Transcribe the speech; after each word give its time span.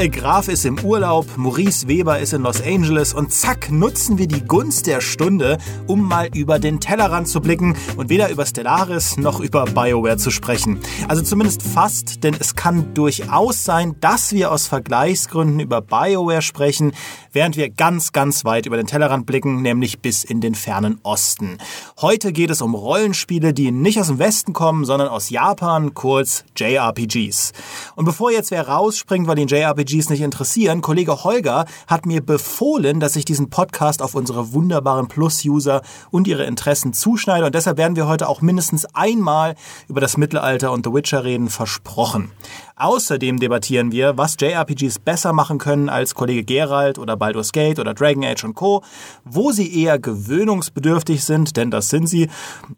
Michael 0.00 0.18
Graf 0.18 0.48
ist 0.48 0.64
im 0.64 0.82
Urlaub, 0.82 1.26
Maurice 1.36 1.86
Weber 1.86 2.20
ist 2.20 2.32
in 2.32 2.40
Los 2.40 2.62
Angeles 2.62 3.12
und 3.12 3.34
zack, 3.34 3.70
nutzen 3.70 4.16
wir 4.16 4.26
die 4.26 4.46
Gunst 4.46 4.86
der 4.86 5.02
Stunde, 5.02 5.58
um 5.86 6.00
mal 6.08 6.30
über 6.34 6.58
den 6.58 6.80
Tellerrand 6.80 7.28
zu 7.28 7.42
blicken 7.42 7.76
und 7.98 8.08
weder 8.08 8.30
über 8.30 8.46
Stellaris 8.46 9.18
noch 9.18 9.40
über 9.40 9.66
BioWare 9.66 10.16
zu 10.16 10.30
sprechen. 10.30 10.80
Also 11.06 11.20
zumindest 11.20 11.62
fast, 11.62 12.24
denn 12.24 12.34
es 12.40 12.56
kann 12.56 12.94
durchaus 12.94 13.62
sein, 13.62 13.94
dass 14.00 14.32
wir 14.32 14.50
aus 14.52 14.68
Vergleichsgründen 14.68 15.60
über 15.60 15.82
BioWare 15.82 16.40
sprechen, 16.40 16.92
während 17.32 17.56
wir 17.56 17.70
ganz, 17.70 18.12
ganz 18.12 18.44
weit 18.44 18.66
über 18.66 18.76
den 18.76 18.86
Tellerrand 18.86 19.26
blicken, 19.26 19.62
nämlich 19.62 20.00
bis 20.00 20.24
in 20.24 20.40
den 20.40 20.54
fernen 20.54 20.98
Osten. 21.02 21.58
Heute 22.00 22.32
geht 22.32 22.50
es 22.50 22.62
um 22.62 22.74
Rollenspiele, 22.74 23.52
die 23.52 23.70
nicht 23.70 24.00
aus 24.00 24.08
dem 24.08 24.18
Westen 24.18 24.52
kommen, 24.52 24.84
sondern 24.84 25.08
aus 25.08 25.30
Japan, 25.30 25.94
kurz 25.94 26.44
JRPGs. 26.56 27.52
Und 27.96 28.04
bevor 28.04 28.30
jetzt 28.30 28.50
wer 28.50 28.68
rausspringt, 28.68 29.26
weil 29.26 29.38
ihn 29.38 29.48
JRPGs 29.48 30.10
nicht 30.10 30.20
interessieren, 30.20 30.80
Kollege 30.80 31.24
Holger 31.24 31.66
hat 31.86 32.06
mir 32.06 32.20
befohlen, 32.20 33.00
dass 33.00 33.16
ich 33.16 33.24
diesen 33.24 33.50
Podcast 33.50 34.02
auf 34.02 34.14
unsere 34.14 34.52
wunderbaren 34.52 35.08
Plus-User 35.08 35.82
und 36.10 36.28
ihre 36.28 36.44
Interessen 36.44 36.92
zuschneide. 36.92 37.46
Und 37.46 37.54
deshalb 37.54 37.78
werden 37.78 37.96
wir 37.96 38.06
heute 38.06 38.28
auch 38.28 38.40
mindestens 38.40 38.86
einmal 38.94 39.54
über 39.88 40.00
das 40.00 40.16
Mittelalter 40.16 40.72
und 40.72 40.86
The 40.86 40.92
Witcher 40.92 41.24
reden, 41.24 41.48
versprochen. 41.48 42.30
Außerdem 42.80 43.38
debattieren 43.38 43.92
wir, 43.92 44.16
was 44.16 44.36
JRPGs 44.40 45.00
besser 45.00 45.34
machen 45.34 45.58
können 45.58 45.90
als 45.90 46.14
Kollege 46.14 46.44
Gerald 46.44 46.98
oder 46.98 47.14
Baldur's 47.14 47.52
Gate 47.52 47.78
oder 47.78 47.92
Dragon 47.92 48.24
Age 48.24 48.44
und 48.44 48.54
Co., 48.54 48.82
wo 49.22 49.52
sie 49.52 49.82
eher 49.82 49.98
gewöhnungsbedürftig 49.98 51.22
sind, 51.22 51.58
denn 51.58 51.70
das 51.70 51.90
sind 51.90 52.06
sie, 52.06 52.30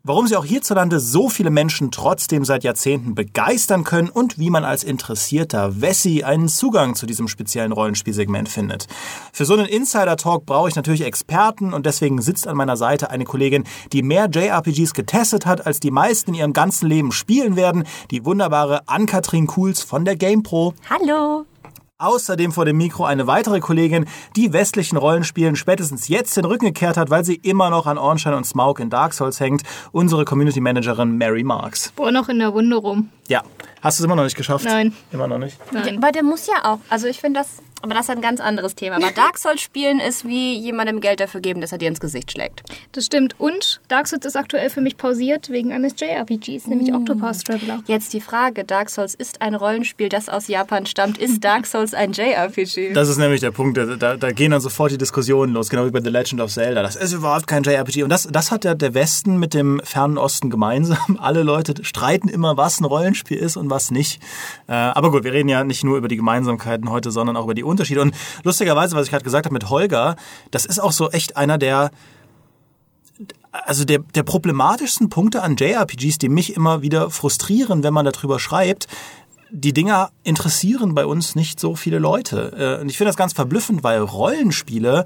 warum 0.02 0.27
sie 0.27 0.34
auch 0.34 0.45
hierzulande 0.45 0.98
so 0.98 1.28
viele 1.28 1.51
Menschen 1.51 1.92
trotzdem 1.92 2.45
seit 2.45 2.65
Jahrzehnten 2.65 3.15
begeistern 3.15 3.84
können 3.84 4.08
und 4.08 4.41
wie 4.41 4.50
man 4.50 4.64
als 4.64 4.83
interessierter 4.83 5.80
Wessi 5.80 6.25
einen 6.25 6.48
Zugang 6.48 6.97
zu 6.97 7.06
diesem 7.06 7.28
speziellen 7.28 7.70
Rollenspielsegment 7.70 8.48
findet. 8.48 8.89
Für 9.33 9.45
so 9.45 9.55
einen 9.55 9.67
Insider-Talk 9.67 10.47
brauche 10.47 10.69
ich 10.69 10.75
natürlich 10.75 11.05
Experten 11.05 11.73
und 11.73 11.86
deswegen 11.86 12.20
sitzt 12.20 12.48
an 12.48 12.56
meiner 12.56 12.77
Seite 12.77 13.11
eine 13.11 13.23
Kollegin, 13.23 13.62
die 13.92 14.03
mehr 14.03 14.28
JRPGs 14.28 14.95
getestet 14.95 15.47
hat, 15.47 15.64
als 15.64 15.78
die 15.78 15.92
meisten 15.92 16.30
in 16.30 16.41
ihrem 16.41 16.53
ganzen 16.55 16.89
Leben 16.89 17.12
spielen 17.12 17.55
werden, 17.55 17.84
die 18.11 18.25
wunderbare 18.25 18.89
Ann-Kathrin 18.89 19.47
Kuhls 19.47 19.92
von 19.93 20.07
der 20.07 20.17
GamePro. 20.17 20.73
Hallo. 20.89 21.45
Außerdem 21.98 22.51
vor 22.53 22.65
dem 22.65 22.79
Mikro 22.79 23.05
eine 23.05 23.27
weitere 23.27 23.61
Kollegin, 23.61 24.07
die 24.37 24.55
westlichen 24.55 24.97
Rollenspielen 24.97 25.55
spätestens 25.55 26.09
jetzt 26.09 26.35
den 26.35 26.47
Rücken 26.47 26.65
gekehrt 26.65 26.97
hat, 26.97 27.11
weil 27.11 27.27
sie 27.27 27.35
immer 27.35 27.69
noch 27.69 27.85
an 27.85 27.98
Ornstein 27.98 28.33
und 28.33 28.47
Smaug 28.47 28.81
in 28.81 28.89
Dark 28.89 29.13
Souls 29.13 29.39
hängt. 29.39 29.65
Unsere 29.93 30.25
Community 30.25 30.63
Managerin 30.63 31.19
Mary 31.19 31.45
Marks. 31.45 31.93
Boah, 31.95 32.11
noch 32.11 32.31
in 32.31 32.39
der 32.39 32.55
Wunde 32.55 32.77
rum. 32.77 33.11
Ja. 33.29 33.43
Hast 33.83 33.98
du 33.98 34.02
es 34.02 34.05
immer 34.05 34.14
noch 34.14 34.22
nicht 34.25 34.36
geschafft? 34.36 34.64
Nein. 34.64 34.94
Immer 35.11 35.27
noch 35.27 35.38
nicht? 35.38 35.58
Nein. 35.72 35.98
Aber 35.98 36.12
der 36.12 36.22
muss 36.22 36.47
ja 36.47 36.72
auch. 36.72 36.78
Also 36.88 37.08
ich 37.08 37.20
finde 37.20 37.41
das, 37.41 37.58
aber 37.83 37.94
das 37.94 38.05
ist 38.05 38.11
ein 38.11 38.20
ganz 38.20 38.41
anderes 38.41 38.77
Thema. 38.77 38.97
Aber 38.97 39.11
Dark 39.14 39.39
Souls 39.39 39.61
spielen 39.61 39.98
ist 39.98 40.24
wie 40.24 40.56
jemandem 40.56 41.00
Geld 41.00 41.19
dafür 41.19 41.41
geben, 41.41 41.61
dass 41.61 41.72
er 41.72 41.78
dir 41.78 41.89
ins 41.89 41.98
Gesicht 41.98 42.30
schlägt. 42.30 42.62
Das 42.92 43.06
stimmt. 43.06 43.34
Und 43.39 43.80
Dark 43.89 44.06
Souls 44.06 44.24
ist 44.24 44.36
aktuell 44.36 44.70
für 44.70 44.80
mich 44.80 44.97
pausiert 44.97 45.50
wegen 45.50 45.72
eines 45.72 45.94
JRPGs, 45.98 46.69
nämlich 46.69 46.94
Octopath 46.94 47.44
Traveler. 47.44 47.83
Jetzt 47.86 48.12
die 48.12 48.20
Frage, 48.20 48.62
Dark 48.64 48.89
Souls 48.89 49.16
ist 49.16 49.42
ein 49.42 49.56
Rollenspiel, 49.56 50.08
das 50.08 50.28
aus 50.28 50.46
Japan 50.46 50.86
stammt. 50.86 51.19
Ist 51.19 51.42
Dark 51.42 51.67
Souls 51.67 51.92
ein 51.92 52.12
JRPG? 52.12 52.92
Das 52.92 53.08
ist 53.08 53.19
nämlich 53.19 53.41
der 53.41 53.50
Punkt, 53.50 53.77
da, 53.77 53.84
da, 53.96 54.17
da 54.17 54.30
gehen 54.30 54.52
dann 54.52 54.61
sofort 54.61 54.92
die 54.92 54.98
Diskussionen 54.98 55.52
los, 55.52 55.69
genau 55.69 55.86
wie 55.86 55.91
bei 55.91 56.00
The 56.00 56.11
Legend 56.11 56.41
of 56.41 56.52
Zelda. 56.52 56.83
Das 56.83 56.94
ist 56.94 57.12
überhaupt 57.12 57.48
kein 57.48 57.64
JRPG. 57.64 58.05
Und 58.05 58.11
das, 58.11 58.28
das 58.30 58.52
hat 58.52 58.64
ja 58.64 58.74
der 58.74 58.94
Westen 58.94 59.39
mit 59.39 59.55
dem 59.55 59.80
fernen 59.83 60.19
Osten 60.19 60.50
gemeinsam. 60.50 60.98
Alle 61.19 61.42
Leute 61.42 61.84
streiten 61.84 62.28
immer, 62.28 62.56
was 62.56 62.80
ein 62.80 62.84
Rollenspiel 62.84 63.39
ist 63.39 63.56
und 63.56 63.72
was 63.73 63.91
nicht. 63.91 64.23
Äh, 64.69 64.73
aber 64.73 65.11
gut, 65.11 65.25
wir 65.25 65.33
reden 65.33 65.48
ja 65.48 65.65
nicht 65.65 65.83
nur 65.83 65.97
über 65.97 66.06
die 66.06 66.17
Gemeinsamkeiten 66.17 66.91
heute, 66.91 67.11
sondern 67.11 67.37
auch 67.37 67.45
über 67.45 67.55
die 67.55 67.64
Unterschiede. 67.64 68.02
Und 68.02 68.14
lustigerweise, 68.45 68.95
was 68.95 69.07
ich 69.07 69.11
gerade 69.11 69.24
gesagt 69.24 69.46
habe 69.46 69.55
mit 69.55 69.69
Holger, 69.70 70.14
das 70.52 70.64
ist 70.64 70.79
auch 70.79 70.92
so 70.92 71.11
echt 71.11 71.36
einer 71.36 71.58
der 71.58 71.91
also 73.52 73.85
der, 73.85 73.98
der 73.98 74.23
problematischsten 74.23 75.08
Punkte 75.08 75.42
an 75.42 75.57
JRPGs, 75.57 76.19
die 76.19 76.30
mich 76.30 76.57
immer 76.57 76.83
wieder 76.83 77.11
frustrieren, 77.11 77.83
wenn 77.83 77.92
man 77.92 78.07
darüber 78.07 78.39
schreibt, 78.39 78.89
die 79.51 79.75
Dinger 79.75 80.11
interessieren 80.25 80.95
bei 80.95 81.05
uns 81.05 81.35
nicht 81.35 81.61
so 81.61 81.77
viele 81.77 81.98
Leute. 81.98 82.79
Äh, 82.79 82.80
Und 82.80 82.89
ich 82.89 82.96
finde 82.96 83.11
das 83.11 83.17
ganz 83.17 83.35
verblüffend, 83.35 83.85
weil 83.85 84.01
Rollenspiele 84.01 85.05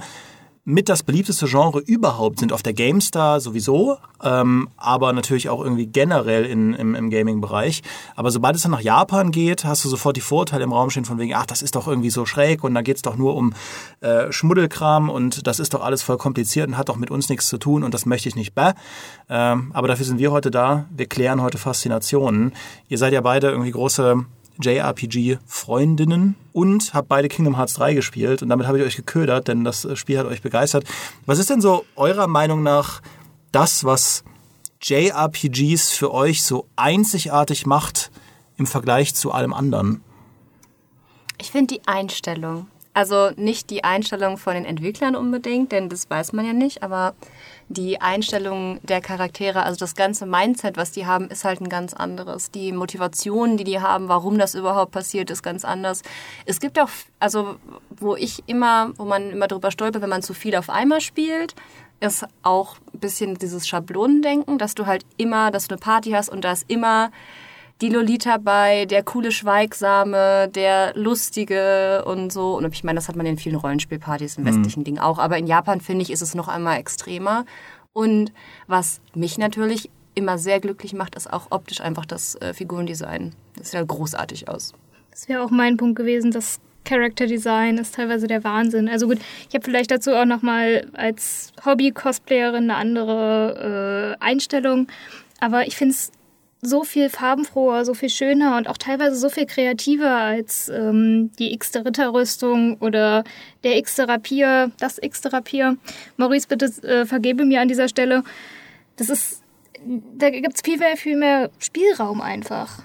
mit 0.69 0.88
das 0.88 1.04
beliebteste 1.04 1.47
Genre 1.47 1.78
überhaupt 1.78 2.41
sind 2.41 2.53
auf 2.53 2.60
der 2.60 2.72
GameStar 2.72 3.38
sowieso, 3.38 3.99
ähm, 4.21 4.69
aber 4.77 5.12
natürlich 5.12 5.49
auch 5.49 5.62
irgendwie 5.62 5.87
generell 5.87 6.44
in, 6.44 6.75
im, 6.75 6.97
im 6.97 7.09
Gaming-Bereich. 7.09 7.84
Aber 8.16 8.32
sobald 8.32 8.56
es 8.56 8.62
dann 8.62 8.72
nach 8.72 8.81
Japan 8.81 9.31
geht, 9.31 9.65
hast 9.65 9.84
du 9.84 9.88
sofort 9.88 10.16
die 10.16 10.21
Vorurteile 10.21 10.65
im 10.65 10.72
Raum 10.72 10.91
stehen 10.91 11.04
von 11.04 11.21
wegen, 11.21 11.34
ach, 11.34 11.47
das 11.47 11.62
ist 11.62 11.77
doch 11.77 11.87
irgendwie 11.87 12.10
so 12.10 12.27
schräg 12.27 12.65
und 12.65 12.75
da 12.75 12.82
geht's 12.82 13.03
doch 13.03 13.15
nur 13.15 13.37
um 13.37 13.54
äh, 14.00 14.32
Schmuddelkram 14.32 15.09
und 15.09 15.47
das 15.47 15.60
ist 15.60 15.72
doch 15.72 15.84
alles 15.84 16.03
voll 16.03 16.16
kompliziert 16.16 16.66
und 16.66 16.77
hat 16.77 16.88
doch 16.88 16.97
mit 16.97 17.12
uns 17.12 17.28
nichts 17.28 17.47
zu 17.47 17.59
tun 17.59 17.84
und 17.84 17.94
das 17.94 18.04
möchte 18.04 18.28
ich 18.28 18.34
nicht. 18.34 18.53
Bäh. 18.56 18.72
Ähm, 19.31 19.71
aber 19.72 19.87
dafür 19.87 20.04
sind 20.04 20.19
wir 20.19 20.33
heute 20.33 20.50
da. 20.50 20.87
Wir 20.91 21.06
klären 21.06 21.43
heute 21.43 21.59
Faszinationen. 21.59 22.53
Ihr 22.88 22.98
seid 22.98 23.12
ja 23.12 23.21
beide 23.21 23.50
irgendwie 23.50 23.71
große 23.71 24.25
JRPG-Freundinnen 24.61 26.34
und 26.53 26.94
habe 26.94 27.06
beide 27.09 27.28
Kingdom 27.28 27.56
Hearts 27.56 27.75
3 27.75 27.94
gespielt 27.94 28.43
und 28.43 28.49
damit 28.49 28.67
habe 28.67 28.78
ich 28.78 28.84
euch 28.84 28.97
geködert, 28.97 29.49
denn 29.49 29.65
das 29.65 29.87
Spiel 29.99 30.19
hat 30.19 30.27
euch 30.27 30.43
begeistert. 30.43 30.84
Was 31.27 31.39
ist 31.39 31.50
denn 31.50 31.61
so 31.61 31.84
eurer 31.97 32.27
Meinung 32.27 32.62
nach 32.62 33.03
das, 33.53 33.84
was 33.84 34.25
JRPGs 34.83 35.91
für 35.91 36.12
euch 36.12 36.43
so 36.43 36.66
einzigartig 36.77 37.66
macht 37.66 38.11
im 38.56 38.66
Vergleich 38.66 39.15
zu 39.15 39.33
allem 39.33 39.53
anderen? 39.53 40.03
Ich 41.39 41.50
finde 41.50 41.75
die 41.75 41.87
Einstellung. 41.87 42.69
Also 42.95 43.31
nicht 43.37 43.69
die 43.69 43.84
Einstellung 43.84 44.39
von 44.39 44.55
den 44.55 44.65
Entwicklern 44.65 45.16
unbedingt, 45.16 45.71
denn 45.71 45.91
das 45.91 46.09
weiß 46.09 46.33
man 46.33 46.47
ja 46.47 46.55
nicht, 46.55 46.83
aber 46.83 47.15
die 47.69 48.00
Einstellung 48.00 48.78
der 48.82 49.00
Charaktere, 49.00 49.65
also 49.65 49.77
das 49.77 49.94
ganze 49.94 50.25
Mindset, 50.25 50.77
was 50.77 50.93
die 50.93 51.06
haben, 51.06 51.28
ist 51.28 51.44
halt 51.44 51.60
ein 51.60 51.69
ganz 51.69 51.94
anderes. 51.94 52.50
Die 52.50 52.72
Motivation, 52.72 53.56
die 53.56 53.65
die 53.65 53.81
haben, 53.81 54.09
warum 54.09 54.38
das 54.38 54.54
überhaupt 54.54 54.93
passiert, 54.93 55.31
ist 55.31 55.43
ganz 55.43 55.65
anders. 55.65 56.03
Es 56.44 56.60
gibt 56.60 56.78
auch, 56.78 56.88
also 57.19 57.56
wo 57.91 58.15
ich 58.15 58.44
immer, 58.47 58.93
wo 58.97 59.04
man 59.04 59.31
immer 59.31 59.49
drüber 59.49 59.71
stolpert, 59.71 60.03
wenn 60.03 60.10
man 60.10 60.22
zu 60.22 60.32
viel 60.32 60.54
auf 60.54 60.71
einmal 60.71 61.00
spielt, 61.00 61.54
ist 61.99 62.27
auch 62.43 62.77
ein 62.93 63.00
bisschen 63.00 63.34
dieses 63.37 63.66
Schablonendenken, 63.66 64.59
dass 64.59 64.75
du 64.75 64.87
halt 64.87 65.04
immer, 65.16 65.50
dass 65.50 65.66
du 65.66 65.75
eine 65.75 65.81
Party 65.81 66.10
hast 66.10 66.28
und 66.28 66.44
da 66.44 66.53
ist 66.53 66.66
immer 66.69 67.10
die 67.83 67.91
Lolita 67.91 68.39
bei, 68.39 68.87
der 68.87 69.03
coole 69.03 69.33
Schweigsame, 69.33 70.49
der 70.49 70.95
Lustige 70.97 72.05
und 72.07 72.33
so. 72.33 72.57
Und 72.57 72.73
ich 72.73 72.85
meine, 72.85 72.97
das 72.97 73.09
hat 73.09 73.17
man 73.17 73.27
in 73.27 73.37
vielen 73.37 73.57
Rollenspielpartys 73.57 74.39
im 74.39 74.47
westlichen 74.47 74.85
Ding 74.85 74.99
auch. 74.99 75.19
Aber 75.19 75.37
in 75.37 75.47
Japan, 75.47 75.81
finde 75.81 76.03
ich, 76.03 76.11
ist 76.11 76.23
es 76.23 76.35
noch 76.35 76.49
einmal 76.49 76.79
extremer. 76.79 77.45
Und 77.93 78.33
was 78.67 79.01
mich 79.15 79.37
natürlich 79.37 79.91
immer 80.15 80.39
sehr 80.39 80.61
glücklich 80.61 80.95
macht, 80.95 81.15
ist 81.15 81.31
auch 81.31 81.49
optisch 81.51 81.81
einfach 81.83 82.07
das 82.07 82.35
äh, 82.37 82.55
Figurendesign. 82.55 83.35
Das 83.57 83.71
sieht 83.71 83.75
ja 83.75 83.85
großartig 83.85 84.49
aus. 84.49 84.73
Das 85.11 85.29
wäre 85.29 85.43
auch 85.43 85.51
mein 85.51 85.77
Punkt 85.77 85.97
gewesen, 85.97 86.31
das 86.31 86.61
Character 86.85 87.27
Design 87.27 87.79
ist 87.79 87.95
teilweise 87.95 88.27
der 88.27 88.45
Wahnsinn. 88.45 88.89
Also 88.89 89.09
gut, 89.09 89.19
ich 89.49 89.55
habe 89.55 89.65
vielleicht 89.65 89.91
dazu 89.91 90.13
auch 90.15 90.25
nochmal 90.25 90.87
als 90.95 91.53
Hobby-Cosplayerin 91.65 92.71
eine 92.71 92.77
andere 92.77 94.17
äh, 94.19 94.25
Einstellung. 94.25 94.87
Aber 95.41 95.67
ich 95.67 95.77
finde 95.77 95.95
es 95.95 96.13
so 96.62 96.84
viel 96.84 97.11
farbenfroher, 97.11 97.84
so 97.84 97.94
viel 97.94 98.09
schöner 98.09 98.56
und 98.56 98.69
auch 98.69 98.78
teilweise 98.78 99.17
so 99.17 99.28
viel 99.28 99.47
kreativer 99.47 100.17
als 100.17 100.69
ähm, 100.69 101.31
die 101.39 101.53
x-te 101.53 101.84
Ritterrüstung 101.84 102.78
oder 102.78 103.25
der 103.62 103.77
x-te 103.78 104.09
Rapier, 104.09 104.72
das 104.78 104.99
x-te 105.00 105.33
Rapier. 105.33 105.77
Maurice, 106.16 106.49
bitte 106.49 106.66
äh, 106.87 107.06
vergebe 107.06 107.45
mir 107.45 107.61
an 107.61 107.69
dieser 107.69 107.89
Stelle. 107.89 108.25
Das 108.97 109.11
ist, 109.11 109.43
da 109.84 110.31
gibt's 110.31 110.63
viel 110.65 110.78
mehr, 110.78 110.97
viel 110.97 111.16
mehr 111.16 111.51
Spielraum 111.59 112.21
einfach. 112.21 112.83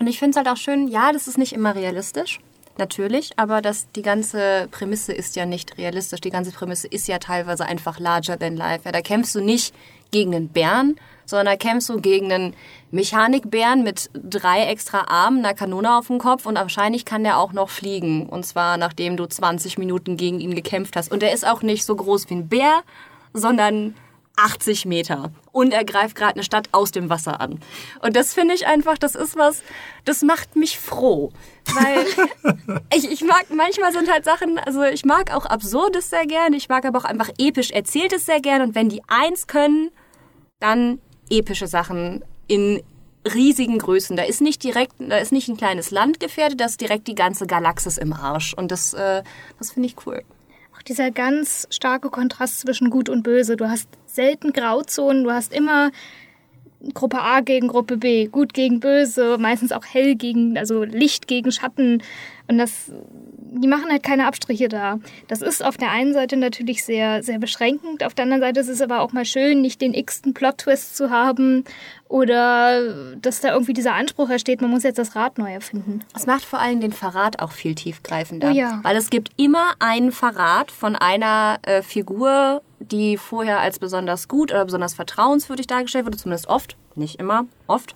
Und 0.00 0.06
ich 0.06 0.18
finde 0.18 0.30
es 0.30 0.36
halt 0.36 0.48
auch 0.48 0.60
schön, 0.60 0.88
ja, 0.88 1.12
das 1.12 1.28
ist 1.28 1.38
nicht 1.38 1.52
immer 1.52 1.74
realistisch, 1.74 2.40
natürlich, 2.78 3.32
aber 3.36 3.60
das, 3.60 3.90
die 3.92 4.02
ganze 4.02 4.68
Prämisse 4.70 5.12
ist 5.12 5.36
ja 5.36 5.46
nicht 5.46 5.76
realistisch. 5.78 6.20
Die 6.20 6.30
ganze 6.30 6.50
Prämisse 6.52 6.88
ist 6.88 7.06
ja 7.08 7.18
teilweise 7.18 7.66
einfach 7.66 8.00
larger 8.00 8.38
than 8.38 8.56
life. 8.56 8.82
Ja, 8.84 8.92
da 8.92 9.02
kämpfst 9.02 9.34
du 9.34 9.40
nicht 9.40 9.74
gegen 10.10 10.34
einen 10.34 10.48
Bären, 10.48 10.96
sondern 11.32 11.46
da 11.46 11.56
kämpfst 11.56 11.88
du 11.88 12.00
gegen 12.00 12.32
einen 12.32 12.54
Mechanikbären 12.90 13.82
mit 13.82 14.10
drei 14.14 14.66
extra 14.66 15.06
Armen, 15.08 15.38
einer 15.38 15.54
Kanone 15.54 15.96
auf 15.96 16.06
dem 16.06 16.18
Kopf 16.18 16.46
und 16.46 16.54
wahrscheinlich 16.56 17.04
kann 17.04 17.24
der 17.24 17.38
auch 17.38 17.52
noch 17.52 17.70
fliegen. 17.70 18.26
Und 18.26 18.44
zwar 18.44 18.76
nachdem 18.76 19.16
du 19.16 19.26
20 19.26 19.78
Minuten 19.78 20.16
gegen 20.16 20.40
ihn 20.40 20.54
gekämpft 20.54 20.94
hast. 20.94 21.10
Und 21.10 21.22
der 21.22 21.32
ist 21.32 21.46
auch 21.46 21.62
nicht 21.62 21.84
so 21.84 21.96
groß 21.96 22.28
wie 22.28 22.34
ein 22.34 22.48
Bär, 22.48 22.82
sondern 23.32 23.94
80 24.36 24.86
Meter. 24.86 25.30
Und 25.52 25.72
er 25.72 25.84
greift 25.84 26.16
gerade 26.16 26.34
eine 26.34 26.44
Stadt 26.44 26.68
aus 26.72 26.90
dem 26.90 27.10
Wasser 27.10 27.40
an. 27.40 27.60
Und 28.00 28.16
das 28.16 28.34
finde 28.34 28.54
ich 28.54 28.66
einfach, 28.66 28.98
das 28.98 29.14
ist 29.14 29.36
was, 29.36 29.62
das 30.04 30.22
macht 30.22 30.56
mich 30.56 30.78
froh. 30.78 31.30
Weil 31.74 32.04
ich, 32.94 33.10
ich 33.10 33.24
mag, 33.24 33.46
manchmal 33.54 33.92
sind 33.92 34.10
halt 34.10 34.24
Sachen, 34.24 34.58
also 34.58 34.82
ich 34.82 35.04
mag 35.04 35.34
auch 35.34 35.46
Absurdes 35.46 36.10
sehr 36.10 36.26
gern, 36.26 36.52
ich 36.52 36.68
mag 36.68 36.84
aber 36.84 36.98
auch 36.98 37.04
einfach 37.04 37.30
episch 37.38 37.70
Erzähltes 37.70 38.26
sehr 38.26 38.40
gern. 38.40 38.62
Und 38.62 38.74
wenn 38.74 38.88
die 38.88 39.02
eins 39.08 39.46
können, 39.46 39.90
dann 40.60 41.00
epische 41.32 41.66
Sachen 41.66 42.22
in 42.46 42.82
riesigen 43.34 43.78
Größen. 43.78 44.16
Da 44.16 44.24
ist 44.24 44.40
nicht 44.40 44.62
direkt, 44.62 44.94
da 44.98 45.16
ist 45.16 45.32
nicht 45.32 45.48
ein 45.48 45.56
kleines 45.56 45.90
Land 45.90 46.20
gefährdet, 46.20 46.60
da 46.60 46.66
ist 46.66 46.80
direkt 46.80 47.06
die 47.08 47.14
ganze 47.14 47.46
Galaxis 47.46 47.98
im 47.98 48.12
Arsch. 48.12 48.54
Und 48.54 48.72
das, 48.72 48.94
äh, 48.94 49.22
das 49.58 49.72
finde 49.72 49.88
ich 49.88 50.06
cool. 50.06 50.22
Auch 50.76 50.82
dieser 50.82 51.10
ganz 51.10 51.66
starke 51.70 52.10
Kontrast 52.10 52.60
zwischen 52.60 52.90
Gut 52.90 53.08
und 53.08 53.22
Böse. 53.22 53.56
Du 53.56 53.68
hast 53.68 53.88
selten 54.06 54.52
Grauzonen, 54.52 55.24
du 55.24 55.30
hast 55.30 55.52
immer 55.52 55.90
Gruppe 56.94 57.20
A 57.20 57.40
gegen 57.40 57.68
Gruppe 57.68 57.96
B, 57.96 58.26
gut 58.26 58.54
gegen 58.54 58.80
böse, 58.80 59.38
meistens 59.38 59.72
auch 59.72 59.84
hell 59.84 60.14
gegen, 60.14 60.58
also 60.58 60.82
Licht 60.82 61.28
gegen 61.28 61.52
Schatten. 61.52 62.02
Und 62.48 62.58
das, 62.58 62.90
die 63.38 63.68
machen 63.68 63.90
halt 63.90 64.02
keine 64.02 64.26
Abstriche 64.26 64.68
da. 64.68 64.98
Das 65.28 65.42
ist 65.42 65.64
auf 65.64 65.76
der 65.76 65.90
einen 65.90 66.12
Seite 66.12 66.36
natürlich 66.36 66.84
sehr, 66.84 67.22
sehr 67.22 67.38
beschränkend. 67.38 68.04
Auf 68.04 68.14
der 68.14 68.24
anderen 68.24 68.42
Seite 68.42 68.60
ist 68.60 68.68
es 68.68 68.82
aber 68.82 69.00
auch 69.00 69.12
mal 69.12 69.24
schön, 69.24 69.60
nicht 69.60 69.80
den 69.80 69.94
x-ten 69.94 70.34
Plot-Twist 70.34 70.96
zu 70.96 71.10
haben 71.10 71.64
oder 72.08 73.14
dass 73.16 73.40
da 73.40 73.52
irgendwie 73.52 73.72
dieser 73.72 73.94
Anspruch 73.94 74.28
ersteht, 74.28 74.60
man 74.60 74.70
muss 74.70 74.82
jetzt 74.82 74.98
das 74.98 75.16
Rad 75.16 75.38
neu 75.38 75.52
erfinden. 75.52 76.04
Es 76.14 76.26
macht 76.26 76.44
vor 76.44 76.58
allem 76.58 76.80
den 76.80 76.92
Verrat 76.92 77.40
auch 77.40 77.52
viel 77.52 77.74
tiefgreifender. 77.74 78.50
Oh 78.50 78.54
ja. 78.54 78.80
Weil 78.82 78.96
es 78.96 79.08
gibt 79.08 79.30
immer 79.36 79.72
einen 79.78 80.12
Verrat 80.12 80.70
von 80.70 80.96
einer 80.96 81.58
äh, 81.62 81.80
Figur, 81.82 82.60
die 82.90 83.16
vorher 83.16 83.60
als 83.60 83.78
besonders 83.78 84.28
gut 84.28 84.50
oder 84.50 84.64
besonders 84.64 84.94
vertrauenswürdig 84.94 85.66
dargestellt 85.66 86.06
wurde, 86.06 86.18
zumindest 86.18 86.48
oft, 86.48 86.76
nicht 86.94 87.18
immer, 87.18 87.46
oft. 87.66 87.94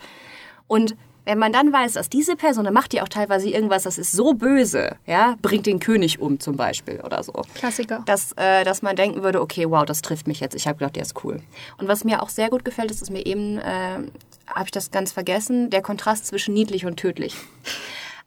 Und 0.66 0.96
wenn 1.26 1.38
man 1.38 1.52
dann 1.52 1.72
weiß, 1.72 1.94
dass 1.94 2.08
diese 2.08 2.36
Person, 2.36 2.64
dann 2.64 2.72
macht 2.72 2.92
die 2.92 3.02
auch 3.02 3.08
teilweise 3.08 3.50
irgendwas, 3.50 3.82
das 3.82 3.98
ist 3.98 4.12
so 4.12 4.34
böse, 4.34 4.96
ja, 5.06 5.34
bringt 5.42 5.66
den 5.66 5.80
König 5.80 6.20
um 6.20 6.38
zum 6.38 6.56
Beispiel 6.56 7.00
oder 7.04 7.22
so. 7.22 7.32
Klassiker. 7.54 8.02
Dass, 8.06 8.32
äh, 8.36 8.62
dass 8.62 8.80
man 8.80 8.94
denken 8.94 9.24
würde, 9.24 9.42
okay, 9.42 9.68
wow, 9.68 9.84
das 9.84 10.02
trifft 10.02 10.28
mich 10.28 10.38
jetzt. 10.38 10.54
Ich 10.54 10.68
habe 10.68 10.78
gedacht, 10.78 10.94
der 10.94 11.02
ist 11.02 11.24
cool. 11.24 11.42
Und 11.78 11.88
was 11.88 12.04
mir 12.04 12.22
auch 12.22 12.28
sehr 12.28 12.48
gut 12.48 12.64
gefällt, 12.64 12.92
ist, 12.92 13.02
dass 13.02 13.10
mir 13.10 13.26
eben, 13.26 13.58
äh, 13.58 13.98
habe 14.46 14.66
ich 14.66 14.70
das 14.70 14.92
ganz 14.92 15.10
vergessen, 15.10 15.68
der 15.68 15.82
Kontrast 15.82 16.26
zwischen 16.26 16.54
niedlich 16.54 16.86
und 16.86 16.96
tödlich. 16.96 17.36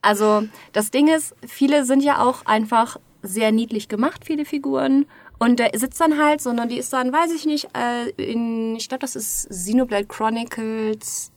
Also 0.01 0.43
das 0.73 0.91
Ding 0.91 1.07
ist, 1.07 1.35
viele 1.47 1.85
sind 1.85 2.03
ja 2.03 2.21
auch 2.21 2.45
einfach 2.45 2.97
sehr 3.21 3.51
niedlich 3.51 3.87
gemacht, 3.87 4.25
viele 4.25 4.45
Figuren. 4.45 5.05
Und 5.39 5.59
der 5.59 5.71
sitzt 5.73 6.01
dann 6.01 6.21
halt, 6.21 6.41
sondern 6.41 6.67
die 6.67 6.77
ist 6.77 6.91
dann, 6.91 7.13
weiß 7.13 7.31
ich 7.31 7.45
nicht, 7.45 7.69
äh, 7.75 8.09
in, 8.21 8.75
ich 8.75 8.89
glaube, 8.89 8.99
das 9.01 9.15
ist 9.15 9.49
Xenoblade 9.49 10.05
Chronicles 10.05 11.31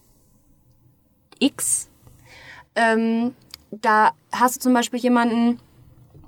X. 1.38 1.88
Ähm, 2.74 3.34
da 3.70 4.10
hast 4.32 4.56
du 4.56 4.60
zum 4.60 4.74
Beispiel 4.74 4.98
jemanden, 4.98 5.60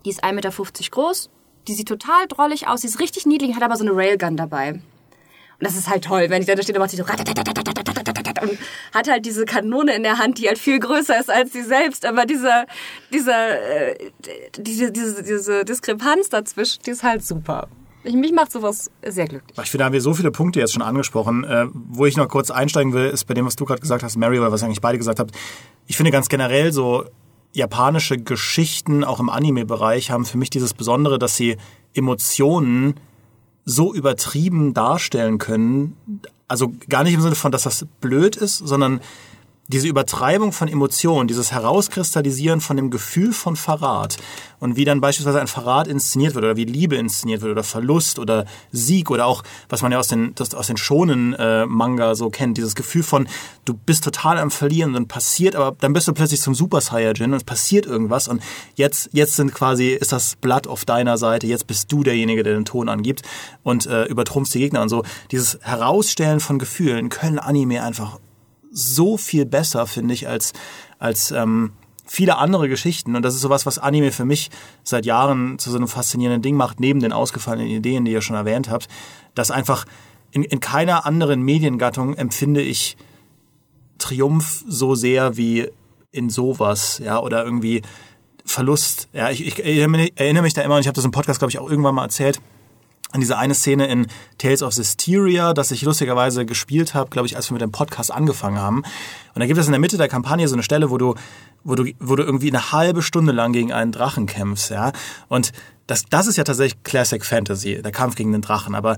die 0.05 0.11
ist 0.11 0.23
1,50 0.23 0.33
Meter 0.35 0.51
groß, 0.91 1.31
die 1.67 1.75
sieht 1.75 1.89
total 1.89 2.29
drollig 2.29 2.69
aus, 2.69 2.83
die 2.83 2.87
ist 2.87 3.01
richtig 3.01 3.27
niedlich, 3.27 3.57
hat 3.57 3.63
aber 3.63 3.77
so 3.77 3.85
eine 3.85 3.97
Railgun 3.97 4.37
dabei. 4.37 4.73
Und 4.73 4.83
das 5.61 5.77
ist 5.77 5.89
halt 5.89 6.05
toll, 6.05 6.31
wenn 6.31 6.43
ich 6.43 6.47
da 6.47 6.61
stehe, 6.61 6.73
dann 6.75 6.81
macht 6.81 6.91
sie 6.91 6.97
so 6.97 7.05
und 8.45 8.59
hat 8.93 9.09
halt 9.09 9.27
diese 9.27 9.45
Kanone 9.45 9.95
in 9.95 10.03
der 10.03 10.19
Hand, 10.19 10.39
die 10.39 10.49
halt 10.49 10.59
viel 10.59 10.79
größer 10.79 11.19
ist 11.19 11.31
als 11.31 11.53
sie 11.53 11.63
selbst, 11.63 12.07
aber 12.07 12.27
dieser, 12.27 12.67
dieser, 13.13 13.91
äh, 13.91 14.11
diese, 14.59 14.93
diese, 14.93 15.23
diese 15.23 15.65
Diskrepanz 15.65 16.29
dazwischen, 16.29 16.83
die 16.85 16.91
ist 16.91 17.03
halt 17.03 17.25
super. 17.25 17.69
Ich, 18.05 18.15
mich 18.15 18.33
macht 18.33 18.53
sowas 18.53 18.91
sehr 19.03 19.27
glücklich. 19.27 19.57
Ich 19.63 19.71
finde, 19.71 19.83
da 19.83 19.87
haben 19.87 19.95
wir 19.95 20.01
so 20.03 20.13
viele 20.13 20.31
Punkte 20.31 20.61
jetzt 20.61 20.75
schon 20.75 20.83
angesprochen. 20.83 21.45
Äh, 21.45 21.67
wo 21.73 22.05
ich 22.05 22.17
noch 22.17 22.29
kurz 22.29 22.51
einsteigen 22.51 22.93
will, 22.93 23.07
ist 23.07 23.25
bei 23.25 23.35
dem, 23.35 23.47
was 23.47 23.57
du 23.57 23.65
gerade 23.65 23.81
gesagt 23.81 24.03
hast, 24.03 24.17
Mary, 24.17 24.39
oder 24.39 24.53
was 24.53 24.63
eigentlich 24.63 24.83
beide 24.83 24.99
gesagt 24.99 25.19
habt. 25.19 25.35
Ich 25.87 25.97
finde 25.97 26.11
ganz 26.11 26.29
generell 26.29 26.73
so 26.73 27.05
japanische 27.55 28.19
Geschichten, 28.19 29.05
auch 29.05 29.21
im 29.21 29.31
Anime-Bereich, 29.31 30.11
haben 30.11 30.27
für 30.27 30.37
mich 30.37 30.51
dieses 30.51 30.75
Besondere, 30.75 31.19
dass 31.19 31.37
sie 31.37 31.57
Emotionen 31.95 32.95
so 33.65 33.95
übertrieben 33.95 34.75
darstellen 34.75 35.39
können. 35.39 35.97
Also 36.47 36.73
gar 36.89 37.05
nicht 37.05 37.15
im 37.15 37.21
Sinne 37.21 37.35
von, 37.35 37.53
dass 37.53 37.63
das 37.63 37.87
blöd 38.01 38.37
ist, 38.37 38.59
sondern 38.59 39.01
diese 39.69 39.89
Übertreibung 39.89 40.53
von 40.53 40.69
Emotionen, 40.69 41.27
dieses 41.27 41.53
Herauskristallisieren 41.53 42.61
von 42.61 42.77
dem 42.77 42.91
Gefühl 42.91 43.33
von 43.33 43.57
Verrat 43.57 44.19
und 44.61 44.77
wie 44.77 44.85
dann 44.85 45.01
beispielsweise 45.01 45.41
ein 45.41 45.47
Verrat 45.47 45.89
inszeniert 45.89 46.35
wird 46.35 46.45
oder 46.45 46.57
wie 46.57 46.65
Liebe 46.65 46.97
inszeniert 46.97 47.41
wird 47.41 47.53
oder 47.53 47.63
Verlust 47.63 48.19
oder 48.19 48.45
Sieg 48.73 49.11
oder 49.11 49.27
auch, 49.27 49.43
was 49.71 49.81
man 49.81 49.91
ja 49.91 49.99
aus 49.99 50.09
den, 50.09 50.35
das, 50.35 50.55
aus 50.55 50.67
den 50.67 50.77
schonen 50.77 51.33
äh, 51.35 51.67
so 52.15 52.29
kennt, 52.29 52.59
dieses 52.59 52.75
Gefühl 52.75 53.03
von, 53.03 53.27
du 53.65 53.73
bist 53.73 54.05
total 54.05 54.39
am 54.39 54.51
Verlieren 54.51 54.91
und 54.91 54.95
dann 54.95 55.09
passiert, 55.09 55.57
aber 55.57 55.77
dann 55.81 55.95
bist 55.95 56.09
du 56.09 56.13
plötzlich 56.13 56.43
zum 56.43 56.55
Super 56.55 56.83
Saiyajin 56.83 57.33
und 57.33 57.39
es 57.39 57.45
passiert 57.45 57.87
irgendwas 57.87 58.29
und 58.29 58.43
jetzt, 58.75 59.09
jetzt 59.13 59.37
sind 59.37 59.55
quasi, 59.55 59.89
ist 59.89 60.13
das 60.13 60.37
Blatt 60.37 60.67
auf 60.67 60.85
deiner 60.85 61.17
Seite, 61.17 61.47
jetzt 61.47 61.67
bist 61.67 61.91
du 61.91 62.03
derjenige, 62.03 62.43
der 62.43 62.55
den 62.55 62.67
Ton 62.67 62.91
angibt 62.91 63.23
und 63.63 63.87
äh, 63.87 64.05
übertrumpfst 64.05 64.53
die 64.53 64.59
Gegner 64.59 64.83
und 64.83 64.91
so. 64.91 65.05
Dieses 65.31 65.59
Herausstellen 65.63 66.41
von 66.41 66.59
Gefühlen 66.59 67.09
können 67.09 67.39
Anime 67.39 67.83
einfach 67.83 68.19
so 68.75 69.17
viel 69.17 69.47
besser, 69.47 69.87
finde 69.87 70.13
ich, 70.13 70.29
als, 70.29 70.53
als 70.99 71.31
ähm, 71.31 71.73
viele 72.05 72.37
andere 72.37 72.69
Geschichten. 72.69 73.17
Und 73.17 73.23
das 73.23 73.35
ist 73.35 73.41
sowas, 73.41 73.65
was 73.65 73.79
Anime 73.79 74.13
für 74.13 74.25
mich 74.25 74.51
seit 74.83 75.07
Jahren 75.07 75.59
zu 75.59 75.71
so 75.71 75.77
einem 75.77 75.89
faszinierenden 75.89 76.43
Ding 76.43 76.57
macht, 76.57 76.81
neben 76.81 77.01
den 77.01 77.13
ausgefallenen 77.13 77.69
Ideen, 77.69 78.05
die 78.05 78.13
ihr 78.13 78.21
schon 78.21 78.37
erwähnt 78.37 78.69
habt, 78.69 78.89
dass 79.35 79.51
einfach 79.51 79.87
in, 80.33 80.43
in 80.43 80.61
keiner 80.61 81.07
anderen 81.07 81.43
Mediengattung 81.43 82.15
empfinde 82.15 82.61
ich 82.61 82.97
Triumph 83.99 84.65
so 84.69 84.95
sehr 84.95 85.37
wie 85.37 85.69
in 86.11 86.29
sowas, 86.29 87.01
ja, 87.03 87.21
oder 87.21 87.45
irgendwie 87.45 87.83
Verlust. 88.45 89.09
Ja, 89.13 89.31
ich, 89.31 89.47
ich 89.47 89.65
erinnere 89.65 90.43
mich 90.43 90.55
da 90.55 90.63
immer, 90.63 90.75
und 90.75 90.81
ich 90.81 90.87
habe 90.87 90.97
das 90.97 91.05
im 91.05 91.13
Podcast, 91.13 91.39
glaube 91.39 91.51
ich, 91.51 91.59
auch 91.59 91.71
irgendwann 91.71 91.95
mal 91.95 92.05
erzählt, 92.05 92.41
an 93.15 93.21
diese 93.21 93.39
eine 93.39 93.55
Szene 93.55 93.87
in 93.87 94.09
Tales 94.39 94.63
of 94.63 94.75
Systeria, 94.75 95.55
das 95.55 95.71
ich 95.71 95.83
lustigerweise 95.83 96.45
gespielt 96.45 96.95
habe, 96.95 97.11
glaube 97.11 97.27
ich, 97.27 97.37
als 97.37 97.49
wir 97.49 97.55
mit 97.55 97.63
dem 97.63 97.71
Podcast 97.71 98.11
angefangen 98.13 98.59
haben. 98.59 98.79
Und 98.79 99.41
da 99.41 99.47
gibt 99.47 99.59
es 99.59 99.67
in 99.67 99.73
der 99.73 99.81
Mitte 99.81 99.97
der 99.97 100.09
Kampagne 100.09 100.49
so 100.49 100.57
eine 100.57 100.65
Stelle, 100.65 100.91
wo 100.91 100.99
du, 100.99 101.15
wo 101.63 101.77
du, 101.77 101.85
wo 102.01 102.17
du 102.17 102.25
irgendwie 102.25 102.51
eine 102.51 102.73
halbe 102.73 103.03
Stunde 103.03 103.31
lang 103.31 103.53
gegen 103.53 103.73
einen 103.73 103.93
Drachen 103.93 104.27
kämpfst, 104.27 104.71
ja. 104.71 104.91
Und 105.29 105.53
das, 105.87 106.05
das 106.11 106.27
ist 106.27 106.37
ja 106.39 106.45
tatsächlich 106.45 106.83
Classic 106.83 107.25
Fantasy, 107.25 107.81
der 107.81 107.93
Kampf 107.93 108.17
gegen 108.17 108.33
den 108.33 108.43
Drachen. 108.43 108.75
Aber 108.75 108.97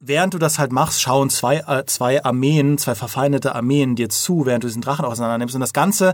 während 0.00 0.34
du 0.34 0.38
das 0.38 0.58
halt 0.58 0.70
machst, 0.70 1.00
schauen 1.00 1.30
zwei, 1.30 1.60
äh, 1.66 1.86
zwei 1.86 2.22
Armeen, 2.22 2.76
zwei 2.76 2.94
verfeindete 2.94 3.54
Armeen 3.54 3.96
dir 3.96 4.10
zu, 4.10 4.44
während 4.44 4.64
du 4.64 4.68
diesen 4.68 4.82
Drachen 4.82 5.06
auseinandernimmst. 5.06 5.54
Und 5.54 5.62
das 5.62 5.72
Ganze 5.72 6.12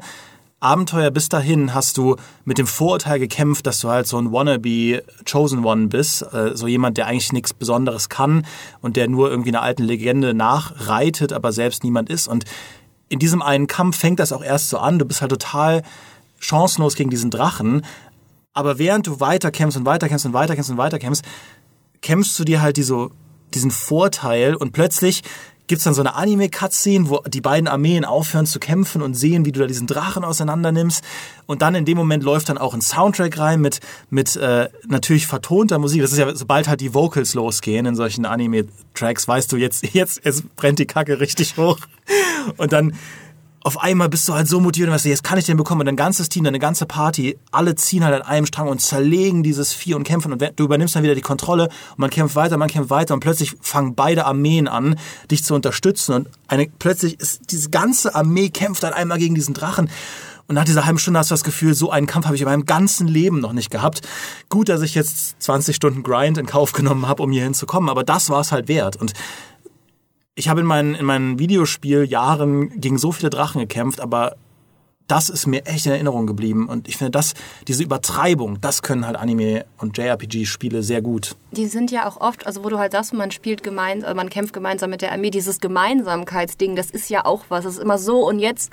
Abenteuer 0.59 1.11
bis 1.11 1.29
dahin 1.29 1.75
hast 1.75 1.99
du 1.99 2.17
mit 2.45 2.57
dem 2.57 2.67
Vorurteil 2.67 3.19
gekämpft, 3.19 3.67
dass 3.67 3.81
du 3.81 3.89
halt 3.89 4.07
so 4.07 4.17
ein 4.17 4.33
wannabe 4.33 5.05
Chosen 5.31 5.65
One 5.65 5.89
bist, 5.89 6.23
äh, 6.33 6.57
so 6.57 6.67
jemand, 6.67 6.97
der 6.97 7.07
eigentlich 7.07 7.33
nichts 7.33 7.53
Besonderes 7.53 8.09
kann 8.09 8.47
und 8.81 8.97
der 8.97 9.07
nur 9.09 9.31
irgendwie 9.31 9.51
einer 9.51 9.63
alten 9.63 9.85
Legende 9.85 10.33
nachreitet, 10.33 11.33
aber 11.35 11.53
selbst 11.53 11.85
niemand 11.85 12.09
ist. 12.09 12.27
Und 12.27 12.45
in 13.09 13.19
diesem 13.19 13.43
einen 13.43 13.67
Kampf 13.67 13.99
fängt 13.99 14.19
das 14.19 14.33
auch 14.33 14.43
erst 14.43 14.71
so 14.71 14.79
an. 14.79 14.99
Du 14.99 15.05
bist 15.05 15.21
halt 15.21 15.31
total 15.31 15.83
chancenlos 16.41 16.97
gegen 16.97 17.11
diesen 17.11 17.31
Drachen. 17.31 17.85
Aber 18.55 18.79
während 18.79 19.07
du 19.07 19.21
weiterkämpfst 19.21 19.77
und 19.77 19.85
weiterkämpfst 19.85 20.27
und 20.27 20.33
weiterkämpfst 20.33 20.71
und 20.71 20.79
weiterkämpfst, 20.79 21.25
kämpfst 22.01 22.39
du 22.39 22.45
dir 22.45 22.63
halt 22.63 22.79
diese, 22.79 23.11
diesen 23.53 23.71
Vorteil 23.71 24.55
und 24.55 24.73
plötzlich 24.73 25.23
gibt's 25.67 25.85
dann 25.85 25.95
so 25.95 26.03
eine 26.03 26.15
Anime-Cutscene, 26.15 27.09
wo 27.09 27.21
die 27.27 27.41
beiden 27.41 27.69
Armeen 27.69 28.05
aufhören 28.05 28.47
zu 28.47 28.59
kämpfen 28.61 29.03
und 29.03 29.15
sehen, 29.15 29.45
wie 29.45 29.53
du 29.53 29.61
da 29.61 29.67
diesen 29.67 29.87
Drachen 29.87 30.25
auseinander 30.25 30.73
nimmst. 30.73 31.03
Und 31.47 31.63
dann 31.63 31.75
in 31.75 31.85
dem 31.85 31.97
Moment 31.97 32.23
läuft 32.23 32.49
dann 32.49 32.59
auch 32.59 32.75
ein 32.75 32.81
Soundtrack 32.81 33.39
rein 33.39 33.61
mit, 33.61 33.81
mit 34.11 34.37
äh, 34.37 34.69
natürlich 34.87 35.27
vertonter 35.27 35.79
Musik. 35.79 36.03
Das 36.03 36.13
ist 36.13 36.19
ja, 36.19 36.35
sobald 36.35 36.69
halt 36.69 36.81
die 36.81 36.95
Vocals 36.95 37.35
losgehen 37.35 37.87
in 37.87 37.97
solchen 37.97 38.25
Anime-Tracks, 38.25 39.27
weißt 39.27 39.53
du, 39.53 39.57
jetzt, 39.57 39.95
jetzt, 39.95 40.25
jetzt 40.25 40.55
brennt 40.57 40.79
die 40.79 40.87
Kacke 40.87 41.21
richtig 41.21 41.57
hoch. 41.57 41.79
Und 42.57 42.73
dann 42.73 42.95
auf 43.67 43.83
einmal 43.83 44.09
bist 44.09 44.29
du 44.29 44.33
halt 44.33 44.47
so 44.47 44.61
motiviert 44.61 44.91
und 44.91 44.95
weißt 44.95 45.07
du, 45.07 45.09
jetzt 45.09 45.25
kann 45.25 45.39
ich 45.39 45.45
den 45.45 45.57
bekommen. 45.57 45.81
Und 45.81 45.87
dein 45.87 45.97
ganzes 45.97 46.29
Team, 46.29 46.45
deine 46.45 46.61
ganze 46.61 46.87
Party, 46.87 47.37
alle 47.51 47.75
ziehen 47.75 48.05
halt 48.05 48.15
an 48.15 48.23
einem 48.23 48.47
Strang 48.47 48.69
und 48.69 48.81
zerlegen 48.81 49.43
dieses 49.43 49.73
Vieh 49.73 49.95
und 49.95 50.05
kämpfen. 50.05 50.33
Und 50.33 50.41
du 50.55 50.63
übernimmst 50.63 50.95
dann 50.95 51.03
wieder 51.03 51.17
die 51.17 51.21
Kontrolle 51.21 51.65
und 51.65 51.99
man 51.99 52.11
kämpft 52.11 52.37
weiter, 52.37 52.59
man 52.59 52.69
kämpft 52.69 52.91
weiter 52.91 53.13
und 53.13 53.19
plötzlich 53.19 53.57
fangen 53.61 53.97
beide 53.97 54.25
Armeen 54.25 54.69
an, 54.69 54.95
dich 55.33 55.43
zu 55.43 55.53
unterstützen. 55.53 56.15
Und 56.15 56.29
eine, 56.47 56.69
plötzlich 56.79 57.19
ist 57.19 57.51
diese 57.51 57.71
ganze 57.71 58.15
Armee 58.15 58.51
kämpft 58.51 58.85
dann 58.85 58.93
einmal 58.93 59.19
gegen 59.19 59.35
diesen 59.35 59.53
Drachen. 59.53 59.91
Und 60.47 60.55
nach 60.55 60.65
dieser 60.65 60.87
halben 60.87 61.01
Stunde 61.01 61.19
hast 61.19 61.33
du 61.33 61.35
das 61.35 61.43
Gefühl, 61.43 61.75
so 61.75 61.91
einen 61.91 62.07
Kampf 62.07 62.27
habe 62.27 62.37
ich 62.37 62.43
in 62.43 62.49
meinem 62.49 62.67
ganzen 62.67 63.09
Leben 63.09 63.41
noch 63.41 63.53
nicht 63.53 63.73
gehabt. 63.73 64.03
Gut, 64.49 64.69
dass 64.69 64.81
ich 64.83 64.95
jetzt 64.95 65.43
20 65.43 65.75
Stunden 65.75 66.05
Grind 66.05 66.39
in 66.39 66.47
Kauf 66.47 66.71
genommen 66.71 67.09
habe, 67.09 67.21
um 67.25 67.33
hier 67.33 67.43
hinzukommen, 67.43 67.91
aber 67.91 68.05
das 68.05 68.31
war 68.31 68.43
es 68.43 68.53
halt 68.53 68.69
wert. 68.69 68.95
Und 68.95 69.13
ich 70.37 70.49
habe 70.49 70.61
in 70.61 70.67
meinen, 70.67 70.95
in 70.95 71.07
meinen 71.07 71.39
Videospieljahren 71.39 72.79
gegen 72.79 72.99
so 72.99 73.11
viele 73.11 73.31
Drachen 73.31 73.61
gekämpft, 73.61 74.01
aber 74.01 74.37
das 75.09 75.29
ist 75.31 75.47
mir 75.47 75.65
echt 75.67 75.87
in 75.87 75.93
Erinnerung 75.93 76.27
geblieben. 76.27 76.69
Und 76.69 76.89
ich 76.89 76.97
finde, 76.97 77.13
das, 77.13 77.35
diese 77.67 77.83
Übertreibung, 77.83 78.61
das 78.61 78.83
können 78.83 79.07
halt 79.07 79.17
Anime- 79.17 79.65
und 79.79 79.97
JRPG-Spiele 79.97 80.83
sehr 80.83 81.01
gut. 81.01 81.37
Die 81.53 81.67
sind 81.67 81.91
ja 81.91 82.07
auch 82.07 82.21
oft, 82.21 82.47
also 82.47 82.65
wo 82.65 82.69
du 82.69 82.79
halt 82.79 82.93
sagst, 82.93 83.15
man 83.15 83.31
spielt 83.31 83.63
gemeinsam, 83.63 84.17
man 84.17 84.29
kämpft 84.29 84.53
gemeinsam 84.53 84.91
mit 84.91 85.03
der 85.03 85.13
Armee, 85.13 85.31
dieses 85.31 85.61
Gemeinsamkeitsding, 85.61 86.77
das 86.77 86.91
ist 86.91 87.09
ja 87.09 87.25
auch 87.25 87.45
was. 87.49 87.65
Das 87.65 87.75
ist 87.75 87.83
immer 87.83 87.99
so 87.99 88.27
und 88.27 88.39
jetzt 88.39 88.73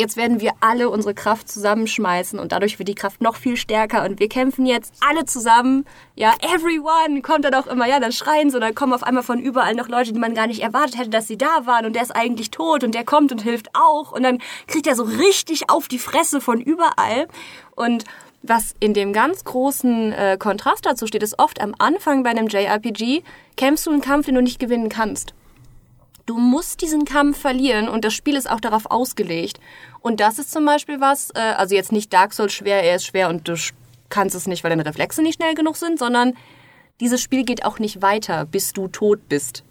jetzt 0.00 0.16
werden 0.16 0.40
wir 0.40 0.52
alle 0.60 0.88
unsere 0.88 1.14
Kraft 1.14 1.48
zusammenschmeißen 1.48 2.38
und 2.38 2.52
dadurch 2.52 2.78
wird 2.78 2.88
die 2.88 2.94
Kraft 2.94 3.20
noch 3.20 3.36
viel 3.36 3.56
stärker 3.56 4.04
und 4.04 4.18
wir 4.18 4.28
kämpfen 4.28 4.66
jetzt 4.66 4.94
alle 5.06 5.26
zusammen. 5.26 5.84
Ja, 6.16 6.34
everyone 6.40 7.22
kommt 7.22 7.44
dann 7.44 7.54
auch 7.54 7.66
immer, 7.66 7.86
ja, 7.86 8.00
dann 8.00 8.10
schreien 8.10 8.50
sie 8.50 8.56
und 8.56 8.62
dann 8.62 8.74
kommen 8.74 8.92
auf 8.92 9.02
einmal 9.04 9.22
von 9.22 9.38
überall 9.38 9.74
noch 9.74 9.88
Leute, 9.88 10.12
die 10.12 10.18
man 10.18 10.34
gar 10.34 10.46
nicht 10.46 10.62
erwartet 10.62 10.98
hätte, 10.98 11.10
dass 11.10 11.28
sie 11.28 11.38
da 11.38 11.66
waren 11.66 11.86
und 11.86 11.94
der 11.94 12.02
ist 12.02 12.16
eigentlich 12.16 12.50
tot 12.50 12.82
und 12.82 12.94
der 12.94 13.04
kommt 13.04 13.30
und 13.30 13.42
hilft 13.42 13.68
auch 13.74 14.12
und 14.12 14.22
dann 14.22 14.38
kriegt 14.66 14.86
er 14.86 14.96
so 14.96 15.04
richtig 15.04 15.70
auf 15.70 15.86
die 15.86 15.98
Fresse 15.98 16.40
von 16.40 16.60
überall 16.60 17.28
und 17.76 18.04
was 18.42 18.74
in 18.80 18.94
dem 18.94 19.12
ganz 19.12 19.44
großen 19.44 20.12
äh, 20.12 20.36
Kontrast 20.38 20.86
dazu 20.86 21.06
steht, 21.06 21.22
ist 21.22 21.38
oft 21.38 21.60
am 21.60 21.74
Anfang 21.78 22.22
bei 22.22 22.30
einem 22.30 22.48
JRPG 22.48 23.22
kämpfst 23.58 23.86
du 23.86 23.90
einen 23.90 24.00
Kampf, 24.00 24.26
den 24.26 24.36
du 24.36 24.42
nicht 24.42 24.58
gewinnen 24.58 24.88
kannst. 24.88 25.34
Du 26.30 26.38
musst 26.38 26.80
diesen 26.80 27.04
Kampf 27.04 27.40
verlieren 27.40 27.88
und 27.88 28.04
das 28.04 28.14
Spiel 28.14 28.36
ist 28.36 28.48
auch 28.48 28.60
darauf 28.60 28.88
ausgelegt. 28.88 29.58
Und 30.00 30.20
das 30.20 30.38
ist 30.38 30.52
zum 30.52 30.64
Beispiel 30.64 31.00
was, 31.00 31.30
äh, 31.30 31.40
also 31.40 31.74
jetzt 31.74 31.90
nicht 31.90 32.12
Dark 32.12 32.34
Souls 32.34 32.52
schwer, 32.52 32.84
er 32.84 32.94
ist 32.94 33.06
schwer 33.06 33.28
und 33.28 33.48
du 33.48 33.56
kannst 34.10 34.36
es 34.36 34.46
nicht, 34.46 34.62
weil 34.62 34.70
deine 34.70 34.86
Reflexe 34.86 35.22
nicht 35.22 35.42
schnell 35.42 35.56
genug 35.56 35.76
sind, 35.76 35.98
sondern 35.98 36.34
dieses 37.00 37.20
Spiel 37.20 37.42
geht 37.42 37.64
auch 37.64 37.80
nicht 37.80 38.00
weiter, 38.00 38.46
bis 38.46 38.72
du 38.72 38.86
tot 38.86 39.28
bist. 39.28 39.64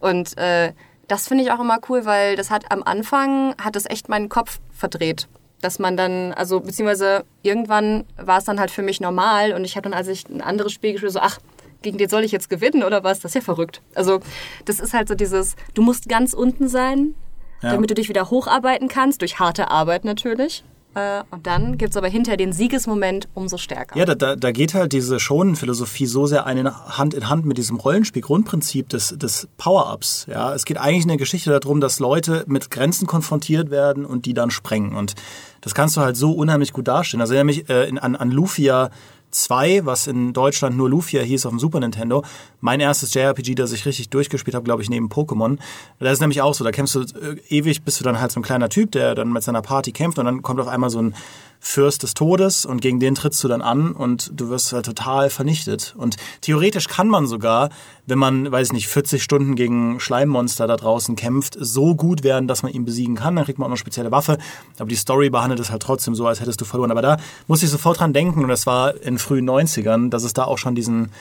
Und 0.00 0.36
äh, 0.38 0.72
das 1.06 1.28
finde 1.28 1.44
ich 1.44 1.52
auch 1.52 1.60
immer 1.60 1.78
cool, 1.88 2.04
weil 2.04 2.34
das 2.34 2.50
hat 2.50 2.72
am 2.72 2.82
Anfang, 2.82 3.54
hat 3.62 3.76
es 3.76 3.88
echt 3.88 4.08
meinen 4.08 4.28
Kopf 4.28 4.58
verdreht. 4.72 5.28
Dass 5.60 5.78
man 5.78 5.96
dann, 5.96 6.32
also 6.32 6.58
beziehungsweise 6.58 7.24
irgendwann 7.42 8.06
war 8.16 8.38
es 8.38 8.44
dann 8.44 8.58
halt 8.58 8.72
für 8.72 8.82
mich 8.82 9.00
normal 9.00 9.52
und 9.52 9.64
ich 9.64 9.76
habe 9.76 9.88
dann, 9.88 9.96
als 9.96 10.08
ich 10.08 10.28
ein 10.28 10.42
anderes 10.42 10.72
Spiel 10.72 10.94
gespielt 10.94 11.12
so, 11.12 11.20
ach, 11.20 11.38
gegen 11.82 11.98
den 11.98 12.08
soll 12.08 12.24
ich 12.24 12.32
jetzt 12.32 12.48
gewinnen 12.48 12.82
oder 12.82 13.04
was? 13.04 13.20
Das 13.20 13.30
ist 13.30 13.34
ja 13.34 13.40
verrückt. 13.40 13.82
Also 13.94 14.20
das 14.64 14.80
ist 14.80 14.94
halt 14.94 15.08
so 15.08 15.14
dieses, 15.14 15.56
du 15.74 15.82
musst 15.82 16.08
ganz 16.08 16.32
unten 16.32 16.68
sein, 16.68 17.14
ja. 17.62 17.72
damit 17.72 17.90
du 17.90 17.94
dich 17.94 18.08
wieder 18.08 18.30
hocharbeiten 18.30 18.88
kannst, 18.88 19.20
durch 19.20 19.38
harte 19.38 19.70
Arbeit 19.70 20.04
natürlich. 20.04 20.64
Äh, 20.94 21.22
und 21.30 21.46
dann 21.46 21.78
gibt 21.78 21.92
es 21.92 21.96
aber 21.96 22.08
hinter 22.08 22.36
den 22.36 22.52
Siegesmoment 22.52 23.28
umso 23.34 23.56
stärker. 23.56 23.98
Ja, 23.98 24.04
da, 24.04 24.36
da 24.36 24.52
geht 24.52 24.74
halt 24.74 24.92
diese 24.92 25.18
Schonenphilosophie 25.18 26.06
so 26.06 26.26
sehr 26.26 26.44
eine 26.44 26.98
Hand 26.98 27.14
in 27.14 27.28
Hand 27.28 27.46
mit 27.46 27.56
diesem 27.56 27.76
Rollenspiel-Grundprinzip 27.76 28.88
des, 28.90 29.16
des 29.16 29.48
Power-Ups. 29.56 30.26
Ja, 30.28 30.54
es 30.54 30.64
geht 30.64 30.78
eigentlich 30.78 31.02
in 31.02 31.08
der 31.08 31.16
Geschichte 31.16 31.58
darum, 31.58 31.80
dass 31.80 31.98
Leute 31.98 32.44
mit 32.46 32.70
Grenzen 32.70 33.06
konfrontiert 33.06 33.70
werden 33.70 34.04
und 34.04 34.26
die 34.26 34.34
dann 34.34 34.50
sprengen. 34.50 34.94
Und 34.94 35.14
das 35.62 35.74
kannst 35.74 35.96
du 35.96 36.02
halt 36.02 36.16
so 36.16 36.32
unheimlich 36.32 36.72
gut 36.72 36.88
darstellen. 36.88 37.22
Also 37.22 37.34
erinnere 37.34 37.56
mich 37.56 37.70
äh, 37.70 37.90
an, 37.98 38.16
an 38.16 38.30
Lufia 38.30 38.90
2, 39.32 39.84
was 39.84 40.06
in 40.06 40.32
Deutschland 40.32 40.76
nur 40.76 40.88
Lufia 40.88 41.22
hieß 41.22 41.46
auf 41.46 41.50
dem 41.50 41.58
Super 41.58 41.80
Nintendo. 41.80 42.24
Mein 42.60 42.80
erstes 42.80 43.12
JRPG, 43.14 43.54
das 43.54 43.72
ich 43.72 43.84
richtig 43.86 44.10
durchgespielt 44.10 44.54
habe, 44.54 44.64
glaube 44.64 44.82
ich, 44.82 44.90
neben 44.90 45.08
Pokémon. 45.08 45.58
Da 45.98 46.10
ist 46.10 46.20
nämlich 46.20 46.42
auch 46.42 46.54
so, 46.54 46.62
da 46.64 46.70
kämpfst 46.70 46.94
du 46.94 47.00
äh, 47.00 47.36
ewig, 47.48 47.82
bist 47.82 47.98
du 47.98 48.04
dann 48.04 48.20
halt 48.20 48.30
so 48.30 48.40
ein 48.40 48.44
kleiner 48.44 48.68
Typ, 48.68 48.92
der 48.92 49.14
dann 49.14 49.32
mit 49.32 49.42
seiner 49.42 49.62
Party 49.62 49.92
kämpft 49.92 50.18
und 50.18 50.26
dann 50.26 50.42
kommt 50.42 50.60
auf 50.60 50.68
einmal 50.68 50.90
so 50.90 51.00
ein 51.00 51.14
Fürst 51.64 52.02
des 52.02 52.14
Todes 52.14 52.66
und 52.66 52.80
gegen 52.80 52.98
den 52.98 53.14
trittst 53.14 53.42
du 53.44 53.46
dann 53.46 53.62
an 53.62 53.92
und 53.92 54.32
du 54.34 54.48
wirst 54.48 54.72
halt 54.72 54.84
total 54.84 55.30
vernichtet. 55.30 55.94
Und 55.96 56.16
theoretisch 56.40 56.88
kann 56.88 57.06
man 57.06 57.28
sogar, 57.28 57.70
wenn 58.04 58.18
man, 58.18 58.50
weiß 58.50 58.66
ich 58.66 58.72
nicht, 58.72 58.88
40 58.88 59.22
Stunden 59.22 59.54
gegen 59.54 60.00
Schleimmonster 60.00 60.66
da 60.66 60.76
draußen 60.76 61.14
kämpft, 61.14 61.56
so 61.58 61.94
gut 61.94 62.24
werden, 62.24 62.48
dass 62.48 62.64
man 62.64 62.72
ihn 62.72 62.84
besiegen 62.84 63.14
kann. 63.14 63.36
Dann 63.36 63.44
kriegt 63.44 63.60
man 63.60 63.66
auch 63.66 63.68
noch 63.68 63.76
eine 63.76 63.78
spezielle 63.78 64.10
Waffe. 64.10 64.38
Aber 64.76 64.88
die 64.88 64.96
Story 64.96 65.30
behandelt 65.30 65.60
es 65.60 65.70
halt 65.70 65.82
trotzdem 65.82 66.16
so, 66.16 66.26
als 66.26 66.40
hättest 66.40 66.60
du 66.60 66.64
verloren. 66.64 66.90
Aber 66.90 67.00
da 67.00 67.16
muss 67.46 67.62
ich 67.62 67.70
sofort 67.70 68.00
dran 68.00 68.12
denken, 68.12 68.42
und 68.42 68.48
das 68.48 68.66
war 68.66 69.00
in 69.00 69.18
frühen 69.18 69.48
90ern, 69.48 70.10
dass 70.10 70.24
es 70.24 70.32
da 70.32 70.44
auch 70.44 70.58
schon 70.58 70.74
diesen 70.74 71.12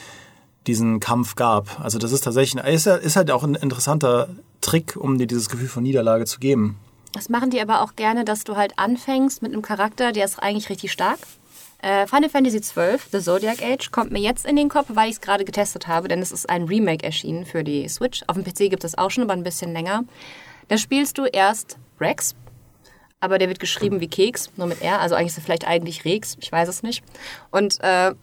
diesen 0.67 0.99
Kampf 0.99 1.35
gab. 1.35 1.79
Also 1.79 1.97
das 1.97 2.11
ist 2.11 2.23
tatsächlich, 2.23 2.63
ist 2.63 3.15
halt 3.15 3.31
auch 3.31 3.43
ein 3.43 3.55
interessanter 3.55 4.27
Trick, 4.61 4.95
um 4.95 5.17
dir 5.17 5.25
dieses 5.25 5.49
Gefühl 5.49 5.67
von 5.67 5.81
Niederlage 5.81 6.25
zu 6.25 6.39
geben. 6.39 6.77
Das 7.13 7.29
machen 7.29 7.49
die 7.49 7.61
aber 7.61 7.81
auch 7.81 7.95
gerne, 7.95 8.23
dass 8.23 8.43
du 8.43 8.55
halt 8.55 8.79
anfängst 8.79 9.41
mit 9.41 9.53
einem 9.53 9.61
Charakter, 9.61 10.11
der 10.11 10.25
ist 10.25 10.39
eigentlich 10.39 10.69
richtig 10.69 10.91
stark. 10.91 11.19
Äh, 11.81 12.05
Final 12.07 12.29
Fantasy 12.29 12.61
XII, 12.61 12.97
The 13.11 13.19
Zodiac 13.19 13.61
Age, 13.61 13.91
kommt 13.91 14.11
mir 14.11 14.19
jetzt 14.19 14.45
in 14.45 14.55
den 14.55 14.69
Kopf, 14.69 14.87
weil 14.89 15.09
ich 15.09 15.15
es 15.15 15.21
gerade 15.21 15.43
getestet 15.43 15.87
habe, 15.87 16.07
denn 16.07 16.19
es 16.19 16.31
ist 16.31 16.49
ein 16.49 16.63
Remake 16.65 17.03
erschienen 17.03 17.45
für 17.45 17.63
die 17.63 17.89
Switch. 17.89 18.21
Auf 18.27 18.35
dem 18.35 18.43
PC 18.43 18.69
gibt 18.69 18.83
es 18.83 18.97
auch 18.97 19.09
schon, 19.09 19.23
aber 19.23 19.33
ein 19.33 19.43
bisschen 19.43 19.73
länger. 19.73 20.03
Da 20.67 20.77
spielst 20.77 21.17
du 21.17 21.25
erst 21.25 21.77
Rex, 21.99 22.35
aber 23.19 23.39
der 23.39 23.49
wird 23.49 23.59
geschrieben 23.59 23.99
wie 23.99 24.07
Keks, 24.07 24.51
nur 24.57 24.67
mit 24.67 24.81
R, 24.81 25.01
also 25.01 25.15
eigentlich 25.15 25.31
ist 25.31 25.39
er 25.39 25.43
vielleicht 25.43 25.67
eigentlich 25.67 26.05
Rex, 26.05 26.37
ich 26.39 26.51
weiß 26.51 26.69
es 26.69 26.83
nicht. 26.83 27.03
Und 27.49 27.79
äh, 27.81 28.13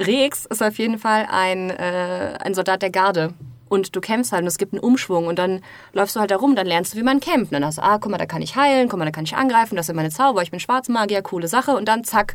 Rex 0.00 0.46
ist 0.46 0.62
auf 0.62 0.78
jeden 0.78 0.98
Fall 0.98 1.26
ein, 1.30 1.70
äh, 1.70 2.38
ein 2.40 2.54
Soldat 2.54 2.80
der 2.80 2.90
Garde 2.90 3.34
und 3.70 3.94
du 3.94 4.00
kämpfst 4.00 4.32
halt 4.32 4.42
und 4.42 4.48
es 4.48 4.58
gibt 4.58 4.74
einen 4.74 4.80
Umschwung 4.80 5.28
und 5.28 5.38
dann 5.38 5.62
läufst 5.92 6.16
du 6.16 6.20
halt 6.20 6.32
da 6.32 6.36
rum, 6.36 6.56
dann 6.56 6.66
lernst 6.66 6.92
du, 6.92 6.98
wie 6.98 7.02
man 7.02 7.20
kämpft. 7.20 7.52
Und 7.52 7.52
dann 7.52 7.64
hast 7.64 7.78
du, 7.78 7.82
ah, 7.82 7.98
guck 7.98 8.10
mal, 8.10 8.18
da 8.18 8.26
kann 8.26 8.42
ich 8.42 8.56
heilen, 8.56 8.88
guck 8.88 8.98
mal, 8.98 9.04
da 9.04 9.12
kann 9.12 9.24
ich 9.24 9.36
angreifen, 9.36 9.76
das 9.76 9.86
sind 9.86 9.96
meine 9.96 10.10
Zauber, 10.10 10.42
ich 10.42 10.50
bin 10.50 10.58
Schwarzmagier, 10.58 11.22
coole 11.22 11.46
Sache. 11.46 11.76
Und 11.76 11.86
dann 11.86 12.02
zack, 12.02 12.34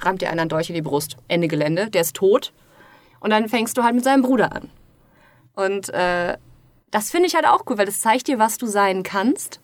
rammt 0.00 0.22
dir 0.22 0.30
einer 0.30 0.40
einen 0.40 0.48
Dolch 0.48 0.70
in 0.70 0.74
die 0.74 0.82
Brust. 0.82 1.18
Ende 1.28 1.48
Gelände, 1.48 1.90
der 1.90 2.00
ist 2.00 2.16
tot. 2.16 2.52
Und 3.20 3.30
dann 3.30 3.50
fängst 3.50 3.76
du 3.76 3.84
halt 3.84 3.94
mit 3.94 4.04
seinem 4.04 4.22
Bruder 4.22 4.52
an. 4.52 4.70
Und 5.54 5.90
äh, 5.90 6.38
das 6.90 7.10
finde 7.10 7.28
ich 7.28 7.34
halt 7.34 7.46
auch 7.46 7.64
cool, 7.68 7.76
weil 7.76 7.86
das 7.86 8.00
zeigt 8.00 8.26
dir, 8.26 8.38
was 8.38 8.56
du 8.56 8.66
sein 8.66 9.02
kannst. 9.02 9.60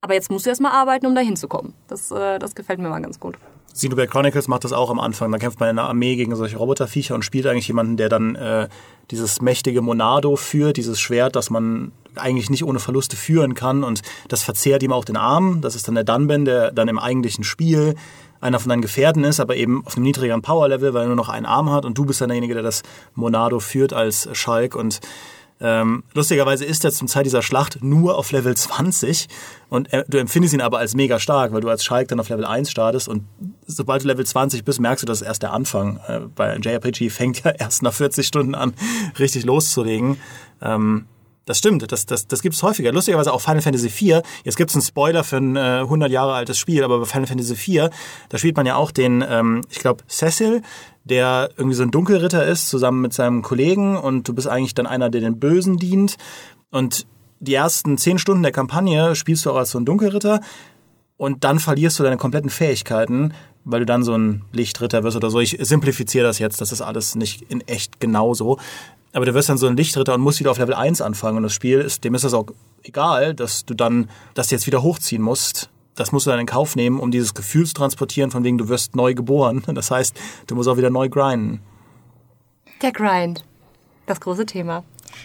Aber 0.00 0.14
jetzt 0.14 0.30
musst 0.30 0.46
du 0.46 0.50
erstmal 0.50 0.72
arbeiten, 0.72 1.06
um 1.06 1.14
da 1.16 1.20
hinzukommen. 1.20 1.74
Das, 1.88 2.12
äh, 2.12 2.38
das 2.38 2.54
gefällt 2.54 2.78
mir 2.78 2.88
mal 2.88 3.02
ganz 3.02 3.18
gut. 3.18 3.36
Xenoblade 3.74 4.08
Chronicles 4.08 4.48
macht 4.48 4.64
das 4.64 4.72
auch 4.72 4.90
am 4.90 5.00
Anfang. 5.00 5.32
Da 5.32 5.38
kämpft 5.38 5.60
man 5.60 5.70
in 5.70 5.78
einer 5.78 5.88
Armee 5.88 6.16
gegen 6.16 6.34
solche 6.36 6.56
Roboterviecher 6.56 7.14
und 7.14 7.24
spielt 7.24 7.46
eigentlich 7.46 7.68
jemanden, 7.68 7.96
der 7.96 8.08
dann 8.08 8.34
äh, 8.34 8.68
dieses 9.10 9.40
mächtige 9.40 9.82
Monado 9.82 10.36
führt, 10.36 10.76
dieses 10.76 11.00
Schwert, 11.00 11.36
das 11.36 11.50
man 11.50 11.92
eigentlich 12.14 12.50
nicht 12.50 12.64
ohne 12.64 12.78
Verluste 12.78 13.16
führen 13.16 13.54
kann. 13.54 13.84
Und 13.84 14.02
das 14.28 14.42
verzehrt 14.42 14.82
ihm 14.82 14.92
auch 14.92 15.04
den 15.04 15.16
Arm. 15.16 15.60
Das 15.60 15.74
ist 15.74 15.88
dann 15.88 15.94
der 15.94 16.04
Dunban, 16.04 16.44
der 16.44 16.70
dann 16.70 16.88
im 16.88 16.98
eigentlichen 16.98 17.44
Spiel 17.44 17.94
einer 18.40 18.58
von 18.58 18.70
deinen 18.70 18.82
Gefährten 18.82 19.24
ist, 19.24 19.38
aber 19.38 19.56
eben 19.56 19.86
auf 19.86 19.96
einem 19.96 20.04
niedrigeren 20.04 20.42
Power-Level, 20.42 20.94
weil 20.94 21.02
er 21.02 21.06
nur 21.06 21.16
noch 21.16 21.28
einen 21.28 21.46
Arm 21.46 21.70
hat. 21.70 21.84
Und 21.84 21.96
du 21.96 22.04
bist 22.04 22.20
dann 22.20 22.28
derjenige, 22.28 22.54
der 22.54 22.62
das 22.62 22.82
Monado 23.14 23.60
führt 23.60 23.92
als 23.92 24.28
Schalk. 24.32 24.74
Und 24.74 25.00
ähm, 25.64 26.02
lustigerweise 26.12 26.64
ist 26.64 26.84
er 26.84 26.90
zum 26.90 27.06
Zeit 27.06 27.24
dieser 27.24 27.40
Schlacht 27.40 27.84
nur 27.84 28.18
auf 28.18 28.32
Level 28.32 28.56
20 28.56 29.28
und 29.68 29.92
er, 29.92 30.04
du 30.08 30.18
empfindest 30.18 30.54
ihn 30.54 30.60
aber 30.60 30.78
als 30.78 30.96
mega 30.96 31.20
stark, 31.20 31.52
weil 31.52 31.60
du 31.60 31.68
als 31.68 31.84
Schalk 31.84 32.08
dann 32.08 32.18
auf 32.18 32.28
Level 32.28 32.44
1 32.44 32.68
startest 32.68 33.06
und 33.06 33.24
sobald 33.66 34.02
du 34.02 34.08
Level 34.08 34.26
20 34.26 34.64
bist, 34.64 34.80
merkst 34.80 35.04
du, 35.04 35.06
das 35.06 35.20
ist 35.20 35.26
erst 35.26 35.42
der 35.44 35.52
Anfang. 35.52 36.00
Äh, 36.08 36.20
bei 36.34 36.56
JRPG 36.56 37.10
fängt 37.10 37.44
ja 37.44 37.50
erst 37.58 37.82
nach 37.82 37.92
40 37.92 38.26
Stunden 38.26 38.56
an, 38.56 38.74
richtig 39.20 39.44
loszulegen. 39.44 40.18
Ähm, 40.60 41.06
das 41.44 41.58
stimmt, 41.58 41.90
das, 41.90 42.06
das, 42.06 42.26
das 42.26 42.42
gibt 42.42 42.54
es 42.54 42.62
häufiger. 42.62 42.92
Lustigerweise 42.92 43.32
auch 43.32 43.40
Final 43.40 43.62
Fantasy 43.62 43.86
IV. 43.86 44.22
Jetzt 44.44 44.56
gibt 44.56 44.70
es 44.70 44.76
einen 44.76 44.82
Spoiler 44.82 45.24
für 45.24 45.38
ein 45.38 45.56
äh, 45.56 45.80
100 45.80 46.10
Jahre 46.10 46.34
altes 46.34 46.58
Spiel, 46.58 46.84
aber 46.84 47.00
bei 47.00 47.04
Final 47.04 47.26
Fantasy 47.26 47.54
IV, 47.54 47.90
da 48.28 48.38
spielt 48.38 48.56
man 48.56 48.66
ja 48.66 48.76
auch 48.76 48.90
den, 48.90 49.24
ähm, 49.28 49.62
ich 49.70 49.78
glaube, 49.78 50.04
Cecil, 50.08 50.62
der 51.04 51.50
irgendwie 51.56 51.76
so 51.76 51.82
ein 51.82 51.90
Dunkelritter 51.90 52.46
ist, 52.46 52.68
zusammen 52.68 53.00
mit 53.00 53.12
seinem 53.12 53.42
Kollegen 53.42 53.96
und 53.96 54.28
du 54.28 54.34
bist 54.34 54.48
eigentlich 54.48 54.74
dann 54.74 54.86
einer, 54.86 55.10
der 55.10 55.20
den 55.20 55.38
Bösen 55.38 55.76
dient. 55.76 56.16
Und 56.70 57.06
die 57.40 57.54
ersten 57.54 57.98
zehn 57.98 58.18
Stunden 58.18 58.42
der 58.42 58.52
Kampagne 58.52 59.14
spielst 59.14 59.44
du 59.44 59.50
auch 59.50 59.56
als 59.56 59.70
so 59.70 59.78
ein 59.78 59.84
Dunkelritter 59.84 60.40
und 61.16 61.44
dann 61.44 61.58
verlierst 61.58 61.98
du 61.98 62.02
deine 62.02 62.16
kompletten 62.16 62.50
Fähigkeiten, 62.50 63.34
weil 63.64 63.80
du 63.80 63.86
dann 63.86 64.02
so 64.02 64.14
ein 64.16 64.44
Lichtritter 64.52 65.02
wirst 65.02 65.16
oder 65.16 65.30
so. 65.30 65.40
Ich 65.40 65.56
simplifiziere 65.60 66.24
das 66.24 66.38
jetzt, 66.38 66.60
das 66.60 66.72
ist 66.72 66.80
alles 66.80 67.14
nicht 67.14 67.42
in 67.42 67.60
echt 67.62 68.00
genauso. 68.00 68.58
Aber 69.12 69.26
du 69.26 69.34
wirst 69.34 69.48
dann 69.48 69.58
so 69.58 69.66
ein 69.66 69.76
Lichtritter 69.76 70.14
und 70.14 70.20
musst 70.20 70.40
wieder 70.40 70.50
auf 70.50 70.58
Level 70.58 70.74
1 70.74 71.00
anfangen. 71.00 71.38
Und 71.38 71.42
das 71.44 71.52
Spiel 71.52 71.80
ist, 71.80 72.02
dem 72.04 72.14
ist 72.14 72.24
das 72.24 72.34
auch 72.34 72.46
egal, 72.82 73.34
dass 73.34 73.64
du 73.64 73.74
dann 73.74 74.08
das 74.34 74.50
jetzt 74.50 74.66
wieder 74.66 74.82
hochziehen 74.82 75.22
musst. 75.22 75.68
Das 75.94 76.12
musst 76.12 76.26
du 76.26 76.30
dann 76.30 76.40
in 76.40 76.46
Kauf 76.46 76.74
nehmen, 76.74 76.98
um 76.98 77.10
dieses 77.10 77.34
Gefühl 77.34 77.66
zu 77.66 77.74
transportieren, 77.74 78.30
von 78.30 78.44
wegen 78.44 78.58
du 78.58 78.68
wirst 78.68 78.96
neu 78.96 79.14
geboren. 79.14 79.62
Das 79.72 79.90
heißt, 79.90 80.18
du 80.46 80.54
musst 80.54 80.68
auch 80.68 80.76
wieder 80.76 80.90
neu 80.90 81.08
grinden. 81.08 81.60
Der 82.82 82.92
Grind. 82.92 83.44
Das 84.06 84.20
große 84.20 84.46
Thema. 84.46 84.84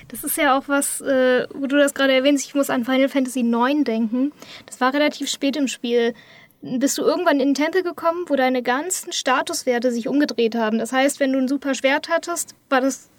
Das 0.10 0.24
ist 0.24 0.38
ja 0.38 0.58
auch 0.58 0.68
was, 0.68 1.02
äh, 1.02 1.48
wo 1.54 1.68
du 1.68 1.78
das 1.78 1.94
gerade 1.94 2.14
erwähnst. 2.14 2.46
Ich 2.46 2.56
muss 2.56 2.70
an 2.70 2.86
Final 2.86 3.10
Fantasy 3.10 3.40
IX 3.40 3.84
denken. 3.84 4.32
Das 4.66 4.82
war 4.82 4.94
relativ 4.94 5.30
spät 5.30 5.56
im 5.56 5.68
Spiel. 5.68 6.14
Bist 6.62 6.98
du 6.98 7.04
irgendwann 7.04 7.40
in 7.40 7.50
den 7.50 7.56
Tempel 7.56 7.84
gekommen, 7.84 8.26
wo 8.28 8.36
deine 8.36 8.64
ganzen 8.64 9.12
Statuswerte 9.12 9.92
sich 9.92 10.08
umgedreht 10.08 10.56
haben. 10.56 10.80
Das 10.80 10.92
heißt, 10.92 11.20
wenn 11.20 11.32
du 11.32 11.40
ein 11.40 11.48
super 11.48 11.76
Schwert 11.76 12.10
hattest, 12.10 12.56
war 12.70 12.82
das 12.82 13.10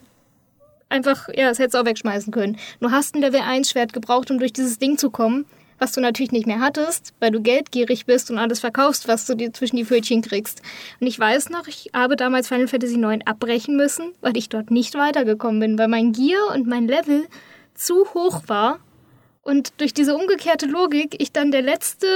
einfach, 0.89 1.29
ja, 1.29 1.49
das 1.49 1.59
hättest 1.59 1.75
du 1.75 1.79
auch 1.79 1.87
wegschmeißen 1.87 2.33
können. 2.33 2.59
Du 2.81 2.91
hast 2.91 3.15
ein 3.15 3.21
Level 3.21 3.41
1 3.41 3.71
Schwert 3.71 3.93
gebraucht, 3.93 4.31
um 4.31 4.39
durch 4.39 4.53
dieses 4.53 4.79
Ding 4.79 4.99
zu 4.99 5.11
kommen, 5.11 5.47
was 5.79 5.93
du 5.93 6.01
natürlich 6.01 6.33
nicht 6.33 6.47
mehr 6.47 6.61
hattest, 6.61 7.15
weil 7.21 7.31
du 7.31 7.41
geldgierig 7.41 8.07
bist 8.07 8.31
und 8.31 8.39
alles 8.39 8.61
verkaufst, 8.61 9.09
was 9.09 9.27
du 9.27 9.35
dir 9.35 9.53
zwischen 9.53 9.77
die 9.77 9.85
Pfötchen 9.85 10.23
kriegst. 10.23 10.63
Und 11.01 11.07
ich 11.07 11.19
weiß 11.19 11.51
noch, 11.51 11.67
ich 11.67 11.91
habe 11.95 12.17
damals 12.17 12.49
Final 12.49 12.69
Fantasy 12.69 12.97
IX 12.97 13.27
abbrechen 13.27 13.77
müssen, 13.77 14.13
weil 14.21 14.37
ich 14.37 14.49
dort 14.49 14.71
nicht 14.71 14.95
weitergekommen 14.95 15.61
bin, 15.61 15.79
weil 15.79 15.89
mein 15.89 16.13
Gear 16.13 16.55
und 16.55 16.67
mein 16.67 16.89
Level 16.89 17.27
zu 17.75 18.07
hoch 18.15 18.43
war, 18.47 18.81
und 19.49 19.81
durch 19.81 19.95
diese 19.95 20.15
umgekehrte 20.15 20.67
Logik 20.67 21.17
ich 21.21 21.33
dann 21.33 21.51
der 21.51 21.63
letzte 21.63 22.07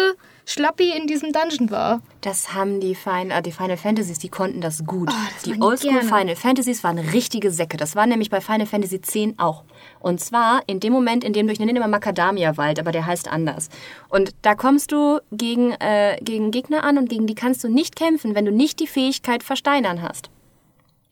Schlappi 0.45 0.92
in 0.95 1.07
diesem 1.07 1.33
Dungeon 1.33 1.71
war. 1.71 2.02
Das 2.21 2.52
haben 2.52 2.78
die, 2.78 2.95
Final, 2.95 3.38
äh, 3.38 3.42
die 3.42 3.52
Final 3.52 3.78
Fantasies, 3.78 4.19
die 4.19 4.28
konnten 4.28 4.61
das 4.61 4.85
gut. 4.85 5.09
Oh, 5.11 5.28
das 5.33 5.42
die 5.45 5.59
Oldschool. 5.59 6.02
Final 6.02 6.37
Fantasies 6.37 6.85
waren 6.85 6.99
richtige 6.99 7.50
Säcke. 7.50 7.78
Das 7.78 7.97
war 7.97 8.07
nämlich 8.07 8.28
bei 8.28 8.42
Final 8.42 8.66
Fantasy 8.66 8.97
X 8.97 9.14
auch. 9.38 9.64
Und 10.02 10.21
zwar 10.21 10.62
in 10.66 10.80
dem 10.80 10.92
Moment, 10.92 11.25
in 11.25 11.32
dem 11.32 11.47
du, 11.47 11.52
ich 11.52 11.61
nenne 11.61 11.73
immer 11.73 11.88
Macadamia-Wald, 11.88 12.80
aber 12.80 12.92
der 12.92 13.06
heißt 13.06 13.28
anders. 13.28 13.68
Und 14.09 14.30
da 14.42 14.54
kommst 14.54 14.92
du 14.92 15.21
gegen, 15.30 15.73
äh, 15.73 16.18
gegen 16.21 16.50
Gegner 16.50 16.85
an 16.85 16.99
und 16.99 17.09
gegen 17.09 17.26
die 17.26 17.35
kannst 17.35 17.62
du 17.64 17.68
nicht 17.68 17.97
kämpfen, 17.97 18.35
wenn 18.35 18.44
du 18.44 18.52
nicht 18.52 18.80
die 18.80 18.87
Fähigkeit 18.87 19.42
Versteinern 19.42 20.02
hast. 20.02 20.30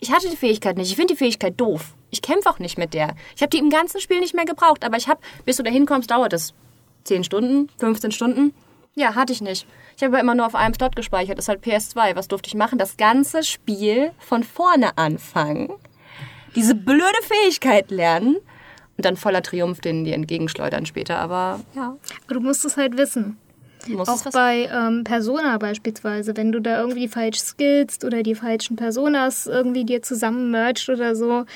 Ich 0.01 0.13
hatte 0.13 0.29
die 0.29 0.37
Fähigkeit 0.37 0.77
nicht. 0.77 0.91
Ich 0.91 0.97
finde 0.97 1.15
die 1.15 1.19
Fähigkeit 1.19 1.61
doof. 1.61 1.95
Ich 2.11 2.23
kämpfe 2.23 2.49
auch 2.49 2.59
nicht 2.59 2.79
mit 2.79 2.95
der. 2.95 3.15
Ich 3.37 3.43
habe 3.43 3.51
die 3.51 3.59
im 3.59 3.71
ganzen 3.71 4.01
Spiel 4.01 4.19
nicht 4.19 4.35
mehr 4.35 4.47
gebraucht. 4.47 4.85
Aber 4.85 4.97
ich 4.97 5.09
habe, 5.09 5.21
bis 5.45 5.57
du 5.57 5.63
da 5.63 5.71
hinkommst, 5.71 6.11
dauert 6.11 6.33
es 6.33 6.55
10 7.05 7.25
Stunden, 7.25 7.69
15 7.79 8.11
Stunden. 8.11 8.55
Ja, 8.95 9.15
hatte 9.15 9.33
ich 9.33 9.41
nicht. 9.41 9.67
Ich 9.97 10.03
habe 10.03 10.19
immer 10.19 10.35
nur 10.35 10.47
auf 10.47 10.55
einem 10.55 10.75
Slot 10.75 10.97
gespeichert. 10.97 11.39
Das 11.39 11.45
ist 11.45 11.49
halt 11.49 11.65
PS2. 11.65 12.17
Was 12.17 12.29
durfte 12.29 12.49
ich 12.49 12.55
machen? 12.55 12.79
Das 12.79 12.97
ganze 12.97 13.45
Spiel 13.45 14.13
von 14.19 14.43
vorne 14.43 14.97
anfangen. 14.97 15.71
Diese 16.57 16.75
blöde 16.75 17.23
Fähigkeit 17.23 17.91
lernen. 17.91 18.37
Und 19.01 19.07
dann 19.07 19.17
voller 19.17 19.41
Triumph 19.41 19.81
den 19.81 20.05
die 20.05 20.13
entgegenschleudern 20.13 20.85
später. 20.85 21.17
Aber 21.21 21.59
ja, 21.75 21.97
Aber 22.27 22.35
du 22.35 22.41
musst 22.41 22.67
es 22.67 22.77
halt 22.77 22.99
wissen. 22.99 23.39
Auch 23.97 24.23
bei 24.31 24.69
ähm, 24.71 25.05
Persona 25.05 25.57
beispielsweise, 25.57 26.37
wenn 26.37 26.53
du 26.53 26.61
da 26.61 26.79
irgendwie 26.79 27.09
falsch 27.09 27.39
skillst 27.39 28.05
oder 28.05 28.23
die 28.23 28.35
falschen 28.35 28.77
Personas 28.77 29.47
irgendwie 29.47 29.87
dir 29.87 30.03
zusammen 30.03 30.51
merged 30.51 30.91
oder 30.91 31.17
so, 31.17 31.47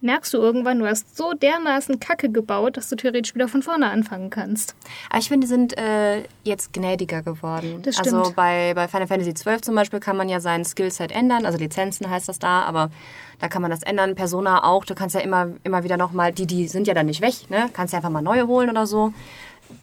merkst 0.00 0.32
du 0.34 0.38
irgendwann, 0.38 0.78
du 0.78 0.86
hast 0.86 1.16
so 1.16 1.32
dermaßen 1.32 1.98
Kacke 2.00 2.28
gebaut, 2.30 2.76
dass 2.76 2.88
du 2.88 2.96
theoretisch 2.96 3.34
wieder 3.34 3.48
von 3.48 3.62
vorne 3.62 3.88
anfangen 3.90 4.30
kannst. 4.30 4.74
Aber 5.08 5.18
ich 5.18 5.28
finde, 5.28 5.46
die 5.46 5.52
sind 5.52 5.76
äh, 5.78 6.22
jetzt 6.44 6.72
gnädiger 6.72 7.22
geworden. 7.22 7.80
Das 7.82 7.98
Also 7.98 8.20
stimmt. 8.20 8.36
bei, 8.36 8.72
bei 8.74 8.88
Final 8.88 9.06
Fantasy 9.06 9.32
XII 9.32 9.60
zum 9.62 9.74
Beispiel 9.74 10.00
kann 10.00 10.16
man 10.16 10.28
ja 10.28 10.40
sein 10.40 10.64
Skillset 10.64 11.12
ändern, 11.12 11.46
also 11.46 11.58
Lizenzen 11.58 12.08
heißt 12.10 12.28
das 12.28 12.38
da, 12.38 12.62
aber 12.62 12.90
da 13.38 13.48
kann 13.48 13.62
man 13.62 13.70
das 13.70 13.82
ändern. 13.82 14.14
Persona 14.14 14.64
auch, 14.64 14.84
du 14.84 14.94
kannst 14.94 15.14
ja 15.14 15.20
immer, 15.22 15.48
immer 15.64 15.82
wieder 15.84 15.96
nochmal, 15.96 16.32
die, 16.32 16.46
die 16.46 16.68
sind 16.68 16.86
ja 16.86 16.94
dann 16.94 17.06
nicht 17.06 17.20
weg, 17.20 17.50
ne? 17.50 17.68
Kannst 17.72 17.92
ja 17.92 17.98
einfach 17.98 18.10
mal 18.10 18.22
neue 18.22 18.46
holen 18.46 18.70
oder 18.70 18.86
so. 18.86 19.12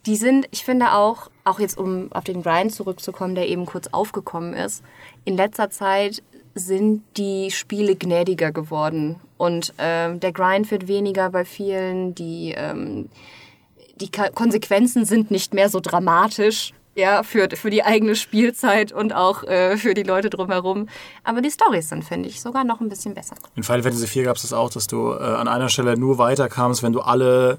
Die 0.05 0.15
sind, 0.15 0.47
ich 0.51 0.63
finde 0.63 0.93
auch, 0.93 1.29
auch 1.43 1.59
jetzt 1.59 1.77
um 1.77 2.11
auf 2.13 2.23
den 2.23 2.41
Grind 2.41 2.71
zurückzukommen, 2.73 3.35
der 3.35 3.47
eben 3.49 3.65
kurz 3.65 3.87
aufgekommen 3.91 4.53
ist, 4.53 4.81
in 5.25 5.35
letzter 5.35 5.69
Zeit 5.69 6.23
sind 6.55 7.03
die 7.17 7.51
Spiele 7.51 7.95
gnädiger 7.95 8.51
geworden. 8.51 9.19
Und 9.37 9.73
ähm, 9.77 10.19
der 10.19 10.31
Grind 10.31 10.69
wird 10.71 10.87
weniger 10.87 11.29
bei 11.29 11.45
vielen, 11.45 12.15
die 12.15 12.53
ähm, 12.55 13.09
die 13.95 14.09
Konsequenzen 14.11 15.05
sind 15.05 15.31
nicht 15.31 15.53
mehr 15.53 15.69
so 15.69 15.79
dramatisch. 15.79 16.73
Ja, 16.95 17.23
für, 17.23 17.49
für 17.55 17.71
die 17.71 17.83
eigene 17.83 18.15
Spielzeit 18.15 18.91
und 18.91 19.15
auch 19.15 19.43
äh, 19.45 19.77
für 19.77 19.95
die 19.95 20.03
Leute 20.03 20.29
drumherum. 20.29 20.87
Aber 21.23 21.41
die 21.41 21.49
Storys 21.49 21.89
sind, 21.89 22.05
finde 22.05 22.29
ich, 22.29 22.39
sogar 22.39 22.63
noch 22.63 22.81
ein 22.81 22.89
bisschen 22.89 23.15
besser. 23.15 23.35
In 23.55 23.63
Final 23.63 23.81
Fantasy 23.81 24.19
IV 24.19 24.25
gab 24.25 24.35
es 24.35 24.43
das 24.43 24.53
auch, 24.53 24.69
dass 24.69 24.85
du 24.85 25.11
äh, 25.11 25.17
an 25.17 25.47
einer 25.47 25.69
Stelle 25.69 25.97
nur 25.97 26.19
weiterkamst, 26.19 26.83
wenn 26.83 26.93
du 26.93 27.01
alle 27.01 27.57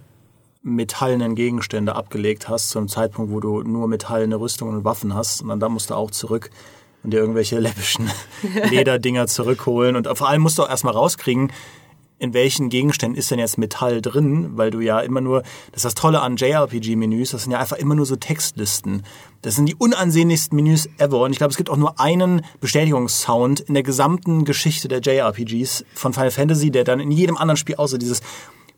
metallenen 0.63 1.35
Gegenstände 1.35 1.97
abgelegt 1.97 2.49
hast, 2.49 2.71
zu 2.71 2.79
einem 2.79 2.87
Zeitpunkt, 2.87 3.33
wo 3.33 3.41
du 3.41 3.63
nur 3.63 3.89
metallene 3.89 4.39
Rüstungen 4.39 4.77
und 4.77 4.85
Waffen 4.85 5.15
hast. 5.15 5.43
Und 5.43 5.49
dann 5.49 5.59
da 5.59 5.69
musst 5.69 5.91
du 5.91 5.95
auch 5.95 6.13
zurück 6.13 6.51
und 7.05 7.13
dir 7.13 7.19
irgendwelche 7.19 7.61
läppischen 7.61 8.11
Lederdinger 8.71 9.27
zurückholen. 9.27 9.95
Und 9.95 10.09
vor 10.17 10.29
allem 10.29 10.43
musst 10.43 10.59
du 10.59 10.63
auch 10.65 10.71
erstmal 10.71 10.95
rauskriegen, 10.95 11.53
in 12.19 12.33
welchen 12.33 12.71
Gegenständen 12.71 13.19
ist 13.19 13.31
denn 13.31 13.39
jetzt 13.39 13.59
Metall 13.59 14.01
drin, 14.01 14.53
weil 14.57 14.71
du 14.71 14.81
ja 14.81 15.01
immer 15.01 15.21
nur, 15.21 15.43
das 15.73 15.79
ist 15.79 15.85
das 15.85 15.95
Tolle 15.95 16.21
an 16.21 16.37
JRPG-Menüs, 16.37 17.33
das 17.33 17.43
sind 17.43 17.53
ja 17.53 17.59
einfach 17.59 17.77
immer 17.77 17.95
nur 17.95 18.07
so 18.07 18.17
Textlisten. 18.17 19.03
Das 19.43 19.57
sind 19.57 19.67
die 19.67 19.75
unansehnlichsten 19.75 20.57
Menüs 20.57 20.89
ever. 20.97 21.21
Und 21.21 21.33
ich 21.33 21.39
glaube, 21.39 21.51
es 21.51 21.57
gibt 21.57 21.69
auch 21.69 21.77
nur 21.77 22.01
einen 22.01 22.43
Bestätigungssound 22.61 23.61
in 23.61 23.75
der 23.75 23.83
gesamten 23.83 24.45
Geschichte 24.45 24.89
der 24.89 25.01
JRPGs 25.01 25.85
von 25.95 26.15
Final 26.15 26.31
Fantasy, 26.31 26.71
der 26.71 26.85
dann 26.85 27.01
in 27.01 27.11
jedem 27.11 27.37
anderen 27.37 27.59
Spiel 27.59 27.77
außer 27.77 27.99
dieses 27.99 28.23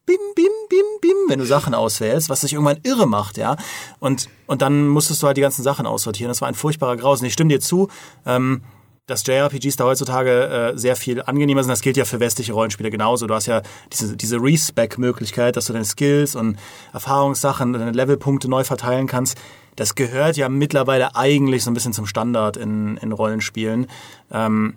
Bim, 0.06 0.16
bim, 0.34 0.52
bim, 0.68 0.86
bim, 1.00 1.16
wenn 1.28 1.40
du 1.40 1.44
Sachen 1.44 1.74
auswählst, 1.74 2.28
was 2.28 2.40
dich 2.40 2.52
irgendwann 2.52 2.78
irre 2.84 3.06
macht, 3.06 3.36
ja. 3.38 3.56
Und, 3.98 4.28
und 4.46 4.62
dann 4.62 4.86
musstest 4.86 5.22
du 5.22 5.26
halt 5.26 5.36
die 5.36 5.40
ganzen 5.40 5.62
Sachen 5.62 5.84
aussortieren. 5.84 6.28
Das 6.28 6.40
war 6.40 6.48
ein 6.48 6.54
furchtbarer 6.54 6.96
Grausen. 6.96 7.26
Ich 7.26 7.32
stimme 7.32 7.50
dir 7.50 7.60
zu. 7.60 7.88
Ähm, 8.24 8.62
dass 9.06 9.24
JRPGs 9.24 9.76
da 9.76 9.84
heutzutage 9.84 10.72
äh, 10.74 10.78
sehr 10.78 10.96
viel 10.96 11.22
angenehmer 11.22 11.62
sind. 11.62 11.70
Das 11.70 11.80
gilt 11.80 11.96
ja 11.96 12.04
für 12.04 12.18
westliche 12.18 12.52
Rollenspiele 12.52 12.90
genauso. 12.90 13.26
Du 13.26 13.34
hast 13.34 13.46
ja 13.46 13.62
diese, 13.92 14.16
diese 14.16 14.38
Respec-Möglichkeit, 14.38 15.56
dass 15.56 15.66
du 15.66 15.72
deine 15.72 15.84
Skills 15.84 16.34
und 16.34 16.58
Erfahrungssachen, 16.92 17.72
deine 17.72 17.92
Levelpunkte 17.92 18.48
neu 18.48 18.64
verteilen 18.64 19.06
kannst. 19.06 19.38
Das 19.76 19.94
gehört 19.94 20.36
ja 20.36 20.48
mittlerweile 20.48 21.14
eigentlich 21.14 21.62
so 21.62 21.70
ein 21.70 21.74
bisschen 21.74 21.92
zum 21.92 22.06
Standard 22.06 22.56
in, 22.56 22.96
in 22.96 23.12
Rollenspielen. 23.12 23.86
Ähm, 24.32 24.74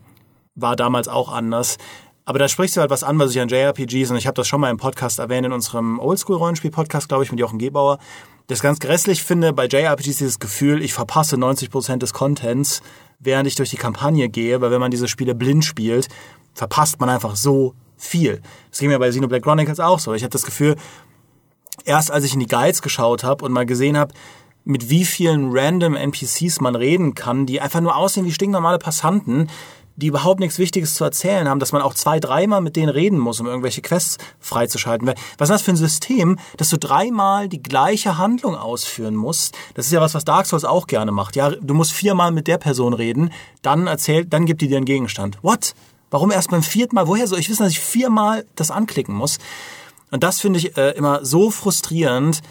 war 0.56 0.76
damals 0.76 1.08
auch 1.08 1.32
anders. 1.32 1.78
Aber 2.30 2.38
da 2.38 2.48
sprichst 2.48 2.78
du 2.78 2.82
halt 2.82 2.92
was 2.92 3.04
an, 3.04 3.18
was 3.18 3.32
ich 3.32 3.42
an 3.42 3.48
JRPGs, 3.48 4.12
und 4.12 4.18
ich 4.18 4.28
habe 4.28 4.36
das 4.36 4.48
schon 4.48 4.62
mal 4.62 4.70
im 4.70 4.78
Podcast 4.78 5.18
erwähnt, 5.18 5.48
in 5.48 5.52
unserem 5.52 5.98
Oldschool-Rollenspiel-Podcast, 5.98 7.10
glaube 7.10 7.24
ich, 7.24 7.32
mit 7.32 7.40
Jochen 7.40 7.58
Gebauer, 7.58 7.98
das 8.46 8.62
ganz 8.62 8.78
grässlich 8.78 9.24
finde 9.24 9.52
bei 9.52 9.66
JRPGs 9.66 10.18
dieses 10.18 10.38
Gefühl, 10.38 10.84
ich 10.84 10.94
verpasse 10.94 11.38
90% 11.38 11.98
des 11.98 12.14
Contents, 12.14 12.84
während 13.18 13.48
ich 13.48 13.56
durch 13.56 13.72
die 13.72 13.78
Kampagne 13.78 14.30
gehe, 14.30 14.62
weil 14.62 14.70
wenn 14.70 14.80
man 14.80 14.92
diese 14.92 15.08
Spiele 15.08 15.34
blind 15.34 15.66
spielt, 15.66 16.08
verpasst 16.54 17.00
man 17.00 17.10
einfach 17.10 17.36
so 17.36 17.74
viel. 17.98 18.44
Das 18.70 18.78
ging 18.78 18.90
mir 18.90 19.00
bei 19.00 19.10
Xenoblade 19.10 19.42
Chronicles 19.42 19.80
auch 19.80 19.98
so. 19.98 20.14
Ich 20.14 20.22
habe 20.22 20.30
das 20.30 20.44
Gefühl, 20.44 20.76
erst 21.84 22.12
als 22.12 22.26
ich 22.26 22.36
in 22.36 22.42
die 22.42 22.46
Guides 22.46 22.84
geschaut 22.84 23.24
habe 23.24 23.44
und 23.44 23.52
mal 23.52 23.66
gesehen 23.66 23.98
habe, 23.98 24.14
mit 24.66 24.92
wie 24.92 25.06
vielen 25.06 25.50
random 25.52 25.96
NPCs 25.96 26.62
man 26.62 26.76
reden 26.76 27.16
kann, 27.16 27.48
die 27.48 27.60
einfach 27.60 27.82
nur 27.82 27.96
aussehen 27.96 28.26
wie 28.26 28.32
stinknormale 28.32 28.78
Passanten, 28.78 29.50
die 30.00 30.08
überhaupt 30.08 30.40
nichts 30.40 30.58
Wichtiges 30.58 30.96
zu 30.96 31.04
erzählen 31.04 31.48
haben, 31.48 31.60
dass 31.60 31.72
man 31.72 31.82
auch 31.82 31.94
zwei, 31.94 32.20
dreimal 32.20 32.62
mit 32.62 32.76
denen 32.76 32.90
reden 32.90 33.20
muss, 33.20 33.40
um 33.40 33.48
irgendwelche 33.48 33.82
Quests 33.82 34.18
freizuschalten. 34.40 35.08
Was 35.38 35.50
ist 35.50 35.54
das 35.54 35.62
für 35.62 35.72
ein 35.72 35.78
System, 35.78 36.40
dass 36.58 36.70
du 36.70 36.78
dreimal 36.78 37.50
die 37.50 37.62
gleiche 37.62 38.18
Handlung 38.18 38.56
ausführen 38.56 39.16
musst? 39.16 39.56
Das 39.76 39.86
ist 39.86 39.92
ja 39.92 40.02
was, 40.02 40.14
was 40.14 40.26
Dark 40.26 40.46
Souls 40.46 40.66
auch 40.66 40.88
gerne 40.88 41.12
macht. 41.12 41.36
Ja, 41.36 41.52
du 41.52 41.74
musst 41.74 41.94
viermal 41.94 42.32
mit 42.32 42.48
der 42.48 42.58
Person 42.58 42.94
reden, 42.94 43.32
dann 43.62 43.88
erzählt, 43.88 44.34
dann 44.34 44.46
gibt 44.46 44.62
die 44.62 44.68
dir 44.68 44.78
einen 44.78 44.86
Gegenstand. 44.86 45.38
What? 45.42 45.76
Warum 46.12 46.32
erst 46.32 46.50
beim 46.50 46.64
vierten 46.64 46.96
Mal? 46.96 47.08
Woher 47.08 47.28
soll 47.28 47.40
ich 47.40 47.50
wissen, 47.50 47.64
dass 47.64 47.72
ich 47.72 47.80
viermal 47.80 48.46
das 48.56 48.72
anklicken 48.72 49.14
muss? 49.14 49.38
Und 50.12 50.24
das 50.24 50.40
finde 50.40 50.60
ich 50.60 50.76
äh, 50.76 50.92
immer 50.92 51.24
so 51.24 51.52
frustrierend, 51.52 52.42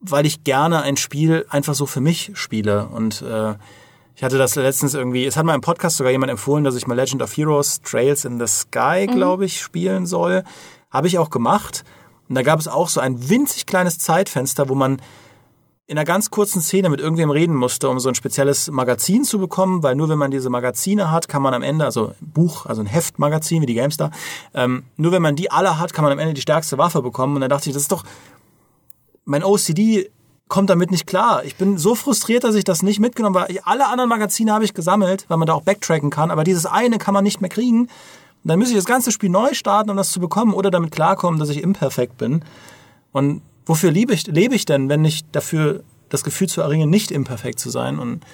weil 0.00 0.26
ich 0.26 0.44
gerne 0.44 0.82
ein 0.82 0.96
Spiel 0.96 1.46
einfach 1.48 1.74
so 1.74 1.86
für 1.86 2.00
mich 2.00 2.32
spiele. 2.34 2.86
Und 2.88 3.22
äh, 3.22 3.54
ich 4.14 4.22
hatte 4.22 4.38
das 4.38 4.54
letztens 4.54 4.94
irgendwie, 4.94 5.24
es 5.24 5.36
hat 5.36 5.44
mal 5.44 5.54
im 5.54 5.60
Podcast 5.60 5.96
sogar 5.96 6.12
jemand 6.12 6.30
empfohlen, 6.30 6.64
dass 6.64 6.76
ich 6.76 6.86
mal 6.86 6.94
Legend 6.94 7.22
of 7.22 7.36
Heroes 7.36 7.80
Trails 7.80 8.24
in 8.24 8.38
the 8.38 8.46
Sky, 8.46 9.06
glaube 9.06 9.46
ich, 9.46 9.60
spielen 9.60 10.06
soll. 10.06 10.44
Habe 10.90 11.06
ich 11.06 11.18
auch 11.18 11.30
gemacht. 11.30 11.84
Und 12.28 12.34
da 12.34 12.42
gab 12.42 12.60
es 12.60 12.68
auch 12.68 12.88
so 12.88 13.00
ein 13.00 13.28
winzig 13.28 13.66
kleines 13.66 13.98
Zeitfenster, 13.98 14.68
wo 14.68 14.74
man 14.74 15.00
in 15.86 15.98
einer 15.98 16.04
ganz 16.04 16.30
kurzen 16.30 16.62
Szene 16.62 16.88
mit 16.88 17.00
irgendwem 17.00 17.30
reden 17.30 17.54
musste, 17.54 17.88
um 17.88 17.98
so 17.98 18.08
ein 18.08 18.14
spezielles 18.14 18.70
Magazin 18.70 19.24
zu 19.24 19.38
bekommen, 19.38 19.82
weil 19.82 19.94
nur 19.94 20.08
wenn 20.08 20.18
man 20.18 20.30
diese 20.30 20.48
Magazine 20.48 21.10
hat, 21.10 21.28
kann 21.28 21.42
man 21.42 21.52
am 21.54 21.62
Ende, 21.62 21.84
also 21.84 22.14
ein 22.20 22.32
Buch, 22.32 22.66
also 22.66 22.80
ein 22.80 22.86
Heftmagazin 22.86 23.60
wie 23.62 23.66
die 23.66 23.74
Gamestar, 23.74 24.10
ähm, 24.54 24.84
nur 24.96 25.12
wenn 25.12 25.22
man 25.22 25.36
die 25.36 25.50
alle 25.50 25.78
hat, 25.78 25.92
kann 25.92 26.04
man 26.04 26.12
am 26.12 26.18
Ende 26.18 26.34
die 26.34 26.40
stärkste 26.40 26.78
Waffe 26.78 27.02
bekommen. 27.02 27.34
Und 27.34 27.40
dann 27.40 27.50
dachte 27.50 27.68
ich, 27.68 27.74
das 27.74 27.82
ist 27.82 27.92
doch, 27.92 28.04
mein 29.24 29.44
OCD 29.44 30.10
kommt 30.48 30.70
damit 30.70 30.90
nicht 30.90 31.06
klar. 31.06 31.44
Ich 31.44 31.56
bin 31.56 31.78
so 31.78 31.94
frustriert, 31.94 32.44
dass 32.44 32.54
ich 32.54 32.64
das 32.64 32.82
nicht 32.82 33.00
mitgenommen 33.00 33.38
habe. 33.38 33.54
Alle 33.64 33.88
anderen 33.88 34.08
Magazine 34.08 34.52
habe 34.52 34.64
ich 34.64 34.74
gesammelt, 34.74 35.24
weil 35.28 35.38
man 35.38 35.46
da 35.46 35.54
auch 35.54 35.62
backtracken 35.62 36.10
kann, 36.10 36.30
aber 36.30 36.44
dieses 36.44 36.66
eine 36.66 36.98
kann 36.98 37.14
man 37.14 37.24
nicht 37.24 37.40
mehr 37.40 37.50
kriegen. 37.50 37.82
Und 37.82 37.88
dann 38.48 38.58
müsste 38.58 38.74
ich 38.74 38.78
das 38.78 38.86
ganze 38.86 39.12
Spiel 39.12 39.30
neu 39.30 39.54
starten, 39.54 39.90
um 39.90 39.96
das 39.96 40.10
zu 40.10 40.20
bekommen 40.20 40.52
oder 40.52 40.70
damit 40.70 40.90
klarkommen, 40.90 41.38
dass 41.38 41.48
ich 41.48 41.62
imperfekt 41.62 42.18
bin. 42.18 42.44
Und 43.12 43.42
wofür 43.66 43.90
lebe 43.90 44.12
ich, 44.12 44.26
lebe 44.26 44.54
ich 44.54 44.64
denn, 44.64 44.88
wenn 44.88 45.00
nicht 45.00 45.26
dafür 45.32 45.82
das 46.08 46.24
Gefühl 46.24 46.48
zu 46.48 46.60
erringen, 46.60 46.90
nicht 46.90 47.10
imperfekt 47.10 47.60
zu 47.60 47.70
sein? 47.70 47.98
Und 47.98 48.24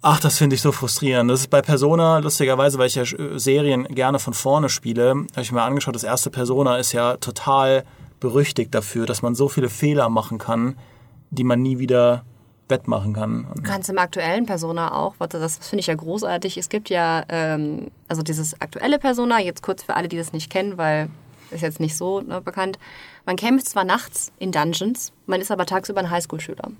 ach, 0.00 0.20
das 0.20 0.38
finde 0.38 0.56
ich 0.56 0.62
so 0.62 0.72
frustrierend. 0.72 1.30
Das 1.30 1.40
ist 1.40 1.50
bei 1.50 1.62
Persona, 1.62 2.18
lustigerweise, 2.18 2.78
weil 2.78 2.86
ich 2.86 2.94
ja 2.94 3.04
Serien 3.36 3.84
gerne 3.84 4.18
von 4.18 4.34
vorne 4.34 4.68
spiele, 4.68 5.10
habe 5.10 5.42
ich 5.42 5.52
mir 5.52 5.62
angeschaut, 5.62 5.94
das 5.94 6.04
erste 6.04 6.30
Persona 6.30 6.78
ist 6.78 6.92
ja 6.92 7.18
total 7.18 7.84
berüchtigt 8.20 8.74
dafür, 8.74 9.06
dass 9.06 9.22
man 9.22 9.34
so 9.34 9.48
viele 9.48 9.68
Fehler 9.68 10.08
machen 10.08 10.38
kann, 10.38 10.76
die 11.34 11.44
man 11.44 11.62
nie 11.62 11.78
wieder 11.78 12.24
wettmachen 12.68 13.12
kann. 13.12 13.46
Du 13.54 13.62
kannst 13.62 13.90
im 13.90 13.98
aktuellen 13.98 14.46
Persona 14.46 14.92
auch, 14.94 15.14
warte, 15.18 15.38
das 15.38 15.58
finde 15.58 15.80
ich 15.80 15.86
ja 15.86 15.94
großartig. 15.94 16.56
Es 16.56 16.68
gibt 16.68 16.88
ja, 16.88 17.24
ähm, 17.28 17.90
also 18.08 18.22
dieses 18.22 18.60
aktuelle 18.60 18.98
Persona, 18.98 19.40
jetzt 19.40 19.62
kurz 19.62 19.82
für 19.82 19.94
alle, 19.96 20.08
die 20.08 20.16
das 20.16 20.32
nicht 20.32 20.50
kennen, 20.50 20.78
weil 20.78 21.08
ist 21.50 21.62
jetzt 21.62 21.80
nicht 21.80 21.96
so 21.96 22.20
ne, 22.20 22.40
bekannt. 22.40 22.78
Man 23.26 23.36
kämpft 23.36 23.68
zwar 23.68 23.84
nachts 23.84 24.32
in 24.38 24.52
Dungeons, 24.52 25.12
man 25.26 25.40
ist 25.40 25.50
aber 25.50 25.66
tagsüber 25.66 26.00
ein 26.00 26.10
Highschool-Schüler. 26.10 26.70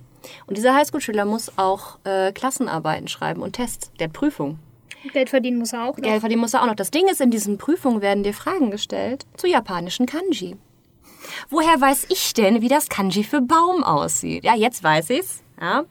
Und 0.47 0.57
dieser 0.57 0.75
Highschool-Schüler 0.75 1.25
muss 1.25 1.53
auch 1.57 1.99
äh, 2.05 2.33
Klassenarbeiten 2.33 3.09
schreiben 3.09 3.43
und 3.43 3.53
Tests, 3.53 3.93
der 3.99 4.09
hat 4.09 4.15
Prüfung. 4.15 4.59
Geld 5.13 5.29
verdienen 5.29 5.59
muss 5.59 5.73
er 5.73 5.85
auch 5.85 5.97
noch. 5.97 6.03
Geld 6.03 6.21
verdienen 6.21 6.41
muss 6.41 6.55
er 6.55 6.63
auch 6.63 6.67
noch. 6.67 6.75
Das 6.75 6.91
Ding 6.91 7.07
ist, 7.09 7.21
in 7.21 7.31
diesen 7.31 7.59
Prüfungen 7.59 8.01
werden 8.01 8.25
dir 8.25 8.33
Fragen 8.33 8.71
gestellt 8.71 9.27
zu 9.37 9.47
japanischen 9.47 10.07
Kanji. 10.07 10.57
Woher 11.51 11.81
weiß 11.81 12.07
ich 12.11 12.35
denn, 12.35 12.63
wie 12.63 12.69
das 12.69 12.89
Kanji 12.89 13.25
für 13.25 13.41
Baum 13.41 13.83
aussieht? 13.83 14.45
Ja, 14.45 14.55
jetzt 14.55 14.83
weiß 14.83 15.11
ich's. 15.11 15.43
Ja. 15.61 15.85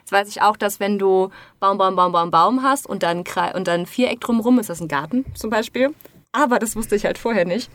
Jetzt 0.00 0.12
weiß 0.12 0.28
ich 0.28 0.42
auch, 0.42 0.56
dass 0.56 0.80
wenn 0.80 0.98
du 0.98 1.30
Baum, 1.60 1.76
Baum, 1.76 1.94
Baum, 1.94 2.12
Baum, 2.12 2.30
Baum 2.30 2.62
hast 2.62 2.86
und 2.86 3.02
dann, 3.02 3.24
und 3.54 3.68
dann 3.68 3.86
Viereck 3.86 4.20
drumherum, 4.20 4.58
ist 4.58 4.70
das 4.70 4.80
ein 4.80 4.88
Garten 4.88 5.26
zum 5.34 5.50
Beispiel. 5.50 5.94
Aber 6.32 6.58
das 6.58 6.76
wusste 6.76 6.96
ich 6.96 7.04
halt 7.04 7.18
vorher 7.18 7.44
nicht. 7.44 7.70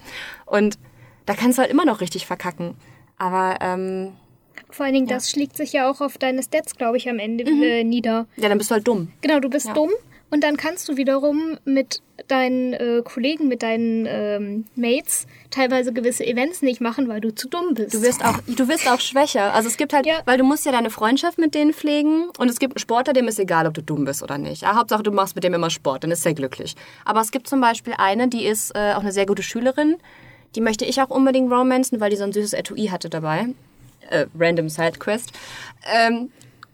Und 0.45 0.77
da 1.25 1.35
kannst 1.35 1.57
du 1.57 1.61
halt 1.61 1.71
immer 1.71 1.85
noch 1.85 2.01
richtig 2.01 2.25
verkacken. 2.25 2.75
Aber 3.17 3.57
ähm, 3.61 4.13
vor 4.69 4.85
allen 4.85 4.95
Dingen, 4.95 5.07
ja. 5.07 5.15
das 5.15 5.29
schlägt 5.29 5.55
sich 5.57 5.73
ja 5.73 5.89
auch 5.89 6.01
auf 6.01 6.17
deine 6.17 6.41
Stats, 6.41 6.75
glaube 6.75 6.97
ich, 6.97 7.09
am 7.09 7.19
Ende 7.19 7.49
mhm. 7.49 7.61
äh, 7.61 7.83
nieder. 7.83 8.25
Ja, 8.35 8.49
dann 8.49 8.57
bist 8.57 8.71
du 8.71 8.75
halt 8.75 8.87
dumm. 8.87 9.11
Genau, 9.21 9.39
du 9.39 9.49
bist 9.49 9.67
ja. 9.67 9.73
dumm. 9.73 9.91
Und 10.33 10.43
dann 10.43 10.57
kannst 10.57 10.89
du 10.89 10.97
wiederum 10.97 11.59
mit 11.63 12.01
deinen 12.27 12.73
äh, 12.73 13.03
Kollegen, 13.05 13.47
mit 13.47 13.61
deinen 13.61 14.07
ähm, 14.09 14.65
Mates 14.75 15.27
teilweise 15.51 15.93
gewisse 15.93 16.25
Events 16.25 16.63
nicht 16.63 16.81
machen, 16.81 17.07
weil 17.07 17.21
du 17.21 17.35
zu 17.35 17.47
dumm 17.47 17.75
bist. 17.75 17.93
Du 17.93 18.01
wirst 18.01 18.25
auch, 18.25 18.39
du 18.47 18.67
wirst 18.67 18.89
auch 18.89 18.99
schwächer. 18.99 19.53
Also 19.53 19.69
es 19.69 19.77
gibt 19.77 19.93
halt, 19.93 20.07
ja. 20.07 20.21
weil 20.25 20.39
du 20.39 20.43
musst 20.43 20.65
ja 20.65 20.71
deine 20.71 20.89
Freundschaft 20.89 21.37
mit 21.37 21.53
denen 21.53 21.71
pflegen 21.71 22.29
und 22.39 22.49
es 22.49 22.57
gibt 22.57 22.73
einen 22.73 22.79
Sportler, 22.79 23.13
dem 23.13 23.27
ist 23.27 23.37
egal, 23.37 23.67
ob 23.67 23.75
du 23.75 23.83
dumm 23.83 24.05
bist 24.05 24.23
oder 24.23 24.39
nicht. 24.39 24.63
Ja, 24.63 24.75
Hauptsache 24.75 25.03
du 25.03 25.11
machst 25.11 25.35
mit 25.35 25.43
dem 25.43 25.53
immer 25.53 25.69
Sport, 25.69 26.03
dann 26.03 26.09
ist 26.09 26.25
er 26.25 26.33
glücklich. 26.33 26.75
Aber 27.05 27.21
es 27.21 27.29
gibt 27.29 27.47
zum 27.47 27.61
Beispiel 27.61 27.93
eine, 27.99 28.27
die 28.27 28.45
ist 28.45 28.75
äh, 28.75 28.93
auch 28.93 29.01
eine 29.01 29.11
sehr 29.11 29.27
gute 29.27 29.43
Schülerin. 29.43 29.97
Die 30.55 30.61
möchte 30.61 30.83
ich 30.83 30.99
auch 30.99 31.11
unbedingt 31.11 31.51
romanzen, 31.51 31.99
weil 31.99 32.09
die 32.09 32.17
so 32.17 32.23
ein 32.23 32.33
süßes 32.33 32.53
Etui 32.53 32.87
hatte 32.87 33.11
dabei. 33.11 33.49
Äh, 34.09 34.25
random 34.35 34.69
Sidequest. 34.69 35.31
Ähm, 35.95 36.31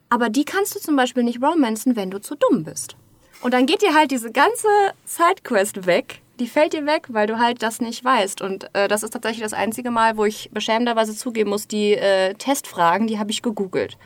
aber 0.08 0.30
die 0.30 0.46
kannst 0.46 0.76
du 0.76 0.80
zum 0.80 0.96
Beispiel 0.96 1.24
nicht 1.24 1.42
romanzen, 1.44 1.98
wenn 1.98 2.10
du 2.10 2.22
zu 2.22 2.36
dumm 2.36 2.64
bist. 2.64 2.96
Und 3.42 3.54
dann 3.54 3.66
geht 3.66 3.82
dir 3.82 3.94
halt 3.94 4.12
diese 4.12 4.32
ganze 4.32 4.68
Sidequest 5.06 5.86
weg. 5.86 6.22
Die 6.40 6.48
fällt 6.48 6.74
dir 6.74 6.86
weg, 6.86 7.08
weil 7.10 7.28
du 7.28 7.40
halt 7.40 7.62
das 7.62 7.82
nicht 7.82 8.04
weißt. 8.04 8.42
Und 8.42 8.74
äh, 8.74 8.88
das 8.88 9.04
ist 9.04 9.12
tatsächlich 9.12 9.44
das 9.44 9.54
einzige 9.54 9.92
Mal, 9.92 10.18
wo 10.18 10.26
ich 10.26 10.50
beschämenderweise 10.54 11.16
zugeben 11.16 11.50
muss, 11.50 11.68
die 11.68 11.94
äh, 11.94 12.34
Testfragen, 12.36 13.08
die 13.08 13.20
habe 13.20 13.32
ich 13.32 13.42
gegoogelt. 13.42 13.98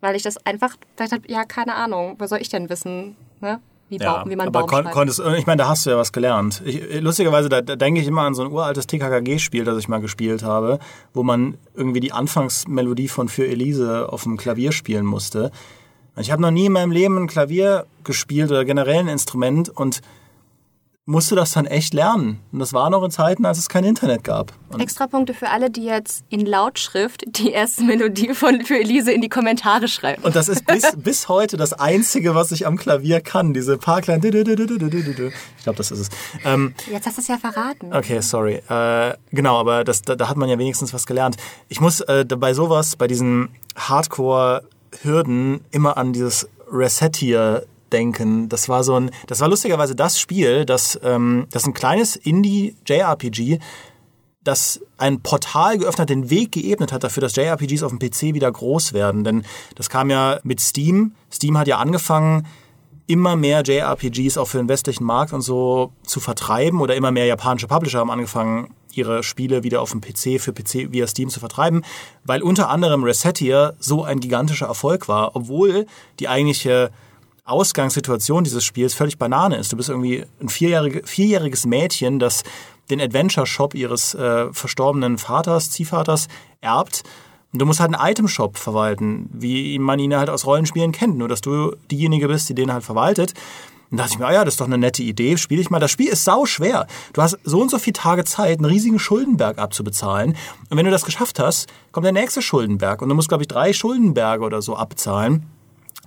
Weil 0.00 0.16
ich 0.16 0.22
das 0.22 0.44
einfach 0.46 0.76
gesagt 0.96 1.12
habe, 1.12 1.22
ja, 1.28 1.44
keine 1.44 1.74
Ahnung, 1.74 2.16
was 2.18 2.30
soll 2.30 2.40
ich 2.40 2.48
denn 2.48 2.68
wissen? 2.68 3.16
Ne? 3.40 3.60
Wie, 3.90 3.98
ja, 3.98 4.18
Baum, 4.18 4.30
wie 4.30 4.36
man 4.36 4.48
aber 4.48 4.66
kon 4.66 4.84
konntest, 4.84 5.20
ich 5.36 5.46
meine, 5.46 5.62
da 5.62 5.68
hast 5.68 5.84
du 5.84 5.90
ja 5.90 5.98
was 5.98 6.12
gelernt. 6.12 6.62
Ich, 6.64 7.00
lustigerweise, 7.00 7.50
da, 7.50 7.60
da 7.60 7.76
denke 7.76 8.00
ich 8.00 8.06
immer 8.06 8.22
an 8.22 8.34
so 8.34 8.42
ein 8.42 8.50
uraltes 8.50 8.86
TKKG-Spiel, 8.86 9.64
das 9.64 9.78
ich 9.78 9.88
mal 9.88 10.00
gespielt 10.00 10.42
habe, 10.42 10.78
wo 11.12 11.22
man 11.22 11.58
irgendwie 11.74 12.00
die 12.00 12.12
Anfangsmelodie 12.12 13.08
von 13.08 13.28
Für 13.28 13.46
Elise 13.46 14.10
auf 14.10 14.22
dem 14.22 14.38
Klavier 14.38 14.72
spielen 14.72 15.04
musste. 15.04 15.50
Ich 16.16 16.30
habe 16.30 16.40
noch 16.40 16.50
nie 16.50 16.66
in 16.66 16.72
meinem 16.72 16.92
Leben 16.92 17.18
ein 17.18 17.26
Klavier 17.26 17.86
gespielt 18.04 18.50
oder 18.50 18.64
generell 18.64 19.00
ein 19.00 19.08
Instrument 19.08 19.68
und 19.68 20.00
musste 21.06 21.34
das 21.34 21.52
dann 21.52 21.66
echt 21.66 21.92
lernen. 21.92 22.40
Und 22.50 22.60
das 22.60 22.72
war 22.72 22.88
noch 22.88 23.02
in 23.04 23.10
Zeiten, 23.10 23.44
als 23.44 23.58
es 23.58 23.68
kein 23.68 23.84
Internet 23.84 24.24
gab. 24.24 24.52
Und 24.70 24.80
Extrapunkte 24.80 25.34
für 25.34 25.50
alle, 25.50 25.70
die 25.70 25.84
jetzt 25.84 26.24
in 26.30 26.46
Lautschrift 26.46 27.24
die 27.26 27.50
erste 27.50 27.84
Melodie 27.84 28.32
von 28.32 28.64
für 28.64 28.78
Elise 28.78 29.12
in 29.12 29.20
die 29.20 29.28
Kommentare 29.28 29.88
schreiben. 29.88 30.22
Und 30.22 30.34
das 30.34 30.48
ist 30.48 30.64
bis, 30.66 30.84
bis 30.96 31.28
heute 31.28 31.58
das 31.58 31.74
Einzige, 31.74 32.34
was 32.34 32.52
ich 32.52 32.66
am 32.66 32.76
Klavier 32.76 33.20
kann. 33.20 33.52
Diese 33.52 33.76
paar 33.76 34.00
kleinen... 34.00 34.24
Ich 34.24 35.62
glaube, 35.62 35.76
das 35.76 35.90
ist 35.90 36.00
es. 36.00 36.08
Ähm, 36.44 36.74
jetzt 36.90 37.06
hast 37.06 37.18
du 37.18 37.20
es 37.20 37.28
ja 37.28 37.36
verraten. 37.36 37.92
Okay, 37.92 38.20
sorry. 38.20 38.62
Äh, 38.68 39.14
genau, 39.30 39.58
aber 39.58 39.84
das, 39.84 40.02
da, 40.02 40.16
da, 40.16 40.28
hat 40.28 40.38
man 40.38 40.48
ja 40.48 40.58
wenigstens 40.58 40.94
was 40.94 41.06
gelernt. 41.06 41.36
Ich 41.68 41.80
muss 41.80 42.00
äh, 42.00 42.24
bei 42.24 42.54
sowas, 42.54 42.96
bei 42.96 43.08
diesen 43.08 43.50
Hardcore 43.76 44.62
Hürden 45.02 45.64
immer 45.70 45.96
an 45.96 46.12
dieses 46.12 46.48
Resettier 46.70 47.66
denken. 47.92 48.48
Das 48.48 48.68
war 48.68 48.84
so 48.84 48.94
ein, 48.94 49.10
das 49.26 49.40
war 49.40 49.48
lustigerweise 49.48 49.94
das 49.94 50.18
Spiel, 50.18 50.64
das, 50.64 50.98
ähm, 51.02 51.46
das 51.50 51.66
ein 51.66 51.74
kleines 51.74 52.16
Indie-JRPG, 52.16 53.58
das 54.42 54.80
ein 54.98 55.20
Portal 55.20 55.78
geöffnet, 55.78 56.10
den 56.10 56.28
Weg 56.28 56.52
geebnet 56.52 56.92
hat 56.92 57.02
dafür, 57.02 57.22
dass 57.22 57.36
JRPGs 57.36 57.82
auf 57.82 57.96
dem 57.96 57.98
PC 57.98 58.34
wieder 58.34 58.50
groß 58.50 58.92
werden. 58.92 59.24
Denn 59.24 59.44
das 59.74 59.88
kam 59.88 60.10
ja 60.10 60.38
mit 60.42 60.60
Steam. 60.60 61.14
Steam 61.32 61.56
hat 61.56 61.66
ja 61.66 61.78
angefangen, 61.78 62.46
immer 63.06 63.36
mehr 63.36 63.62
JRPGs 63.62 64.38
auch 64.38 64.48
für 64.48 64.58
den 64.58 64.68
westlichen 64.68 65.04
Markt 65.04 65.32
und 65.32 65.42
so 65.42 65.92
zu 66.04 66.20
vertreiben 66.20 66.80
oder 66.80 66.94
immer 66.94 67.10
mehr 67.10 67.26
japanische 67.26 67.68
Publisher 67.68 67.98
haben 67.98 68.10
angefangen, 68.10 68.74
ihre 68.96 69.22
Spiele 69.22 69.62
wieder 69.62 69.80
auf 69.80 69.90
dem 69.90 70.00
PC 70.00 70.40
für 70.40 70.52
PC 70.52 70.92
via 70.92 71.06
Steam 71.06 71.28
zu 71.28 71.40
vertreiben, 71.40 71.84
weil 72.24 72.42
unter 72.42 72.68
anderem 72.70 73.04
Resettier 73.04 73.74
so 73.78 74.04
ein 74.04 74.20
gigantischer 74.20 74.66
Erfolg 74.66 75.08
war, 75.08 75.36
obwohl 75.36 75.86
die 76.20 76.28
eigentliche 76.28 76.90
Ausgangssituation 77.44 78.44
dieses 78.44 78.64
Spiels 78.64 78.94
völlig 78.94 79.18
Banane 79.18 79.56
ist. 79.56 79.72
Du 79.72 79.76
bist 79.76 79.90
irgendwie 79.90 80.24
ein 80.40 80.48
vierjährige, 80.48 81.06
vierjähriges 81.06 81.66
Mädchen, 81.66 82.18
das 82.18 82.42
den 82.90 83.00
Adventure 83.00 83.46
Shop 83.46 83.74
ihres 83.74 84.14
äh, 84.14 84.52
verstorbenen 84.52 85.18
Vaters, 85.18 85.70
Ziehvaters 85.70 86.28
erbt. 86.60 87.02
Und 87.52 87.60
du 87.60 87.66
musst 87.66 87.80
halt 87.80 87.94
einen 87.94 88.10
Item 88.10 88.28
Shop 88.28 88.56
verwalten, 88.56 89.28
wie 89.32 89.78
man 89.78 89.98
ihn 89.98 90.16
halt 90.16 90.28
aus 90.28 90.46
Rollenspielen 90.46 90.92
kennt, 90.92 91.16
nur 91.16 91.28
dass 91.28 91.40
du 91.40 91.76
diejenige 91.90 92.28
bist, 92.28 92.48
die 92.48 92.54
den 92.54 92.72
halt 92.72 92.84
verwaltet. 92.84 93.34
Und 93.94 93.98
da 93.98 94.02
dachte 94.02 94.14
ich 94.14 94.18
mir, 94.18 94.26
ah 94.26 94.32
ja, 94.32 94.44
das 94.44 94.54
ist 94.54 94.60
doch 94.60 94.66
eine 94.66 94.76
nette 94.76 95.04
Idee, 95.04 95.36
spiele 95.36 95.60
ich 95.60 95.70
mal. 95.70 95.78
Das 95.78 95.92
Spiel 95.92 96.08
ist 96.08 96.24
sau 96.24 96.46
schwer. 96.46 96.88
Du 97.12 97.22
hast 97.22 97.38
so 97.44 97.62
und 97.62 97.70
so 97.70 97.78
viele 97.78 97.92
Tage 97.92 98.24
Zeit, 98.24 98.58
einen 98.58 98.64
riesigen 98.64 98.98
Schuldenberg 98.98 99.56
abzubezahlen. 99.56 100.36
Und 100.68 100.76
wenn 100.76 100.84
du 100.84 100.90
das 100.90 101.04
geschafft 101.04 101.38
hast, 101.38 101.68
kommt 101.92 102.04
der 102.04 102.12
nächste 102.12 102.42
Schuldenberg. 102.42 103.02
Und 103.02 103.08
du 103.08 103.14
musst, 103.14 103.28
glaube 103.28 103.44
ich, 103.44 103.46
drei 103.46 103.72
Schuldenberge 103.72 104.42
oder 104.42 104.62
so 104.62 104.74
abzahlen. 104.74 105.46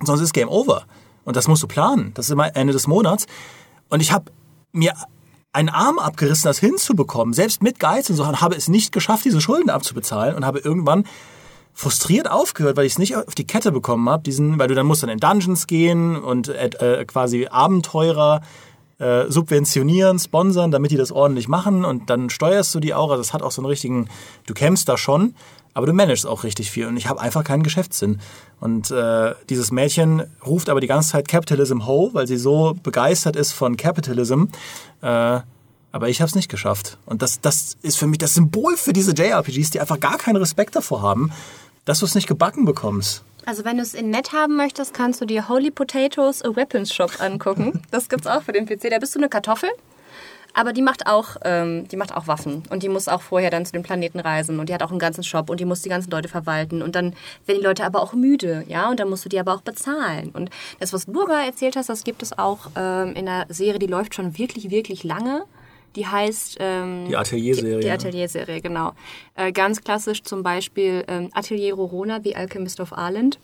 Sonst 0.02 0.20
ist 0.20 0.34
Game 0.34 0.50
Over. 0.50 0.84
Und 1.24 1.34
das 1.34 1.48
musst 1.48 1.62
du 1.62 1.66
planen. 1.66 2.12
Das 2.12 2.26
ist 2.26 2.30
immer 2.30 2.54
Ende 2.54 2.74
des 2.74 2.88
Monats. 2.88 3.24
Und 3.88 4.00
ich 4.00 4.12
habe 4.12 4.32
mir 4.72 4.92
einen 5.54 5.70
Arm 5.70 5.98
abgerissen, 5.98 6.44
das 6.44 6.58
hinzubekommen. 6.58 7.32
Selbst 7.32 7.62
mit 7.62 7.80
Geiz 7.80 8.10
und 8.10 8.16
so, 8.16 8.24
und 8.24 8.42
habe 8.42 8.54
es 8.54 8.68
nicht 8.68 8.92
geschafft, 8.92 9.24
diese 9.24 9.40
Schulden 9.40 9.70
abzubezahlen. 9.70 10.36
Und 10.36 10.44
habe 10.44 10.58
irgendwann 10.58 11.04
frustriert 11.78 12.28
aufgehört, 12.28 12.76
weil 12.76 12.86
ich 12.86 12.94
es 12.94 12.98
nicht 12.98 13.14
auf 13.14 13.36
die 13.36 13.46
Kette 13.46 13.70
bekommen 13.70 14.08
habe, 14.08 14.24
diesen, 14.24 14.58
weil 14.58 14.66
du 14.66 14.74
dann 14.74 14.84
musst 14.84 15.04
dann 15.04 15.10
in 15.10 15.20
Dungeons 15.20 15.68
gehen 15.68 16.16
und 16.16 16.48
äh, 16.48 16.70
äh, 16.80 17.04
quasi 17.04 17.46
Abenteurer 17.46 18.40
äh, 18.98 19.26
subventionieren, 19.28 20.18
sponsern, 20.18 20.72
damit 20.72 20.90
die 20.90 20.96
das 20.96 21.12
ordentlich 21.12 21.46
machen 21.46 21.84
und 21.84 22.10
dann 22.10 22.30
steuerst 22.30 22.74
du 22.74 22.80
die 22.80 22.94
auch. 22.94 23.12
Also 23.12 23.20
es 23.20 23.32
hat 23.32 23.42
auch 23.42 23.52
so 23.52 23.62
einen 23.62 23.68
richtigen, 23.68 24.08
du 24.46 24.54
kämpfst 24.54 24.88
da 24.88 24.98
schon, 24.98 25.36
aber 25.72 25.86
du 25.86 25.92
managst 25.92 26.26
auch 26.26 26.42
richtig 26.42 26.72
viel 26.72 26.88
und 26.88 26.96
ich 26.96 27.06
habe 27.06 27.20
einfach 27.20 27.44
keinen 27.44 27.62
Geschäftssinn. 27.62 28.18
Und 28.58 28.90
äh, 28.90 29.36
dieses 29.48 29.70
Mädchen 29.70 30.24
ruft 30.44 30.70
aber 30.70 30.80
die 30.80 30.88
ganze 30.88 31.10
Zeit 31.10 31.28
Capitalism 31.28 31.86
Ho, 31.86 32.10
weil 32.12 32.26
sie 32.26 32.38
so 32.38 32.76
begeistert 32.82 33.36
ist 33.36 33.52
von 33.52 33.76
Capitalism. 33.76 34.46
Äh, 35.00 35.40
aber 35.92 36.08
ich 36.08 36.20
habe 36.20 36.28
es 36.28 36.34
nicht 36.34 36.50
geschafft. 36.50 36.98
Und 37.06 37.22
das, 37.22 37.40
das 37.40 37.76
ist 37.82 37.98
für 37.98 38.08
mich 38.08 38.18
das 38.18 38.34
Symbol 38.34 38.76
für 38.76 38.92
diese 38.92 39.12
JRPGs, 39.12 39.70
die 39.70 39.80
einfach 39.80 40.00
gar 40.00 40.18
keinen 40.18 40.36
Respekt 40.36 40.74
davor 40.74 41.02
haben, 41.02 41.30
dass 41.88 42.00
du 42.00 42.04
es 42.04 42.14
nicht 42.14 42.28
gebacken 42.28 42.66
bekommst. 42.66 43.24
Also 43.46 43.64
wenn 43.64 43.78
du 43.78 43.82
es 43.82 43.94
in 43.94 44.10
nett 44.10 44.34
haben 44.34 44.56
möchtest, 44.56 44.92
kannst 44.92 45.22
du 45.22 45.24
dir 45.24 45.48
Holy 45.48 45.70
Potatoes 45.70 46.44
a 46.44 46.54
Weapons 46.54 46.92
Shop 46.92 47.18
angucken. 47.18 47.82
Das 47.90 48.10
gibt's 48.10 48.26
auch 48.26 48.42
für 48.42 48.52
den 48.52 48.66
PC. 48.66 48.90
Da 48.90 48.98
bist 48.98 49.14
du 49.14 49.18
eine 49.18 49.30
Kartoffel, 49.30 49.70
aber 50.52 50.74
die 50.74 50.82
macht 50.82 51.06
auch, 51.06 51.36
ähm, 51.44 51.88
die 51.88 51.96
macht 51.96 52.14
auch 52.14 52.26
Waffen 52.26 52.62
und 52.68 52.82
die 52.82 52.90
muss 52.90 53.08
auch 53.08 53.22
vorher 53.22 53.50
dann 53.50 53.64
zu 53.64 53.72
den 53.72 53.82
Planeten 53.82 54.20
reisen 54.20 54.60
und 54.60 54.68
die 54.68 54.74
hat 54.74 54.82
auch 54.82 54.90
einen 54.90 54.98
ganzen 54.98 55.24
Shop 55.24 55.48
und 55.48 55.60
die 55.60 55.64
muss 55.64 55.80
die 55.80 55.88
ganzen 55.88 56.10
Leute 56.10 56.28
verwalten 56.28 56.82
und 56.82 56.94
dann 56.94 57.14
werden 57.46 57.60
die 57.60 57.64
Leute 57.64 57.84
aber 57.84 58.02
auch 58.02 58.12
müde, 58.12 58.64
ja, 58.68 58.90
und 58.90 59.00
dann 59.00 59.08
musst 59.08 59.24
du 59.24 59.30
die 59.30 59.40
aber 59.40 59.54
auch 59.54 59.62
bezahlen. 59.62 60.28
Und 60.34 60.50
das, 60.80 60.92
was 60.92 61.06
Burger 61.06 61.42
erzählt 61.42 61.76
hast, 61.76 61.88
das 61.88 62.04
gibt 62.04 62.22
es 62.22 62.36
auch 62.36 62.68
ähm, 62.76 63.14
in 63.14 63.26
einer 63.26 63.46
Serie, 63.48 63.78
die 63.78 63.86
läuft 63.86 64.14
schon 64.14 64.36
wirklich, 64.36 64.70
wirklich 64.70 65.04
lange. 65.04 65.44
Die 65.96 66.06
heißt... 66.06 66.58
Ähm, 66.60 67.06
die 67.08 67.16
Atelier-Serie. 67.16 67.76
Die, 67.76 67.84
die 67.84 67.90
Atelier-Serie, 67.90 68.60
genau. 68.60 68.92
Äh, 69.34 69.52
ganz 69.52 69.82
klassisch 69.82 70.22
zum 70.22 70.42
Beispiel 70.42 71.04
ähm, 71.08 71.30
Atelier 71.32 71.74
Rorona, 71.74 72.20
The 72.22 72.36
Alchemist 72.36 72.80
of 72.80 72.92
Ireland 72.92 73.38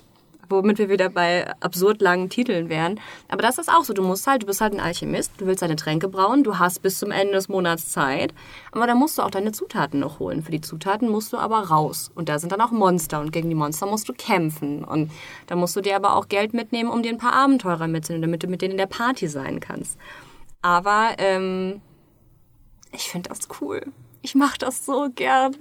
womit 0.48 0.78
wir 0.78 0.88
wieder 0.88 1.08
bei 1.08 1.50
absurd 1.60 2.00
langen 2.00 2.28
Titeln 2.28 2.68
wären. 2.68 3.00
Aber 3.28 3.42
das 3.42 3.58
ist 3.58 3.70
auch 3.70 3.84
so. 3.84 3.92
Du 3.92 4.02
musst 4.02 4.26
halt, 4.26 4.42
du 4.42 4.46
bist 4.46 4.60
halt 4.60 4.72
ein 4.72 4.80
Alchemist, 4.80 5.32
du 5.38 5.46
willst 5.46 5.62
deine 5.62 5.76
Tränke 5.76 6.08
brauen, 6.08 6.44
du 6.44 6.58
hast 6.58 6.82
bis 6.82 6.98
zum 6.98 7.10
Ende 7.10 7.34
des 7.34 7.48
Monats 7.48 7.90
Zeit. 7.90 8.34
Aber 8.72 8.86
da 8.86 8.94
musst 8.94 9.18
du 9.18 9.22
auch 9.22 9.30
deine 9.30 9.52
Zutaten 9.52 10.00
noch 10.00 10.18
holen. 10.18 10.42
Für 10.42 10.52
die 10.52 10.60
Zutaten 10.60 11.08
musst 11.08 11.32
du 11.32 11.38
aber 11.38 11.58
raus. 11.68 12.10
Und 12.14 12.28
da 12.28 12.38
sind 12.38 12.52
dann 12.52 12.60
auch 12.60 12.70
Monster 12.70 13.20
und 13.20 13.32
gegen 13.32 13.48
die 13.48 13.54
Monster 13.54 13.86
musst 13.86 14.08
du 14.08 14.12
kämpfen. 14.12 14.84
Und 14.84 15.10
da 15.46 15.56
musst 15.56 15.76
du 15.76 15.80
dir 15.80 15.96
aber 15.96 16.16
auch 16.16 16.28
Geld 16.28 16.54
mitnehmen, 16.54 16.90
um 16.90 17.02
dir 17.02 17.10
ein 17.10 17.18
paar 17.18 17.34
Abenteurer 17.34 17.88
mitzunehmen, 17.88 18.22
damit 18.22 18.42
du 18.42 18.46
mit 18.46 18.62
denen 18.62 18.72
in 18.72 18.78
der 18.78 18.86
Party 18.86 19.28
sein 19.28 19.60
kannst. 19.60 19.98
Aber 20.62 21.14
ähm, 21.18 21.82
ich 22.94 23.10
finde 23.10 23.28
das 23.28 23.40
cool. 23.60 23.82
Ich 24.22 24.34
mache 24.34 24.56
das 24.58 24.86
so 24.86 25.10
gern. 25.14 25.54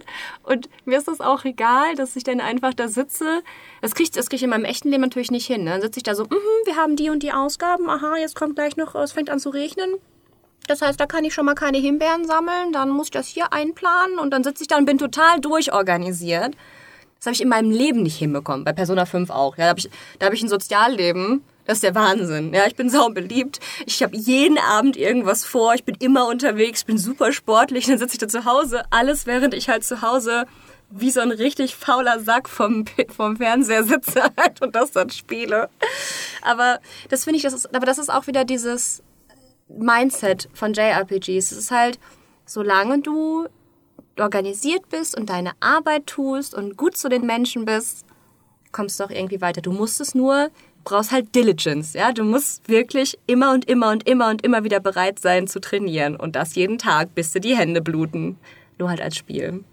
Und 0.44 0.70
mir 0.86 0.98
ist 0.98 1.08
das 1.08 1.20
auch 1.20 1.44
egal, 1.44 1.96
dass 1.96 2.16
ich 2.16 2.24
dann 2.24 2.40
einfach 2.40 2.74
da 2.74 2.88
sitze. 2.88 3.42
Das 3.82 3.94
kriege 3.94 4.10
das 4.12 4.30
krieg 4.30 4.38
ich 4.38 4.44
in 4.44 4.50
meinem 4.50 4.64
echten 4.64 4.90
Leben 4.90 5.02
natürlich 5.02 5.32
nicht 5.32 5.48
hin. 5.48 5.66
Ne? 5.66 5.72
Dann 5.72 5.82
sitze 5.82 6.00
ich 6.00 6.04
da 6.04 6.16
so, 6.16 6.24
mm 6.24 6.28
-hmm, 6.28 6.66
wir 6.66 6.76
haben 6.78 6.96
die 6.96 7.10
und 7.10 7.24
die 7.24 7.34
Ausgaben. 7.34 7.90
Aha, 7.90 8.16
jetzt 8.18 8.36
kommt 8.36 8.56
gleich 8.56 8.78
noch, 8.78 8.96
es 8.96 9.12
fängt 9.12 9.30
an 9.30 9.40
zu 9.40 9.50
regnen. 9.50 9.96
Das 10.68 10.82
heißt, 10.82 10.98
da 10.98 11.08
kann 11.08 11.26
ich 11.26 11.34
schon 11.34 11.46
mal 11.46 11.56
keine 11.56 11.78
Himbeeren 11.78 12.26
sammeln. 12.26 12.72
Dann 12.72 12.90
muss 12.90 13.08
ich 13.08 13.12
das 13.12 13.28
hier 13.28 13.52
einplanen. 13.52 14.18
Und 14.18 14.32
dann 14.32 14.46
sitze 14.46 14.64
ich 14.64 14.70
da 14.70 14.78
und 14.78 14.86
bin 14.86 14.98
total 14.98 15.42
durchorganisiert. 15.42 16.56
Das 17.18 17.26
habe 17.26 17.34
ich 17.34 17.42
in 17.42 17.50
meinem 17.50 17.72
Leben 17.72 18.04
nicht 18.04 18.18
hinbekommen. 18.18 18.64
Bei 18.64 18.72
Persona 18.72 19.06
5 19.06 19.30
auch. 19.30 19.58
Ja, 19.58 19.66
da 19.66 19.70
habe 19.72 19.80
ich, 19.80 19.90
hab 20.22 20.34
ich 20.34 20.42
ein 20.42 20.48
Sozialleben 20.48 21.44
das 21.66 21.78
ist 21.78 21.84
der 21.84 21.96
Wahnsinn. 21.96 22.54
Ja, 22.54 22.68
ich 22.68 22.76
bin 22.76 22.90
sau 22.90 23.10
beliebt. 23.10 23.60
Ich 23.86 24.04
habe 24.04 24.16
jeden 24.16 24.58
Abend 24.58 24.98
irgendwas 24.98 25.46
vor. 25.46 25.74
Ich 25.74 25.84
bin 25.84 25.96
immer 26.00 26.28
unterwegs, 26.28 26.84
bin 26.84 26.98
super 26.98 27.32
sportlich. 27.32 27.86
Dann 27.86 27.98
sitze 27.98 28.16
ich 28.16 28.20
da 28.20 28.28
zu 28.28 28.46
Hause. 28.46 28.84
Alles, 28.90 29.26
während 29.26 29.54
ich 29.54 29.70
halt 29.70 29.84
zu 29.84 30.02
Hause 30.02 30.46
wie 30.96 31.10
so 31.10 31.22
ein 31.22 31.32
richtig 31.32 31.76
fauler 31.76 32.20
Sack 32.20 32.48
vom, 32.48 32.86
vom 33.16 33.38
Fernseher 33.38 33.84
sitze 33.84 34.24
halt 34.38 34.62
und 34.62 34.76
das 34.76 34.92
dann 34.92 35.10
spiele. 35.10 35.70
Aber 36.42 36.80
das 37.10 37.24
finde 37.24 37.38
ich, 37.38 37.44
das 37.44 37.54
ist, 37.54 37.74
aber 37.74 37.86
das 37.86 37.98
ist 37.98 38.10
auch 38.10 38.28
wieder 38.28 38.46
dieses 38.46 39.02
Mindset 39.70 40.50
von 40.54 40.74
JRPGs. 40.74 41.52
Es 41.52 41.58
ist 41.58 41.72
halt, 41.72 42.00
solange 42.46 43.00
du 43.00 43.48
organisiert 44.20 44.90
bist 44.90 45.18
und 45.18 45.30
deine 45.30 45.54
Arbeit 45.60 46.06
tust 46.06 46.54
und 46.54 46.78
gut 46.78 46.96
zu 46.96 47.10
den 47.10 47.26
Menschen 47.26 47.66
bist, 47.66 48.06
kommst 48.72 49.00
du 49.00 49.06
auch 49.06 49.10
irgendwie 49.10 49.42
weiter. 49.42 49.62
Du 49.62 49.72
musst 49.72 50.00
es 50.00 50.14
nur, 50.14 50.50
brauchst 50.84 51.12
halt 51.12 51.34
Diligence, 51.36 51.94
ja. 51.94 52.12
Du 52.12 52.24
musst 52.24 52.68
wirklich 52.68 53.18
immer 53.28 53.54
und 53.54 53.66
immer 53.70 53.92
und 53.92 54.08
immer 54.08 54.30
und 54.30 54.44
immer 54.44 54.64
wieder 54.64 54.80
bereit 54.80 55.20
sein 55.20 55.48
zu 55.48 55.60
trainieren 55.60 56.16
und 56.16 56.36
das 56.36 56.56
jeden 56.56 56.78
Tag, 56.78 57.16
bis 57.16 57.32
dir 57.32 57.42
die 57.42 57.56
Hände 57.58 57.82
bluten. 57.82 58.38
Nur 58.80 58.90
halt 58.90 59.02
als 59.02 59.16
Spiel. 59.16 59.64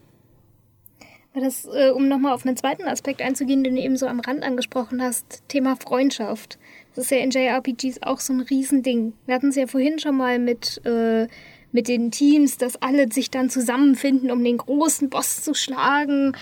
Das, 1.33 1.65
äh, 1.65 1.91
um 1.91 2.09
nochmal 2.09 2.33
auf 2.33 2.45
einen 2.45 2.57
zweiten 2.57 2.89
Aspekt 2.89 3.23
einzugehen, 3.23 3.63
den 3.63 3.77
du 3.77 3.81
eben 3.81 3.97
so 3.97 4.07
am 4.07 4.21
Rand 4.21 4.43
angesprochen 4.43 5.01
hast, 5.01 5.45
Thema 5.49 5.77
Freundschaft. 5.77 6.59
Das 6.95 7.05
ist 7.05 7.11
ja 7.13 7.19
in 7.19 7.31
JRPGs 7.31 8.03
auch 8.03 8.19
so 8.19 8.33
ein 8.33 8.41
Riesending. 8.41 9.13
Wir 9.27 9.37
hatten 9.37 9.49
es 9.49 9.57
ja 9.57 9.69
vorhin 9.69 10.01
schon 10.01 10.17
mal 10.17 10.41
mit, 10.41 10.85
äh, 10.85 11.29
mit 11.71 11.87
den 11.87 12.11
Teams, 12.11 12.59
dass 12.59 12.83
alle 12.83 13.13
sich 13.13 13.31
dann 13.31 13.49
zusammenfinden, 13.49 14.33
um 14.33 14.43
den 14.43 14.57
großen 14.57 15.09
Boss 15.09 15.45
zu 15.45 15.55
schlagen. 15.55 16.37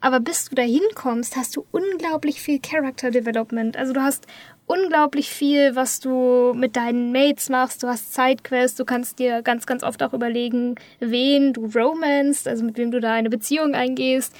Aber 0.00 0.20
bis 0.20 0.46
du 0.46 0.54
da 0.54 0.62
hinkommst, 0.62 1.36
hast 1.36 1.56
du 1.56 1.66
unglaublich 1.72 2.40
viel 2.40 2.58
Character 2.60 3.10
Development. 3.10 3.76
Also 3.76 3.92
du 3.92 4.00
hast 4.02 4.26
unglaublich 4.66 5.30
viel, 5.30 5.74
was 5.76 6.00
du 6.00 6.54
mit 6.54 6.76
deinen 6.76 7.12
Mates 7.12 7.48
machst. 7.48 7.82
Du 7.82 7.88
hast 7.88 8.14
Sidequests, 8.14 8.76
du 8.76 8.84
kannst 8.84 9.18
dir 9.18 9.42
ganz, 9.42 9.66
ganz 9.66 9.82
oft 9.82 10.02
auch 10.02 10.12
überlegen, 10.12 10.76
wen 11.00 11.52
du 11.52 11.66
romanst, 11.66 12.48
also 12.48 12.64
mit 12.64 12.78
wem 12.78 12.90
du 12.90 13.00
da 13.00 13.12
eine 13.12 13.30
Beziehung 13.30 13.74
eingehst. 13.74 14.34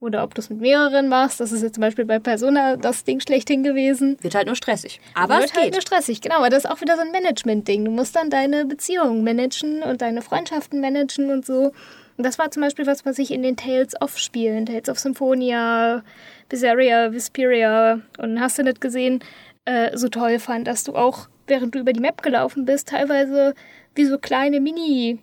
Oder 0.00 0.24
ob 0.24 0.34
du 0.34 0.40
es 0.40 0.50
mit 0.50 0.60
mehreren 0.60 1.08
machst. 1.08 1.38
Das 1.38 1.52
ist 1.52 1.62
jetzt 1.62 1.74
zum 1.74 1.82
Beispiel 1.82 2.04
bei 2.04 2.18
Persona 2.18 2.76
das 2.76 3.04
Ding 3.04 3.20
schlechthin 3.20 3.62
gewesen. 3.62 4.16
Wird 4.20 4.34
halt 4.34 4.46
nur 4.46 4.56
stressig. 4.56 5.00
Aber 5.14 5.34
Wird 5.34 5.46
es 5.46 5.52
geht. 5.52 5.62
halt 5.62 5.72
nur 5.74 5.80
stressig, 5.80 6.20
genau. 6.20 6.38
Aber 6.38 6.48
das 6.48 6.64
ist 6.64 6.70
auch 6.70 6.80
wieder 6.80 6.96
so 6.96 7.02
ein 7.02 7.12
Management-Ding. 7.12 7.84
Du 7.84 7.90
musst 7.92 8.16
dann 8.16 8.28
deine 8.28 8.64
Beziehungen 8.64 9.22
managen 9.22 9.82
und 9.84 10.02
deine 10.02 10.20
Freundschaften 10.20 10.80
managen 10.80 11.30
und 11.30 11.46
so. 11.46 11.70
Und 12.16 12.24
das 12.26 12.38
war 12.38 12.50
zum 12.50 12.62
Beispiel 12.62 12.86
was, 12.86 13.04
was 13.06 13.18
ich 13.18 13.30
in 13.30 13.42
den 13.42 13.56
Tales 13.56 14.00
of 14.00 14.18
Spielen, 14.18 14.66
Tales 14.66 14.88
of 14.88 14.98
Symphonia, 14.98 16.02
Berseria, 16.48 17.12
Vesperia 17.12 18.00
und 18.18 18.40
hast 18.40 18.58
du 18.58 18.62
nicht 18.62 18.80
gesehen, 18.80 19.20
äh, 19.64 19.96
so 19.96 20.08
toll 20.08 20.38
fand, 20.38 20.66
dass 20.66 20.84
du 20.84 20.94
auch, 20.94 21.28
während 21.46 21.74
du 21.74 21.78
über 21.78 21.92
die 21.92 22.00
Map 22.00 22.22
gelaufen 22.22 22.64
bist, 22.64 22.88
teilweise 22.88 23.54
wie 23.94 24.04
so 24.04 24.18
kleine 24.18 24.60
Mini- 24.60 25.18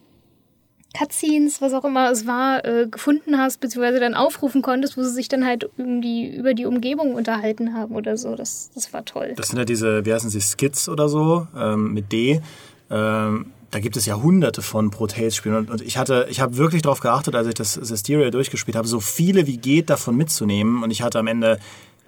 Cutscenes, 0.97 1.61
was 1.61 1.73
auch 1.73 1.85
immer 1.85 2.09
es 2.09 2.25
war, 2.25 2.65
äh, 2.65 2.87
gefunden 2.87 3.37
hast, 3.37 3.59
beziehungsweise 3.59 3.99
dann 3.99 4.15
aufrufen 4.15 4.61
konntest, 4.61 4.97
wo 4.97 5.03
sie 5.03 5.11
sich 5.11 5.27
dann 5.27 5.45
halt 5.45 5.69
um 5.77 6.01
die, 6.01 6.35
über 6.35 6.53
die 6.53 6.65
Umgebung 6.65 7.13
unterhalten 7.13 7.75
haben 7.75 7.95
oder 7.95 8.17
so. 8.17 8.35
Das, 8.35 8.71
das 8.73 8.91
war 8.91 9.05
toll. 9.05 9.33
Das 9.35 9.49
sind 9.49 9.59
ja 9.59 9.65
diese, 9.65 10.05
wie 10.05 10.13
heißen 10.13 10.29
sie, 10.29 10.41
Skits 10.41 10.89
oder 10.89 11.07
so, 11.07 11.47
ähm, 11.55 11.93
mit 11.93 12.11
D. 12.11 12.41
Ähm, 12.89 13.51
da 13.71 13.79
gibt 13.79 13.97
es 13.97 14.05
ja 14.05 14.15
hunderte 14.15 14.61
von 14.61 14.89
pro 14.89 15.07
Tales-Spielen. 15.07 15.55
Und, 15.55 15.69
und, 15.69 15.81
ich 15.81 15.97
hatte, 15.97 16.27
ich 16.29 16.39
habe 16.39 16.57
wirklich 16.57 16.81
darauf 16.81 16.99
geachtet, 16.99 17.35
als 17.35 17.47
ich 17.47 17.53
das 17.53 17.73
Systeria 17.73 18.29
durchgespielt 18.31 18.75
habe, 18.75 18.87
so 18.87 18.99
viele 18.99 19.47
wie 19.47 19.57
geht 19.57 19.89
davon 19.89 20.15
mitzunehmen. 20.15 20.83
Und 20.83 20.91
ich 20.91 21.01
hatte 21.01 21.19
am 21.19 21.27
Ende, 21.27 21.59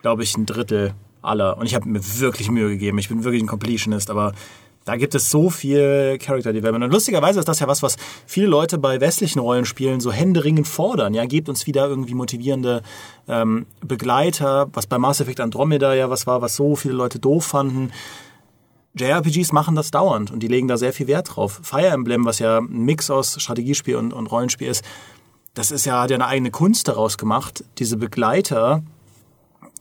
glaube 0.01 0.23
ich, 0.23 0.35
ein 0.37 0.45
Drittel 0.45 0.93
aller. 1.21 1.57
Und 1.57 1.65
ich 1.65 1.75
habe 1.75 1.87
mir 1.87 2.01
wirklich 2.19 2.49
Mühe 2.49 2.69
gegeben. 2.69 2.97
Ich 2.97 3.09
bin 3.09 3.23
wirklich 3.23 3.43
ein 3.43 3.47
Completionist, 3.47 4.09
aber 4.09 4.33
da 4.85 4.95
gibt 4.95 5.13
es 5.13 5.29
so 5.29 5.51
viel 5.51 6.17
Character 6.19 6.53
Development. 6.53 6.85
Und 6.85 6.91
lustigerweise 6.91 7.39
ist 7.39 7.47
das 7.47 7.59
ja 7.59 7.67
was, 7.67 7.83
was 7.83 7.97
viele 8.25 8.47
Leute 8.47 8.79
bei 8.79 8.99
westlichen 8.99 9.39
Rollenspielen 9.39 9.99
so 9.99 10.11
händeringend 10.11 10.67
fordern. 10.67 11.13
Ja, 11.13 11.25
gebt 11.25 11.49
uns 11.49 11.67
wieder 11.67 11.87
irgendwie 11.87 12.15
motivierende 12.15 12.81
ähm, 13.27 13.67
Begleiter, 13.85 14.69
was 14.73 14.87
bei 14.87 14.97
Mass 14.97 15.21
Effect 15.21 15.39
Andromeda 15.39 15.93
ja 15.93 16.09
was 16.09 16.25
war, 16.25 16.41
was 16.41 16.55
so 16.55 16.75
viele 16.75 16.95
Leute 16.95 17.19
doof 17.19 17.45
fanden. 17.45 17.91
JRPGs 18.93 19.51
machen 19.51 19.75
das 19.75 19.91
dauernd 19.91 20.31
und 20.31 20.41
die 20.41 20.47
legen 20.47 20.67
da 20.67 20.77
sehr 20.77 20.93
viel 20.93 21.07
Wert 21.07 21.35
drauf. 21.35 21.61
Fire 21.63 21.87
Emblem, 21.87 22.25
was 22.25 22.39
ja 22.39 22.59
ein 22.59 22.85
Mix 22.85 23.09
aus 23.09 23.41
Strategiespiel 23.41 23.95
und, 23.95 24.13
und 24.13 24.27
Rollenspiel 24.27 24.67
ist, 24.67 24.83
das 25.53 25.71
ist 25.71 25.85
ja, 25.85 26.01
hat 26.01 26.09
ja 26.09 26.15
eine 26.15 26.27
eigene 26.27 26.51
Kunst 26.51 26.87
daraus 26.87 27.17
gemacht, 27.17 27.63
diese 27.77 27.97
Begleiter 27.97 28.83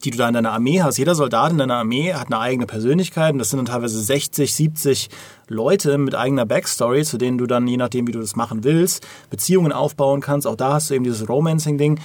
die 0.04 0.10
du 0.10 0.18
da 0.18 0.28
in 0.28 0.34
deiner 0.34 0.52
Armee 0.52 0.82
hast. 0.82 0.98
Jeder 0.98 1.14
Soldat 1.14 1.52
in 1.52 1.58
deiner 1.58 1.76
Armee 1.76 2.14
hat 2.14 2.26
eine 2.26 2.38
eigene 2.38 2.66
Persönlichkeit 2.66 3.32
und 3.32 3.38
das 3.38 3.50
sind 3.50 3.58
dann 3.58 3.66
teilweise 3.66 4.00
60, 4.00 4.54
70 4.54 5.10
Leute 5.48 5.98
mit 5.98 6.14
eigener 6.14 6.46
Backstory, 6.46 7.04
zu 7.04 7.18
denen 7.18 7.38
du 7.38 7.46
dann, 7.46 7.66
je 7.66 7.76
nachdem, 7.76 8.06
wie 8.06 8.12
du 8.12 8.20
das 8.20 8.36
machen 8.36 8.64
willst, 8.64 9.06
Beziehungen 9.30 9.72
aufbauen 9.72 10.20
kannst. 10.20 10.46
Auch 10.46 10.56
da 10.56 10.74
hast 10.74 10.90
du 10.90 10.94
eben 10.94 11.04
dieses 11.04 11.28
Romancing-Ding. 11.28 11.98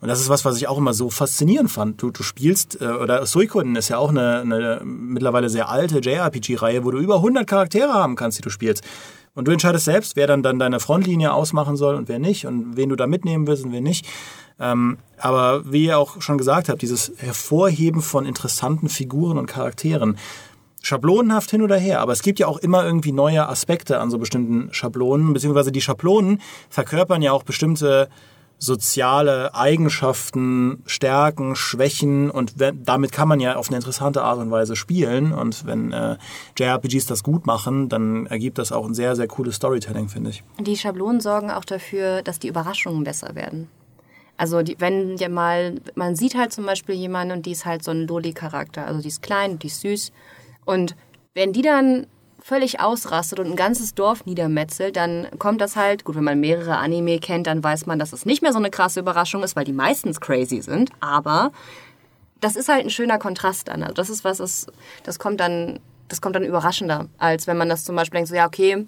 Und 0.00 0.08
das 0.08 0.20
ist 0.20 0.28
was, 0.28 0.44
was 0.44 0.56
ich 0.56 0.68
auch 0.68 0.78
immer 0.78 0.92
so 0.92 1.08
faszinierend 1.08 1.70
fand. 1.70 2.02
Du, 2.02 2.10
du 2.10 2.22
spielst, 2.22 2.80
äh, 2.80 2.86
oder 2.86 3.24
Suikoden 3.24 3.76
ist 3.76 3.88
ja 3.88 3.98
auch 3.98 4.10
eine, 4.10 4.40
eine 4.40 4.80
mittlerweile 4.84 5.48
sehr 5.48 5.68
alte 5.68 6.00
JRPG-Reihe, 6.00 6.84
wo 6.84 6.90
du 6.90 6.98
über 6.98 7.16
100 7.16 7.46
Charaktere 7.46 7.94
haben 7.94 8.16
kannst, 8.16 8.38
die 8.38 8.42
du 8.42 8.50
spielst. 8.50 8.84
Und 9.34 9.48
du 9.48 9.52
entscheidest 9.52 9.84
selbst, 9.84 10.16
wer 10.16 10.26
dann, 10.26 10.42
dann 10.42 10.58
deine 10.58 10.80
Frontlinie 10.80 11.32
ausmachen 11.32 11.76
soll 11.76 11.94
und 11.94 12.08
wer 12.08 12.18
nicht 12.18 12.46
und 12.46 12.76
wen 12.76 12.88
du 12.88 12.96
da 12.96 13.06
mitnehmen 13.06 13.46
willst 13.46 13.64
und 13.64 13.72
wen 13.72 13.84
nicht. 13.84 14.06
Ähm, 14.58 14.98
aber 15.18 15.70
wie 15.70 15.84
ihr 15.84 15.98
auch 15.98 16.22
schon 16.22 16.38
gesagt 16.38 16.68
habt, 16.68 16.80
dieses 16.80 17.12
Hervorheben 17.18 18.00
von 18.00 18.24
interessanten 18.24 18.88
Figuren 18.88 19.36
und 19.36 19.46
Charakteren, 19.46 20.16
schablonenhaft 20.80 21.50
hin 21.50 21.62
oder 21.62 21.76
her, 21.76 22.00
aber 22.00 22.12
es 22.12 22.22
gibt 22.22 22.38
ja 22.38 22.46
auch 22.46 22.58
immer 22.58 22.84
irgendwie 22.84 23.12
neue 23.12 23.48
Aspekte 23.48 23.98
an 23.98 24.10
so 24.10 24.18
bestimmten 24.18 24.72
Schablonen, 24.72 25.32
beziehungsweise 25.32 25.72
die 25.72 25.80
Schablonen 25.80 26.40
verkörpern 26.70 27.22
ja 27.22 27.32
auch 27.32 27.42
bestimmte 27.42 28.08
soziale 28.58 29.54
Eigenschaften, 29.54 30.82
Stärken, 30.86 31.56
Schwächen 31.56 32.30
und 32.30 32.58
wenn, 32.58 32.84
damit 32.84 33.12
kann 33.12 33.28
man 33.28 33.40
ja 33.40 33.56
auf 33.56 33.68
eine 33.68 33.76
interessante 33.76 34.22
Art 34.22 34.38
und 34.38 34.50
Weise 34.50 34.76
spielen 34.76 35.32
und 35.32 35.66
wenn 35.66 35.92
äh, 35.92 36.16
JRPGs 36.58 37.06
das 37.06 37.22
gut 37.22 37.46
machen, 37.46 37.88
dann 37.88 38.26
ergibt 38.26 38.58
das 38.58 38.72
auch 38.72 38.86
ein 38.86 38.94
sehr, 38.94 39.14
sehr 39.14 39.28
cooles 39.28 39.56
Storytelling, 39.56 40.08
finde 40.08 40.30
ich. 40.30 40.42
Die 40.58 40.76
Schablonen 40.76 41.20
sorgen 41.20 41.50
auch 41.50 41.64
dafür, 41.64 42.22
dass 42.22 42.38
die 42.38 42.48
Überraschungen 42.48 43.04
besser 43.04 43.34
werden. 43.34 43.68
Also 44.38 44.62
die, 44.62 44.76
wenn 44.78 45.16
ja 45.16 45.28
mal, 45.28 45.80
man 45.94 46.16
sieht 46.16 46.34
halt 46.34 46.52
zum 46.52 46.66
Beispiel 46.66 46.94
jemanden 46.94 47.36
und 47.36 47.46
die 47.46 47.52
ist 47.52 47.64
halt 47.64 47.82
so 47.82 47.90
ein 47.90 48.06
Loli-Charakter. 48.06 48.86
Also 48.86 49.00
die 49.00 49.08
ist 49.08 49.22
klein, 49.22 49.58
die 49.58 49.68
ist 49.68 49.80
süß. 49.80 50.12
Und 50.64 50.94
wenn 51.34 51.52
die 51.52 51.62
dann 51.62 52.06
völlig 52.46 52.78
ausrastet 52.78 53.40
und 53.40 53.46
ein 53.46 53.56
ganzes 53.56 53.96
Dorf 53.96 54.24
niedermetzelt, 54.24 54.94
dann 54.94 55.26
kommt 55.40 55.60
das 55.60 55.74
halt, 55.74 56.04
gut, 56.04 56.14
wenn 56.14 56.22
man 56.22 56.38
mehrere 56.38 56.76
Anime 56.76 57.18
kennt, 57.18 57.48
dann 57.48 57.64
weiß 57.64 57.86
man, 57.86 57.98
dass 57.98 58.12
es 58.12 58.24
nicht 58.24 58.40
mehr 58.40 58.52
so 58.52 58.60
eine 58.60 58.70
krasse 58.70 59.00
Überraschung 59.00 59.42
ist, 59.42 59.56
weil 59.56 59.64
die 59.64 59.72
meistens 59.72 60.20
crazy 60.20 60.62
sind. 60.62 60.90
Aber 61.00 61.50
das 62.40 62.54
ist 62.54 62.68
halt 62.68 62.84
ein 62.84 62.90
schöner 62.90 63.18
Kontrast 63.18 63.66
dann. 63.66 63.82
Also 63.82 63.94
das 63.94 64.10
ist 64.10 64.22
was, 64.22 64.38
das, 64.38 64.68
das 65.02 65.18
kommt 65.18 65.40
dann, 65.40 65.80
das 66.06 66.20
kommt 66.20 66.36
dann 66.36 66.44
überraschender, 66.44 67.08
als 67.18 67.48
wenn 67.48 67.56
man 67.56 67.68
das 67.68 67.82
zum 67.82 67.96
Beispiel 67.96 68.18
denkt, 68.18 68.28
so 68.28 68.36
ja, 68.36 68.46
okay, 68.46 68.86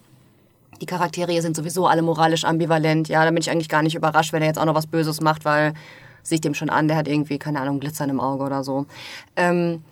die 0.81 0.87
Charaktere 0.87 1.33
hier 1.33 1.43
sind 1.43 1.57
sowieso 1.57 1.89
alle 1.89 2.03
moralisch 2.03 2.45
ambivalent. 2.45 3.09
Ja, 3.09 3.25
da 3.25 3.31
bin 3.31 3.39
ich 3.39 3.51
eigentlich 3.51 3.69
gar 3.69 3.83
nicht 3.83 3.97
überrascht, 3.97 4.33
wenn 4.33 4.43
er 4.43 4.49
jetzt 4.49 4.61
auch 4.61 4.67
noch 4.67 4.77
was 4.77 4.87
Böses 4.87 5.21
macht, 5.21 5.45
weil 5.45 5.75
sich 6.23 6.41
dem 6.41 6.55
schon 6.55 6.71
an, 6.71 6.87
der 6.87 6.97
hat 6.97 7.09
irgendwie, 7.09 7.41
keine 7.41 7.61
Ahnung, 7.61 7.81
Glitzern 7.81 8.09
im 8.09 8.21
Auge 8.21 8.45
oder 8.45 8.63
so. 8.63 8.87
Ähm, 9.35 9.83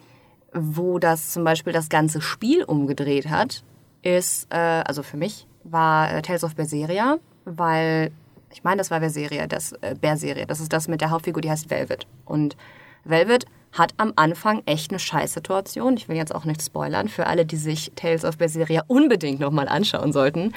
wo 0.58 0.98
das 0.98 1.32
zum 1.32 1.44
Beispiel 1.44 1.72
das 1.72 1.88
ganze 1.88 2.20
Spiel 2.20 2.64
umgedreht 2.64 3.28
hat, 3.28 3.62
ist, 4.02 4.46
äh, 4.50 4.56
also 4.56 5.02
für 5.02 5.16
mich, 5.16 5.46
war 5.64 6.12
äh, 6.12 6.22
Tales 6.22 6.44
of 6.44 6.54
Berseria, 6.54 7.18
weil, 7.44 8.12
ich 8.52 8.64
meine, 8.64 8.78
das 8.78 8.90
war 8.90 9.00
Berseria, 9.00 9.46
das, 9.46 9.72
äh, 9.80 9.94
Berseria, 10.00 10.46
das 10.46 10.60
ist 10.60 10.72
das 10.72 10.88
mit 10.88 11.00
der 11.00 11.10
Hauptfigur, 11.10 11.42
die 11.42 11.50
heißt 11.50 11.70
Velvet. 11.70 12.06
Und 12.24 12.56
Velvet 13.04 13.46
hat 13.72 13.94
am 13.98 14.12
Anfang 14.16 14.62
echt 14.66 14.90
eine 14.90 14.98
Scheißsituation. 14.98 15.96
Ich 15.96 16.08
will 16.08 16.16
jetzt 16.16 16.34
auch 16.34 16.44
nicht 16.44 16.62
spoilern 16.62 17.08
für 17.08 17.26
alle, 17.26 17.44
die 17.44 17.56
sich 17.56 17.92
Tales 17.94 18.24
of 18.24 18.38
Berseria 18.38 18.82
unbedingt 18.86 19.40
nochmal 19.40 19.68
anschauen 19.68 20.12
sollten. 20.12 20.54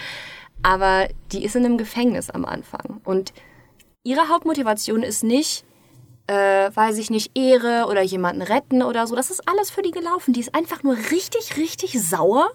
Aber 0.61 1.07
die 1.31 1.43
ist 1.43 1.55
in 1.55 1.65
einem 1.65 1.77
Gefängnis 1.77 2.29
am 2.29 2.45
Anfang. 2.45 3.01
Und 3.03 3.33
ihre 4.03 4.29
Hauptmotivation 4.29 5.03
ist 5.03 5.23
nicht, 5.23 5.65
äh, 6.29 6.69
weiß 6.75 6.99
ich 6.99 7.09
nicht, 7.09 7.35
Ehre 7.35 7.87
oder 7.89 8.03
jemanden 8.03 8.43
retten 8.43 8.83
oder 8.83 9.07
so. 9.07 9.15
Das 9.15 9.31
ist 9.31 9.47
alles 9.49 9.71
für 9.71 9.81
die 9.81 9.89
gelaufen. 9.89 10.31
Die 10.31 10.39
ist 10.39 10.53
einfach 10.53 10.83
nur 10.83 10.95
richtig, 10.95 11.57
richtig 11.57 11.99
sauer 11.99 12.51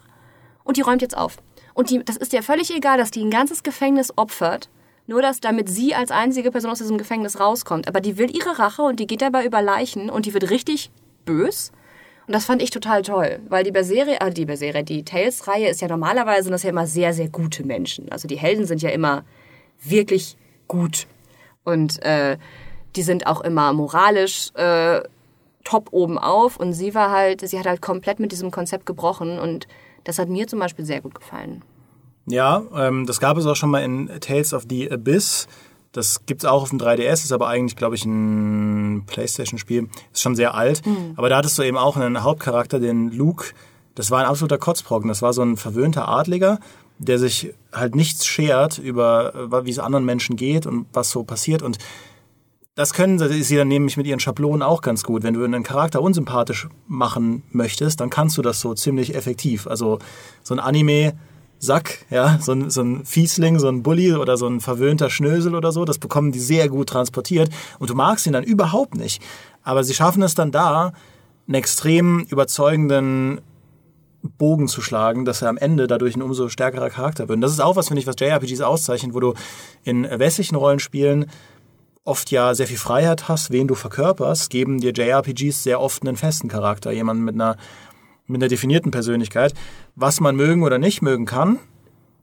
und 0.63 0.77
die 0.77 0.81
räumt 0.81 1.01
jetzt 1.01 1.17
auf. 1.17 1.37
Und 1.73 1.89
die, 1.89 2.03
das 2.03 2.15
ist 2.15 2.31
ihr 2.31 2.41
völlig 2.41 2.73
egal, 2.73 2.97
dass 2.97 3.11
die 3.11 3.21
ein 3.21 3.29
ganzes 3.29 3.63
Gefängnis 3.63 4.17
opfert, 4.17 4.69
nur 5.07 5.21
dass 5.21 5.41
damit 5.41 5.67
sie 5.67 5.93
als 5.93 6.09
einzige 6.09 6.51
Person 6.51 6.71
aus 6.71 6.77
diesem 6.77 6.97
Gefängnis 6.97 7.37
rauskommt. 7.37 7.89
Aber 7.89 7.99
die 7.99 8.17
will 8.17 8.33
ihre 8.33 8.57
Rache 8.57 8.81
und 8.81 8.97
die 9.01 9.07
geht 9.07 9.21
dabei 9.21 9.45
über 9.45 9.61
Leichen 9.61 10.09
und 10.09 10.25
die 10.25 10.33
wird 10.33 10.49
richtig 10.49 10.89
bös. 11.25 11.73
Und 12.27 12.33
das 12.33 12.45
fand 12.45 12.61
ich 12.61 12.69
total 12.69 13.01
toll, 13.01 13.39
weil 13.49 13.65
die 13.65 13.71
Berserie, 13.71 14.21
äh, 14.21 14.31
die 14.31 14.45
Berserie, 14.45 14.85
die 14.85 15.03
Tales-Reihe 15.03 15.67
ist 15.67 15.81
ja 15.81 15.89
normalerweise, 15.89 16.49
das 16.49 16.63
ja 16.63 16.69
immer 16.69 16.87
sehr, 16.87 17.13
sehr 17.13 17.27
gute 17.27 17.65
Menschen. 17.65 18.09
Also 18.09 18.29
die 18.29 18.37
Helden 18.37 18.65
sind 18.65 18.81
ja 18.81 18.89
immer 18.89 19.25
wirklich 19.83 20.37
gut. 20.67 21.07
Und 21.65 22.01
äh, 22.03 22.37
die 22.95 23.03
sind 23.03 23.27
auch 23.27 23.41
immer 23.41 23.73
moralisch 23.73 24.51
äh, 24.55 25.01
top 25.63 25.89
oben 25.91 26.17
auf. 26.17 26.57
Und 26.57 26.73
sie 26.73 26.95
war 26.95 27.11
halt, 27.11 27.47
sie 27.47 27.59
hat 27.59 27.65
halt 27.65 27.81
komplett 27.81 28.19
mit 28.19 28.31
diesem 28.31 28.51
Konzept 28.51 28.85
gebrochen. 28.85 29.39
Und 29.39 29.67
das 30.03 30.19
hat 30.19 30.29
mir 30.29 30.47
zum 30.47 30.59
Beispiel 30.59 30.85
sehr 30.85 31.01
gut 31.01 31.15
gefallen. 31.15 31.63
Ja, 32.27 32.63
ähm, 32.75 33.05
das 33.05 33.19
gab 33.19 33.37
es 33.37 33.45
auch 33.45 33.55
schon 33.55 33.69
mal 33.69 33.83
in 33.83 34.09
Tales 34.19 34.53
of 34.53 34.65
the 34.69 34.91
Abyss. 34.91 35.47
Das 35.91 36.25
gibt's 36.25 36.43
auch 36.43 36.63
auf 36.63 36.69
dem 36.69 36.79
3DS, 36.79 37.23
ist 37.23 37.31
aber 37.31 37.47
eigentlich, 37.47 37.77
glaube 37.77 37.95
ich, 37.95 38.03
ein 38.03 39.05
Playstation-Spiel. 39.05 39.87
Ist 40.11 40.21
schon 40.21 40.35
sehr 40.35 40.53
alt. 40.53 40.81
Aber 41.15 41.29
da 41.29 41.37
hattest 41.37 41.57
du 41.57 41.63
eben 41.63 41.77
auch 41.77 41.95
einen 41.95 42.21
Hauptcharakter, 42.21 42.79
den 42.79 43.11
Luke. 43.11 43.53
Das 43.95 44.11
war 44.11 44.19
ein 44.19 44.25
absoluter 44.25 44.57
Kotzbrocken. 44.57 45.07
Das 45.07 45.21
war 45.21 45.31
so 45.31 45.41
ein 45.41 45.55
verwöhnter 45.55 46.09
Adliger, 46.09 46.59
der 46.97 47.17
sich 47.17 47.53
halt 47.71 47.95
nichts 47.95 48.25
schert 48.25 48.77
über, 48.77 49.33
äh, 49.35 49.65
wie 49.65 49.71
es 49.71 49.79
anderen 49.79 50.03
Menschen 50.03 50.35
geht 50.35 50.65
und 50.65 50.85
was 50.91 51.11
so 51.11 51.23
passiert. 51.23 51.61
Und 51.61 51.77
das 52.75 52.93
können 52.93 53.17
sie 53.19 53.55
dann 53.55 53.69
nämlich 53.69 53.95
mit 53.95 54.05
ihren 54.05 54.19
Schablonen 54.19 54.61
auch 54.61 54.81
ganz 54.81 55.03
gut. 55.03 55.23
Wenn 55.23 55.33
du 55.33 55.43
einen 55.43 55.63
Charakter 55.63 56.01
unsympathisch 56.01 56.67
machen 56.87 57.43
möchtest, 57.51 58.01
dann 58.01 58.09
kannst 58.09 58.37
du 58.37 58.41
das 58.41 58.59
so 58.59 58.73
ziemlich 58.73 59.15
effektiv. 59.15 59.65
Also 59.65 59.99
so 60.43 60.53
ein 60.53 60.59
Anime 60.59 61.13
Sack, 61.57 62.05
ja, 62.09 62.37
so 62.41 62.51
ein, 62.51 62.69
so 62.69 62.81
ein 62.81 63.05
Fiesling, 63.05 63.59
so 63.59 63.69
ein 63.69 63.81
Bully 63.81 64.13
oder 64.13 64.35
so 64.35 64.45
ein 64.45 64.59
verwöhnter 64.59 65.09
Schnösel 65.09 65.55
oder 65.55 65.71
so, 65.71 65.85
das 65.85 65.99
bekommen 65.99 66.33
die 66.33 66.39
sehr 66.39 66.67
gut 66.67 66.89
transportiert 66.89 67.49
und 67.79 67.89
du 67.89 67.95
magst 67.95 68.27
ihn 68.27 68.33
dann 68.33 68.43
überhaupt 68.43 68.95
nicht. 68.95 69.21
Aber 69.63 69.85
sie 69.85 69.93
schaffen 69.93 70.21
es 70.21 70.35
dann 70.35 70.51
da, 70.51 70.91
einen 71.47 71.55
extrem 71.55 72.25
überzeugenden 72.29 73.39
Bogen 74.37 74.67
zu 74.67 74.81
schlagen, 74.81 75.23
dass 75.23 75.41
er 75.41 75.49
am 75.49 75.57
Ende 75.57 75.87
dadurch 75.87 76.15
ein 76.15 76.21
umso 76.21 76.49
stärkerer 76.49 76.89
Charakter 76.89 77.29
wird. 77.29 77.37
Und 77.37 77.41
das 77.41 77.51
ist 77.51 77.61
auch 77.61 77.77
was, 77.77 77.87
finde 77.87 78.01
ich, 78.01 78.07
was 78.07 78.15
JRPGs 78.19 78.61
auszeichnet, 78.61 79.13
wo 79.13 79.19
du 79.19 79.33
in 79.83 80.03
westlichen 80.03 80.55
Rollenspielen 80.55 81.27
oft 82.05 82.31
ja 82.31 82.53
sehr 82.55 82.67
viel 82.67 82.77
Freiheit 82.77 83.27
hast, 83.27 83.51
wen 83.51 83.67
du 83.67 83.75
verkörperst, 83.75 84.49
geben 84.49 84.79
dir 84.79 84.93
JRPGs 84.93 85.63
sehr 85.63 85.81
oft 85.81 86.03
einen 86.03 86.15
festen 86.15 86.47
Charakter, 86.47 86.91
jemanden 86.91 87.23
mit 87.23 87.35
einer, 87.35 87.57
mit 88.27 88.41
einer 88.41 88.47
definierten 88.47 88.91
Persönlichkeit. 88.91 89.53
Was 89.95 90.21
man 90.21 90.35
mögen 90.35 90.63
oder 90.63 90.77
nicht 90.77 91.01
mögen 91.01 91.25
kann, 91.25 91.59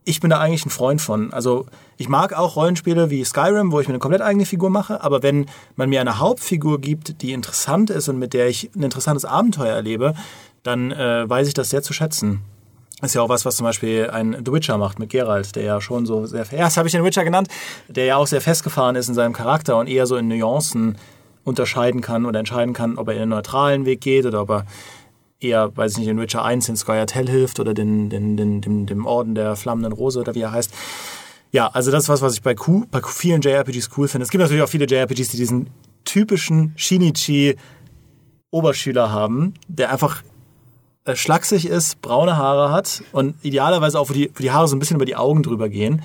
ich 0.04 0.20
bin 0.20 0.30
da 0.30 0.38
eigentlich 0.38 0.64
ein 0.66 0.70
Freund 0.70 1.00
von. 1.00 1.32
Also 1.32 1.66
ich 1.96 2.08
mag 2.08 2.32
auch 2.32 2.56
Rollenspiele 2.56 3.10
wie 3.10 3.24
Skyrim, 3.24 3.72
wo 3.72 3.80
ich 3.80 3.88
mir 3.88 3.94
eine 3.94 4.00
komplett 4.00 4.22
eigene 4.22 4.46
Figur 4.46 4.70
mache, 4.70 5.02
aber 5.02 5.22
wenn 5.22 5.46
man 5.76 5.90
mir 5.90 6.00
eine 6.00 6.18
Hauptfigur 6.18 6.80
gibt, 6.80 7.20
die 7.22 7.32
interessant 7.32 7.90
ist 7.90 8.08
und 8.08 8.18
mit 8.18 8.34
der 8.34 8.48
ich 8.48 8.70
ein 8.74 8.82
interessantes 8.82 9.24
Abenteuer 9.24 9.74
erlebe, 9.74 10.14
dann 10.62 10.92
äh, 10.92 11.28
weiß 11.28 11.48
ich 11.48 11.54
das 11.54 11.70
sehr 11.70 11.82
zu 11.82 11.92
schätzen. 11.92 12.42
Ist 13.02 13.14
ja 13.14 13.22
auch 13.22 13.28
was, 13.28 13.44
was 13.44 13.56
zum 13.56 13.64
Beispiel 13.64 14.10
ein 14.10 14.36
The 14.44 14.52
Witcher 14.52 14.78
macht 14.78 15.00
mit 15.00 15.10
Geralt, 15.10 15.56
der 15.56 15.64
ja 15.64 15.80
schon 15.80 16.06
so 16.06 16.24
sehr, 16.24 16.46
ja, 16.52 16.58
das 16.64 16.76
habe 16.76 16.86
ich 16.86 16.92
den 16.92 17.04
Witcher 17.04 17.24
genannt, 17.24 17.48
der 17.88 18.04
ja 18.04 18.16
auch 18.16 18.28
sehr 18.28 18.40
festgefahren 18.40 18.94
ist 18.94 19.08
in 19.08 19.14
seinem 19.14 19.32
Charakter 19.32 19.76
und 19.76 19.88
eher 19.88 20.06
so 20.06 20.16
in 20.16 20.28
Nuancen 20.28 20.96
unterscheiden 21.42 22.00
kann 22.00 22.24
oder 22.26 22.38
entscheiden 22.38 22.74
kann, 22.74 22.98
ob 22.98 23.08
er 23.08 23.14
in 23.14 23.22
einen 23.22 23.30
neutralen 23.30 23.86
Weg 23.86 24.00
geht 24.02 24.24
oder 24.24 24.42
ob 24.42 24.50
er 24.50 24.66
eher, 25.40 25.76
weiß 25.76 25.92
ich 25.92 25.98
nicht, 25.98 26.08
in 26.08 26.20
Witcher 26.20 26.44
1 26.44 26.68
in 26.68 26.76
Scoia'tael 26.76 27.28
hilft 27.28 27.58
oder 27.58 27.74
den, 27.74 28.08
den, 28.08 28.36
den, 28.36 28.60
dem, 28.60 28.86
dem 28.86 29.06
Orden 29.06 29.34
der 29.34 29.56
flammenden 29.56 29.92
Rose 29.92 30.20
oder 30.20 30.36
wie 30.36 30.42
er 30.42 30.52
heißt. 30.52 30.72
Ja, 31.50 31.68
also 31.68 31.90
das 31.90 32.04
ist 32.04 32.08
was, 32.08 32.22
was 32.22 32.34
ich 32.34 32.42
bei, 32.42 32.54
Q, 32.54 32.86
bei 32.90 33.00
vielen 33.02 33.42
JRPGs 33.42 33.90
cool 33.96 34.08
finde. 34.08 34.22
Es 34.22 34.30
gibt 34.30 34.40
natürlich 34.40 34.62
auch 34.62 34.68
viele 34.68 34.86
JRPGs, 34.86 35.28
die 35.28 35.36
diesen 35.36 35.70
typischen 36.04 36.72
Shinichi 36.76 37.56
Oberschüler 38.50 39.10
haben, 39.10 39.54
der 39.68 39.90
einfach 39.90 40.22
äh, 41.04 41.16
schlaksig 41.16 41.66
ist, 41.66 42.00
braune 42.00 42.36
Haare 42.36 42.72
hat 42.72 43.02
und 43.12 43.34
idealerweise 43.42 43.98
auch, 43.98 44.08
wo 44.08 44.12
die, 44.14 44.30
wo 44.34 44.42
die 44.42 44.50
Haare 44.50 44.68
so 44.68 44.76
ein 44.76 44.78
bisschen 44.78 44.96
über 44.96 45.04
die 45.04 45.16
Augen 45.16 45.42
drüber 45.42 45.68
gehen. 45.68 46.02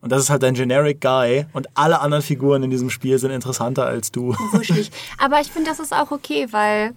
Und 0.00 0.10
das 0.10 0.22
ist 0.22 0.30
halt 0.30 0.42
dein 0.42 0.54
Generic 0.54 1.00
Guy 1.00 1.46
und 1.52 1.68
alle 1.74 2.00
anderen 2.00 2.22
Figuren 2.22 2.62
in 2.62 2.70
diesem 2.70 2.90
Spiel 2.90 3.18
sind 3.18 3.30
interessanter 3.30 3.86
als 3.86 4.10
du. 4.10 4.34
Wuschelig. 4.52 4.90
Aber 5.18 5.40
ich 5.40 5.52
finde, 5.52 5.68
das 5.68 5.78
ist 5.78 5.92
auch 5.92 6.10
okay, 6.10 6.48
weil 6.50 6.94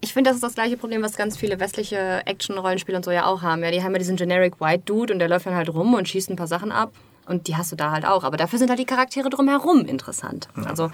ich 0.00 0.12
finde, 0.12 0.30
das 0.30 0.36
ist 0.36 0.42
das 0.42 0.54
gleiche 0.54 0.76
Problem, 0.76 1.02
was 1.02 1.16
ganz 1.16 1.36
viele 1.36 1.60
westliche 1.60 2.26
Action-Rollenspiele 2.26 2.96
und 2.96 3.04
so 3.04 3.10
ja 3.10 3.26
auch 3.26 3.42
haben. 3.42 3.62
Ja, 3.62 3.70
die 3.70 3.82
haben 3.82 3.92
ja 3.92 3.98
diesen 3.98 4.16
Generic 4.16 4.60
White 4.60 4.84
Dude 4.86 5.12
und 5.12 5.18
der 5.18 5.28
läuft 5.28 5.46
dann 5.46 5.54
halt 5.54 5.68
rum 5.68 5.94
und 5.94 6.08
schießt 6.08 6.30
ein 6.30 6.36
paar 6.36 6.46
Sachen 6.46 6.72
ab. 6.72 6.92
Und 7.26 7.48
die 7.48 7.56
hast 7.56 7.72
du 7.72 7.76
da 7.76 7.90
halt 7.90 8.06
auch. 8.06 8.22
Aber 8.24 8.36
dafür 8.36 8.58
sind 8.58 8.68
halt 8.68 8.78
die 8.78 8.84
Charaktere 8.84 9.30
drumherum 9.30 9.84
interessant. 9.84 10.48
Also, 10.64 10.92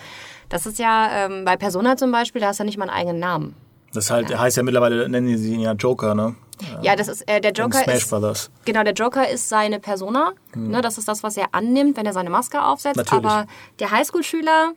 das 0.49 0.65
ist 0.65 0.79
ja 0.79 1.27
ähm, 1.27 1.45
bei 1.45 1.57
Persona 1.57 1.97
zum 1.97 2.11
Beispiel, 2.11 2.41
da 2.41 2.49
hast 2.49 2.59
du 2.59 2.63
ja 2.63 2.67
nicht 2.67 2.79
mal 2.79 2.89
einen 2.89 2.99
eigenen 2.99 3.19
Namen. 3.19 3.55
Das 3.93 4.11
halt, 4.11 4.37
heißt 4.37 4.57
ja 4.57 4.63
mittlerweile, 4.63 5.09
nennen 5.09 5.37
sie 5.37 5.55
ihn 5.55 5.61
ja 5.61 5.73
Joker, 5.73 6.15
ne? 6.15 6.35
Ja, 6.81 6.97
das 6.97 7.09
ist 7.09 7.29
äh, 7.29 7.41
der 7.41 7.53
Joker 7.53 7.83
Smash 7.83 7.97
ist 7.97 8.11
Brothers. 8.11 8.51
genau 8.65 8.85
der 8.85 8.93
Joker 8.93 9.29
ist 9.29 9.49
seine 9.49 9.81
Persona. 9.81 10.33
Ne, 10.55 10.81
das 10.81 10.97
ist 10.97 11.09
das, 11.09 11.23
was 11.23 11.37
er 11.37 11.47
annimmt, 11.53 11.97
wenn 11.97 12.07
er 12.07 12.13
seine 12.13 12.31
Maske 12.31 12.63
aufsetzt. 12.63 12.97
Natürlich. 12.97 13.25
Aber 13.25 13.47
der 13.81 13.91
Highschool-Schüler, 13.91 14.73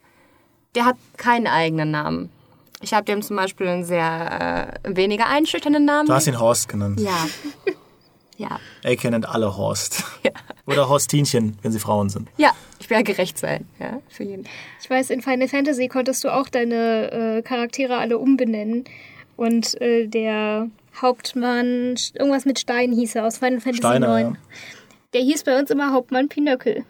der 0.74 0.86
hat 0.86 0.96
keinen 1.18 1.48
eigenen 1.48 1.92
Namen. 1.92 2.32
Ich 2.82 2.94
habe 2.94 3.06
dem 3.06 3.22
zum 3.22 3.36
Beispiel 3.36 3.68
einen 3.68 3.86
sehr 3.86 4.74
äh, 4.84 4.96
weniger 4.96 5.28
einschüchternden 5.28 5.86
Namen. 5.86 6.08
Du 6.08 6.14
hast 6.14 6.28
ihn 6.28 6.40
Horst 6.40 6.70
genannt. 6.70 7.00
Ja. 7.00 7.28
Ja. 8.38 8.60
AK 8.84 9.06
nennt 9.06 9.28
alle 9.28 9.58
Horst. 9.58 10.04
Ja. 10.24 10.32
Oder 10.66 10.90
Horstinchen, 10.90 11.60
wenn 11.62 11.72
sie 11.72 11.78
Frauen 11.78 12.10
sind. 12.10 12.28
Ja, 12.38 12.52
ich 12.80 12.90
will 12.90 12.98
ja 12.98 13.04
gerecht 13.04 13.38
sein. 13.38 13.68
Ja, 13.80 14.02
für 14.10 14.24
jeden. 14.24 14.46
Ich 14.82 14.90
weiß, 14.90 15.12
in 15.12 15.22
Final 15.22 15.48
Fantasy 15.48 15.88
konntest 15.88 16.24
du 16.24 16.30
auch 16.30 16.50
deine 16.50 17.12
äh, 17.12 17.42
Charaktere 17.44 17.98
alle 17.98 18.18
umbenennen. 18.18 18.86
Und 19.38 19.80
äh, 19.80 20.08
der 20.08 20.68
Hauptmann, 21.00 21.96
irgendwas 22.16 22.46
mit 22.46 22.58
Stein 22.58 22.92
hieß 22.92 23.16
er 23.16 23.28
aus 23.28 23.38
Final 23.38 23.60
Fantasy 23.60 23.78
Steiner, 23.78 24.08
9. 24.08 24.24
ja. 24.24 24.34
Der 25.14 25.22
hieß 25.22 25.44
bei 25.44 25.60
uns 25.60 25.70
immer 25.70 25.94
Hauptmann 25.94 26.28
Pinöckel. 26.28 26.86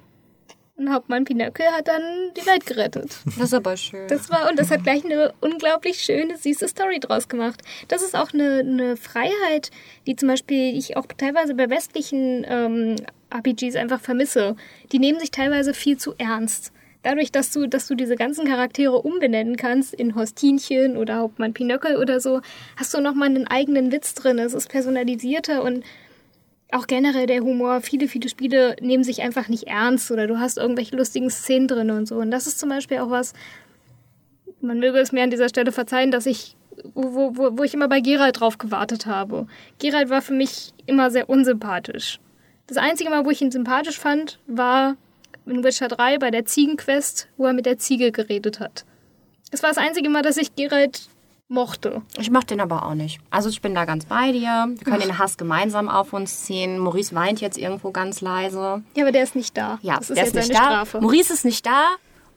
Und 0.77 0.91
Hauptmann 0.91 1.23
Pinöckel 1.23 1.65
hat 1.67 1.87
dann 1.87 2.01
die 2.35 2.45
Welt 2.45 2.65
gerettet. 2.65 3.19
Das 3.25 3.37
ist 3.37 3.53
aber 3.53 3.77
schön. 3.77 4.09
Das 4.09 4.29
war, 4.29 4.49
und 4.49 4.59
das 4.59 4.71
hat 4.71 4.83
gleich 4.83 5.05
eine 5.05 5.33
unglaublich 5.39 6.01
schöne, 6.01 6.37
süße 6.37 6.67
Story 6.67 6.99
draus 6.99 7.29
gemacht. 7.29 7.61
Das 7.87 8.01
ist 8.01 8.13
auch 8.13 8.33
eine, 8.33 8.59
eine 8.59 8.97
Freiheit, 8.97 9.71
die 10.05 10.17
zum 10.17 10.27
Beispiel 10.27 10.77
ich 10.77 10.97
auch 10.97 11.05
teilweise 11.17 11.55
bei 11.55 11.69
westlichen 11.69 12.45
ähm, 12.49 12.97
RPGs 13.33 13.77
einfach 13.77 14.01
vermisse. 14.01 14.57
Die 14.91 14.99
nehmen 14.99 15.19
sich 15.19 15.31
teilweise 15.31 15.73
viel 15.73 15.97
zu 15.97 16.13
ernst. 16.17 16.73
Dadurch, 17.03 17.31
dass 17.31 17.51
du, 17.51 17.67
dass 17.67 17.87
du 17.87 17.95
diese 17.95 18.15
ganzen 18.15 18.45
Charaktere 18.45 18.99
umbenennen 18.99 19.57
kannst 19.57 19.93
in 19.93 20.15
Hostinchen 20.15 20.97
oder 20.97 21.17
Hauptmann 21.17 21.53
Pinöckel 21.53 21.97
oder 21.97 22.19
so, 22.19 22.41
hast 22.75 22.93
du 22.93 22.99
nochmal 22.99 23.29
einen 23.29 23.47
eigenen 23.47 23.91
Witz 23.91 24.13
drin. 24.15 24.39
Es 24.39 24.53
ist 24.53 24.69
personalisierter 24.69 25.63
und 25.63 25.85
auch 26.71 26.87
generell 26.87 27.27
der 27.27 27.41
Humor. 27.41 27.81
Viele, 27.81 28.07
viele 28.07 28.29
Spiele 28.29 28.75
nehmen 28.81 29.03
sich 29.03 29.21
einfach 29.21 29.47
nicht 29.47 29.67
ernst 29.67 30.11
oder 30.11 30.27
du 30.27 30.39
hast 30.39 30.57
irgendwelche 30.57 30.95
lustigen 30.95 31.29
Szenen 31.29 31.67
drin 31.67 31.91
und 31.91 32.07
so. 32.07 32.15
Und 32.17 32.31
das 32.31 32.47
ist 32.47 32.59
zum 32.59 32.69
Beispiel 32.69 32.99
auch 32.99 33.09
was, 33.09 33.33
man 34.61 34.79
möge 34.79 34.99
es 34.99 35.11
mir 35.11 35.23
an 35.23 35.29
dieser 35.29 35.49
Stelle 35.49 35.71
verzeihen, 35.71 36.11
dass 36.11 36.25
ich, 36.25 36.55
wo, 36.93 37.37
wo, 37.37 37.57
wo 37.57 37.63
ich 37.63 37.73
immer 37.73 37.87
bei 37.87 38.01
Geralt 38.01 38.39
drauf 38.39 38.57
gewartet 38.57 39.05
habe. 39.05 39.47
Geralt 39.79 40.09
war 40.09 40.21
für 40.21 40.33
mich 40.33 40.73
immer 40.85 41.11
sehr 41.11 41.29
unsympathisch. 41.29 42.19
Das 42.67 42.77
einzige 42.77 43.09
Mal, 43.09 43.25
wo 43.25 43.29
ich 43.29 43.41
ihn 43.41 43.51
sympathisch 43.51 43.99
fand, 43.99 44.39
war 44.47 44.97
in 45.45 45.63
Witcher 45.63 45.87
3 45.87 46.17
bei 46.17 46.31
der 46.31 46.45
Ziegenquest, 46.45 47.27
wo 47.37 47.45
er 47.45 47.53
mit 47.53 47.67
der 47.67 47.77
Ziege 47.77 48.11
geredet 48.11 48.59
hat. 48.59 48.85
Das 49.51 49.61
war 49.61 49.69
das 49.69 49.77
einzige 49.77 50.09
Mal, 50.09 50.23
dass 50.23 50.37
ich 50.37 50.55
Geralt 50.55 51.07
mochte. 51.47 52.01
Ich 52.17 52.31
mach 52.31 52.43
den 52.43 52.59
aber 52.59 52.85
auch 52.85 52.95
nicht. 52.95 53.19
Also 53.29 53.49
ich 53.49 53.61
bin 53.61 53.75
da 53.75 53.85
ganz 53.85 54.05
bei 54.05 54.31
dir. 54.31 54.67
Wir 54.75 54.83
können 54.83 55.01
den 55.01 55.17
Hass 55.19 55.37
gemeinsam 55.37 55.89
auf 55.89 56.13
uns 56.13 56.43
ziehen. 56.45 56.79
Maurice 56.79 57.13
weint 57.13 57.39
jetzt 57.41 57.57
irgendwo 57.57 57.91
ganz 57.91 58.21
leise. 58.21 58.81
Ja, 58.95 59.03
aber 59.03 59.11
der 59.11 59.23
ist 59.23 59.35
nicht 59.35 59.55
da. 59.55 59.77
Ja, 59.81 59.97
das 59.97 60.09
ist 60.09 60.17
der 60.17 60.25
jetzt 60.25 60.35
ist 60.35 60.47
nicht 60.49 60.57
seine 60.57 60.59
da. 60.59 60.71
Strafe. 60.85 61.01
Maurice 61.01 61.33
ist 61.33 61.45
nicht 61.45 61.65
da. 61.65 61.83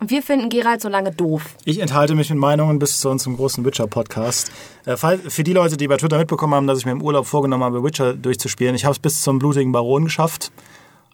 Und 0.00 0.10
wir 0.10 0.22
finden 0.22 0.48
Geralt 0.48 0.80
so 0.80 0.88
lange 0.88 1.10
doof. 1.10 1.42
Ich 1.64 1.80
enthalte 1.80 2.14
mich 2.14 2.30
mit 2.30 2.38
Meinungen 2.38 2.78
bis 2.78 3.00
zu 3.00 3.08
unserem 3.10 3.36
großen 3.36 3.64
Witcher-Podcast. 3.64 4.52
Äh, 4.84 4.96
für 4.96 5.42
die 5.42 5.52
Leute, 5.52 5.76
die 5.76 5.88
bei 5.88 5.96
Twitter 5.96 6.18
mitbekommen 6.18 6.54
haben, 6.54 6.66
dass 6.68 6.78
ich 6.78 6.86
mir 6.86 6.92
im 6.92 7.02
Urlaub 7.02 7.26
vorgenommen 7.26 7.64
habe, 7.64 7.82
Witcher 7.82 8.14
durchzuspielen, 8.14 8.76
ich 8.76 8.84
habe 8.84 8.92
es 8.92 9.00
bis 9.00 9.20
zum 9.22 9.40
blutigen 9.40 9.72
Baron 9.72 10.04
geschafft. 10.04 10.52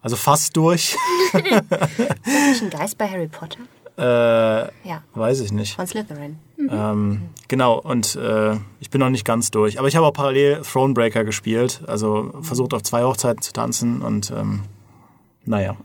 Also 0.02 0.16
fast 0.16 0.54
durch. 0.58 0.94
Ist 1.32 2.62
ein 2.62 2.70
Geist 2.70 2.98
bei 2.98 3.08
Harry 3.08 3.28
Potter? 3.28 3.60
Äh, 3.96 4.68
Ja, 4.86 5.02
weiß 5.14 5.40
ich 5.40 5.50
nicht. 5.52 5.76
von 5.76 5.86
Slytherin. 5.86 6.38
Ähm, 6.70 7.22
genau, 7.48 7.80
und 7.80 8.16
äh, 8.16 8.56
ich 8.80 8.90
bin 8.90 9.00
noch 9.00 9.10
nicht 9.10 9.24
ganz 9.24 9.50
durch. 9.50 9.78
Aber 9.78 9.88
ich 9.88 9.96
habe 9.96 10.06
auch 10.06 10.12
parallel 10.12 10.62
Thronebreaker 10.62 11.24
gespielt. 11.24 11.82
Also 11.86 12.32
versucht 12.42 12.74
auf 12.74 12.82
zwei 12.82 13.02
Hochzeiten 13.02 13.42
zu 13.42 13.52
tanzen 13.52 14.02
und 14.02 14.30
ähm, 14.30 14.62
naja. 15.44 15.76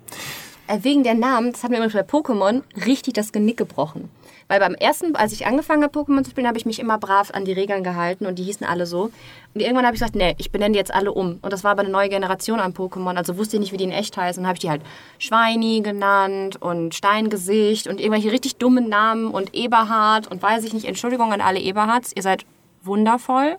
Äh, 0.68 0.80
wegen 0.84 1.04
der 1.04 1.16
Namen, 1.16 1.52
das 1.52 1.64
hat 1.64 1.72
mir 1.72 1.78
übrigens 1.78 1.94
bei 1.94 2.02
Pokémon 2.02 2.62
richtig 2.86 3.14
das 3.14 3.32
Genick 3.32 3.58
gebrochen. 3.58 4.10
Weil 4.50 4.60
beim 4.60 4.74
ersten, 4.74 5.16
als 5.16 5.32
ich 5.32 5.46
angefangen 5.46 5.84
habe, 5.84 5.98
Pokémon 5.98 6.24
zu 6.24 6.32
spielen, 6.32 6.48
habe 6.48 6.58
ich 6.58 6.66
mich 6.66 6.80
immer 6.80 6.98
brav 6.98 7.30
an 7.32 7.46
die 7.46 7.54
Regeln 7.54 7.84
gehalten 7.84 8.26
und 8.26 8.40
die 8.40 8.44
hießen 8.44 8.66
alle 8.66 8.88
so. 8.88 9.12
Und 9.54 9.62
irgendwann 9.62 9.86
habe 9.86 9.94
ich 9.94 10.02
gesagt, 10.02 10.16
nee, 10.16 10.34
ich 10.40 10.52
benenne 10.52 10.74
die 10.74 10.80
jetzt 10.80 10.92
alle 10.94 11.12
um. 11.12 11.38
Und 11.44 11.54
das 11.54 11.64
war 11.64 11.72
aber 11.72 11.82
eine 11.82 11.92
neue 11.92 12.10
Generation 12.10 12.60
an 12.60 12.74
Pokémon, 12.74 13.16
also 13.16 13.38
wusste 13.38 13.58
ich 13.58 13.60
nicht, 13.60 13.74
wie 13.74 13.78
die 13.78 13.84
in 13.84 13.92
echt 13.92 14.18
heißen. 14.18 14.42
Und 14.42 14.48
habe 14.48 14.56
ich 14.56 14.62
die 14.62 14.72
halt 14.72 14.82
Schweini 15.20 15.82
genannt 15.82 16.60
und 16.60 16.96
Steingesicht 16.96 17.88
und 17.88 18.02
irgendwelche 18.02 18.32
richtig 18.32 18.56
dummen 18.56 18.90
Namen 18.90 19.28
und 19.28 19.54
Eberhard 19.54 20.26
und 20.26 20.42
weiß 20.42 20.64
ich 20.64 20.74
nicht. 20.74 20.86
Entschuldigung 20.86 21.32
an 21.32 21.42
alle 21.42 21.60
Eberhards, 21.60 22.12
ihr 22.16 22.24
seid 22.24 22.44
wundervoll. 22.82 23.58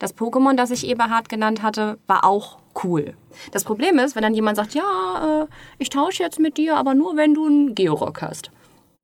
Das 0.00 0.16
Pokémon, 0.16 0.56
das 0.56 0.72
ich 0.72 0.88
Eberhard 0.88 1.28
genannt 1.28 1.62
hatte, 1.62 1.98
war 2.08 2.24
auch 2.24 2.58
cool. 2.82 3.14
Das 3.52 3.62
Problem 3.62 4.00
ist, 4.00 4.16
wenn 4.16 4.22
dann 4.22 4.34
jemand 4.34 4.56
sagt, 4.56 4.74
ja, 4.74 5.42
äh, 5.44 5.46
ich 5.78 5.88
tausche 5.88 6.24
jetzt 6.24 6.40
mit 6.40 6.56
dir, 6.56 6.76
aber 6.76 6.94
nur 6.94 7.16
wenn 7.16 7.32
du 7.32 7.46
einen 7.46 7.74
Georock 7.76 8.22
hast. 8.22 8.50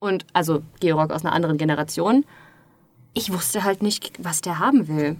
Und 0.02 0.26
also 0.32 0.62
Georock 0.80 1.12
aus 1.12 1.24
einer 1.24 1.32
anderen 1.32 1.58
Generation. 1.58 2.24
Ich 3.14 3.32
wusste 3.32 3.62
halt 3.62 3.84
nicht, 3.84 4.12
was 4.18 4.40
der 4.40 4.58
haben 4.58 4.88
will. 4.88 5.14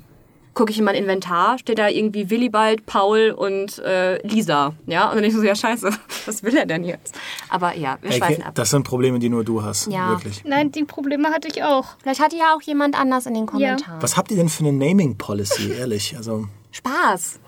gucke 0.55 0.73
ich 0.73 0.79
in 0.79 0.85
mein 0.85 0.97
Inventar, 0.97 1.57
steht 1.59 1.79
da 1.79 1.89
irgendwie 1.89 2.31
Willibald, 2.31 2.85
Paul 2.85 3.31
und 3.31 3.79
äh, 3.79 4.21
Lisa. 4.27 4.75
Ja, 4.87 5.05
und 5.05 5.15
dann 5.15 5.23
denke 5.23 5.29
ich 5.29 5.35
so, 5.35 5.43
ja 5.45 5.55
scheiße, 5.55 5.89
was 6.27 6.43
will 6.43 6.57
er 6.57 6.67
denn 6.67 6.83
jetzt? 6.83 7.15
Aber 7.49 7.77
ja, 7.77 7.97
wir 8.03 8.11
Ey, 8.11 8.17
schweifen 8.17 8.43
ab. 8.43 8.57
das 8.57 8.71
sind 8.71 8.83
Probleme, 8.83 9.21
die 9.21 9.29
nur 9.29 9.45
du 9.45 9.63
hast. 9.63 9.87
Ja. 9.87 10.11
Wirklich. 10.11 10.43
Nein, 10.45 10.73
die 10.73 10.83
Probleme 10.83 11.29
hatte 11.29 11.47
ich 11.47 11.63
auch. 11.63 11.87
Vielleicht 12.03 12.21
hatte 12.21 12.37
ja 12.37 12.53
auch 12.57 12.63
jemand 12.63 12.99
anders 12.99 13.27
in 13.27 13.35
den 13.35 13.47
Kommentaren. 13.47 14.03
Was 14.03 14.17
habt 14.17 14.33
ihr 14.33 14.37
denn 14.37 14.49
für 14.49 14.65
eine 14.65 14.73
Naming 14.73 15.17
Policy, 15.17 15.71
ehrlich? 15.79 16.17
Also, 16.17 16.49
Spaß. 16.73 17.39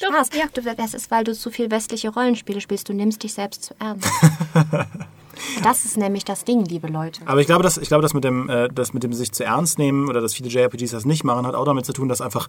Doch, 0.00 0.08
Spaß. 0.08 0.30
Ja. 0.34 0.44
Du, 0.54 0.62
das 0.62 0.94
ist, 0.94 1.10
weil 1.10 1.24
du 1.24 1.34
zu 1.34 1.50
viel 1.50 1.70
westliche 1.70 2.08
Rollenspiele 2.08 2.62
spielst. 2.62 2.88
Du 2.88 2.94
nimmst 2.94 3.22
dich 3.22 3.34
selbst 3.34 3.64
zu 3.64 3.74
ernst. 3.78 4.08
das 5.62 5.84
ist 5.84 5.96
nämlich 5.96 6.24
das 6.24 6.44
Ding, 6.44 6.64
liebe 6.64 6.88
Leute. 6.88 7.20
aber 7.26 7.40
ich 7.40 7.46
glaube, 7.46 7.62
dass, 7.62 7.78
ich 7.78 7.88
glaube, 7.88 8.02
dass 8.02 8.14
mit 8.14 8.24
dem, 8.24 8.48
äh, 8.48 8.68
das 8.72 8.92
mit 8.92 9.02
dem 9.02 9.12
sich 9.12 9.32
zu 9.32 9.44
ernst 9.44 9.78
nehmen 9.78 10.08
oder 10.08 10.20
dass 10.20 10.34
viele 10.34 10.48
JRPGs 10.48 10.90
das 10.90 11.04
nicht 11.04 11.24
machen, 11.24 11.46
hat 11.46 11.54
auch 11.54 11.64
damit 11.64 11.86
zu 11.86 11.92
tun, 11.92 12.08
dass 12.08 12.20
einfach 12.20 12.48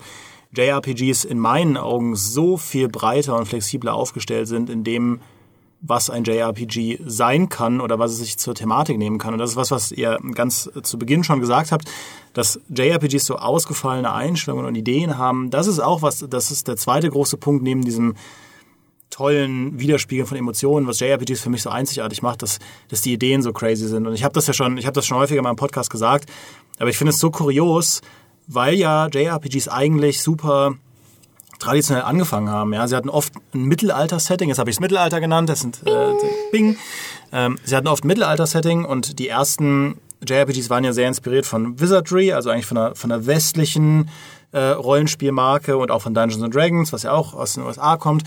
JRPGs 0.56 1.26
in 1.26 1.40
meinen 1.40 1.78
Augen 1.78 2.16
so 2.16 2.58
viel 2.58 2.88
breiter 2.88 3.38
und 3.38 3.48
flexibler 3.48 3.94
aufgestellt 3.94 4.48
sind, 4.48 4.70
in 4.70 4.84
dem, 4.84 5.22
was 5.86 6.10
ein 6.10 6.24
JRPG 6.24 7.00
sein 7.06 7.50
kann 7.50 7.82
oder 7.82 8.00
was 8.00 8.12
es 8.14 8.20
sich 8.20 8.38
zur 8.38 8.56
Thematik 8.56 8.98
nehmen 8.98 9.18
kann. 9.18 9.34
Und 9.34 9.40
das 9.40 9.52
ist 9.52 9.56
was, 9.58 9.70
was 9.70 9.92
ihr 9.92 10.18
ganz 10.34 10.72
zu 10.82 10.98
Beginn 10.98 11.26
schon 11.26 11.42
gesagt 11.42 11.74
habt, 11.74 11.90
dass 12.34 12.62
JRPGs 12.70 13.26
so 13.26 13.36
ausgefallene 13.36 14.12
Einstellungen 14.12 14.66
und 14.66 14.76
Ideen 14.76 15.18
haben. 15.18 15.52
Das 15.52 15.68
ist 15.68 15.80
auch 15.80 16.02
was, 16.02 16.26
das 16.30 16.52
ist 16.52 16.70
der 16.70 16.78
zweite 16.78 17.10
große 17.10 17.38
Punkt 17.38 17.64
neben 17.64 17.84
diesem 17.84 18.16
tollen 19.14 19.80
Widerspiegeln 19.80 20.28
von 20.28 20.38
Emotionen, 20.38 20.88
was 20.88 21.00
JRPGs 21.00 21.40
für 21.40 21.52
mich 21.52 21.62
so 21.62 21.70
einzigartig 21.70 22.24
macht, 22.24 22.42
dass, 22.42 22.58
dass 22.90 23.02
die 23.02 23.14
Ideen 23.14 23.44
so 23.44 23.54
crazy 23.54 23.88
sind. 23.88 24.08
Und 24.08 24.16
ich 24.16 24.24
habe 24.24 24.34
das 24.34 24.48
ja 24.48 24.54
schon, 24.54 24.78
ich 24.78 24.88
habe 24.88 24.96
das 24.96 25.06
schon 25.06 25.18
häufiger 25.18 25.38
in 25.40 25.44
meinem 25.44 25.56
Podcast 25.56 25.92
gesagt, 25.92 26.30
aber 26.80 26.90
ich 26.90 26.98
finde 26.98 27.12
es 27.12 27.20
so 27.20 27.30
kurios, 27.30 28.02
weil 28.48 28.74
ja 28.74 29.08
JRPGs 29.08 29.68
eigentlich 29.68 30.24
super 30.24 30.76
traditionell 31.60 32.04
angefangen 32.04 32.50
haben. 32.50 32.74
Ja, 32.74 32.88
sie 32.88 32.96
hatten 32.96 33.10
oft 33.10 33.34
ein 33.54 33.66
Mittelalter-Setting. 33.66 34.50
Jetzt 34.50 34.58
habe 34.58 34.72
ich 34.72 34.78
das 34.78 34.82
Mittelalter 34.82 35.22
genannt. 35.22 35.48
Das 35.48 35.62
sind 35.62 35.82
äh, 35.86 36.14
Bing. 36.52 36.78
Ähm, 37.32 37.60
sie 37.64 37.76
hatten 37.76 37.88
oft 37.88 38.04
ein 38.04 38.08
Mittelalter-Setting 38.08 38.84
und 38.84 39.20
die 39.20 39.28
ersten 39.28 40.00
JRPGs 40.28 40.70
waren 40.72 40.84
ja 40.84 40.92
sehr 40.92 41.08
inspiriert 41.08 41.46
von 41.46 41.80
Wizardry, 41.80 42.34
also 42.34 42.50
eigentlich 42.50 42.66
von 42.66 42.78
einer, 42.78 42.96
von 42.96 43.12
einer 43.12 43.26
westlichen 43.28 44.10
äh, 44.52 44.60
Rollenspielmarke 44.60 45.78
und 45.78 45.92
auch 45.92 46.02
von 46.02 46.14
Dungeons 46.14 46.44
and 46.44 46.56
Dragons, 46.56 46.94
was 46.94 47.04
ja 47.04 47.12
auch 47.12 47.34
aus 47.34 47.54
den 47.54 47.64
USA 47.64 47.98
kommt. 47.98 48.24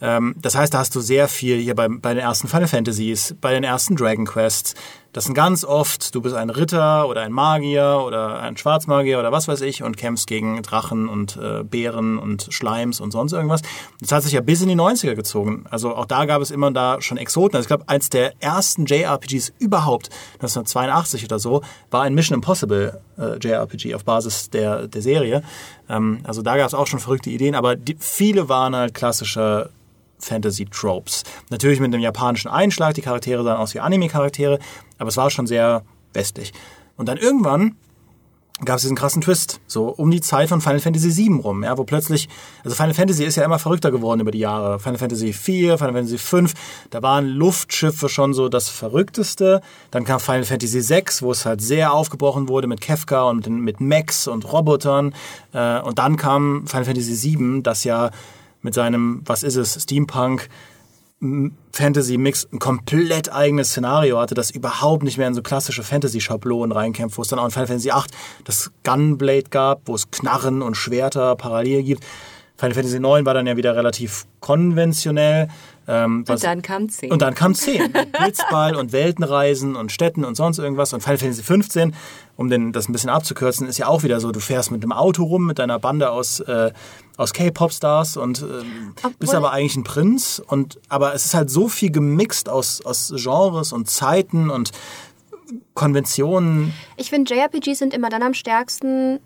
Ähm, 0.00 0.34
das 0.38 0.54
heißt, 0.56 0.72
da 0.72 0.78
hast 0.78 0.94
du 0.94 1.00
sehr 1.00 1.28
viel 1.28 1.58
hier 1.58 1.74
bei, 1.74 1.88
bei 1.88 2.14
den 2.14 2.22
ersten 2.22 2.48
Final 2.48 2.68
Fantasies, 2.68 3.34
bei 3.40 3.52
den 3.52 3.64
ersten 3.64 3.96
Dragon 3.96 4.24
Quests. 4.24 4.74
Das 5.12 5.24
sind 5.24 5.34
ganz 5.34 5.64
oft, 5.64 6.14
du 6.14 6.20
bist 6.20 6.36
ein 6.36 6.50
Ritter 6.50 7.08
oder 7.08 7.22
ein 7.22 7.32
Magier 7.32 8.04
oder 8.06 8.38
ein 8.40 8.56
Schwarzmagier 8.56 9.18
oder 9.18 9.32
was 9.32 9.48
weiß 9.48 9.60
ich 9.62 9.82
und 9.82 9.96
kämpfst 9.96 10.28
gegen 10.28 10.62
Drachen 10.62 11.08
und 11.08 11.36
äh, 11.36 11.64
Bären 11.64 12.16
und 12.16 12.46
Schleims 12.50 13.00
und 13.00 13.10
sonst 13.10 13.32
irgendwas. 13.32 13.62
Das 14.00 14.12
hat 14.12 14.22
sich 14.22 14.32
ja 14.32 14.40
bis 14.40 14.62
in 14.62 14.68
die 14.68 14.76
90er 14.76 15.16
gezogen. 15.16 15.64
Also 15.68 15.96
auch 15.96 16.06
da 16.06 16.26
gab 16.26 16.40
es 16.40 16.52
immer 16.52 16.70
da 16.70 17.00
schon 17.00 17.18
Exoten. 17.18 17.56
Also 17.56 17.64
ich 17.64 17.68
glaube, 17.68 17.88
eins 17.88 18.08
der 18.08 18.34
ersten 18.40 18.86
JRPGs 18.86 19.52
überhaupt, 19.58 20.10
1982 20.34 21.24
oder 21.24 21.40
so, 21.40 21.62
war 21.90 22.02
ein 22.02 22.14
Mission 22.14 22.36
Impossible 22.36 23.00
äh, 23.18 23.36
JRPG 23.38 23.96
auf 23.96 24.04
Basis 24.04 24.50
der, 24.50 24.86
der 24.86 25.02
Serie. 25.02 25.42
Ähm, 25.88 26.20
also 26.22 26.40
da 26.42 26.56
gab 26.56 26.68
es 26.68 26.74
auch 26.74 26.86
schon 26.86 27.00
verrückte 27.00 27.30
Ideen, 27.30 27.56
aber 27.56 27.74
die, 27.74 27.96
viele 27.98 28.48
waren 28.48 28.76
halt 28.76 28.94
klassische 28.94 29.70
Fantasy-Tropes. 30.20 31.24
Natürlich 31.50 31.80
mit 31.80 31.92
einem 31.92 32.02
japanischen 32.02 32.48
Einschlag, 32.48 32.94
die 32.94 33.02
Charaktere 33.02 33.42
sahen 33.42 33.56
aus 33.56 33.74
wie 33.74 33.80
Anime-Charaktere, 33.80 34.58
aber 34.98 35.08
es 35.08 35.16
war 35.16 35.30
schon 35.30 35.46
sehr 35.46 35.82
westlich. 36.12 36.52
Und 36.96 37.08
dann 37.08 37.16
irgendwann 37.16 37.76
gab 38.64 38.76
es 38.76 38.82
diesen 38.82 38.96
krassen 38.96 39.22
Twist, 39.22 39.60
so 39.66 39.88
um 39.88 40.10
die 40.10 40.20
Zeit 40.20 40.48
von 40.48 40.60
Final 40.60 40.80
Fantasy 40.80 41.16
VII 41.16 41.40
rum, 41.40 41.64
ja, 41.64 41.78
wo 41.78 41.84
plötzlich, 41.84 42.28
also 42.62 42.76
Final 42.76 42.94
Fantasy 42.94 43.24
ist 43.24 43.36
ja 43.36 43.44
immer 43.44 43.58
verrückter 43.58 43.90
geworden 43.90 44.20
über 44.20 44.30
die 44.30 44.38
Jahre. 44.38 44.78
Final 44.78 44.98
Fantasy 44.98 45.28
IV, 45.28 45.78
Final 45.78 45.92
Fantasy 45.92 46.18
V, 46.18 46.42
da 46.90 47.02
waren 47.02 47.26
Luftschiffe 47.26 48.08
schon 48.08 48.34
so 48.34 48.48
das 48.48 48.68
Verrückteste. 48.68 49.62
Dann 49.90 50.04
kam 50.04 50.20
Final 50.20 50.44
Fantasy 50.44 50.88
VI, 50.88 51.04
wo 51.20 51.32
es 51.32 51.46
halt 51.46 51.62
sehr 51.62 51.92
aufgebrochen 51.92 52.48
wurde 52.48 52.66
mit 52.66 52.80
Kefka 52.80 53.22
und 53.24 53.48
mit, 53.48 53.80
Mechs 53.80 54.28
und 54.28 54.50
Robotern. 54.52 55.14
Äh, 55.52 55.80
und 55.80 55.98
dann 55.98 56.16
kam 56.16 56.66
Final 56.66 56.84
Fantasy 56.84 57.36
VII, 57.38 57.62
das 57.62 57.84
ja 57.84 58.10
mit 58.62 58.74
seinem, 58.74 59.22
was 59.24 59.42
ist 59.42 59.56
es, 59.56 59.82
Steampunk, 59.82 60.48
Fantasy-Mix 61.72 62.48
ein 62.50 62.58
komplett 62.58 63.30
eigenes 63.30 63.70
Szenario 63.70 64.18
hatte, 64.18 64.34
das 64.34 64.50
überhaupt 64.50 65.02
nicht 65.02 65.18
mehr 65.18 65.28
in 65.28 65.34
so 65.34 65.42
klassische 65.42 65.82
Fantasy-Schablonen 65.82 66.72
reinkämpft, 66.72 67.18
wo 67.18 67.22
es 67.22 67.28
dann 67.28 67.38
auch 67.38 67.44
in 67.44 67.50
Final 67.50 67.66
Fantasy 67.66 67.90
VIII 67.90 68.04
das 68.44 68.70
Gunblade 68.84 69.50
gab, 69.50 69.82
wo 69.84 69.94
es 69.94 70.10
Knarren 70.10 70.62
und 70.62 70.76
Schwerter 70.76 71.36
parallel 71.36 71.82
gibt. 71.82 72.04
Final 72.56 72.74
Fantasy 72.74 72.96
IX 72.96 73.26
war 73.26 73.34
dann 73.34 73.46
ja 73.46 73.56
wieder 73.56 73.76
relativ 73.76 74.26
konventionell. 74.40 75.48
Ähm, 75.88 76.24
was, 76.26 76.36
Und 76.36 76.44
dann 76.44 76.62
kam 76.62 76.88
10. 76.88 77.10
und 77.10 77.22
dann 77.22 77.34
kam 77.34 77.54
10. 77.54 77.92
Mit 77.92 78.12
Blitzball 78.12 78.76
und 78.76 78.92
Weltenreisen 78.92 79.76
und 79.76 79.90
Städten 79.90 80.24
und 80.24 80.36
sonst 80.36 80.58
irgendwas. 80.58 80.92
Und 80.92 81.02
Final 81.02 81.18
Fantasy 81.18 81.42
15, 81.42 81.94
um 82.36 82.48
den, 82.48 82.72
das 82.72 82.88
ein 82.88 82.92
bisschen 82.92 83.10
abzukürzen, 83.10 83.66
ist 83.66 83.78
ja 83.78 83.86
auch 83.86 84.02
wieder 84.02 84.20
so, 84.20 84.30
du 84.30 84.40
fährst 84.40 84.70
mit 84.70 84.82
einem 84.82 84.92
Auto 84.92 85.24
rum, 85.24 85.46
mit 85.46 85.58
deiner 85.58 85.78
Bande 85.78 86.10
aus, 86.10 86.40
äh, 86.40 86.72
aus 87.16 87.32
K-Pop-Stars 87.32 88.16
und 88.16 88.42
ähm, 88.42 88.94
bist 89.18 89.34
aber 89.34 89.52
eigentlich 89.52 89.76
ein 89.76 89.84
Prinz. 89.84 90.42
Und, 90.46 90.78
aber 90.88 91.14
es 91.14 91.24
ist 91.24 91.34
halt 91.34 91.50
so 91.50 91.68
viel 91.68 91.90
gemixt 91.90 92.48
aus, 92.48 92.84
aus 92.84 93.12
Genres 93.16 93.72
und 93.72 93.90
Zeiten 93.90 94.50
und 94.50 94.70
Konventionen. 95.74 96.72
Ich 96.96 97.10
finde, 97.10 97.34
JRPGs 97.34 97.78
sind 97.78 97.94
immer 97.94 98.10
dann 98.10 98.22
am 98.22 98.34
stärksten, 98.34 99.20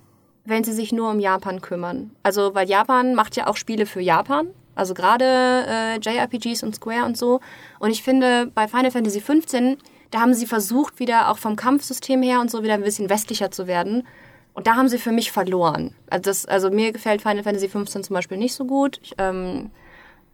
wenn 0.44 0.64
sie 0.64 0.72
sich 0.72 0.92
nur 0.92 1.10
um 1.10 1.20
Japan 1.20 1.60
kümmern. 1.60 2.10
Also, 2.22 2.54
weil 2.54 2.68
Japan 2.68 3.14
macht 3.14 3.36
ja 3.36 3.46
auch 3.46 3.56
Spiele 3.56 3.86
für 3.86 4.00
Japan. 4.00 4.48
Also 4.74 4.94
gerade 4.94 5.24
äh, 5.24 5.98
JRPGs 5.98 6.62
und 6.62 6.74
Square 6.74 7.04
und 7.04 7.16
so. 7.16 7.40
Und 7.78 7.90
ich 7.90 8.02
finde, 8.02 8.50
bei 8.54 8.68
Final 8.68 8.90
Fantasy 8.90 9.20
XV, 9.20 9.76
da 10.10 10.20
haben 10.20 10.34
sie 10.34 10.46
versucht, 10.46 10.98
wieder 10.98 11.30
auch 11.30 11.38
vom 11.38 11.56
Kampfsystem 11.56 12.22
her 12.22 12.40
und 12.40 12.50
so 12.50 12.62
wieder 12.62 12.74
ein 12.74 12.82
bisschen 12.82 13.10
westlicher 13.10 13.50
zu 13.50 13.66
werden. 13.66 14.06
Und 14.52 14.66
da 14.66 14.76
haben 14.76 14.88
sie 14.88 14.98
für 14.98 15.12
mich 15.12 15.32
verloren. 15.32 15.94
Also, 16.08 16.22
das, 16.22 16.46
also 16.46 16.70
mir 16.70 16.92
gefällt 16.92 17.22
Final 17.22 17.42
Fantasy 17.42 17.68
XV 17.68 18.02
zum 18.02 18.14
Beispiel 18.14 18.38
nicht 18.38 18.54
so 18.54 18.64
gut. 18.64 19.00
Ich, 19.02 19.14
ähm, 19.18 19.70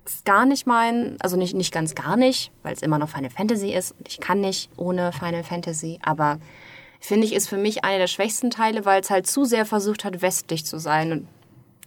ist 0.04 0.24
gar 0.24 0.46
nicht 0.46 0.66
mein, 0.66 1.16
also 1.20 1.36
nicht, 1.36 1.54
nicht 1.54 1.72
ganz 1.72 1.94
gar 1.94 2.16
nicht, 2.16 2.50
weil 2.62 2.74
es 2.74 2.82
immer 2.82 2.98
noch 2.98 3.08
Final 3.08 3.30
Fantasy 3.30 3.72
ist. 3.72 3.92
Und 3.92 4.08
ich 4.08 4.20
kann 4.20 4.40
nicht 4.40 4.70
ohne 4.76 5.12
Final 5.12 5.44
Fantasy, 5.44 5.98
aber 6.02 6.38
finde 7.00 7.26
ich, 7.26 7.34
ist 7.34 7.48
für 7.48 7.56
mich 7.56 7.84
einer 7.84 7.98
der 7.98 8.06
schwächsten 8.06 8.50
Teile, 8.50 8.84
weil 8.84 9.00
es 9.00 9.10
halt 9.10 9.26
zu 9.26 9.44
sehr 9.44 9.64
versucht 9.64 10.04
hat, 10.04 10.22
westlich 10.22 10.66
zu 10.66 10.78
sein. 10.78 11.12
Und 11.12 11.28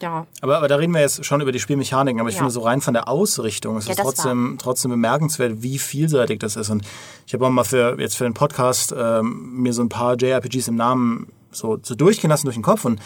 ja, 0.04 0.28
Aber, 0.42 0.58
aber 0.58 0.68
da 0.68 0.76
reden 0.76 0.94
wir 0.94 1.02
jetzt 1.02 1.26
schon 1.26 1.42
über 1.42 1.52
die 1.52 1.60
Spielmechaniken, 1.60 2.20
aber 2.20 2.30
ich 2.30 2.36
Ja. 2.36 2.40
finde 2.42 2.52
so 2.52 2.60
rein 2.62 2.82
von 2.82 2.94
der 2.94 3.08
Ausrichtung 3.08 3.78
ist 3.78 3.86
Ja, 3.88 3.92
es 3.92 3.98
das 3.98 4.06
trotzdem, 4.06 4.58
trotzdem 4.62 4.92
bemerkenswert, 4.92 5.64
wie 5.64 5.80
vielseitig 5.80 6.40
das 6.40 6.56
ist. 6.58 6.70
Und 6.70 6.84
ich 7.26 7.34
habe 7.34 7.48
auch 7.48 7.50
mal 7.50 7.64
für 7.64 8.00
jetzt 8.00 8.16
für 8.18 8.26
den 8.26 8.34
Podcast 8.34 8.94
ähm, 8.96 9.54
mir 9.62 9.74
so 9.74 9.82
ein 9.82 9.90
paar 9.90 10.16
JRPGs 10.16 10.68
im 10.68 10.76
Namen 10.76 11.28
so, 11.52 11.80
so 11.82 11.96
durchgehen 11.96 12.30
lassen 12.30 12.46
durch 12.46 12.56
den 12.58 12.64
Kopf. 12.64 12.86
Und 12.86 13.00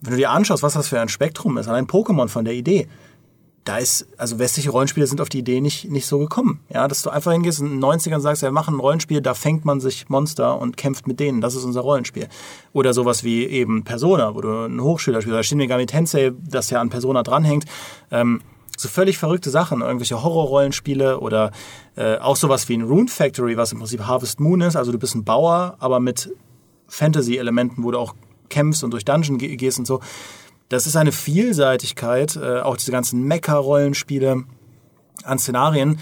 wenn 0.00 0.10
du 0.12 0.16
dir 0.18 0.30
anschaust, 0.30 0.62
was 0.62 0.74
das 0.74 0.88
für 0.88 1.00
ein 1.00 1.08
Spektrum 1.08 1.56
ist, 1.56 1.68
allein 1.68 1.86
Pokémon 1.86 2.28
von 2.28 2.44
der 2.44 2.54
Idee, 2.54 2.88
da 3.64 3.78
ist, 3.78 4.06
also 4.18 4.38
westliche 4.38 4.68
Rollenspiele 4.70 5.06
sind 5.06 5.22
auf 5.22 5.30
die 5.30 5.38
Idee 5.38 5.60
nicht, 5.62 5.90
nicht 5.90 6.06
so 6.06 6.18
gekommen. 6.18 6.60
Ja, 6.68 6.86
dass 6.86 7.02
du 7.02 7.08
einfach 7.08 7.32
hingehst 7.32 7.60
und 7.60 7.66
in 7.68 7.80
den 7.80 7.84
90ern 7.84 8.20
sagst, 8.20 8.42
ja, 8.42 8.48
wir 8.48 8.52
machen 8.52 8.74
ein 8.74 8.80
Rollenspiel, 8.80 9.22
da 9.22 9.32
fängt 9.32 9.64
man 9.64 9.80
sich 9.80 10.08
Monster 10.10 10.60
und 10.60 10.76
kämpft 10.76 11.06
mit 11.08 11.18
denen. 11.18 11.40
Das 11.40 11.54
ist 11.54 11.64
unser 11.64 11.80
Rollenspiel. 11.80 12.28
Oder 12.74 12.92
sowas 12.92 13.24
wie 13.24 13.44
eben 13.46 13.82
Persona, 13.84 14.34
wo 14.34 14.42
du 14.42 14.64
einen 14.64 14.82
Hochschüler 14.82 15.22
spielst. 15.22 15.32
Oder 15.34 15.42
Shin 15.42 15.56
Megami 15.58 15.86
Tensei, 15.86 16.32
das 16.46 16.68
ja 16.68 16.80
an 16.80 16.90
Persona 16.90 17.22
dranhängt. 17.22 17.64
Ähm, 18.10 18.42
so 18.76 18.88
völlig 18.88 19.16
verrückte 19.18 19.48
Sachen, 19.50 19.80
irgendwelche 19.82 20.22
Horrorrollenspiele 20.22 21.20
oder 21.20 21.50
äh, 21.96 22.18
auch 22.18 22.36
sowas 22.36 22.68
wie 22.68 22.76
ein 22.76 22.82
Rune 22.82 23.08
Factory, 23.08 23.56
was 23.56 23.72
im 23.72 23.78
Prinzip 23.78 24.00
Harvest 24.06 24.40
Moon 24.40 24.60
ist. 24.60 24.76
Also 24.76 24.92
du 24.92 24.98
bist 24.98 25.14
ein 25.14 25.24
Bauer, 25.24 25.76
aber 25.78 26.00
mit 26.00 26.30
Fantasy-Elementen, 26.88 27.82
wo 27.82 27.90
du 27.90 27.98
auch 27.98 28.14
kämpfst 28.50 28.84
und 28.84 28.90
durch 28.90 29.04
Dungeon 29.04 29.38
ge- 29.38 29.56
gehst 29.56 29.78
und 29.78 29.86
so. 29.86 30.00
Das 30.68 30.86
ist 30.86 30.96
eine 30.96 31.12
Vielseitigkeit, 31.12 32.36
äh, 32.36 32.60
auch 32.60 32.76
diese 32.76 32.92
ganzen 32.92 33.22
Mecha-Rollenspiele 33.24 34.44
an 35.24 35.38
Szenarien. 35.38 36.00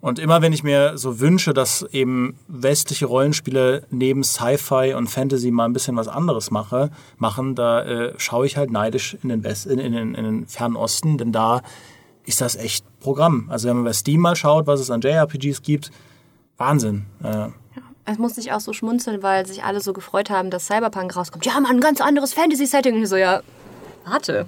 Und 0.00 0.18
immer 0.18 0.42
wenn 0.42 0.52
ich 0.52 0.64
mir 0.64 0.98
so 0.98 1.20
wünsche, 1.20 1.54
dass 1.54 1.82
eben 1.92 2.36
westliche 2.48 3.06
Rollenspiele 3.06 3.86
neben 3.90 4.24
Sci-Fi 4.24 4.94
und 4.94 5.08
Fantasy 5.08 5.52
mal 5.52 5.66
ein 5.66 5.72
bisschen 5.72 5.96
was 5.96 6.08
anderes 6.08 6.50
mache, 6.50 6.90
machen, 7.18 7.54
da 7.54 7.82
äh, 7.82 8.14
schaue 8.16 8.46
ich 8.46 8.56
halt 8.56 8.72
neidisch 8.72 9.16
in 9.22 9.28
den, 9.28 9.44
West, 9.44 9.66
in, 9.66 9.78
in, 9.78 9.94
in 9.94 10.24
den 10.24 10.46
Fernen 10.48 10.74
Osten, 10.74 11.18
denn 11.18 11.30
da 11.30 11.62
ist 12.24 12.40
das 12.40 12.56
echt 12.56 12.84
Programm. 12.98 13.46
Also 13.48 13.68
wenn 13.68 13.76
man 13.76 13.84
bei 13.84 13.92
Steam 13.92 14.20
mal 14.20 14.34
schaut, 14.34 14.66
was 14.66 14.80
es 14.80 14.90
an 14.90 15.02
JRPGs 15.02 15.62
gibt, 15.62 15.92
Wahnsinn. 16.56 17.06
Äh, 17.22 17.48
es 18.04 18.18
musste 18.18 18.40
ich 18.40 18.52
auch 18.52 18.60
so 18.60 18.72
schmunzeln, 18.72 19.22
weil 19.22 19.46
sich 19.46 19.62
alle 19.62 19.80
so 19.80 19.92
gefreut 19.92 20.30
haben, 20.30 20.50
dass 20.50 20.66
Cyberpunk 20.66 21.14
rauskommt. 21.14 21.46
Ja, 21.46 21.54
man, 21.60 21.66
ein 21.66 21.80
ganz 21.80 22.00
anderes 22.00 22.34
Fantasy-Setting. 22.34 23.06
So, 23.06 23.16
ja, 23.16 23.40
warte. 24.04 24.46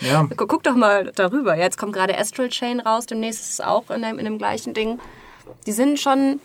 ja. 0.00 0.28
Guck, 0.36 0.62
doch 0.62 0.74
mal 0.74 1.12
darüber. 1.14 1.56
Jetzt 1.56 1.78
kommt 1.78 1.92
gerade 1.92 2.18
Astral 2.18 2.48
Chain 2.48 2.80
raus, 2.80 3.06
demnächst 3.06 3.42
ist 3.42 3.52
es 3.54 3.60
auch 3.60 3.90
in 3.90 4.02
dem, 4.02 4.18
in 4.18 4.24
dem 4.24 4.38
gleichen 4.38 4.74
Ding. 4.74 4.98
Die 5.66 5.72
sind 5.72 6.00
schon 6.00 6.40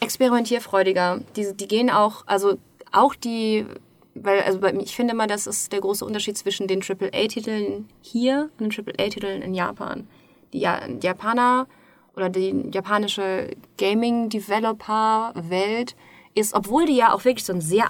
experimentierfreudiger. 0.00 1.20
Die, 1.36 1.54
die 1.54 1.68
gehen 1.68 1.90
auch, 1.90 2.24
also 2.26 2.58
auch 2.92 3.14
die 3.14 3.66
weil 4.14 4.42
also 4.42 4.62
ich 4.62 4.94
finde 4.94 5.14
mal, 5.14 5.26
das 5.26 5.46
ist 5.46 5.72
der 5.72 5.80
große 5.80 6.04
Unterschied 6.04 6.36
zwischen 6.36 6.66
den 6.66 6.82
AAA-Titeln 6.82 7.88
hier 8.02 8.50
und 8.58 8.76
den 8.76 8.86
AAA-Titeln 8.86 9.40
in 9.42 9.54
Japan. 9.54 10.06
Die, 10.52 10.60
ja 10.60 10.86
die 10.86 11.06
Japaner 11.06 11.66
oder 12.14 12.28
die 12.28 12.68
japanische 12.72 13.48
Gaming-Developer-Welt 13.78 15.96
ist, 16.34 16.52
obwohl 16.54 16.84
die 16.86 16.96
ja 16.96 17.14
auch 17.14 17.24
wirklich 17.24 17.44
so 17.44 17.54
ein 17.54 17.62
sehr 17.62 17.88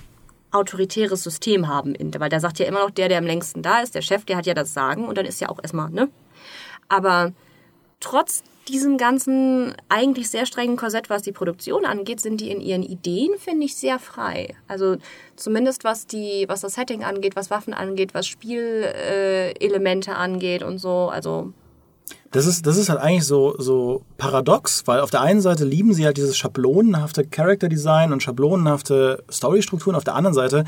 autoritäres 0.53 1.23
System 1.23 1.67
haben, 1.69 1.95
weil 2.19 2.29
da 2.29 2.41
sagt 2.41 2.59
ja 2.59 2.67
immer 2.67 2.81
noch 2.81 2.91
der, 2.91 3.09
der 3.09 3.19
am 3.19 3.27
längsten 3.27 3.63
da 3.63 3.81
ist, 3.81 3.95
der 3.95 4.03
Chef, 4.03 4.25
der 4.25 4.37
hat 4.37 4.47
ja 4.47 4.55
das 4.55 4.75
Sagen 4.75 5.09
und 5.09 5.19
dann 5.19 5.27
ist 5.27 5.41
ja 5.41 5.49
auch 5.49 5.59
erstmal, 5.63 5.91
ne? 5.91 6.09
Aber 6.89 7.33
trotz 8.01 8.43
diesem 8.69 8.97
ganzen 8.97 9.75
eigentlich 9.89 10.31
sehr 10.31 10.47
strengen 10.47 10.77
Korsett, 10.77 11.11
was 11.11 11.23
die 11.23 11.33
Produktion 11.33 11.85
angeht, 11.85 12.21
sind 12.21 12.41
die 12.41 12.51
in 12.51 12.61
ihren 12.61 12.83
Ideen, 12.83 13.37
finde 13.39 13.65
ich, 13.65 13.75
sehr 13.77 13.99
frei. 13.99 14.55
Also 14.69 14.99
zumindest 15.37 15.85
was 15.85 16.07
die, 16.07 16.45
was 16.49 16.61
das 16.61 16.75
Setting 16.75 17.03
angeht, 17.03 17.35
was 17.35 17.51
Waffen 17.51 17.75
angeht, 17.75 18.15
was 18.15 18.27
Spielelemente 18.27 20.15
angeht 20.15 20.63
und 20.63 20.79
so. 20.79 21.09
Also 21.09 21.53
das 22.31 22.47
ist, 22.47 22.67
das 22.67 22.77
ist 22.77 22.89
halt 22.89 23.01
eigentlich 23.01 23.25
so, 23.25 23.55
so 23.59 24.03
paradox, 24.17 24.83
weil 24.87 25.01
auf 25.01 25.11
der 25.11 25.21
einen 25.21 25.41
Seite 25.41 25.65
lieben 25.65 25.93
sie 25.93 26.07
halt 26.07 26.17
dieses 26.17 26.37
schablonenhafte 26.37 27.25
Character 27.27 27.69
Design 27.69 28.13
und 28.13 28.23
schablonenhafte 28.23 29.23
Storystrukturen, 29.31 29.97
auf 29.97 30.05
der 30.05 30.15
anderen 30.15 30.35
Seite 30.35 30.65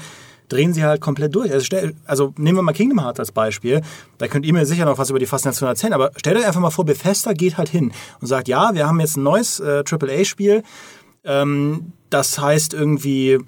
drehen 0.49 0.75
sie 0.75 0.85
halt 0.85 1.01
komplett 1.01 1.35
durch. 1.35 1.51
Also, 1.51 1.65
stell, 1.65 1.95
also 2.05 2.35
nehmen 2.37 2.59
wir 2.59 2.63
mal 2.63 2.73
Kingdom 2.73 3.01
Hearts 3.01 3.19
als 3.19 3.33
Beispiel. 3.33 3.81
Da 4.19 4.29
könnt 4.29 4.45
ihr 4.45 4.53
mir 4.53 4.67
sicher 4.67 4.85
noch 4.85 4.99
was 4.99 5.11
über 5.11 5.19
die 5.19 5.27
Faszination 5.27 5.69
erzählen, 5.69 5.95
aber 5.95 6.13
stellt 6.17 6.37
euch 6.37 6.47
einfach 6.47 6.61
mal 6.61 6.71
vor, 6.71 6.85
Bethesda 6.85 7.33
geht 7.33 7.57
halt 7.57 7.71
hin 7.71 7.93
und 8.21 8.27
sagt, 8.27 8.49
ja, 8.49 8.75
wir 8.75 8.87
haben 8.87 9.01
jetzt 9.01 9.17
ein 9.17 9.23
neues 9.23 9.61
äh, 9.61 9.83
AAA-Spiel, 9.89 10.63
ähm, 11.25 11.93
das 12.11 12.39
heißt 12.39 12.75
irgendwie 12.75 13.39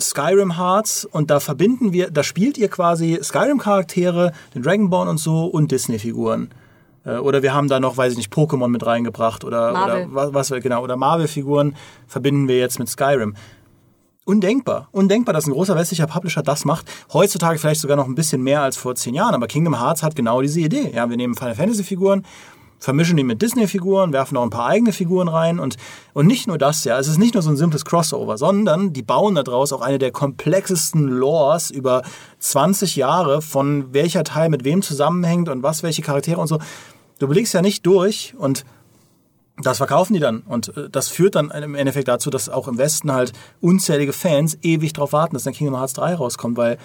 Skyrim 0.00 0.56
Hearts 0.56 1.04
und 1.04 1.30
da 1.30 1.40
verbinden 1.40 1.92
wir, 1.92 2.10
da 2.10 2.22
spielt 2.22 2.56
ihr 2.56 2.68
quasi 2.68 3.18
Skyrim-Charaktere, 3.22 4.32
den 4.54 4.62
Dragonborn 4.62 5.08
und 5.08 5.18
so 5.18 5.46
und 5.46 5.72
Disney-Figuren. 5.72 6.50
Äh, 7.04 7.16
oder 7.16 7.42
wir 7.42 7.54
haben 7.54 7.68
da 7.68 7.80
noch, 7.80 7.96
weiß 7.96 8.12
ich 8.12 8.18
nicht, 8.18 8.32
Pokémon 8.32 8.68
mit 8.68 8.86
reingebracht 8.86 9.44
oder, 9.44 9.70
oder 9.70 10.06
was, 10.08 10.50
was 10.50 10.62
genau, 10.62 10.82
oder 10.82 10.96
Marvel-Figuren 10.96 11.74
verbinden 12.06 12.48
wir 12.48 12.58
jetzt 12.58 12.78
mit 12.78 12.88
Skyrim. 12.88 13.34
Undenkbar. 14.24 14.88
Undenkbar, 14.92 15.32
dass 15.32 15.46
ein 15.46 15.52
großer 15.52 15.74
westlicher 15.74 16.06
Publisher 16.06 16.42
das 16.42 16.66
macht. 16.66 16.86
Heutzutage 17.14 17.58
vielleicht 17.58 17.80
sogar 17.80 17.96
noch 17.96 18.06
ein 18.06 18.14
bisschen 18.14 18.42
mehr 18.42 18.60
als 18.60 18.76
vor 18.76 18.94
zehn 18.94 19.14
Jahren, 19.14 19.34
aber 19.34 19.46
Kingdom 19.46 19.80
Hearts 19.80 20.02
hat 20.02 20.14
genau 20.14 20.42
diese 20.42 20.60
Idee. 20.60 20.92
Ja, 20.94 21.08
wir 21.08 21.16
nehmen 21.16 21.34
Final 21.34 21.54
Fantasy 21.54 21.82
Figuren, 21.82 22.26
vermischen 22.78 23.16
die 23.16 23.24
mit 23.24 23.42
Disney-Figuren, 23.42 24.12
werfen 24.12 24.34
noch 24.34 24.42
ein 24.42 24.50
paar 24.50 24.66
eigene 24.66 24.92
Figuren 24.92 25.28
rein 25.28 25.58
und, 25.58 25.76
und 26.14 26.26
nicht 26.26 26.46
nur 26.46 26.58
das, 26.58 26.84
ja, 26.84 26.98
es 26.98 27.08
ist 27.08 27.18
nicht 27.18 27.34
nur 27.34 27.42
so 27.42 27.50
ein 27.50 27.56
simples 27.56 27.84
Crossover, 27.84 28.38
sondern 28.38 28.92
die 28.92 29.02
bauen 29.02 29.34
daraus 29.34 29.72
auch 29.72 29.80
eine 29.80 29.98
der 29.98 30.12
komplexesten 30.12 31.08
Lores 31.08 31.70
über 31.70 32.02
20 32.38 32.96
Jahre 32.96 33.42
von 33.42 33.92
welcher 33.92 34.24
Teil 34.24 34.48
mit 34.48 34.64
wem 34.64 34.82
zusammenhängt 34.82 35.48
und 35.48 35.62
was, 35.62 35.82
welche 35.82 36.02
Charaktere 36.02 36.40
und 36.40 36.46
so. 36.46 36.58
Du 37.18 37.26
blickst 37.26 37.54
ja 37.54 37.62
nicht 37.62 37.84
durch 37.84 38.34
und 38.38 38.64
das 39.60 39.78
verkaufen 39.78 40.14
die 40.14 40.20
dann. 40.20 40.42
Und 40.42 40.76
äh, 40.76 40.88
das 40.88 41.08
führt 41.08 41.34
dann 41.34 41.50
im 41.50 41.74
Endeffekt 41.74 42.06
dazu, 42.06 42.30
dass 42.30 42.48
auch 42.48 42.68
im 42.68 42.78
Westen 42.78 43.12
halt 43.12 43.32
unzählige 43.60 44.12
Fans 44.12 44.56
ewig 44.62 44.92
darauf 44.92 45.12
warten, 45.12 45.34
dass 45.34 45.42
dann 45.42 45.52
Kingdom 45.52 45.76
Hearts 45.76 45.94
3 45.94 46.14
rauskommt, 46.14 46.56
weil 46.56 46.78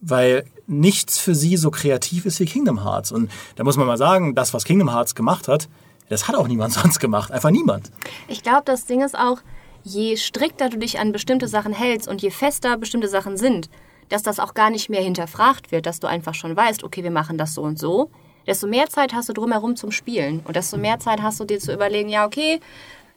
weil 0.00 0.44
nichts 0.66 1.18
für 1.18 1.34
sie 1.34 1.56
so 1.56 1.70
kreativ 1.70 2.26
ist 2.26 2.40
wie 2.40 2.46
Kingdom 2.46 2.84
Hearts. 2.84 3.12
Und 3.12 3.30
da 3.56 3.64
muss 3.64 3.76
man 3.76 3.86
mal 3.86 3.96
sagen, 3.96 4.34
das, 4.34 4.54
was 4.54 4.64
Kingdom 4.64 4.90
Hearts 4.90 5.14
gemacht 5.14 5.48
hat, 5.48 5.68
das 6.08 6.28
hat 6.28 6.34
auch 6.34 6.48
niemand 6.48 6.72
sonst 6.74 6.98
gemacht. 6.98 7.32
Einfach 7.32 7.50
niemand. 7.50 7.90
Ich 8.28 8.42
glaube, 8.42 8.62
das 8.64 8.84
Ding 8.84 9.02
ist 9.02 9.16
auch, 9.16 9.38
je 9.82 10.16
strikter 10.16 10.68
du 10.68 10.78
dich 10.78 10.98
an 10.98 11.12
bestimmte 11.12 11.48
Sachen 11.48 11.72
hältst 11.72 12.08
und 12.08 12.22
je 12.22 12.30
fester 12.30 12.76
bestimmte 12.76 13.08
Sachen 13.08 13.36
sind, 13.36 13.70
dass 14.08 14.22
das 14.22 14.38
auch 14.38 14.54
gar 14.54 14.70
nicht 14.70 14.88
mehr 14.88 15.02
hinterfragt 15.02 15.72
wird, 15.72 15.86
dass 15.86 16.00
du 16.00 16.06
einfach 16.06 16.34
schon 16.34 16.56
weißt, 16.56 16.84
okay, 16.84 17.02
wir 17.02 17.10
machen 17.10 17.38
das 17.38 17.54
so 17.54 17.62
und 17.62 17.78
so, 17.78 18.10
desto 18.46 18.66
mehr 18.66 18.88
Zeit 18.88 19.12
hast 19.12 19.28
du 19.28 19.32
drumherum 19.32 19.76
zum 19.76 19.90
Spielen 19.90 20.40
und 20.44 20.56
desto 20.56 20.76
mehr 20.76 20.98
Zeit 21.00 21.22
hast 21.22 21.40
du 21.40 21.44
dir 21.44 21.58
zu 21.58 21.72
überlegen, 21.72 22.08
ja, 22.08 22.24
okay, 22.24 22.60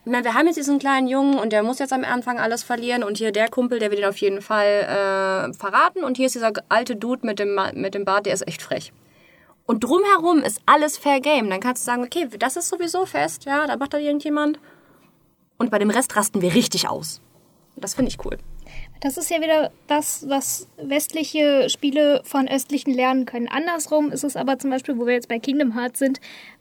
meine, 0.05 0.23
wir 0.23 0.33
haben 0.33 0.47
jetzt 0.47 0.55
diesen 0.55 0.79
kleinen 0.79 1.07
Jungen 1.07 1.37
und 1.37 1.51
der 1.51 1.63
muss 1.63 1.79
jetzt 1.79 1.93
am 1.93 2.03
Anfang 2.03 2.39
alles 2.39 2.63
verlieren 2.63 3.03
und 3.03 3.17
hier 3.17 3.31
der 3.31 3.49
Kumpel, 3.49 3.79
der 3.79 3.91
will 3.91 3.99
ihn 3.99 4.05
auf 4.05 4.17
jeden 4.17 4.41
Fall 4.41 4.65
äh, 4.65 5.53
verraten 5.53 6.03
und 6.03 6.17
hier 6.17 6.27
ist 6.27 6.35
dieser 6.35 6.53
alte 6.69 6.95
Dude 6.95 7.25
mit 7.25 7.39
dem, 7.39 7.59
mit 7.73 7.93
dem 7.93 8.05
Bart, 8.05 8.25
der 8.25 8.33
ist 8.33 8.47
echt 8.47 8.61
frech. 8.61 8.93
Und 9.65 9.83
drumherum 9.83 10.39
ist 10.39 10.61
alles 10.65 10.97
Fair 10.97 11.19
Game. 11.19 11.47
Dann 11.47 11.59
kannst 11.59 11.83
du 11.83 11.85
sagen, 11.85 12.03
okay, 12.03 12.27
das 12.39 12.55
ist 12.55 12.69
sowieso 12.69 13.05
fest, 13.05 13.45
ja, 13.45 13.67
da 13.67 13.77
macht 13.77 13.93
da 13.93 13.99
irgendjemand. 13.99 14.57
Und 15.59 15.69
bei 15.69 15.77
dem 15.77 15.91
Rest 15.91 16.15
rasten 16.15 16.41
wir 16.41 16.55
richtig 16.55 16.89
aus. 16.89 17.21
Das 17.75 17.93
finde 17.93 18.09
ich 18.09 18.25
cool. 18.25 18.37
Das 19.01 19.17
ist 19.17 19.29
ja 19.29 19.41
wieder 19.41 19.71
das, 19.87 20.27
was 20.27 20.67
westliche 20.77 21.69
Spiele 21.69 22.21
von 22.25 22.47
östlichen 22.47 22.93
lernen 22.93 23.25
können. 23.25 23.47
Andersrum 23.47 24.11
ist 24.11 24.23
es 24.23 24.35
aber 24.35 24.59
zum 24.59 24.71
Beispiel, 24.71 24.97
wo 24.97 25.05
wir 25.05 25.13
jetzt 25.13 25.29
bei 25.29 25.39
Kingdom 25.39 25.75
Hearts 25.75 25.99
sind, 25.99 26.19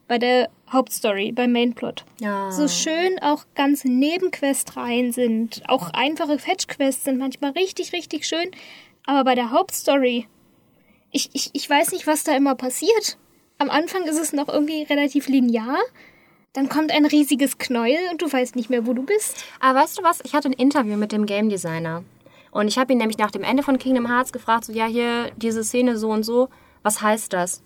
bei 0.08 0.18
der 0.18 0.48
Hauptstory, 0.72 1.32
beim 1.32 1.52
Mainplot. 1.52 2.04
Ja. 2.20 2.50
So 2.50 2.66
schön 2.66 3.18
auch 3.20 3.44
ganz 3.54 3.84
Nebenquestreihen 3.84 5.12
sind, 5.12 5.62
auch 5.68 5.90
einfache 5.90 6.38
Fetch-Quests 6.38 7.04
sind 7.04 7.18
manchmal 7.18 7.52
richtig, 7.52 7.92
richtig 7.92 8.26
schön. 8.26 8.50
Aber 9.06 9.24
bei 9.24 9.34
der 9.34 9.50
Hauptstory, 9.50 10.26
ich, 11.10 11.30
ich, 11.34 11.50
ich 11.52 11.70
weiß 11.70 11.92
nicht, 11.92 12.06
was 12.06 12.24
da 12.24 12.36
immer 12.36 12.54
passiert. 12.54 13.18
Am 13.58 13.70
Anfang 13.70 14.04
ist 14.04 14.18
es 14.18 14.32
noch 14.32 14.48
irgendwie 14.48 14.82
relativ 14.82 15.28
linear. 15.28 15.78
Dann 16.52 16.68
kommt 16.68 16.90
ein 16.90 17.04
riesiges 17.04 17.58
Knäuel 17.58 17.98
und 18.10 18.22
du 18.22 18.32
weißt 18.32 18.56
nicht 18.56 18.70
mehr, 18.70 18.86
wo 18.86 18.94
du 18.94 19.02
bist. 19.02 19.44
Aber 19.60 19.80
weißt 19.80 19.98
du 19.98 20.02
was? 20.02 20.20
Ich 20.24 20.34
hatte 20.34 20.48
ein 20.48 20.54
Interview 20.54 20.96
mit 20.96 21.12
dem 21.12 21.26
Game 21.26 21.48
Designer. 21.48 22.04
Und 22.50 22.68
ich 22.68 22.78
habe 22.78 22.92
ihn 22.92 22.98
nämlich 22.98 23.18
nach 23.18 23.30
dem 23.30 23.42
Ende 23.42 23.62
von 23.62 23.78
Kingdom 23.78 24.08
Hearts 24.08 24.32
gefragt, 24.32 24.64
so, 24.64 24.72
ja, 24.72 24.86
hier, 24.86 25.30
diese 25.36 25.62
Szene 25.62 25.98
so 25.98 26.10
und 26.10 26.22
so, 26.22 26.48
was 26.82 27.02
heißt 27.02 27.32
das? 27.32 27.62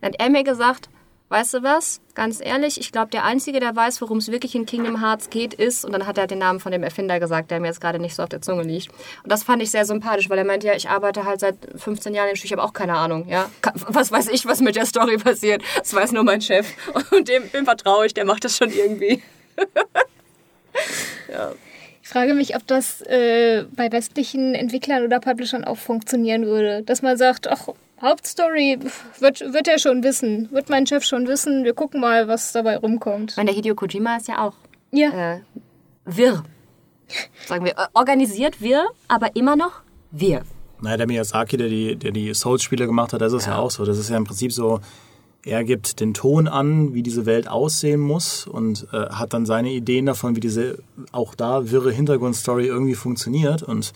Dann 0.00 0.12
hat 0.12 0.20
er 0.20 0.30
mir 0.30 0.44
gesagt, 0.44 0.88
weißt 1.28 1.54
du 1.54 1.62
was? 1.62 2.00
Ganz 2.14 2.40
ehrlich, 2.40 2.78
ich 2.78 2.92
glaube, 2.92 3.10
der 3.10 3.24
Einzige, 3.24 3.60
der 3.60 3.74
weiß, 3.74 4.00
worum 4.00 4.18
es 4.18 4.30
wirklich 4.30 4.54
in 4.54 4.64
Kingdom 4.64 5.00
Hearts 5.00 5.28
geht, 5.28 5.54
ist, 5.54 5.84
und 5.84 5.92
dann 5.92 6.06
hat 6.06 6.18
er 6.18 6.26
den 6.26 6.38
Namen 6.38 6.60
von 6.60 6.72
dem 6.72 6.82
Erfinder 6.82 7.18
gesagt, 7.18 7.50
der 7.50 7.60
mir 7.60 7.66
jetzt 7.66 7.80
gerade 7.80 7.98
nicht 7.98 8.14
so 8.14 8.22
auf 8.22 8.28
der 8.28 8.40
Zunge 8.40 8.62
liegt. 8.62 8.88
Und 9.22 9.32
das 9.32 9.42
fand 9.42 9.62
ich 9.62 9.70
sehr 9.70 9.84
sympathisch, 9.84 10.30
weil 10.30 10.38
er 10.38 10.44
meinte, 10.44 10.66
ja, 10.66 10.74
ich 10.74 10.88
arbeite 10.88 11.24
halt 11.24 11.40
seit 11.40 11.56
15 11.76 12.14
Jahren 12.14 12.30
im 12.30 12.36
Spiel, 12.36 12.46
ich 12.46 12.52
habe 12.52 12.62
auch 12.62 12.72
keine 12.72 12.94
Ahnung, 12.94 13.26
ja. 13.28 13.50
Was 13.88 14.12
weiß 14.12 14.28
ich, 14.28 14.46
was 14.46 14.60
mit 14.60 14.76
der 14.76 14.86
Story 14.86 15.18
passiert? 15.22 15.62
Das 15.78 15.92
weiß 15.92 16.12
nur 16.12 16.22
mein 16.22 16.40
Chef. 16.40 16.66
Und 17.10 17.28
dem, 17.28 17.50
dem 17.50 17.64
vertraue 17.64 18.06
ich, 18.06 18.14
der 18.14 18.24
macht 18.24 18.44
das 18.44 18.56
schon 18.56 18.70
irgendwie. 18.70 19.22
ja. 21.32 21.52
Ich 22.02 22.08
frage 22.08 22.34
mich, 22.34 22.54
ob 22.54 22.64
das 22.68 23.02
äh, 23.02 23.64
bei 23.74 23.90
westlichen 23.90 24.54
Entwicklern 24.54 25.04
oder 25.04 25.18
Publishern 25.18 25.64
auch 25.64 25.76
funktionieren 25.76 26.46
würde. 26.46 26.84
Dass 26.84 27.02
man 27.02 27.16
sagt, 27.16 27.48
ach, 27.48 27.66
Hauptstory 28.00 28.78
wird, 29.18 29.40
wird 29.40 29.68
er 29.68 29.78
schon 29.78 30.02
wissen, 30.02 30.50
wird 30.52 30.68
mein 30.68 30.86
Chef 30.86 31.04
schon 31.04 31.26
wissen. 31.26 31.64
Wir 31.64 31.72
gucken 31.72 32.00
mal, 32.00 32.28
was 32.28 32.52
dabei 32.52 32.76
rumkommt. 32.76 33.36
Und 33.38 33.46
der 33.46 33.54
Hideo 33.54 33.74
Kojima 33.74 34.16
ist 34.16 34.28
ja 34.28 34.44
auch 34.44 34.54
ja. 34.92 35.34
Äh, 35.34 35.40
wirr. 36.04 36.44
Sagen 37.46 37.64
wir, 37.64 37.74
organisiert 37.94 38.60
wirr, 38.60 38.86
aber 39.08 39.34
immer 39.36 39.56
noch 39.56 39.82
wirr. 40.10 40.42
Naja, 40.80 40.98
der 40.98 41.06
Miyazaki, 41.06 41.56
der 41.56 41.68
die, 41.68 41.96
der 41.96 42.10
die 42.10 42.34
Souls-Spiele 42.34 42.86
gemacht 42.86 43.12
hat, 43.12 43.20
das 43.20 43.32
ist 43.32 43.46
ja. 43.46 43.52
ja 43.52 43.58
auch 43.58 43.70
so. 43.70 43.84
Das 43.84 43.98
ist 43.98 44.10
ja 44.10 44.16
im 44.16 44.24
Prinzip 44.24 44.52
so, 44.52 44.80
er 45.44 45.64
gibt 45.64 46.00
den 46.00 46.12
Ton 46.12 46.48
an, 46.48 46.92
wie 46.92 47.02
diese 47.02 47.24
Welt 47.24 47.48
aussehen 47.48 48.00
muss 48.00 48.46
und 48.46 48.88
äh, 48.92 49.06
hat 49.10 49.32
dann 49.32 49.46
seine 49.46 49.70
Ideen 49.70 50.04
davon, 50.04 50.36
wie 50.36 50.40
diese 50.40 50.78
auch 51.12 51.34
da 51.34 51.70
wirre 51.70 51.92
Hintergrundstory 51.92 52.66
irgendwie 52.66 52.94
funktioniert 52.94 53.62
und 53.62 53.92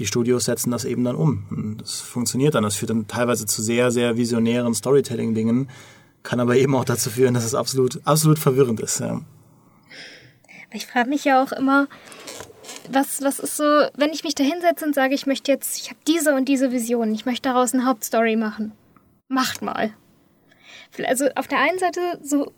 die 0.00 0.06
Studios 0.06 0.46
setzen 0.46 0.70
das 0.70 0.84
eben 0.84 1.04
dann 1.04 1.14
um. 1.14 1.44
Und 1.50 1.78
das 1.82 2.00
funktioniert 2.00 2.54
dann. 2.54 2.64
Das 2.64 2.76
führt 2.76 2.90
dann 2.90 3.06
teilweise 3.06 3.44
zu 3.46 3.62
sehr, 3.62 3.90
sehr 3.90 4.16
visionären 4.16 4.74
Storytelling-Dingen, 4.74 5.68
kann 6.22 6.40
aber 6.40 6.56
eben 6.56 6.74
auch 6.74 6.84
dazu 6.84 7.10
führen, 7.10 7.34
dass 7.34 7.44
es 7.44 7.54
absolut, 7.54 8.00
absolut 8.04 8.38
verwirrend 8.38 8.80
ist. 8.80 9.00
Ja. 9.00 9.20
Ich 10.72 10.86
frage 10.86 11.10
mich 11.10 11.24
ja 11.24 11.42
auch 11.42 11.52
immer, 11.52 11.86
was, 12.88 13.22
was 13.22 13.40
ist 13.40 13.58
so, 13.58 13.64
wenn 13.94 14.10
ich 14.12 14.24
mich 14.24 14.34
da 14.34 14.42
hinsetze 14.42 14.86
und 14.86 14.94
sage, 14.94 15.14
ich 15.14 15.26
möchte 15.26 15.52
jetzt, 15.52 15.78
ich 15.78 15.90
habe 15.90 16.00
diese 16.08 16.34
und 16.34 16.48
diese 16.48 16.72
Vision, 16.72 17.14
ich 17.14 17.26
möchte 17.26 17.48
daraus 17.48 17.74
eine 17.74 17.84
Hauptstory 17.84 18.36
machen. 18.36 18.72
Macht 19.28 19.60
mal. 19.60 19.92
Also 21.06 21.26
auf 21.36 21.46
der 21.46 21.60
einen 21.60 21.78
Seite 21.78 22.00
so 22.22 22.52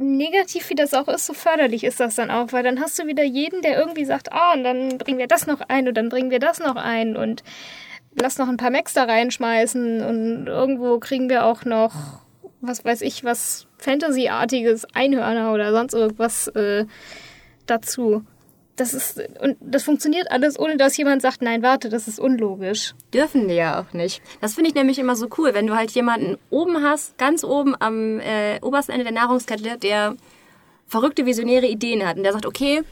negativ 0.00 0.70
wie 0.70 0.74
das 0.74 0.94
auch 0.94 1.08
ist, 1.08 1.26
so 1.26 1.32
förderlich 1.32 1.84
ist 1.84 2.00
das 2.00 2.14
dann 2.14 2.30
auch, 2.30 2.52
weil 2.52 2.62
dann 2.62 2.80
hast 2.80 2.98
du 2.98 3.06
wieder 3.06 3.22
jeden, 3.22 3.62
der 3.62 3.78
irgendwie 3.78 4.04
sagt, 4.04 4.32
ah, 4.32 4.50
oh, 4.50 4.56
und 4.56 4.64
dann 4.64 4.98
bringen 4.98 5.18
wir 5.18 5.26
das 5.26 5.46
noch 5.46 5.60
ein 5.60 5.86
und 5.86 5.94
dann 5.94 6.08
bringen 6.08 6.30
wir 6.30 6.38
das 6.38 6.58
noch 6.58 6.76
ein 6.76 7.16
und 7.16 7.42
lass 8.14 8.38
noch 8.38 8.48
ein 8.48 8.56
paar 8.56 8.70
Max 8.70 8.94
da 8.94 9.04
reinschmeißen 9.04 10.02
und 10.02 10.46
irgendwo 10.46 10.98
kriegen 10.98 11.28
wir 11.28 11.44
auch 11.44 11.64
noch, 11.64 11.92
was 12.60 12.84
weiß 12.84 13.02
ich, 13.02 13.24
was 13.24 13.66
Fantasy-artiges, 13.78 14.86
Einhörner 14.94 15.52
oder 15.52 15.72
sonst 15.72 15.94
irgendwas 15.94 16.48
äh, 16.48 16.86
dazu 17.66 18.24
das 18.80 18.94
ist, 18.94 19.20
und 19.40 19.58
das 19.60 19.82
funktioniert 19.82 20.30
alles, 20.30 20.58
ohne 20.58 20.78
dass 20.78 20.96
jemand 20.96 21.20
sagt, 21.20 21.42
nein, 21.42 21.62
warte, 21.62 21.90
das 21.90 22.08
ist 22.08 22.18
unlogisch. 22.18 22.94
Dürfen 23.12 23.46
die 23.46 23.54
ja 23.54 23.80
auch 23.80 23.92
nicht. 23.92 24.22
Das 24.40 24.54
finde 24.54 24.70
ich 24.70 24.74
nämlich 24.74 24.98
immer 24.98 25.16
so 25.16 25.28
cool, 25.36 25.52
wenn 25.52 25.66
du 25.66 25.76
halt 25.76 25.90
jemanden 25.90 26.38
oben 26.48 26.82
hast, 26.82 27.18
ganz 27.18 27.44
oben 27.44 27.76
am 27.78 28.20
äh, 28.20 28.58
obersten 28.62 28.92
Ende 28.92 29.04
der 29.04 29.12
Nahrungskette, 29.12 29.76
der 29.76 30.16
verrückte 30.86 31.26
visionäre 31.26 31.66
Ideen 31.66 32.06
hat 32.06 32.16
und 32.16 32.22
der 32.22 32.32
sagt, 32.32 32.46
okay, 32.46 32.82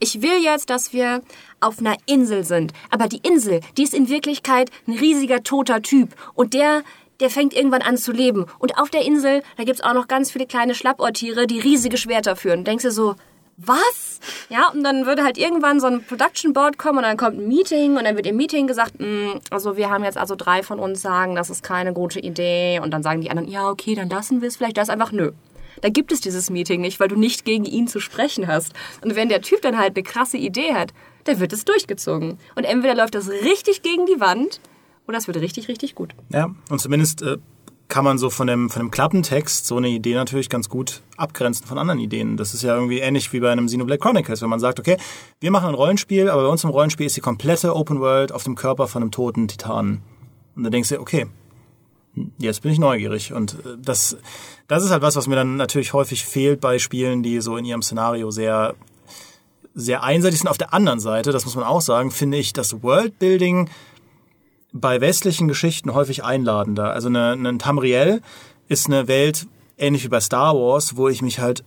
ich 0.00 0.20
will 0.20 0.42
jetzt, 0.42 0.68
dass 0.68 0.92
wir 0.92 1.22
auf 1.60 1.78
einer 1.78 1.96
Insel 2.06 2.44
sind. 2.44 2.72
Aber 2.90 3.06
die 3.06 3.20
Insel, 3.22 3.60
die 3.76 3.84
ist 3.84 3.94
in 3.94 4.08
Wirklichkeit 4.08 4.70
ein 4.86 4.94
riesiger 4.94 5.42
toter 5.44 5.80
Typ. 5.80 6.10
Und 6.34 6.54
der, 6.54 6.82
der 7.20 7.30
fängt 7.30 7.54
irgendwann 7.54 7.82
an 7.82 7.96
zu 7.96 8.12
leben. 8.12 8.46
Und 8.58 8.78
auf 8.78 8.90
der 8.90 9.06
Insel, 9.06 9.42
da 9.56 9.64
gibt's 9.64 9.80
auch 9.80 9.94
noch 9.94 10.08
ganz 10.08 10.32
viele 10.32 10.46
kleine 10.46 10.74
Schlappohrtiere, 10.74 11.46
die 11.46 11.60
riesige 11.60 11.96
Schwerter 11.96 12.36
führen. 12.36 12.64
denkst 12.64 12.84
du 12.84 12.90
so, 12.90 13.14
was? 13.56 14.20
Ja, 14.48 14.70
und 14.72 14.84
dann 14.84 15.06
würde 15.06 15.24
halt 15.24 15.38
irgendwann 15.38 15.80
so 15.80 15.86
ein 15.86 16.04
Production 16.04 16.52
Board 16.52 16.78
kommen 16.78 16.98
und 16.98 17.04
dann 17.04 17.16
kommt 17.16 17.38
ein 17.38 17.48
Meeting 17.48 17.96
und 17.96 18.04
dann 18.04 18.16
wird 18.16 18.26
im 18.26 18.36
Meeting 18.36 18.66
gesagt, 18.66 19.00
mm, 19.00 19.40
also 19.50 19.76
wir 19.76 19.90
haben 19.90 20.04
jetzt 20.04 20.18
also 20.18 20.34
drei 20.36 20.62
von 20.62 20.78
uns 20.78 21.00
sagen, 21.02 21.34
das 21.34 21.50
ist 21.50 21.62
keine 21.62 21.92
gute 21.92 22.20
Idee 22.20 22.80
und 22.82 22.92
dann 22.92 23.02
sagen 23.02 23.20
die 23.20 23.30
anderen, 23.30 23.48
ja, 23.48 23.68
okay, 23.68 23.94
dann 23.94 24.08
lassen 24.08 24.40
wir 24.40 24.48
es 24.48 24.56
vielleicht, 24.56 24.76
das 24.76 24.90
einfach 24.90 25.12
nö. 25.12 25.32
Da 25.80 25.88
gibt 25.88 26.12
es 26.12 26.20
dieses 26.20 26.50
Meeting 26.50 26.80
nicht, 26.80 27.00
weil 27.00 27.08
du 27.08 27.16
nicht 27.16 27.44
gegen 27.44 27.64
ihn 27.64 27.86
zu 27.86 28.00
sprechen 28.00 28.46
hast. 28.46 28.72
Und 29.02 29.14
wenn 29.14 29.28
der 29.28 29.42
Typ 29.42 29.60
dann 29.62 29.78
halt 29.78 29.96
eine 29.96 30.02
krasse 30.02 30.38
Idee 30.38 30.72
hat, 30.74 30.92
dann 31.24 31.40
wird 31.40 31.52
es 31.52 31.64
durchgezogen. 31.64 32.38
Und 32.54 32.64
entweder 32.64 32.94
läuft 32.94 33.14
das 33.14 33.28
richtig 33.28 33.82
gegen 33.82 34.06
die 34.06 34.20
Wand 34.20 34.60
oder 35.06 35.18
es 35.18 35.26
wird 35.26 35.38
richtig, 35.38 35.68
richtig 35.68 35.94
gut. 35.94 36.14
Ja, 36.30 36.50
und 36.70 36.80
zumindest 36.80 37.22
äh, 37.22 37.36
kann 37.88 38.04
man 38.04 38.18
so 38.18 38.30
von 38.30 38.46
dem, 38.46 38.68
von 38.68 38.82
dem 38.82 38.90
Klappentext 38.90 39.66
so 39.66 39.76
eine 39.76 39.88
Idee 39.88 40.14
natürlich 40.14 40.48
ganz 40.48 40.68
gut 40.68 41.02
abgrenzen 41.16 41.66
von 41.66 41.78
anderen 41.78 42.00
Ideen. 42.00 42.36
Das 42.36 42.52
ist 42.52 42.62
ja 42.62 42.74
irgendwie 42.74 42.98
ähnlich 42.98 43.32
wie 43.32 43.40
bei 43.40 43.50
einem 43.50 43.66
Xenoblade 43.66 44.00
Chronicles, 44.00 44.42
wenn 44.42 44.50
man 44.50 44.60
sagt, 44.60 44.80
okay, 44.80 44.96
wir 45.40 45.50
machen 45.50 45.68
ein 45.68 45.74
Rollenspiel, 45.74 46.28
aber 46.28 46.42
bei 46.42 46.48
uns 46.48 46.64
im 46.64 46.70
Rollenspiel 46.70 47.06
ist 47.06 47.16
die 47.16 47.20
komplette 47.20 47.74
Open 47.74 48.00
World 48.00 48.32
auf 48.32 48.44
dem 48.44 48.56
Körper 48.56 48.88
von 48.88 49.02
einem 49.02 49.12
toten 49.12 49.46
Titanen. 49.48 50.02
Und 50.56 50.64
dann 50.64 50.72
denkst 50.72 50.88
du, 50.88 51.00
okay, 51.00 51.26
jetzt 52.38 52.62
bin 52.62 52.72
ich 52.72 52.78
neugierig. 52.78 53.32
Und 53.32 53.54
äh, 53.54 53.76
das, 53.78 54.16
das 54.68 54.84
ist 54.84 54.90
halt 54.90 55.02
was, 55.02 55.16
was 55.16 55.26
mir 55.26 55.36
dann 55.36 55.56
natürlich 55.56 55.92
häufig 55.92 56.24
fehlt 56.24 56.60
bei 56.60 56.78
Spielen, 56.78 57.22
die 57.22 57.40
so 57.40 57.56
in 57.56 57.64
ihrem 57.64 57.82
Szenario 57.82 58.30
sehr, 58.30 58.74
sehr 59.74 60.02
einseitig 60.02 60.40
sind. 60.40 60.48
Auf 60.48 60.58
der 60.58 60.74
anderen 60.74 61.00
Seite, 61.00 61.32
das 61.32 61.44
muss 61.44 61.54
man 61.54 61.64
auch 61.64 61.82
sagen, 61.82 62.10
finde 62.10 62.38
ich 62.38 62.52
das 62.52 62.82
Worldbuilding 62.82 63.68
bei 64.80 65.00
westlichen 65.00 65.48
Geschichten 65.48 65.94
häufig 65.94 66.24
einladender. 66.24 66.92
Also 66.92 67.08
eine 67.08 67.58
Tamriel 67.58 68.22
ist 68.68 68.86
eine 68.86 69.08
Welt, 69.08 69.46
ähnlich 69.78 70.04
wie 70.04 70.08
bei 70.08 70.20
Star 70.20 70.54
Wars, 70.54 70.96
wo 70.96 71.08
ich 71.08 71.22
mich 71.22 71.40
halt 71.40 71.64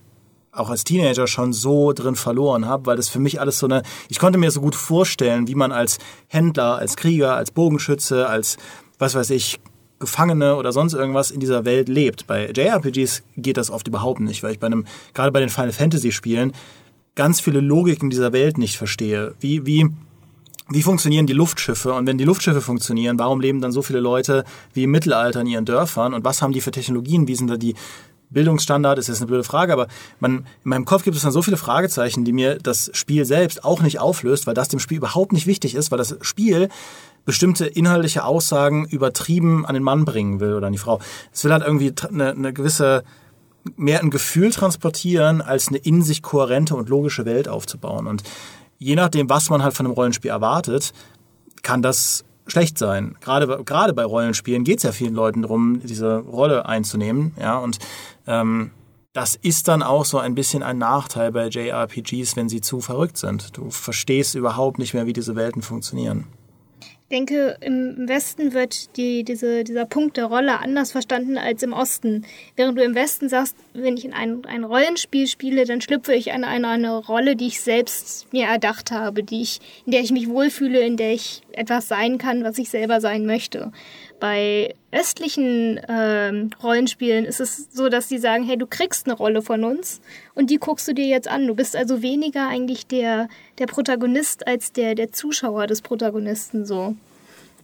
auch 0.52 0.70
als 0.70 0.84
Teenager 0.84 1.26
schon 1.26 1.52
so 1.52 1.92
drin 1.92 2.16
verloren 2.16 2.66
habe, 2.66 2.86
weil 2.86 2.96
das 2.96 3.08
für 3.08 3.20
mich 3.20 3.40
alles 3.40 3.58
so 3.58 3.66
eine, 3.66 3.82
ich 4.08 4.18
konnte 4.18 4.38
mir 4.38 4.50
so 4.50 4.60
gut 4.60 4.74
vorstellen, 4.74 5.46
wie 5.46 5.54
man 5.54 5.70
als 5.70 5.98
Händler, 6.26 6.76
als 6.76 6.96
Krieger, 6.96 7.36
als 7.36 7.52
Bogenschütze, 7.52 8.28
als 8.28 8.56
was 8.98 9.14
weiß 9.14 9.30
ich, 9.30 9.60
Gefangene 10.00 10.56
oder 10.56 10.72
sonst 10.72 10.94
irgendwas 10.94 11.30
in 11.30 11.40
dieser 11.40 11.64
Welt 11.66 11.88
lebt. 11.88 12.26
Bei 12.26 12.50
JRPGs 12.50 13.22
geht 13.36 13.58
das 13.58 13.70
oft 13.70 13.86
überhaupt 13.86 14.20
nicht, 14.20 14.42
weil 14.42 14.52
ich 14.52 14.58
bei 14.58 14.66
einem, 14.66 14.86
gerade 15.12 15.30
bei 15.30 15.40
den 15.40 15.50
Final 15.50 15.72
Fantasy 15.72 16.10
Spielen, 16.10 16.52
ganz 17.14 17.40
viele 17.40 17.60
Logiken 17.60 18.08
dieser 18.08 18.32
Welt 18.32 18.56
nicht 18.56 18.78
verstehe. 18.78 19.34
Wie, 19.40 19.66
wie, 19.66 19.90
wie 20.68 20.82
funktionieren 20.82 21.26
die 21.26 21.32
Luftschiffe? 21.32 21.92
Und 21.92 22.06
wenn 22.06 22.18
die 22.18 22.24
Luftschiffe 22.24 22.60
funktionieren, 22.60 23.18
warum 23.18 23.40
leben 23.40 23.60
dann 23.60 23.72
so 23.72 23.82
viele 23.82 24.00
Leute 24.00 24.44
wie 24.72 24.84
im 24.84 24.90
Mittelalter 24.90 25.40
in 25.40 25.46
ihren 25.46 25.64
Dörfern? 25.64 26.14
Und 26.14 26.24
was 26.24 26.42
haben 26.42 26.52
die 26.52 26.60
für 26.60 26.70
Technologien? 26.70 27.26
Wie 27.26 27.34
sind 27.34 27.48
da 27.48 27.56
die 27.56 27.74
Bildungsstandard? 28.30 28.98
Ist 28.98 29.08
jetzt 29.08 29.18
eine 29.18 29.26
blöde 29.26 29.44
Frage, 29.44 29.72
aber 29.72 29.88
man, 30.20 30.38
in 30.38 30.44
meinem 30.70 30.84
Kopf 30.84 31.02
gibt 31.02 31.16
es 31.16 31.22
dann 31.22 31.32
so 31.32 31.42
viele 31.42 31.56
Fragezeichen, 31.56 32.24
die 32.24 32.32
mir 32.32 32.56
das 32.56 32.90
Spiel 32.92 33.24
selbst 33.24 33.64
auch 33.64 33.82
nicht 33.82 33.98
auflöst, 33.98 34.46
weil 34.46 34.54
das 34.54 34.68
dem 34.68 34.78
Spiel 34.78 34.98
überhaupt 34.98 35.32
nicht 35.32 35.46
wichtig 35.46 35.74
ist, 35.74 35.90
weil 35.90 35.98
das 35.98 36.16
Spiel 36.20 36.68
bestimmte 37.24 37.66
inhaltliche 37.66 38.24
Aussagen 38.24 38.86
übertrieben 38.86 39.66
an 39.66 39.74
den 39.74 39.82
Mann 39.82 40.04
bringen 40.04 40.40
will 40.40 40.54
oder 40.54 40.68
an 40.68 40.72
die 40.72 40.78
Frau. 40.78 41.00
Es 41.32 41.44
will 41.44 41.52
halt 41.52 41.64
irgendwie 41.64 41.92
eine, 42.08 42.30
eine 42.30 42.52
gewisse 42.52 43.02
mehr 43.76 44.00
ein 44.00 44.10
Gefühl 44.10 44.52
transportieren, 44.52 45.42
als 45.42 45.68
eine 45.68 45.78
in 45.78 46.02
sich 46.02 46.22
kohärente 46.22 46.74
und 46.74 46.88
logische 46.88 47.26
Welt 47.26 47.46
aufzubauen. 47.46 48.06
Und 48.06 48.22
je 48.80 48.96
nachdem, 48.96 49.30
was 49.30 49.50
man 49.50 49.62
halt 49.62 49.74
von 49.74 49.86
einem 49.86 49.94
Rollenspiel 49.94 50.30
erwartet, 50.30 50.92
kann 51.62 51.82
das 51.82 52.24
schlecht 52.48 52.78
sein. 52.78 53.16
Gerade, 53.20 53.62
gerade 53.64 53.92
bei 53.92 54.04
Rollenspielen 54.04 54.64
geht 54.64 54.78
es 54.78 54.82
ja 54.82 54.90
vielen 54.90 55.14
Leuten 55.14 55.42
darum, 55.42 55.80
diese 55.84 56.16
Rolle 56.16 56.66
einzunehmen. 56.66 57.34
Ja, 57.38 57.58
und 57.58 57.78
ähm, 58.26 58.72
das 59.12 59.36
ist 59.36 59.68
dann 59.68 59.82
auch 59.82 60.04
so 60.04 60.18
ein 60.18 60.34
bisschen 60.34 60.62
ein 60.62 60.78
Nachteil 60.78 61.30
bei 61.30 61.48
JRPGs, 61.48 62.36
wenn 62.36 62.48
sie 62.48 62.60
zu 62.60 62.80
verrückt 62.80 63.18
sind. 63.18 63.56
Du 63.56 63.70
verstehst 63.70 64.34
überhaupt 64.34 64.78
nicht 64.78 64.94
mehr, 64.94 65.06
wie 65.06 65.12
diese 65.12 65.36
Welten 65.36 65.62
funktionieren 65.62 66.26
denke, 67.10 67.56
im 67.60 68.08
Westen 68.08 68.52
wird 68.52 68.96
die, 68.96 69.24
diese, 69.24 69.64
dieser 69.64 69.84
Punkt 69.84 70.16
der 70.16 70.26
Rolle 70.26 70.60
anders 70.60 70.92
verstanden 70.92 71.38
als 71.38 71.62
im 71.62 71.72
Osten. 71.72 72.24
Während 72.56 72.78
du 72.78 72.82
im 72.82 72.94
Westen 72.94 73.28
sagst, 73.28 73.56
wenn 73.72 73.96
ich 73.96 74.04
in 74.04 74.12
ein, 74.12 74.44
ein 74.46 74.64
Rollenspiel 74.64 75.26
spiele, 75.26 75.64
dann 75.64 75.80
schlüpfe 75.80 76.14
ich 76.14 76.28
in 76.28 76.44
eine, 76.44 76.68
eine 76.68 76.96
Rolle, 76.96 77.36
die 77.36 77.46
ich 77.46 77.60
selbst 77.60 78.32
mir 78.32 78.46
erdacht 78.46 78.90
habe, 78.90 79.22
die 79.22 79.42
ich, 79.42 79.60
in 79.86 79.92
der 79.92 80.00
ich 80.00 80.10
mich 80.10 80.28
wohlfühle, 80.28 80.80
in 80.80 80.96
der 80.96 81.12
ich 81.12 81.42
etwas 81.52 81.88
sein 81.88 82.18
kann, 82.18 82.44
was 82.44 82.58
ich 82.58 82.70
selber 82.70 83.00
sein 83.00 83.26
möchte. 83.26 83.72
Bei 84.18 84.74
östlichen 84.92 85.80
ähm, 85.88 86.50
Rollenspielen 86.62 87.24
ist 87.24 87.40
es 87.40 87.68
so, 87.72 87.88
dass 87.88 88.08
die 88.08 88.18
sagen, 88.18 88.44
hey, 88.44 88.58
du 88.58 88.66
kriegst 88.66 89.06
eine 89.06 89.16
Rolle 89.16 89.40
von 89.40 89.64
uns 89.64 90.00
und 90.34 90.50
die 90.50 90.58
guckst 90.58 90.86
du 90.88 90.92
dir 90.92 91.06
jetzt 91.06 91.28
an. 91.28 91.46
Du 91.46 91.54
bist 91.54 91.76
also 91.76 92.02
weniger 92.02 92.48
eigentlich 92.48 92.86
der, 92.86 93.28
der 93.58 93.66
Protagonist 93.66 94.46
als 94.46 94.72
der, 94.72 94.94
der 94.94 95.12
Zuschauer 95.12 95.66
des 95.66 95.80
Protagonisten 95.80 96.66
so. 96.66 96.96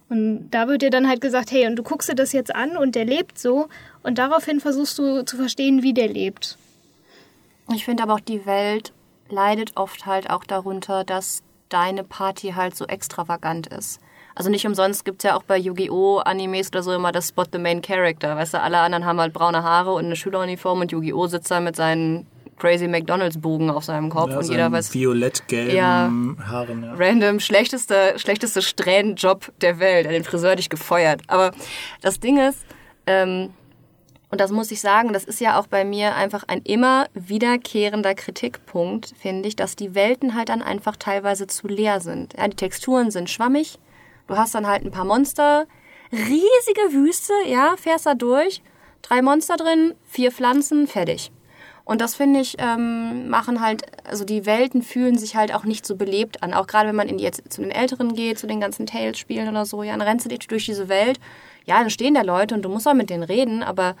Und 0.09 0.49
da 0.51 0.67
wird 0.67 0.81
dir 0.81 0.89
dann 0.89 1.07
halt 1.07 1.21
gesagt, 1.21 1.51
hey, 1.51 1.67
und 1.67 1.75
du 1.75 1.83
guckst 1.83 2.09
dir 2.09 2.15
das 2.15 2.31
jetzt 2.31 2.55
an 2.55 2.77
und 2.77 2.95
der 2.95 3.05
lebt 3.05 3.37
so 3.37 3.67
und 4.03 4.17
daraufhin 4.17 4.59
versuchst 4.59 4.97
du 4.97 5.25
zu 5.25 5.35
verstehen, 5.35 5.83
wie 5.83 5.93
der 5.93 6.07
lebt. 6.07 6.57
Ich 7.73 7.83
finde 7.83 8.03
aber 8.03 8.13
auch, 8.13 8.19
die 8.21 8.45
Welt 8.45 8.93
leidet 9.29 9.75
oft 9.75 10.05
halt 10.05 10.29
auch 10.29 10.45
darunter, 10.45 11.03
dass 11.03 11.43
deine 11.67 12.05
Party 12.05 12.51
halt 12.51 12.75
so 12.77 12.85
extravagant 12.85 13.67
ist. 13.67 13.99
Also 14.35 14.49
nicht 14.49 14.65
umsonst 14.65 15.03
gibt 15.03 15.23
es 15.23 15.27
ja 15.27 15.35
auch 15.35 15.43
bei 15.43 15.57
Yu-Gi-Oh! 15.57 16.19
Animes 16.19 16.69
oder 16.69 16.83
so 16.83 16.93
immer 16.93 17.11
das 17.11 17.29
Spot 17.29 17.45
the 17.51 17.57
Main 17.57 17.81
Character. 17.81 18.35
Weißt 18.37 18.53
du, 18.53 18.61
alle 18.61 18.77
anderen 18.77 19.03
haben 19.03 19.19
halt 19.19 19.33
braune 19.33 19.63
Haare 19.63 19.93
und 19.93 20.05
eine 20.05 20.15
Schüleruniform 20.15 20.81
und 20.81 20.91
Yu-Gi-Oh! 20.91 21.27
sitzt 21.27 21.51
da 21.51 21.59
mit 21.59 21.75
seinen 21.75 22.27
crazy 22.57 22.87
McDonalds-Bogen 22.87 23.69
auf 23.69 23.83
seinem 23.83 24.09
Kopf 24.09 24.31
ja, 24.31 24.37
und 24.39 24.49
jeder 24.49 24.71
weiß. 24.71 24.93
Violett-gelben 24.93 25.75
ja, 25.75 26.11
Haaren, 26.45 26.83
ja. 26.83 26.93
Random, 26.95 27.39
schlechteste, 27.39 28.13
schlechteste 28.17 28.61
Strähnenjob 28.61 29.51
der 29.61 29.79
Welt. 29.79 30.09
Den 30.09 30.23
Friseur 30.23 30.51
hat 30.51 30.59
dich 30.59 30.69
gefeuert. 30.69 31.21
Aber 31.27 31.51
das 32.01 32.19
Ding 32.19 32.37
ist, 32.37 32.65
ähm, 33.05 33.53
und 34.29 34.41
das 34.41 34.51
muss 34.51 34.71
ich 34.71 34.81
sagen, 34.81 35.13
das 35.13 35.23
ist 35.23 35.39
ja 35.39 35.57
auch 35.57 35.67
bei 35.67 35.85
mir 35.85 36.15
einfach 36.15 36.43
ein 36.47 36.61
immer 36.63 37.07
wiederkehrender 37.13 38.13
Kritikpunkt, 38.13 39.13
finde 39.17 39.47
ich, 39.47 39.55
dass 39.55 39.77
die 39.77 39.95
Welten 39.95 40.35
halt 40.35 40.49
dann 40.49 40.61
einfach 40.61 40.97
teilweise 40.97 41.47
zu 41.47 41.67
leer 41.67 42.01
sind. 42.01 42.33
Ja, 42.37 42.47
die 42.47 42.57
Texturen 42.57 43.09
sind 43.09 43.29
schwammig, 43.29 43.79
Du 44.27 44.35
hast 44.35 44.53
dann 44.53 44.67
halt 44.67 44.83
ein 44.83 44.91
paar 44.91 45.05
Monster, 45.05 45.65
riesige 46.11 46.93
Wüste, 46.93 47.33
ja, 47.45 47.75
fährst 47.77 48.05
da 48.05 48.13
durch, 48.13 48.61
drei 49.01 49.21
Monster 49.21 49.55
drin, 49.55 49.95
vier 50.03 50.31
Pflanzen, 50.31 50.87
fertig. 50.87 51.31
Und 51.87 52.01
das 52.01 52.15
finde 52.15 52.41
ich, 52.41 52.57
ähm, 52.59 53.29
machen 53.29 53.61
halt, 53.61 53.83
also 54.03 54.25
die 54.25 54.45
Welten 54.45 54.81
fühlen 54.81 55.17
sich 55.17 55.37
halt 55.37 55.55
auch 55.55 55.63
nicht 55.63 55.85
so 55.85 55.95
belebt 55.95 56.43
an. 56.43 56.53
Auch 56.53 56.67
gerade 56.67 56.89
wenn 56.89 56.97
man 56.97 57.07
in 57.07 57.17
die, 57.17 57.23
jetzt 57.23 57.41
zu 57.49 57.61
den 57.61 57.71
Älteren 57.71 58.13
geht, 58.13 58.37
zu 58.37 58.45
den 58.45 58.59
ganzen 58.59 58.85
Tales-Spielen 58.85 59.47
oder 59.47 59.65
so, 59.65 59.83
ja, 59.83 59.93
dann 59.93 60.01
rennst 60.01 60.25
du 60.25 60.29
dich 60.29 60.45
durch 60.47 60.65
diese 60.65 60.89
Welt. 60.89 61.17
Ja, 61.65 61.79
dann 61.79 61.89
stehen 61.89 62.13
da 62.13 62.23
Leute 62.23 62.55
und 62.55 62.63
du 62.63 62.69
musst 62.69 62.89
auch 62.89 62.93
mit 62.93 63.09
denen 63.09 63.23
reden, 63.23 63.63
aber 63.63 63.95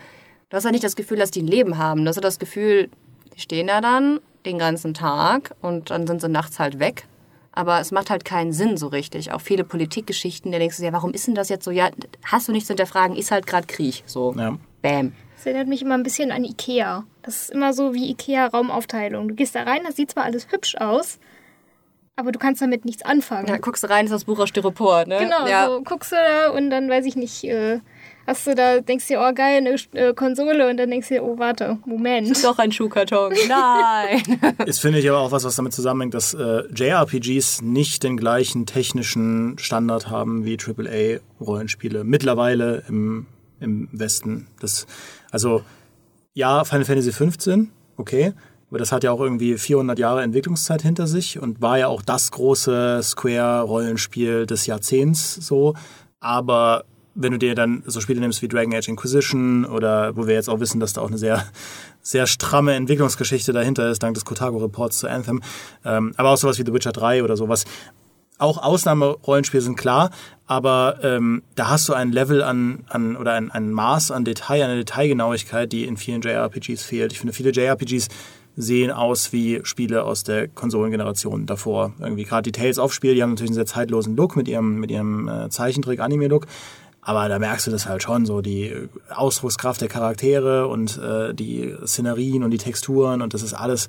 du 0.49 0.57
hast 0.57 0.65
halt 0.65 0.73
nicht 0.73 0.83
das 0.83 0.97
Gefühl, 0.97 1.17
dass 1.17 1.31
die 1.31 1.41
ein 1.41 1.47
Leben 1.47 1.77
haben. 1.77 2.03
Du 2.03 2.09
hast 2.09 2.21
das 2.21 2.39
Gefühl, 2.39 2.89
die 3.33 3.39
stehen 3.39 3.67
da 3.67 3.79
dann 3.79 4.19
den 4.45 4.57
ganzen 4.57 4.93
Tag 4.93 5.55
und 5.61 5.89
dann 5.89 6.07
sind 6.07 6.19
sie 6.19 6.27
nachts 6.27 6.59
halt 6.59 6.79
weg 6.79 7.05
aber 7.53 7.79
es 7.79 7.91
macht 7.91 8.11
halt 8.11 8.23
keinen 8.23 8.53
Sinn 8.53 8.77
so 8.77 8.85
richtig. 8.85 9.31
Auch 9.31 9.41
viele 9.41 9.63
Politikgeschichten, 9.63 10.51
da 10.51 10.59
denkst 10.59 10.77
du, 10.77 10.83
ja, 10.83 10.93
warum 10.93 11.11
ist 11.11 11.25
denn 11.25 11.33
das 11.33 11.49
jetzt 11.49 11.65
so? 11.65 11.71
Ja, 11.71 11.89
hast 12.23 12.47
du 12.47 12.51
nichts 12.51 12.67
zu 12.67 12.73
hinterfragen, 12.73 13.17
ist 13.17 13.31
halt 13.31 13.47
gerade 13.47 13.65
Krieg. 13.65 14.03
So, 14.05 14.31
ja. 14.37 14.59
bam. 14.83 15.13
Das 15.37 15.45
erinnert 15.45 15.67
mich 15.67 15.83
immer 15.83 15.93
ein 15.93 16.01
bisschen 16.01 16.31
an 16.31 16.43
Ikea. 16.43 17.05
Das 17.21 17.43
ist 17.43 17.51
immer 17.51 17.71
so 17.71 17.93
wie 17.93 18.09
Ikea-Raumaufteilung. 18.09 19.27
Du 19.27 19.35
gehst 19.35 19.53
da 19.53 19.63
rein, 19.63 19.81
das 19.85 19.95
sieht 19.95 20.09
zwar 20.09 20.23
alles 20.23 20.47
hübsch 20.51 20.75
aus, 20.77 21.19
aber 22.15 22.31
du 22.31 22.39
kannst 22.39 22.59
damit 22.59 22.85
nichts 22.85 23.03
anfangen. 23.03 23.47
Ja, 23.47 23.57
guckst 23.57 23.83
du 23.83 23.87
rein, 23.87 24.05
ist 24.05 24.11
das 24.11 24.23
Buch 24.23 24.39
aus 24.39 24.49
Styropor, 24.49 25.05
ne? 25.05 25.19
Genau, 25.19 25.45
ja. 25.47 25.67
so 25.67 25.83
guckst 25.83 26.11
du 26.11 26.15
da 26.15 26.49
und 26.49 26.71
dann 26.71 26.89
weiß 26.89 27.05
ich 27.05 27.15
nicht, 27.15 27.43
äh, 27.43 27.81
hast 28.25 28.47
du 28.47 28.55
da, 28.55 28.81
denkst 28.81 29.05
dir, 29.05 29.19
oh 29.19 29.31
geil, 29.31 29.57
eine 29.57 29.75
äh, 29.93 30.15
Konsole 30.15 30.71
und 30.71 30.77
dann 30.77 30.89
denkst 30.89 31.09
du 31.09 31.13
dir, 31.13 31.23
oh 31.23 31.37
warte, 31.37 31.77
Moment. 31.85 32.31
Ist 32.31 32.43
doch 32.43 32.57
ein 32.57 32.71
Schuhkarton. 32.71 33.35
Nein. 33.47 34.23
Ist, 34.65 34.79
finde 34.79 34.97
ich, 34.97 35.07
aber 35.07 35.19
auch 35.19 35.31
was, 35.31 35.43
was 35.43 35.55
damit 35.55 35.73
zusammenhängt, 35.73 36.15
dass 36.15 36.33
äh, 36.33 36.63
JRPGs 36.73 37.61
nicht 37.61 38.01
den 38.01 38.17
gleichen 38.17 38.65
technischen 38.65 39.59
Standard 39.59 40.09
haben 40.09 40.45
wie 40.45 40.57
AAA-Rollenspiele. 40.57 42.03
Mittlerweile 42.03 42.83
im, 42.87 43.27
im 43.59 43.89
Westen. 43.91 44.47
Das, 44.59 44.85
also, 45.31 45.63
ja, 46.33 46.63
Final 46.63 46.85
Fantasy 46.85 47.11
15, 47.11 47.71
okay. 47.97 48.33
Aber 48.69 48.79
das 48.79 48.91
hat 48.91 49.03
ja 49.03 49.11
auch 49.11 49.21
irgendwie 49.21 49.57
400 49.57 49.97
Jahre 49.97 50.23
Entwicklungszeit 50.23 50.81
hinter 50.81 51.07
sich 51.07 51.39
und 51.39 51.61
war 51.61 51.77
ja 51.79 51.87
auch 51.87 52.01
das 52.01 52.31
große 52.31 52.99
Square-Rollenspiel 53.01 54.45
des 54.45 54.65
Jahrzehnts 54.65 55.35
so. 55.35 55.73
Aber 56.19 56.83
wenn 57.15 57.31
du 57.31 57.39
dir 57.39 57.55
dann 57.55 57.83
so 57.85 57.99
Spiele 57.99 58.19
nimmst 58.19 58.41
wie 58.41 58.47
Dragon 58.47 58.73
Age 58.73 58.89
Inquisition 58.89 59.65
oder 59.65 60.15
wo 60.15 60.27
wir 60.27 60.35
jetzt 60.35 60.49
auch 60.49 60.59
wissen, 60.59 60.79
dass 60.79 60.93
da 60.93 61.01
auch 61.01 61.07
eine 61.07 61.17
sehr, 61.17 61.45
sehr 62.01 62.27
stramme 62.27 62.75
Entwicklungsgeschichte 62.75 63.53
dahinter 63.53 63.89
ist, 63.89 64.03
dank 64.03 64.13
des 64.13 64.23
Kotaku-Reports 64.23 64.99
zu 64.99 65.09
Anthem, 65.09 65.41
ähm, 65.83 66.13
aber 66.17 66.29
auch 66.29 66.37
sowas 66.37 66.59
wie 66.59 66.65
The 66.65 66.73
Witcher 66.73 66.91
3 66.91 67.23
oder 67.23 67.35
sowas. 67.35 67.65
Auch 68.37 68.61
Ausnahmerollenspiele 68.61 69.61
sind 69.61 69.77
klar, 69.77 70.11
aber 70.45 70.99
ähm, 71.01 71.41
da 71.55 71.69
hast 71.69 71.89
du 71.89 71.93
ein 71.93 72.11
Level 72.11 72.43
an, 72.43 72.85
an 72.87 73.17
oder 73.17 73.33
ein, 73.33 73.51
ein 73.51 73.71
Maß 73.71 74.11
an 74.11 74.25
Detail, 74.25 74.63
eine 74.63 74.75
Detailgenauigkeit, 74.77 75.71
die 75.71 75.85
in 75.85 75.97
vielen 75.97 76.21
JRPGs 76.21 76.83
fehlt. 76.83 77.11
Ich 77.11 77.19
finde, 77.19 77.33
viele 77.33 77.51
JRPGs 77.51 78.07
sehen 78.55 78.91
aus 78.91 79.33
wie 79.33 79.61
Spiele 79.63 80.03
aus 80.03 80.23
der 80.23 80.47
Konsolengeneration 80.47 81.45
davor. 81.45 81.93
Irgendwie 81.99 82.23
gerade 82.23 82.43
die 82.43 82.51
Tales-of-Spiele, 82.51 83.13
die 83.13 83.23
haben 83.23 83.31
natürlich 83.31 83.51
einen 83.51 83.55
sehr 83.55 83.65
zeitlosen 83.65 84.15
Look 84.15 84.35
mit 84.35 84.47
ihrem, 84.47 84.79
mit 84.79 84.89
ihrem 84.89 85.27
äh, 85.27 85.49
Zeichentrick-Anime-Look. 85.49 86.47
Aber 87.01 87.29
da 87.29 87.39
merkst 87.39 87.67
du 87.67 87.71
das 87.71 87.87
halt 87.87 88.03
schon, 88.03 88.25
so 88.25 88.41
die 88.41 88.73
Ausdruckskraft 89.09 89.79
der 89.79 89.87
Charaktere 89.87 90.67
und 90.67 90.97
äh, 90.97 91.33
die 91.33 91.73
Szenerien 91.85 92.43
und 92.43 92.51
die 92.51 92.57
Texturen 92.57 93.21
und 93.21 93.33
das 93.33 93.43
ist 93.43 93.53
alles 93.53 93.87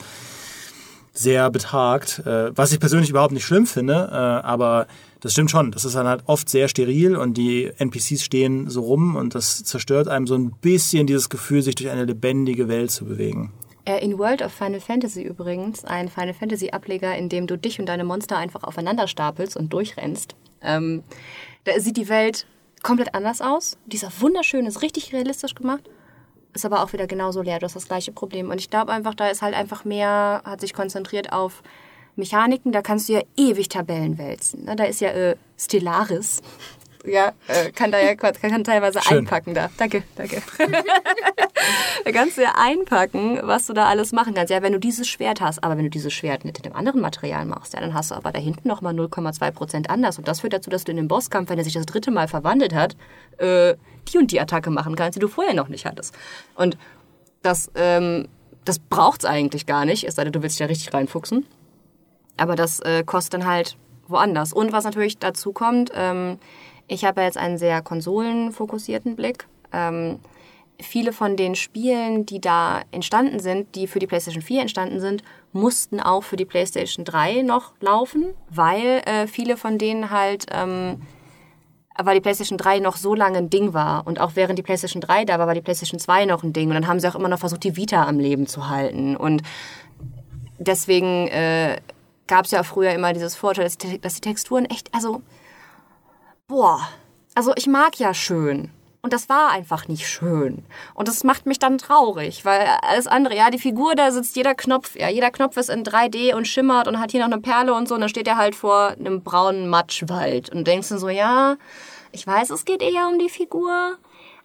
sehr 1.18 1.50
betagt, 1.50 2.20
äh, 2.20 2.56
was 2.56 2.72
ich 2.72 2.80
persönlich 2.80 3.10
überhaupt 3.10 3.32
nicht 3.32 3.44
schlimm 3.44 3.66
finde, 3.66 4.08
äh, 4.12 4.14
aber 4.14 4.86
das 5.20 5.32
stimmt 5.32 5.50
schon. 5.50 5.72
Das 5.72 5.84
ist 5.84 5.96
dann 5.96 6.06
halt 6.06 6.22
oft 6.26 6.48
sehr 6.48 6.68
steril 6.68 7.16
und 7.16 7.36
die 7.36 7.72
NPCs 7.76 8.22
stehen 8.22 8.70
so 8.70 8.82
rum 8.82 9.16
und 9.16 9.34
das 9.34 9.64
zerstört 9.64 10.06
einem 10.06 10.26
so 10.26 10.36
ein 10.36 10.52
bisschen 10.60 11.06
dieses 11.06 11.28
Gefühl, 11.28 11.62
sich 11.62 11.74
durch 11.74 11.90
eine 11.90 12.04
lebendige 12.04 12.68
Welt 12.68 12.90
zu 12.90 13.04
bewegen. 13.04 13.52
Äh, 13.84 14.04
in 14.04 14.18
World 14.18 14.42
of 14.42 14.52
Final 14.52 14.80
Fantasy 14.80 15.22
übrigens, 15.22 15.84
ein 15.84 16.08
Final 16.08 16.34
Fantasy 16.34 16.70
Ableger, 16.70 17.16
in 17.16 17.28
dem 17.28 17.46
du 17.46 17.58
dich 17.58 17.80
und 17.80 17.86
deine 17.86 18.04
Monster 18.04 18.36
einfach 18.36 18.62
aufeinander 18.62 19.08
stapelst 19.08 19.56
und 19.56 19.72
durchrennst. 19.72 20.36
Ähm, 20.62 21.02
da 21.64 21.80
sieht 21.80 21.96
die 21.96 22.08
Welt 22.08 22.46
komplett 22.82 23.14
anders 23.14 23.40
aus. 23.40 23.76
Dieser 23.86 24.12
wunderschön, 24.20 24.66
ist 24.66 24.82
richtig 24.82 25.12
realistisch 25.12 25.54
gemacht. 25.54 25.82
Ist 26.54 26.64
aber 26.64 26.82
auch 26.82 26.92
wieder 26.92 27.06
genauso 27.06 27.42
leer. 27.42 27.58
Du 27.58 27.64
hast 27.64 27.76
das 27.76 27.88
gleiche 27.88 28.12
Problem. 28.12 28.50
Und 28.50 28.58
ich 28.58 28.70
glaube 28.70 28.92
einfach, 28.92 29.14
da 29.14 29.28
ist 29.28 29.42
halt 29.42 29.54
einfach 29.54 29.84
mehr, 29.84 30.42
hat 30.44 30.60
sich 30.60 30.72
konzentriert 30.74 31.32
auf 31.32 31.62
Mechaniken. 32.16 32.72
Da 32.72 32.82
kannst 32.82 33.08
du 33.08 33.14
ja 33.14 33.22
ewig 33.36 33.68
Tabellen 33.68 34.18
wälzen. 34.18 34.64
Ne? 34.64 34.76
Da 34.76 34.84
ist 34.84 35.00
ja 35.00 35.10
äh, 35.10 35.36
Stellaris 35.58 36.42
ja, 37.08 37.32
äh, 37.48 37.70
kann 37.72 37.90
da 37.90 37.98
ja 37.98 38.14
kann 38.14 38.64
teilweise 38.64 39.00
Schön. 39.02 39.18
einpacken 39.18 39.54
da. 39.54 39.70
Danke, 39.76 40.02
danke. 40.16 40.42
da 42.04 42.12
kannst 42.12 42.38
du 42.38 42.42
ja 42.42 42.54
einpacken, 42.56 43.40
was 43.42 43.66
du 43.66 43.72
da 43.72 43.86
alles 43.86 44.12
machen 44.12 44.34
kannst. 44.34 44.50
Ja, 44.50 44.62
wenn 44.62 44.72
du 44.72 44.78
dieses 44.78 45.08
Schwert 45.08 45.40
hast, 45.40 45.62
aber 45.62 45.76
wenn 45.76 45.84
du 45.84 45.90
dieses 45.90 46.12
Schwert 46.12 46.44
mit 46.44 46.64
dem 46.64 46.74
anderen 46.74 47.00
Material 47.00 47.44
machst, 47.44 47.74
ja, 47.74 47.80
dann 47.80 47.94
hast 47.94 48.10
du 48.10 48.14
aber 48.14 48.32
da 48.32 48.38
hinten 48.38 48.68
nochmal 48.68 48.94
0,2 48.94 49.50
Prozent 49.50 49.90
anders. 49.90 50.18
Und 50.18 50.28
das 50.28 50.40
führt 50.40 50.52
dazu, 50.52 50.70
dass 50.70 50.84
du 50.84 50.92
in 50.92 50.96
dem 50.96 51.08
Bosskampf, 51.08 51.50
wenn 51.50 51.58
er 51.58 51.64
sich 51.64 51.74
das 51.74 51.86
dritte 51.86 52.10
Mal 52.10 52.28
verwandelt 52.28 52.74
hat, 52.74 52.96
äh, 53.38 53.74
die 54.08 54.18
und 54.18 54.32
die 54.32 54.40
Attacke 54.40 54.70
machen 54.70 54.96
kannst, 54.96 55.16
die 55.16 55.20
du 55.20 55.28
vorher 55.28 55.54
noch 55.54 55.68
nicht 55.68 55.86
hattest. 55.86 56.16
Und 56.54 56.78
das, 57.42 57.70
ähm, 57.74 58.28
das 58.64 58.78
braucht's 58.78 59.24
eigentlich 59.24 59.66
gar 59.66 59.84
nicht, 59.84 60.04
es 60.04 60.16
sei 60.16 60.24
denn, 60.24 60.32
du 60.32 60.42
willst 60.42 60.58
dich 60.58 60.66
da 60.66 60.70
richtig 60.70 60.92
reinfuchsen. 60.92 61.46
Aber 62.36 62.56
das 62.56 62.80
äh, 62.80 63.02
kostet 63.04 63.34
dann 63.34 63.46
halt 63.46 63.76
woanders. 64.08 64.52
Und 64.52 64.72
was 64.72 64.84
natürlich 64.84 65.18
dazu 65.18 65.52
kommt, 65.52 65.90
ähm, 65.94 66.38
ich 66.88 67.04
habe 67.04 67.20
jetzt 67.20 67.36
einen 67.36 67.58
sehr 67.58 67.82
konsolenfokussierten 67.82 69.14
Blick. 69.14 69.46
Ähm, 69.72 70.18
viele 70.80 71.12
von 71.12 71.36
den 71.36 71.54
Spielen, 71.54 72.24
die 72.24 72.40
da 72.40 72.82
entstanden 72.90 73.40
sind, 73.40 73.74
die 73.74 73.86
für 73.86 73.98
die 73.98 74.06
PlayStation 74.06 74.42
4 74.42 74.62
entstanden 74.62 75.00
sind, 75.00 75.22
mussten 75.52 76.00
auch 76.00 76.22
für 76.22 76.36
die 76.36 76.44
PlayStation 76.44 77.04
3 77.04 77.42
noch 77.42 77.72
laufen, 77.80 78.34
weil 78.48 79.02
äh, 79.04 79.26
viele 79.26 79.56
von 79.56 79.78
denen 79.78 80.10
halt, 80.10 80.46
ähm, 80.50 81.02
weil 81.96 82.14
die 82.14 82.20
PlayStation 82.20 82.58
3 82.58 82.78
noch 82.78 82.96
so 82.96 83.14
lange 83.14 83.38
ein 83.38 83.50
Ding 83.50 83.74
war. 83.74 84.06
Und 84.06 84.20
auch 84.20 84.32
während 84.34 84.58
die 84.58 84.62
PlayStation 84.62 85.00
3 85.00 85.24
da 85.24 85.38
war, 85.38 85.46
war 85.46 85.54
die 85.54 85.60
PlayStation 85.60 85.98
2 85.98 86.26
noch 86.26 86.42
ein 86.42 86.52
Ding. 86.52 86.68
Und 86.68 86.74
dann 86.74 86.86
haben 86.86 87.00
sie 87.00 87.08
auch 87.08 87.16
immer 87.16 87.28
noch 87.28 87.40
versucht, 87.40 87.64
die 87.64 87.76
Vita 87.76 88.06
am 88.06 88.18
Leben 88.18 88.46
zu 88.46 88.68
halten. 88.68 89.16
Und 89.16 89.42
deswegen 90.58 91.26
äh, 91.28 91.78
gab 92.28 92.44
es 92.44 92.52
ja 92.52 92.62
früher 92.62 92.92
immer 92.92 93.12
dieses 93.12 93.34
Vorteil, 93.34 93.64
dass 93.64 93.78
die, 93.78 94.00
dass 94.00 94.14
die 94.14 94.20
Texturen 94.20 94.64
echt, 94.66 94.94
also 94.94 95.22
boah, 96.48 96.80
also 97.34 97.52
ich 97.56 97.66
mag 97.66 97.98
ja 97.98 98.14
schön. 98.14 98.70
Und 99.00 99.12
das 99.12 99.28
war 99.28 99.50
einfach 99.50 99.86
nicht 99.86 100.08
schön. 100.08 100.64
Und 100.92 101.06
das 101.06 101.22
macht 101.22 101.46
mich 101.46 101.60
dann 101.60 101.78
traurig, 101.78 102.44
weil 102.44 102.66
alles 102.82 103.06
andere, 103.06 103.36
ja, 103.36 103.48
die 103.48 103.60
Figur, 103.60 103.94
da 103.94 104.10
sitzt 104.10 104.34
jeder 104.34 104.56
Knopf, 104.56 104.96
ja, 104.96 105.08
jeder 105.08 105.30
Knopf 105.30 105.56
ist 105.56 105.70
in 105.70 105.84
3D 105.84 106.34
und 106.34 106.48
schimmert 106.48 106.88
und 106.88 106.98
hat 106.98 107.12
hier 107.12 107.20
noch 107.20 107.32
eine 107.32 107.40
Perle 107.40 107.74
und 107.74 107.86
so, 107.86 107.94
und 107.94 108.00
dann 108.00 108.08
steht 108.08 108.26
er 108.26 108.36
halt 108.36 108.56
vor 108.56 108.88
einem 108.88 109.22
braunen 109.22 109.68
Matschwald 109.68 110.50
und 110.50 110.66
denkst 110.66 110.88
du 110.88 110.98
so, 110.98 111.08
ja, 111.08 111.56
ich 112.10 112.26
weiß, 112.26 112.50
es 112.50 112.64
geht 112.64 112.82
eher 112.82 113.06
um 113.06 113.20
die 113.20 113.28
Figur, 113.28 113.98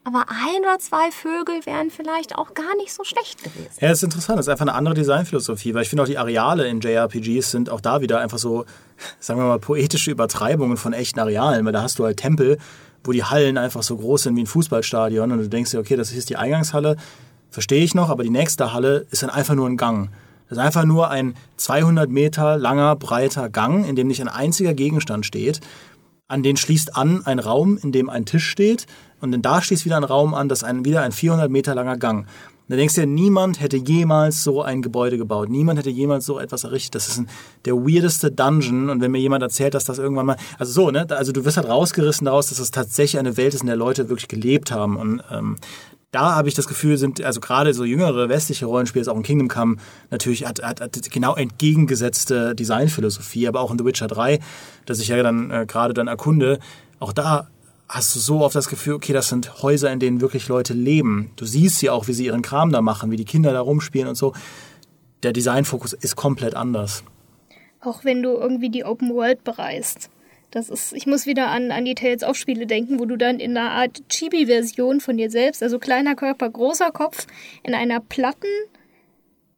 aber 0.03 0.25
ein 0.29 0.61
oder 0.61 0.77
zwei 0.79 1.11
Vögel 1.11 1.65
wären 1.65 1.89
vielleicht 1.89 2.35
auch 2.35 2.53
gar 2.53 2.75
nicht 2.75 2.93
so 2.93 3.03
schlecht 3.03 3.41
gewesen. 3.43 3.71
Ja, 3.79 3.87
das 3.87 3.99
ist 3.99 4.03
interessant. 4.03 4.37
Das 4.37 4.47
ist 4.47 4.51
einfach 4.51 4.65
eine 4.65 4.75
andere 4.75 4.93
Designphilosophie, 4.93 5.73
weil 5.73 5.83
ich 5.83 5.89
finde 5.89 6.03
auch 6.03 6.07
die 6.07 6.17
Areale 6.17 6.67
in 6.67 6.81
JRPGs 6.81 7.51
sind 7.51 7.69
auch 7.69 7.79
da 7.79 8.01
wieder 8.01 8.19
einfach 8.19 8.37
so, 8.37 8.65
sagen 9.19 9.39
wir 9.39 9.45
mal, 9.45 9.59
poetische 9.59 10.11
Übertreibungen 10.11 10.77
von 10.77 10.93
echten 10.93 11.19
Arealen, 11.19 11.65
weil 11.65 11.73
da 11.73 11.81
hast 11.81 11.99
du 11.99 12.05
halt 12.05 12.17
Tempel, 12.17 12.57
wo 13.03 13.11
die 13.11 13.23
Hallen 13.23 13.57
einfach 13.57 13.83
so 13.83 13.97
groß 13.97 14.23
sind 14.23 14.35
wie 14.35 14.43
ein 14.43 14.47
Fußballstadion 14.47 15.31
und 15.31 15.37
du 15.39 15.49
denkst 15.49 15.71
dir, 15.71 15.79
okay, 15.79 15.95
das 15.95 16.11
ist 16.11 16.29
die 16.29 16.37
Eingangshalle, 16.37 16.97
verstehe 17.49 17.83
ich 17.83 17.95
noch, 17.95 18.09
aber 18.09 18.23
die 18.23 18.29
nächste 18.29 18.73
Halle 18.73 19.05
ist 19.11 19.23
dann 19.23 19.29
einfach 19.29 19.55
nur 19.55 19.67
ein 19.67 19.77
Gang. 19.77 20.09
Das 20.49 20.57
ist 20.57 20.63
einfach 20.63 20.85
nur 20.85 21.09
ein 21.09 21.35
200 21.57 22.09
Meter 22.09 22.57
langer, 22.57 22.95
breiter 22.95 23.49
Gang, 23.49 23.87
in 23.87 23.95
dem 23.95 24.07
nicht 24.07 24.21
ein 24.21 24.27
einziger 24.27 24.73
Gegenstand 24.73 25.25
steht. 25.25 25.61
An 26.27 26.43
den 26.43 26.57
schließt 26.57 26.95
an 26.95 27.25
ein 27.25 27.39
Raum, 27.39 27.77
in 27.77 27.91
dem 27.91 28.09
ein 28.09 28.25
Tisch 28.25 28.47
steht, 28.47 28.87
und 29.19 29.31
dann 29.31 29.41
da 29.41 29.61
schließt 29.61 29.85
wieder 29.85 29.97
ein 29.97 30.03
Raum 30.03 30.33
an, 30.33 30.49
das 30.49 30.59
ist 30.59 30.63
ein, 30.65 30.83
wieder 30.83 31.01
ein 31.01 31.11
400 31.11 31.49
Meter 31.49 31.75
langer 31.75 31.97
Gang. 31.97 32.27
Da 32.69 32.77
denkst 32.77 32.95
du 32.95 33.01
dir, 33.01 33.07
niemand 33.07 33.59
hätte 33.59 33.77
jemals 33.77 34.43
so 34.43 34.61
ein 34.61 34.81
Gebäude 34.81 35.17
gebaut. 35.17 35.49
Niemand 35.49 35.79
hätte 35.79 35.89
jemals 35.89 36.25
so 36.25 36.39
etwas 36.39 36.63
errichtet. 36.63 36.95
Das 36.95 37.07
ist 37.07 37.19
ein, 37.19 37.29
der 37.65 37.75
weirdeste 37.75 38.31
Dungeon. 38.31 38.89
Und 38.89 39.01
wenn 39.01 39.11
mir 39.11 39.19
jemand 39.19 39.43
erzählt, 39.43 39.73
dass 39.73 39.83
das 39.83 39.99
irgendwann 39.99 40.25
mal, 40.25 40.37
also 40.57 40.71
so, 40.71 40.91
ne, 40.91 41.05
also 41.09 41.31
du 41.31 41.43
wirst 41.43 41.57
halt 41.57 41.67
rausgerissen 41.67 42.25
daraus, 42.25 42.47
dass 42.47 42.59
es 42.59 42.71
das 42.71 42.71
tatsächlich 42.71 43.19
eine 43.19 43.35
Welt 43.35 43.53
ist, 43.53 43.61
in 43.61 43.67
der 43.67 43.75
Leute 43.75 44.07
wirklich 44.09 44.29
gelebt 44.29 44.71
haben. 44.71 44.95
Und 44.95 45.21
ähm, 45.29 45.57
da 46.13 46.35
habe 46.35 46.47
ich 46.47 46.53
das 46.53 46.67
Gefühl, 46.67 46.97
sind 46.97 47.21
also 47.23 47.41
gerade 47.41 47.73
so 47.73 47.83
jüngere 47.83 48.29
westliche 48.29 48.67
Rollenspiele, 48.67 49.11
auch 49.11 49.17
in 49.17 49.23
Kingdom 49.23 49.47
Come, 49.47 49.77
natürlich 50.11 50.45
hat, 50.45 50.61
hat, 50.61 50.79
hat 50.79 51.11
genau 51.11 51.35
entgegengesetzte 51.35 52.55
Designphilosophie, 52.55 53.47
aber 53.47 53.61
auch 53.61 53.71
in 53.71 53.79
The 53.79 53.85
Witcher 53.85 54.07
3, 54.07 54.39
das 54.85 54.99
ich 54.99 55.07
ja 55.07 55.21
dann 55.21 55.49
äh, 55.49 55.65
gerade 55.67 55.93
dann 55.93 56.07
erkunde, 56.07 56.59
auch 56.99 57.13
da 57.13 57.47
hast 57.93 58.15
du 58.15 58.19
so 58.19 58.41
oft 58.41 58.55
das 58.55 58.69
Gefühl, 58.69 58.95
okay, 58.95 59.13
das 59.13 59.29
sind 59.29 59.61
Häuser, 59.61 59.91
in 59.91 59.99
denen 59.99 60.19
wirklich 60.19 60.47
Leute 60.47 60.73
leben. 60.73 61.31
Du 61.35 61.45
siehst 61.45 61.77
sie 61.77 61.91
auch, 61.91 62.07
wie 62.07 62.13
sie 62.13 62.25
ihren 62.25 62.41
Kram 62.41 62.71
da 62.71 62.81
machen, 62.81 63.11
wie 63.11 63.17
die 63.17 63.25
Kinder 63.25 63.53
da 63.53 63.61
rumspielen 63.61 64.07
und 64.07 64.15
so. 64.15 64.33
Der 65.21 65.31
Designfokus 65.31 65.93
ist 65.93 66.15
komplett 66.15 66.55
anders. 66.55 67.03
Auch 67.79 68.03
wenn 68.03 68.23
du 68.23 68.31
irgendwie 68.31 68.69
die 68.69 68.83
Open 68.83 69.13
World 69.13 69.43
bereist. 69.43 70.09
Das 70.49 70.69
ist, 70.69 70.93
ich 70.93 71.05
muss 71.05 71.25
wieder 71.27 71.47
an, 71.47 71.71
an 71.71 71.85
die 71.85 71.95
Tales 71.95 72.23
of 72.23 72.35
Spiele 72.35 72.65
denken, 72.65 72.99
wo 72.99 73.05
du 73.05 73.15
dann 73.15 73.39
in 73.39 73.55
einer 73.55 73.71
Art 73.71 74.01
Chibi-Version 74.09 74.99
von 74.99 75.17
dir 75.17 75.29
selbst, 75.29 75.61
also 75.61 75.77
kleiner 75.77 76.15
Körper, 76.15 76.49
großer 76.49 76.91
Kopf, 76.91 77.27
in 77.63 77.73
einer 77.73 77.99
platten, 77.99 78.49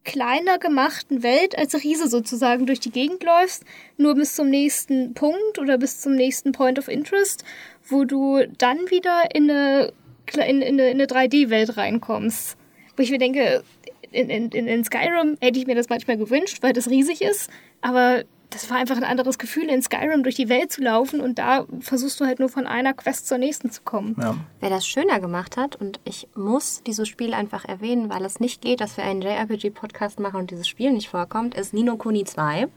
kleiner 0.05 0.57
gemachten 0.57 1.23
Welt 1.23 1.57
als 1.57 1.73
Riese 1.83 2.07
sozusagen 2.07 2.65
durch 2.65 2.79
die 2.79 2.91
Gegend 2.91 3.23
läufst, 3.23 3.63
nur 3.97 4.15
bis 4.15 4.35
zum 4.35 4.49
nächsten 4.49 5.13
Punkt 5.13 5.59
oder 5.59 5.77
bis 5.77 5.99
zum 5.99 6.15
nächsten 6.15 6.51
Point 6.51 6.79
of 6.79 6.87
Interest, 6.87 7.43
wo 7.87 8.03
du 8.03 8.45
dann 8.57 8.77
wieder 8.89 9.23
in 9.33 9.49
eine, 9.49 9.93
in, 10.33 10.61
in 10.61 10.79
eine, 10.79 10.89
eine 10.89 11.05
3D-Welt 11.05 11.77
reinkommst. 11.77 12.57
Wo 12.95 13.03
ich 13.03 13.11
mir 13.11 13.19
denke, 13.19 13.63
in, 14.11 14.29
in, 14.29 14.49
in 14.49 14.83
Skyrim 14.83 15.37
hätte 15.41 15.59
ich 15.59 15.67
mir 15.67 15.75
das 15.75 15.89
manchmal 15.89 16.17
gewünscht, 16.17 16.59
weil 16.61 16.73
das 16.73 16.89
riesig 16.89 17.21
ist, 17.21 17.49
aber 17.81 18.23
das 18.49 18.69
war 18.69 18.77
einfach 18.77 18.95
ein 18.95 19.03
anderes 19.03 19.37
Gefühl, 19.37 19.69
in 19.69 19.81
Skyrim 19.81 20.23
durch 20.23 20.35
die 20.35 20.47
Welt 20.47 20.71
zu 20.71 20.81
laufen 20.81 21.19
und 21.19 21.39
da 21.39 21.65
versuchst 21.81 22.19
du 22.19 22.25
halt 22.25 22.39
nur 22.39 22.47
von 22.47 22.67
einer 22.67 22.93
Quest 22.93 23.27
zur 23.27 23.37
nächsten 23.37 23.69
zu 23.69 23.81
kommen. 23.81 24.15
Ja. 24.19 24.37
Wer 24.61 24.69
das 24.69 24.87
schöner 24.87 25.19
gemacht 25.19 25.57
hat, 25.57 25.75
und 25.75 25.99
ich 26.05 26.29
muss 26.35 26.81
dieses 26.83 27.09
Spiel 27.09 27.33
einfach 27.33 27.65
erwähnen, 27.65 28.09
weil 28.09 28.23
es 28.23 28.39
nicht 28.39 28.61
geht, 28.61 28.79
dass 28.79 28.95
wir 28.95 29.03
einen 29.03 29.21
JRPG-Podcast 29.21 30.19
machen 30.19 30.39
und 30.39 30.51
dieses 30.51 30.67
Spiel 30.67 30.93
nicht 30.93 31.09
vorkommt, 31.09 31.55
ist 31.55 31.73
Nino 31.73 31.97
Kuni 31.97 32.23
2. 32.23 32.67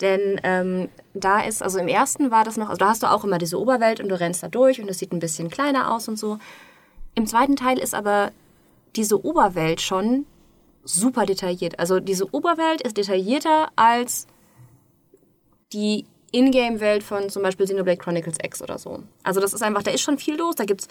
Denn 0.00 0.40
ähm, 0.42 0.88
da 1.14 1.40
ist, 1.40 1.62
also 1.62 1.78
im 1.78 1.88
ersten 1.88 2.30
war 2.30 2.44
das 2.44 2.56
noch, 2.56 2.68
also 2.68 2.78
da 2.78 2.88
hast 2.88 3.02
du 3.02 3.10
auch 3.10 3.24
immer 3.24 3.38
diese 3.38 3.60
Oberwelt 3.60 4.00
und 4.00 4.08
du 4.08 4.18
rennst 4.18 4.42
da 4.42 4.48
durch 4.48 4.80
und 4.80 4.88
es 4.88 4.98
sieht 4.98 5.12
ein 5.12 5.20
bisschen 5.20 5.50
kleiner 5.50 5.92
aus 5.92 6.08
und 6.08 6.18
so. 6.18 6.38
Im 7.14 7.26
zweiten 7.26 7.54
Teil 7.54 7.78
ist 7.78 7.94
aber 7.94 8.32
diese 8.96 9.24
Oberwelt 9.24 9.80
schon 9.80 10.26
super 10.82 11.26
detailliert. 11.26 11.78
Also 11.78 12.00
diese 12.00 12.32
Oberwelt 12.34 12.82
ist 12.82 12.96
detaillierter 12.96 13.68
als 13.76 14.26
die 15.72 16.06
Ingame-Welt 16.32 17.04
von 17.04 17.30
zum 17.30 17.42
Beispiel 17.42 17.66
Xenoblade 17.66 17.98
Chronicles 17.98 18.38
X 18.42 18.60
oder 18.60 18.78
so. 18.78 19.02
Also 19.22 19.40
das 19.40 19.54
ist 19.54 19.62
einfach, 19.62 19.84
da 19.84 19.92
ist 19.92 20.00
schon 20.00 20.18
viel 20.18 20.36
los. 20.36 20.56
Da 20.56 20.64
gibt's 20.64 20.88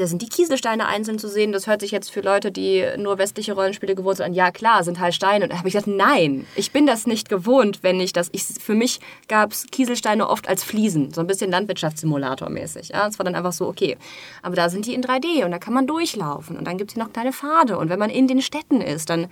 da 0.00 0.06
sind 0.06 0.22
die 0.22 0.28
Kieselsteine 0.28 0.86
einzeln 0.86 1.18
zu 1.18 1.28
sehen. 1.28 1.52
Das 1.52 1.66
hört 1.66 1.80
sich 1.80 1.90
jetzt 1.90 2.10
für 2.10 2.20
Leute, 2.20 2.50
die 2.50 2.84
nur 2.96 3.18
westliche 3.18 3.52
Rollenspiele 3.52 3.94
gewohnt 3.94 4.16
sind, 4.16 4.26
an. 4.26 4.34
Ja, 4.34 4.50
klar, 4.50 4.82
sind 4.82 4.98
halt 4.98 5.14
Steine. 5.14 5.44
Und 5.44 5.52
da 5.52 5.58
habe 5.58 5.68
ich 5.68 5.74
gesagt, 5.74 5.86
nein, 5.86 6.46
ich 6.56 6.72
bin 6.72 6.86
das 6.86 7.06
nicht 7.06 7.28
gewohnt, 7.28 7.82
wenn 7.82 8.00
ich 8.00 8.12
das. 8.12 8.28
Ich, 8.32 8.44
für 8.44 8.74
mich 8.74 9.00
gab 9.28 9.52
es 9.52 9.66
Kieselsteine 9.70 10.28
oft 10.28 10.48
als 10.48 10.64
Fliesen, 10.64 11.12
so 11.12 11.20
ein 11.20 11.26
bisschen 11.26 11.50
Landwirtschaftssimulator-mäßig. 11.50 12.92
Ja, 12.92 13.06
es 13.06 13.18
war 13.18 13.24
dann 13.24 13.34
einfach 13.34 13.52
so, 13.52 13.68
okay. 13.68 13.98
Aber 14.42 14.56
da 14.56 14.70
sind 14.70 14.86
die 14.86 14.94
in 14.94 15.02
3D 15.02 15.44
und 15.44 15.50
da 15.50 15.58
kann 15.58 15.74
man 15.74 15.86
durchlaufen. 15.86 16.56
Und 16.56 16.66
dann 16.66 16.78
gibt 16.78 16.90
es 16.90 16.94
hier 16.94 17.04
noch 17.04 17.12
kleine 17.12 17.32
Pfade. 17.32 17.76
Und 17.76 17.90
wenn 17.90 17.98
man 17.98 18.10
in 18.10 18.26
den 18.26 18.42
Städten 18.42 18.80
ist, 18.80 19.10
dann 19.10 19.28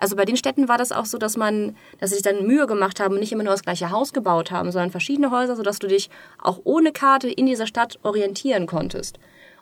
also 0.00 0.14
bei 0.14 0.24
den 0.24 0.36
Städten 0.36 0.68
war 0.68 0.78
das 0.78 0.92
auch 0.92 1.06
so, 1.06 1.18
dass 1.18 1.36
man, 1.36 1.76
dass 1.98 2.10
sie 2.10 2.16
sich 2.16 2.22
dann 2.22 2.46
Mühe 2.46 2.68
gemacht 2.68 3.00
haben 3.00 3.14
und 3.14 3.20
nicht 3.20 3.32
immer 3.32 3.42
nur 3.42 3.52
das 3.52 3.64
gleiche 3.64 3.90
Haus 3.90 4.12
gebaut 4.12 4.52
haben, 4.52 4.70
sondern 4.70 4.92
verschiedene 4.92 5.32
Häuser, 5.32 5.56
sodass 5.56 5.80
du 5.80 5.88
dich 5.88 6.08
auch 6.40 6.60
ohne 6.62 6.92
Karte 6.92 7.28
in 7.28 7.46
dieser 7.46 7.66
Stadt 7.66 7.98
orientieren 8.04 8.66
konntest. 8.66 9.18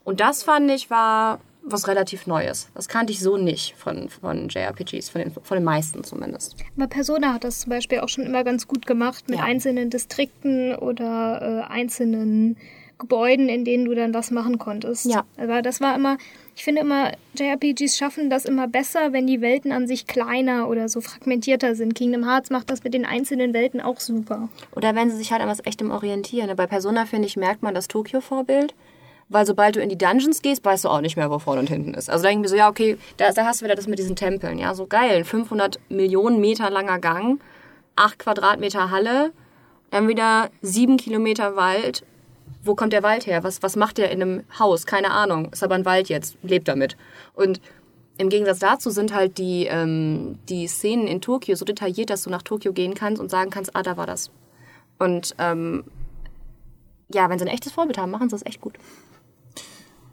Und 0.07 0.21
das 0.21 0.45
fand 0.45 0.71
ich 0.71 0.89
war 0.89 1.41
was 1.69 1.89
relativ 1.89 2.29
Neues. 2.29 2.69
Das 2.75 2.87
kannte 2.87 3.13
ich 3.13 3.19
so 3.19 3.37
nicht 3.37 3.75
von, 3.77 4.09
von 4.09 4.49
JRPGs, 4.49 5.09
von 5.09 5.21
den, 5.21 5.33
von 5.33 5.57
den 5.57 5.65
meisten 5.65 6.05
zumindest. 6.05 6.55
Aber 6.77 6.87
Persona 6.87 7.35
hat 7.35 7.43
das 7.43 7.59
zum 7.59 7.71
Beispiel 7.71 7.99
auch 7.99 8.09
schon 8.09 8.25
immer 8.25 8.45
ganz 8.45 8.69
gut 8.69 8.87
gemacht 8.87 9.29
mit 9.29 9.41
ja. 9.41 9.45
einzelnen 9.45 9.91
Distrikten 9.91 10.77
oder 10.77 11.67
äh, 11.69 11.73
einzelnen 11.73 12.57
Gebäuden, 12.99 13.49
in 13.49 13.65
denen 13.65 13.85
du 13.85 13.97
dann 13.97 14.13
das 14.13 14.31
machen 14.31 14.59
konntest. 14.59 15.07
Ja. 15.07 15.25
Aber 15.39 15.61
das 15.61 15.81
war 15.81 15.97
immer, 15.97 16.19
ich 16.55 16.63
finde 16.63 16.83
immer, 16.83 17.11
JRPGs 17.37 17.97
schaffen 17.97 18.31
das 18.31 18.45
immer 18.45 18.69
besser, 18.69 19.13
wenn 19.13 19.27
die 19.27 19.41
Welten 19.41 19.73
an 19.73 19.89
sich 19.89 20.07
kleiner 20.07 20.69
oder 20.69 20.89
so 20.89 21.01
fragmentierter 21.01 21.75
sind. 21.75 21.97
Kingdom 21.97 22.25
Hearts 22.25 22.51
macht 22.51 22.71
das 22.71 22.85
mit 22.85 22.95
den 22.95 23.05
einzelnen 23.05 23.53
Welten 23.53 23.81
auch 23.81 23.99
super. 23.99 24.49
Oder 24.77 24.95
wenn 24.95 25.11
sie 25.11 25.17
sich 25.17 25.33
halt 25.33 25.43
an 25.43 25.49
was 25.49 25.67
Echtem 25.67 25.91
orientieren. 25.91 26.55
Bei 26.55 26.69
Persona, 26.69 27.07
finde 27.07 27.27
ich, 27.27 27.37
merkt 27.37 27.65
man 27.65 27.75
das 27.75 27.89
Tokio-Vorbild 27.89 28.73
weil 29.29 29.47
sobald 29.47 29.77
du 29.77 29.81
in 29.81 29.89
die 29.89 29.99
Dungeons 29.99 30.43
gehst, 30.43 30.65
weißt 30.65 30.85
du 30.85 30.89
auch 30.89 31.01
nicht 31.01 31.17
mehr, 31.17 31.31
wo 31.31 31.39
vorne 31.39 31.61
und 31.61 31.69
hinten 31.69 31.95
ist. 31.95 32.09
Also 32.09 32.23
da 32.23 32.29
denke 32.29 32.47
ich 32.47 32.51
mir 32.51 32.57
so, 32.57 32.57
ja, 32.57 32.69
okay, 32.69 32.97
da, 33.17 33.33
da 33.33 33.45
hast 33.45 33.61
du 33.61 33.65
wieder 33.65 33.75
das 33.75 33.87
mit 33.87 33.99
diesen 33.99 34.17
Tempeln, 34.17 34.59
ja, 34.59 34.75
so 34.75 34.87
geil, 34.87 35.25
500 35.25 35.81
Millionen 35.89 36.41
Meter 36.41 36.71
langer 36.71 36.99
Gang, 36.99 37.41
8 37.97 38.19
Quadratmeter 38.19 38.91
Halle, 38.91 39.33
dann 39.91 40.09
wieder 40.09 40.51
7 40.63 40.97
Kilometer 40.97 41.57
Wald. 41.57 42.05
Wo 42.63 42.75
kommt 42.75 42.93
der 42.93 43.03
Wald 43.03 43.27
her? 43.27 43.45
Was, 43.45 43.63
was 43.63 43.77
macht 43.77 43.99
der 43.99 44.11
in 44.11 44.23
einem 44.23 44.45
Haus? 44.59 44.87
Keine 44.87 45.13
Ahnung. 45.13 45.53
Ist 45.53 45.63
aber 45.63 45.77
ein 45.77 45.85
Wald 45.85 46.09
jetzt, 46.09 46.37
lebt 46.43 46.67
damit. 46.67 46.97
Und 47.35 47.61
im 48.19 48.29
Gegensatz 48.29 48.59
dazu 48.59 48.91
sind 48.91 49.15
halt 49.15 49.39
die, 49.39 49.67
ähm, 49.67 50.39
die 50.49 50.67
Szenen 50.67 51.07
in 51.07 51.21
Tokio 51.21 51.55
so 51.55 51.65
detailliert, 51.65 52.11
dass 52.11 52.23
du 52.23 52.31
nach 52.31 52.43
Tokio 52.43 52.73
gehen 52.73 52.95
kannst 52.95 53.21
und 53.21 53.31
sagen 53.31 53.51
kannst, 53.51 53.77
ah, 53.77 53.83
da 53.83 53.97
war 53.97 54.07
das. 54.07 54.31
Und 54.99 55.35
ähm, 55.39 55.85
ja, 57.13 57.29
wenn 57.29 57.39
sie 57.39 57.45
ein 57.45 57.55
echtes 57.55 57.73
Vorbild 57.73 57.99
haben, 57.99 58.11
machen 58.11 58.29
sie 58.29 58.35
das 58.35 58.47
echt 58.47 58.61
gut. 58.61 58.75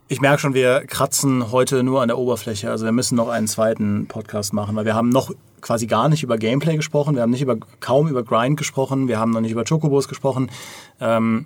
Ich 0.09 0.19
merke 0.19 0.39
schon, 0.39 0.53
wir 0.53 0.85
kratzen 0.85 1.51
heute 1.51 1.81
nur 1.81 2.01
an 2.01 2.09
der 2.09 2.17
Oberfläche. 2.17 2.69
Also 2.69 2.83
wir 2.83 2.91
müssen 2.91 3.15
noch 3.15 3.29
einen 3.29 3.47
zweiten 3.47 4.07
Podcast 4.07 4.53
machen, 4.53 4.75
weil 4.75 4.85
wir 4.85 4.95
haben 4.95 5.09
noch 5.09 5.31
quasi 5.61 5.87
gar 5.87 6.09
nicht 6.09 6.23
über 6.23 6.37
Gameplay 6.37 6.75
gesprochen, 6.75 7.15
wir 7.15 7.21
haben 7.21 7.31
nicht 7.31 7.41
über 7.41 7.57
kaum 7.79 8.09
über 8.09 8.21
Grind 8.21 8.57
gesprochen, 8.57 9.07
wir 9.07 9.17
haben 9.17 9.31
noch 9.31 9.39
nicht 9.39 9.53
über 9.53 9.63
Chocobos 9.63 10.09
gesprochen. 10.09 10.51
Ähm, 10.99 11.45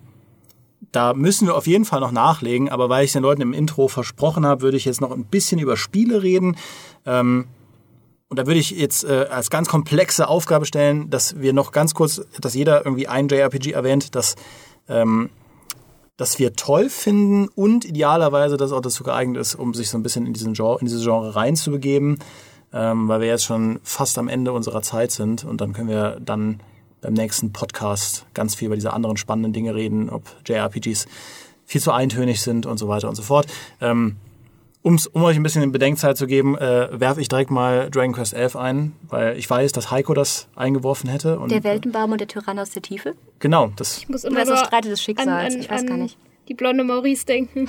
da 0.91 1.14
müssen 1.14 1.47
wir 1.47 1.55
auf 1.55 1.68
jeden 1.68 1.86
Fall 1.86 1.99
noch 1.99 2.12
nachlegen, 2.12 2.70
aber 2.70 2.89
weil 2.89 3.05
ich 3.05 3.12
den 3.12 3.22
Leuten 3.22 3.41
im 3.41 3.53
Intro 3.53 3.88
versprochen 3.88 4.45
habe, 4.45 4.62
würde 4.62 4.78
ich 4.78 4.86
jetzt 4.86 5.01
noch 5.01 5.12
ein 5.12 5.26
bisschen 5.26 5.60
über 5.60 5.78
Spiele 5.78 6.24
reden. 6.24 6.58
Ähm, 7.05 7.45
und 8.30 8.39
da 8.39 8.47
würde 8.47 8.60
ich 8.60 8.72
jetzt 8.72 9.03
äh, 9.03 9.28
als 9.30 9.51
ganz 9.51 9.70
komplexe 9.70 10.28
Aufgabe 10.28 10.66
stellen, 10.66 11.12
dass 11.12 11.39
wir 11.39 11.53
noch 11.53 11.72
ganz 11.72 11.93
kurz, 11.93 12.22
dass 12.41 12.55
jeder 12.55 12.86
irgendwie 12.86 13.08
ein 13.08 13.28
JRPG 13.28 13.72
erwähnt, 13.72 14.16
das 14.16 14.36
ähm, 14.89 15.30
das 16.18 16.39
wir 16.39 16.53
toll 16.53 16.89
finden 16.89 17.47
und 17.47 17.86
idealerweise, 17.86 18.57
dass 18.57 18.72
auch 18.72 18.82
dazu 18.82 19.03
geeignet 19.03 19.39
ist, 19.39 19.55
um 19.55 19.74
sich 19.74 19.89
so 19.89 19.97
ein 19.97 20.03
bisschen 20.03 20.26
in, 20.26 20.34
diesen 20.34 20.53
Genre, 20.53 20.80
in 20.80 20.88
dieses 20.88 21.03
Genre 21.03 21.36
reinzubegeben, 21.36 22.20
ähm, 22.74 23.07
weil 23.07 23.22
wir 23.22 23.28
jetzt 23.28 23.45
schon 23.45 23.80
fast 23.84 24.18
am 24.18 24.28
Ende 24.28 24.51
unserer 24.51 24.82
Zeit 24.82 25.11
sind 25.11 25.43
und 25.43 25.61
dann 25.61 25.74
können 25.74 25.89
wir 25.89 26.20
dann 26.20 26.59
beim 27.01 27.13
nächsten 27.13 27.53
Podcast 27.53 28.26
ganz 28.34 28.55
viel 28.55 28.65
über 28.65 28.76
diese 28.76 28.93
anderen 28.93 29.18
spannenden 29.18 29.53
Dinge 29.53 29.76
reden, 29.76 30.09
ob 30.09 30.24
JRPGs 30.45 31.05
viel 31.65 31.82
zu 31.82 31.91
eintönig 31.91 32.41
sind 32.41 32.65
und 32.65 32.78
so 32.78 32.88
weiter 32.88 33.07
und 33.07 33.15
so 33.15 33.22
fort. 33.22 33.47
Ähm, 33.80 34.18
Um's, 34.88 35.05
um 35.05 35.21
euch 35.23 35.35
ein 35.35 35.43
bisschen 35.43 35.63
in 35.63 35.73
Bedenkzeit 35.73 36.15
zu 36.15 36.27
geben, 36.27 36.57
äh, 36.57 36.88
werfe 36.97 37.19
ich 37.19 37.27
direkt 37.27 37.51
mal 37.51 37.89
Dragon 37.89 38.13
Quest 38.13 38.33
11 38.33 38.55
ein, 38.55 38.93
weil 39.09 39.38
ich 39.38 39.49
weiß, 39.49 39.73
dass 39.73 39.91
Heiko 39.91 40.13
das 40.13 40.47
eingeworfen 40.55 41.09
hätte. 41.09 41.39
Und, 41.39 41.51
der 41.51 41.65
Weltenbaum 41.65 42.13
und 42.13 42.21
der 42.21 42.29
Tyrann 42.29 42.57
aus 42.57 42.69
der 42.69 42.81
Tiefe? 42.81 43.13
Genau. 43.39 43.69
Das 43.75 43.97
ich 43.97 44.07
muss 44.07 44.23
immer 44.23 44.45
das 44.45 44.61
Streite 44.61 44.88
des 44.88 45.01
Schicksals, 45.03 45.27
an, 45.27 45.45
an, 45.53 45.59
ich 45.59 45.69
weiß 45.69 45.85
gar 45.85 45.97
nicht. 45.97 46.17
Die 46.47 46.53
blonde 46.53 46.85
Maurice 46.85 47.25
denken. 47.25 47.67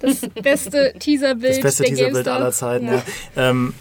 Das 0.00 0.28
beste 0.42 0.92
Teaserbild 0.98 1.54
Das 1.54 1.62
beste 1.62 1.84
Teaserbild 1.84 2.28
aller 2.28 2.52
Zeiten, 2.52 2.86
ja. 2.86 3.02
ja. 3.34 3.50
Ähm, 3.50 3.72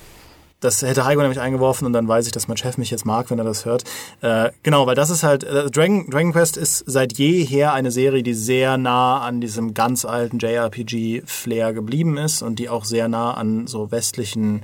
das 0.65 0.81
hätte 0.81 1.05
Heiko 1.05 1.21
nämlich 1.21 1.39
eingeworfen 1.39 1.85
und 1.85 1.93
dann 1.93 2.07
weiß 2.07 2.25
ich, 2.25 2.31
dass 2.31 2.47
mein 2.47 2.57
Chef 2.57 2.77
mich 2.77 2.91
jetzt 2.91 3.05
mag, 3.05 3.29
wenn 3.29 3.37
er 3.37 3.45
das 3.45 3.65
hört. 3.65 3.83
Äh, 4.21 4.49
genau, 4.63 4.87
weil 4.87 4.95
das 4.95 5.09
ist 5.09 5.23
halt, 5.23 5.43
äh, 5.43 5.69
Dragon, 5.69 6.09
Dragon 6.09 6.33
Quest 6.33 6.57
ist 6.57 6.83
seit 6.87 7.17
jeher 7.17 7.73
eine 7.73 7.91
Serie, 7.91 8.23
die 8.23 8.33
sehr 8.33 8.77
nah 8.77 9.21
an 9.21 9.41
diesem 9.41 9.73
ganz 9.73 10.05
alten 10.05 10.39
JRPG-Flair 10.39 11.73
geblieben 11.73 12.17
ist 12.17 12.41
und 12.41 12.59
die 12.59 12.69
auch 12.69 12.85
sehr 12.85 13.07
nah 13.07 13.33
an 13.35 13.67
so 13.67 13.91
westlichen, 13.91 14.63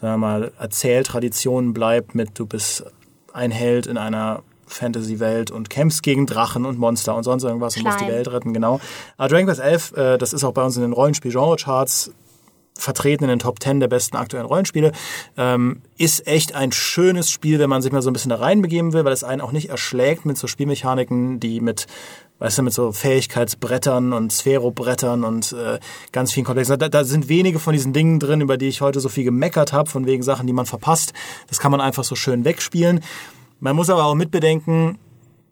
sagen 0.00 0.14
wir 0.14 0.18
mal, 0.18 0.52
Erzähltraditionen 0.58 1.74
bleibt 1.74 2.14
mit 2.14 2.30
du 2.38 2.46
bist 2.46 2.84
ein 3.32 3.50
Held 3.50 3.86
in 3.86 3.98
einer 3.98 4.42
Fantasy-Welt 4.66 5.50
und 5.50 5.70
kämpfst 5.70 6.02
gegen 6.02 6.26
Drachen 6.26 6.64
und 6.64 6.78
Monster 6.78 7.14
und 7.14 7.24
sonst 7.24 7.44
irgendwas 7.44 7.74
Klein. 7.74 7.86
und 7.86 7.92
musst 7.92 8.04
die 8.04 8.12
Welt 8.12 8.32
retten, 8.32 8.52
genau. 8.52 8.80
Aber 9.16 9.28
Dragon 9.28 9.46
Quest 9.46 9.60
11, 9.60 9.96
äh, 9.96 10.18
das 10.18 10.32
ist 10.32 10.44
auch 10.44 10.52
bei 10.52 10.62
uns 10.62 10.76
in 10.76 10.82
den 10.82 10.92
Rollenspiel-Genre-Charts 10.92 12.12
vertreten 12.78 13.24
in 13.24 13.30
den 13.30 13.38
Top 13.38 13.62
10 13.62 13.80
der 13.80 13.88
besten 13.88 14.16
aktuellen 14.16 14.46
Rollenspiele. 14.46 14.92
Ähm, 15.36 15.82
ist 15.98 16.26
echt 16.26 16.54
ein 16.54 16.72
schönes 16.72 17.30
Spiel, 17.30 17.58
wenn 17.58 17.68
man 17.68 17.82
sich 17.82 17.92
mal 17.92 18.02
so 18.02 18.10
ein 18.10 18.12
bisschen 18.12 18.30
da 18.30 18.36
reinbegeben 18.36 18.92
will, 18.92 19.04
weil 19.04 19.12
es 19.12 19.24
einen 19.24 19.40
auch 19.40 19.52
nicht 19.52 19.68
erschlägt 19.68 20.24
mit 20.24 20.38
so 20.38 20.46
Spielmechaniken, 20.46 21.40
die 21.40 21.60
mit 21.60 21.86
weißt 22.38 22.58
du, 22.58 22.62
mit 22.62 22.72
so 22.72 22.92
Fähigkeitsbrettern 22.92 24.12
und 24.12 24.32
Sphärobrettern 24.32 25.24
und 25.24 25.52
äh, 25.52 25.80
ganz 26.12 26.32
vielen 26.32 26.46
Komplexen. 26.46 26.78
Da, 26.78 26.88
da 26.88 27.04
sind 27.04 27.28
wenige 27.28 27.58
von 27.58 27.72
diesen 27.72 27.92
Dingen 27.92 28.20
drin, 28.20 28.40
über 28.40 28.56
die 28.56 28.68
ich 28.68 28.80
heute 28.80 29.00
so 29.00 29.08
viel 29.08 29.24
gemeckert 29.24 29.72
habe, 29.72 29.90
von 29.90 30.06
wegen 30.06 30.22
Sachen, 30.22 30.46
die 30.46 30.52
man 30.52 30.66
verpasst. 30.66 31.12
Das 31.48 31.58
kann 31.58 31.72
man 31.72 31.80
einfach 31.80 32.04
so 32.04 32.14
schön 32.14 32.44
wegspielen. 32.44 33.00
Man 33.60 33.74
muss 33.74 33.90
aber 33.90 34.04
auch 34.04 34.14
mitbedenken, 34.14 34.98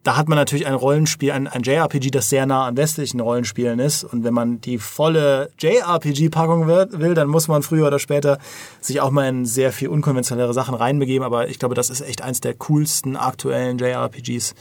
da 0.07 0.17
hat 0.17 0.29
man 0.29 0.37
natürlich 0.37 0.69
ein 0.69 0.75
Rollenspiel, 0.75 1.33
ein, 1.33 1.49
ein 1.49 1.63
JRPG, 1.63 2.13
das 2.13 2.29
sehr 2.29 2.47
nah 2.47 2.67
an 2.67 2.77
westlichen 2.77 3.19
Rollenspielen 3.19 3.81
ist. 3.81 4.05
Und 4.05 4.23
wenn 4.23 4.35
man 4.35 4.61
die 4.61 4.79
volle 4.79 5.51
JRPG-Packung 5.59 6.69
will, 6.69 7.15
dann 7.15 7.27
muss 7.27 7.49
man 7.49 7.65
früher 7.65 7.89
oder 7.89 7.99
später 7.99 8.39
sich 8.81 9.01
auch 9.01 9.11
mal 9.11 9.29
in 9.29 9.47
sehr 9.47 9.73
viel 9.73 9.89
unkonventionellere 9.89 10.55
Sachen 10.55 10.77
reinbegeben. 10.77 11.25
Aber 11.25 11.49
ich 11.49 11.59
glaube, 11.59 11.75
das 11.75 11.91
ist 11.91 12.03
echt 12.03 12.23
eins 12.23 12.41
der 12.41 12.55
coolsten 12.55 13.17
aktuellen 13.17 13.79
JRPGs, 13.79 14.55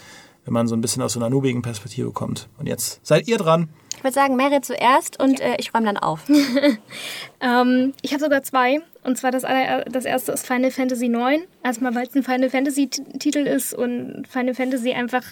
wenn 0.45 0.53
man 0.53 0.67
so 0.67 0.75
ein 0.75 0.81
bisschen 0.81 1.03
aus 1.03 1.13
so 1.13 1.19
einer 1.19 1.29
nubigen 1.29 1.61
Perspektive 1.61 2.09
kommt. 2.09 2.49
Und 2.57 2.65
jetzt 2.67 3.05
seid 3.05 3.27
ihr 3.27 3.37
dran. 3.37 3.69
Ich 3.97 4.03
würde 4.03 4.15
sagen, 4.15 4.35
Merit 4.35 4.65
zuerst 4.65 5.19
und 5.19 5.39
äh, 5.41 5.57
ich 5.59 5.75
räume 5.75 5.85
dann 5.85 5.97
auf. 5.97 6.21
ähm, 7.39 7.93
ich 8.01 8.13
habe 8.13 8.23
sogar 8.23 8.41
zwei. 8.41 8.79
Und 9.05 9.17
zwar 9.17 9.31
das, 9.31 9.43
aller, 9.43 9.85
das 9.85 10.05
erste 10.05 10.31
ist 10.31 10.45
Final 10.45 10.71
Fantasy 10.71 11.05
IX. 11.05 11.43
Erstmal, 11.63 11.93
weil 11.95 12.07
es 12.07 12.15
ein 12.15 12.23
Final 12.23 12.49
Fantasy 12.49 12.87
Titel 12.87 13.45
ist 13.47 13.73
und 13.73 14.25
Final 14.27 14.53
Fantasy 14.53 14.93
einfach 14.93 15.23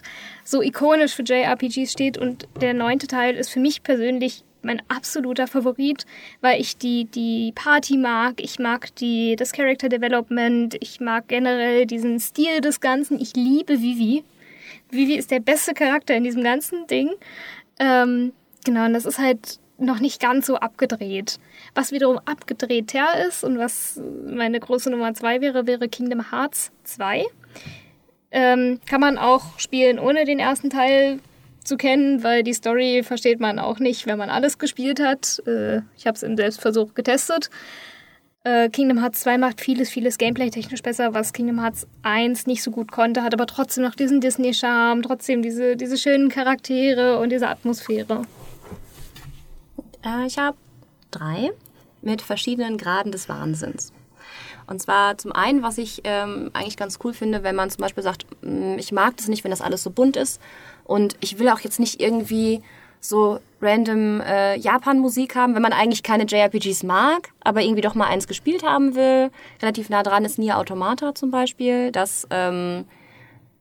so 0.44 0.62
ikonisch 0.62 1.16
für 1.16 1.24
JRPGs 1.24 1.92
steht. 1.92 2.18
Und 2.18 2.48
der 2.62 2.74
neunte 2.74 3.08
Teil 3.08 3.36
ist 3.36 3.50
für 3.50 3.60
mich 3.60 3.84
persönlich 3.84 4.44
mein 4.62 4.82
absoluter 4.88 5.48
Favorit, 5.48 6.06
weil 6.40 6.62
ich 6.62 6.78
die, 6.78 7.06
die 7.06 7.52
Party 7.54 7.98
mag, 7.98 8.36
ich 8.38 8.60
mag 8.60 8.96
die, 8.96 9.36
das 9.36 9.52
Character 9.52 9.90
Development, 9.90 10.76
ich 10.80 11.02
mag 11.02 11.28
generell 11.28 11.86
diesen 11.86 12.20
Stil 12.20 12.62
des 12.62 12.80
Ganzen. 12.80 13.20
Ich 13.20 13.36
liebe 13.36 13.82
Vivi. 13.82 14.24
Vivi 14.90 15.16
ist 15.16 15.32
der 15.32 15.42
beste 15.42 15.74
Charakter 15.74 16.16
in 16.16 16.24
diesem 16.24 16.44
ganzen 16.44 16.88
Ding. 16.88 17.10
Ähm, 17.80 18.32
Genau, 18.64 18.86
und 18.86 18.94
das 18.94 19.06
ist 19.06 19.20
halt 19.20 19.60
noch 19.78 20.00
nicht 20.00 20.22
ganz 20.22 20.46
so 20.46 20.58
abgedreht. 20.58 21.40
Was 21.76 21.92
wiederum 21.92 22.20
abgedrehter 22.26 23.26
ist 23.28 23.44
und 23.44 23.58
was 23.58 24.00
meine 24.26 24.60
große 24.60 24.90
Nummer 24.90 25.14
zwei 25.14 25.42
wäre, 25.42 25.68
wäre 25.68 25.90
Kingdom 25.90 26.32
Hearts 26.32 26.72
2. 26.84 27.26
Ähm, 28.32 28.80
kann 28.88 29.02
man 29.02 29.18
auch 29.18 29.60
spielen, 29.60 30.00
ohne 30.00 30.26
den 30.26 30.40
ersten 30.40 30.70
Teil 30.70 31.20
zu 31.64 31.78
kennen, 31.78 32.24
weil 32.24 32.44
die 32.44 32.54
Story 32.54 33.04
versteht 33.04 33.40
man 33.40 33.60
auch 33.60 33.80
nicht, 33.80 34.06
wenn 34.06 34.18
man 34.18 34.30
alles 34.30 34.58
gespielt 34.58 35.00
hat. 35.00 35.42
Äh, 35.48 35.82
ich 35.98 36.08
habe 36.08 36.16
es 36.16 36.24
im 36.24 36.36
Selbstversuch 36.36 36.94
getestet. 36.94 37.50
Äh, 38.44 38.70
Kingdom 38.70 39.00
Hearts 39.00 39.22
2 39.22 39.38
macht 39.38 39.62
vieles, 39.62 39.90
vieles 39.90 40.18
Gameplay-technisch 40.18 40.82
besser, 40.82 41.14
was 41.14 41.32
Kingdom 41.32 41.62
Hearts 41.62 41.88
1 42.02 42.46
nicht 42.46 42.62
so 42.62 42.72
gut 42.72 42.92
konnte, 42.92 43.24
hat 43.24 43.34
aber 43.34 43.48
trotzdem 43.48 43.86
noch 43.86 43.96
diesen 43.96 44.20
Disney-Charme, 44.20 45.02
trotzdem 45.02 45.42
diese, 45.42 45.78
diese 45.78 45.98
schönen 45.98 46.28
Charaktere 46.28 47.20
und 47.20 47.32
diese 47.32 47.48
Atmosphäre. 47.48 48.24
Äh, 50.06 50.26
ich 50.26 50.38
habe 50.38 50.58
drei 51.12 51.52
mit 52.02 52.22
verschiedenen 52.22 52.78
Graden 52.78 53.12
des 53.12 53.30
Wahnsinns. 53.30 53.94
Und 54.68 54.82
zwar 54.82 55.18
zum 55.18 55.32
einen, 55.32 55.62
was 55.62 55.78
ich 55.78 56.02
ähm, 56.06 56.50
eigentlich 56.54 56.78
ganz 56.78 57.00
cool 57.04 57.14
finde, 57.14 57.44
wenn 57.44 57.56
man 57.56 57.70
zum 57.70 57.82
Beispiel 57.82 58.04
sagt, 58.04 58.26
mm, 58.42 58.78
ich 58.78 58.92
mag 58.92 59.18
das 59.18 59.28
nicht, 59.28 59.44
wenn 59.44 59.52
das 59.52 59.62
alles 59.62 59.84
so 59.84 59.90
bunt 59.90 60.16
ist 60.16 60.42
und 60.86 61.18
ich 61.20 61.40
will 61.40 61.50
auch 61.50 61.60
jetzt 61.60 61.80
nicht 61.80 62.02
irgendwie 62.02 62.62
so 63.00 63.40
random 63.62 64.22
äh, 64.22 64.58
Japan-Musik 64.58 65.36
haben, 65.36 65.56
wenn 65.56 65.62
man 65.62 65.74
eigentlich 65.74 66.04
keine 66.04 66.24
JRPGs 66.24 66.84
mag, 66.84 67.32
aber 67.44 67.62
irgendwie 67.62 67.82
doch 67.82 67.96
mal 67.96 68.08
eins 68.08 68.28
gespielt 68.28 68.64
haben 68.64 68.96
will. 68.96 69.30
Relativ 69.62 69.90
nah 69.90 70.04
dran 70.04 70.24
ist 70.24 70.40
Nier 70.40 70.58
Automata 70.58 71.14
zum 71.14 71.30
Beispiel, 71.30 71.92
das 71.92 72.26
ähm, 72.30 72.86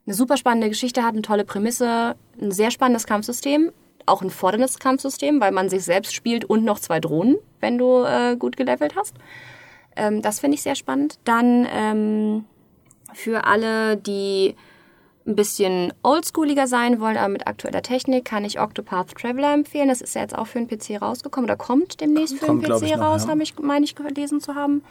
eine 0.07 0.15
super 0.15 0.37
spannende 0.37 0.69
Geschichte 0.69 1.03
hat, 1.03 1.15
eine 1.15 1.23
tolle 1.23 1.45
Prämisse, 1.45 2.15
ein 2.41 2.53
sehr 2.53 2.71
spannendes 2.71 3.07
Kampfsystem, 3.07 3.73
auch 4.07 4.23
ein 4.23 4.31
forderndes 4.31 4.79
Kampfsystem, 4.79 5.41
weil 5.41 5.53
man 5.53 5.69
sich 5.69 5.85
selbst 5.85 6.15
spielt 6.15 6.45
und 6.45 6.65
noch 6.65 6.79
zwei 6.79 7.01
Drohnen, 7.01 7.37
wenn 7.61 7.79
du 7.79 8.05
äh, 8.05 8.37
gut 8.37 8.57
gelevelt 8.57 8.95
hast. 8.97 9.15
Ähm, 9.97 10.23
das 10.23 10.41
finde 10.41 10.57
ich 10.57 10.63
sehr 10.63 10.75
spannend. 10.75 11.19
Dann 11.25 11.67
ähm, 11.71 12.45
für 13.13 13.45
alle, 13.45 13.97
die 13.97 14.55
ein 15.27 15.37
bisschen 15.37 15.93
oldschooliger 16.03 16.67
sein 16.67 17.01
wollen, 17.01 17.17
aber 17.17 17.29
mit 17.29 17.47
aktueller 17.47 17.83
Technik, 17.83 18.25
kann 18.25 18.45
ich 18.45 18.61
Octopath 18.61 19.15
Traveler 19.15 19.55
empfehlen. 19.55 19.89
Das 19.89 20.01
ist 20.01 20.15
ja 20.15 20.23
jetzt 20.23 20.37
auch 20.37 20.47
für 20.47 20.59
den 20.59 20.69
PC 20.69 21.01
rausgekommen 21.01 21.49
oder 21.49 21.57
kommt 21.57 22.01
demnächst 22.01 22.39
für 22.39 22.47
Kommt, 22.47 22.63
den 22.63 22.67
glaub 22.67 22.83
PC 22.83 22.97
noch, 22.97 23.03
raus, 23.03 23.25
ja. 23.25 23.31
habe 23.31 23.43
ich, 23.43 23.57
meine 23.59 23.85
ich, 23.85 23.95
gelesen 23.95 24.41
zu 24.41 24.55
haben. 24.55 24.83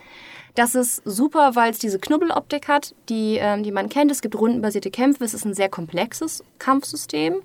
Das 0.56 0.76
ist 0.76 1.02
super, 1.06 1.56
weil 1.56 1.72
es 1.72 1.80
diese 1.80 2.00
Knubbeloptik 2.00 2.68
hat, 2.68 2.94
die, 3.10 3.38
ähm, 3.40 3.64
die 3.64 3.72
man 3.72 3.90
kennt. 3.90 4.12
Es 4.12 4.22
gibt 4.22 4.36
rundenbasierte 4.36 4.92
Kämpfe. 4.92 5.24
Es 5.24 5.34
ist 5.34 5.46
ein 5.46 5.54
sehr 5.54 5.70
komplexes 5.70 6.44
Kampfsystem. 6.60 7.42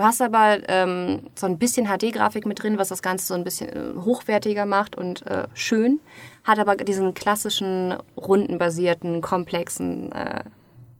Du 0.00 0.06
hast 0.06 0.22
aber 0.22 0.60
ähm, 0.68 1.24
so 1.38 1.44
ein 1.44 1.58
bisschen 1.58 1.86
HD-Grafik 1.86 2.46
mit 2.46 2.62
drin, 2.62 2.78
was 2.78 2.88
das 2.88 3.02
Ganze 3.02 3.26
so 3.26 3.34
ein 3.34 3.44
bisschen 3.44 3.68
äh, 3.68 4.00
hochwertiger 4.00 4.64
macht 4.64 4.96
und 4.96 5.26
äh, 5.26 5.46
schön. 5.52 6.00
Hat 6.42 6.58
aber 6.58 6.74
diesen 6.76 7.12
klassischen, 7.12 7.94
rundenbasierten, 8.16 9.20
komplexen 9.20 10.10
äh, 10.12 10.44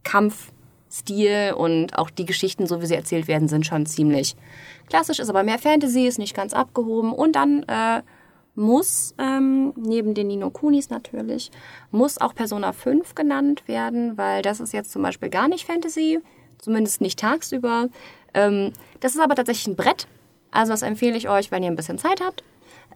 Kampfstil 0.03 1.55
und 1.57 1.97
auch 1.97 2.11
die 2.11 2.27
Geschichten, 2.27 2.67
so 2.67 2.79
wie 2.79 2.85
sie 2.85 2.93
erzählt 2.93 3.27
werden, 3.27 3.47
sind 3.47 3.65
schon 3.65 3.87
ziemlich 3.87 4.35
klassisch. 4.87 5.17
Ist 5.17 5.29
aber 5.31 5.41
mehr 5.41 5.57
Fantasy, 5.57 6.05
ist 6.05 6.19
nicht 6.19 6.35
ganz 6.35 6.53
abgehoben. 6.53 7.11
Und 7.11 7.35
dann 7.35 7.63
äh, 7.63 8.03
muss, 8.53 9.15
ähm, 9.17 9.73
neben 9.77 10.13
den 10.13 10.27
Nino 10.27 10.51
Kunis 10.51 10.91
natürlich, 10.91 11.49
muss 11.89 12.21
auch 12.21 12.35
Persona 12.35 12.71
5 12.71 13.15
genannt 13.15 13.67
werden, 13.67 14.15
weil 14.19 14.43
das 14.43 14.59
ist 14.59 14.73
jetzt 14.73 14.91
zum 14.91 15.01
Beispiel 15.01 15.31
gar 15.31 15.47
nicht 15.47 15.65
Fantasy, 15.65 16.19
zumindest 16.59 17.01
nicht 17.01 17.17
tagsüber. 17.17 17.89
Ähm, 18.33 18.71
das 18.99 19.15
ist 19.15 19.21
aber 19.21 19.35
tatsächlich 19.35 19.67
ein 19.67 19.75
Brett. 19.75 20.07
Also 20.51 20.73
das 20.73 20.81
empfehle 20.81 21.17
ich 21.17 21.29
euch, 21.29 21.51
wenn 21.51 21.63
ihr 21.63 21.71
ein 21.71 21.75
bisschen 21.75 21.97
Zeit 21.97 22.21
habt. 22.21 22.43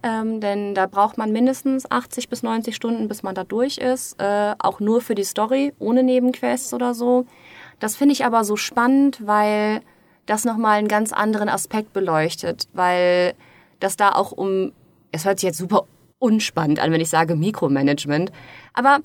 Ähm, 0.02 0.40
denn 0.40 0.74
da 0.74 0.86
braucht 0.86 1.18
man 1.18 1.32
mindestens 1.32 1.90
80 1.90 2.28
bis 2.28 2.42
90 2.42 2.76
Stunden, 2.76 3.08
bis 3.08 3.22
man 3.22 3.34
da 3.34 3.44
durch 3.44 3.78
ist. 3.78 4.20
Äh, 4.20 4.54
auch 4.58 4.78
nur 4.80 5.00
für 5.00 5.14
die 5.14 5.24
Story, 5.24 5.72
ohne 5.78 6.02
Nebenquests 6.02 6.74
oder 6.74 6.94
so. 6.94 7.26
Das 7.80 7.96
finde 7.96 8.12
ich 8.12 8.24
aber 8.24 8.44
so 8.44 8.56
spannend, 8.56 9.26
weil 9.26 9.80
das 10.26 10.44
nochmal 10.44 10.78
einen 10.78 10.88
ganz 10.88 11.12
anderen 11.12 11.48
Aspekt 11.48 11.92
beleuchtet. 11.92 12.68
Weil 12.72 13.34
das 13.80 13.96
da 13.96 14.12
auch 14.12 14.32
um, 14.32 14.72
es 15.12 15.24
hört 15.24 15.40
sich 15.40 15.46
jetzt 15.48 15.58
super 15.58 15.86
unspannend 16.18 16.78
an, 16.78 16.92
wenn 16.92 17.00
ich 17.00 17.10
sage 17.10 17.34
Mikromanagement. 17.34 18.32
Aber 18.74 19.00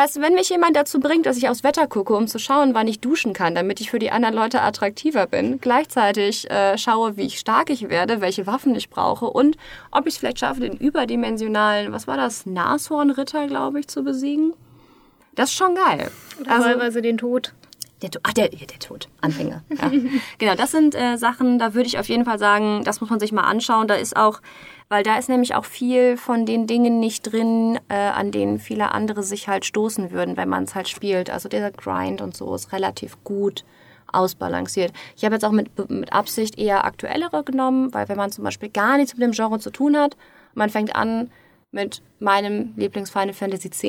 Weißt 0.00 0.16
du, 0.16 0.22
wenn 0.22 0.32
mich 0.32 0.48
jemand 0.48 0.76
dazu 0.76 0.98
bringt, 0.98 1.26
dass 1.26 1.36
ich 1.36 1.50
aufs 1.50 1.62
Wetter 1.62 1.86
gucke, 1.86 2.14
um 2.14 2.26
zu 2.26 2.38
schauen, 2.38 2.72
wann 2.72 2.88
ich 2.88 3.00
duschen 3.00 3.34
kann, 3.34 3.54
damit 3.54 3.82
ich 3.82 3.90
für 3.90 3.98
die 3.98 4.10
anderen 4.10 4.34
Leute 4.34 4.62
attraktiver 4.62 5.26
bin, 5.26 5.60
gleichzeitig 5.60 6.50
äh, 6.50 6.78
schaue, 6.78 7.18
wie 7.18 7.26
ich 7.26 7.38
stark 7.38 7.68
ich 7.68 7.90
werde, 7.90 8.22
welche 8.22 8.46
Waffen 8.46 8.74
ich 8.74 8.88
brauche 8.88 9.26
und 9.26 9.58
ob 9.90 10.06
ich 10.06 10.14
es 10.14 10.18
vielleicht 10.18 10.38
schaffe, 10.38 10.60
den 10.60 10.72
überdimensionalen, 10.72 11.92
was 11.92 12.06
war 12.06 12.16
das, 12.16 12.46
Nashornritter, 12.46 13.46
glaube 13.46 13.80
ich, 13.80 13.88
zu 13.88 14.02
besiegen. 14.02 14.54
Das 15.34 15.50
ist 15.50 15.56
schon 15.56 15.74
geil. 15.74 16.10
Oder 16.40 16.62
teilweise 16.62 17.02
den 17.02 17.18
Tod. 17.18 17.52
Der, 18.00 18.08
ach, 18.22 18.32
der, 18.32 18.48
der 18.48 18.78
Tod. 18.78 19.06
Anfänger. 19.20 19.62
Ja. 19.68 19.90
genau, 20.38 20.54
das 20.54 20.70
sind 20.70 20.94
äh, 20.94 21.18
Sachen, 21.18 21.58
da 21.58 21.74
würde 21.74 21.86
ich 21.86 21.98
auf 21.98 22.08
jeden 22.08 22.24
Fall 22.24 22.38
sagen, 22.38 22.84
das 22.84 23.02
muss 23.02 23.10
man 23.10 23.20
sich 23.20 23.32
mal 23.32 23.42
anschauen. 23.42 23.86
Da 23.86 23.96
ist 23.96 24.16
auch, 24.16 24.40
weil 24.90 25.04
da 25.04 25.16
ist 25.16 25.28
nämlich 25.28 25.54
auch 25.54 25.64
viel 25.64 26.16
von 26.16 26.44
den 26.44 26.66
Dingen 26.66 26.98
nicht 26.98 27.22
drin, 27.22 27.78
äh, 27.88 27.94
an 27.94 28.32
denen 28.32 28.58
viele 28.58 28.92
andere 28.92 29.22
sich 29.22 29.48
halt 29.48 29.64
stoßen 29.64 30.10
würden, 30.10 30.36
wenn 30.36 30.48
man 30.48 30.64
es 30.64 30.74
halt 30.74 30.88
spielt. 30.88 31.30
Also 31.30 31.48
dieser 31.48 31.70
Grind 31.70 32.20
und 32.20 32.36
so 32.36 32.52
ist 32.54 32.72
relativ 32.72 33.16
gut 33.22 33.64
ausbalanciert. 34.12 34.92
Ich 35.16 35.24
habe 35.24 35.36
jetzt 35.36 35.44
auch 35.44 35.52
mit, 35.52 35.70
mit 35.88 36.12
Absicht 36.12 36.58
eher 36.58 36.84
aktuellere 36.84 37.44
genommen, 37.44 37.94
weil 37.94 38.08
wenn 38.08 38.16
man 38.16 38.32
zum 38.32 38.42
Beispiel 38.42 38.68
gar 38.68 38.96
nichts 38.96 39.14
mit 39.14 39.22
dem 39.22 39.30
Genre 39.30 39.60
zu 39.60 39.70
tun 39.70 39.96
hat, 39.96 40.16
man 40.54 40.70
fängt 40.70 40.96
an 40.96 41.30
mit 41.70 42.02
meinem 42.18 42.72
Lieblings 42.76 43.10
Final 43.10 43.32
Fantasy 43.32 43.68
X, 43.68 43.82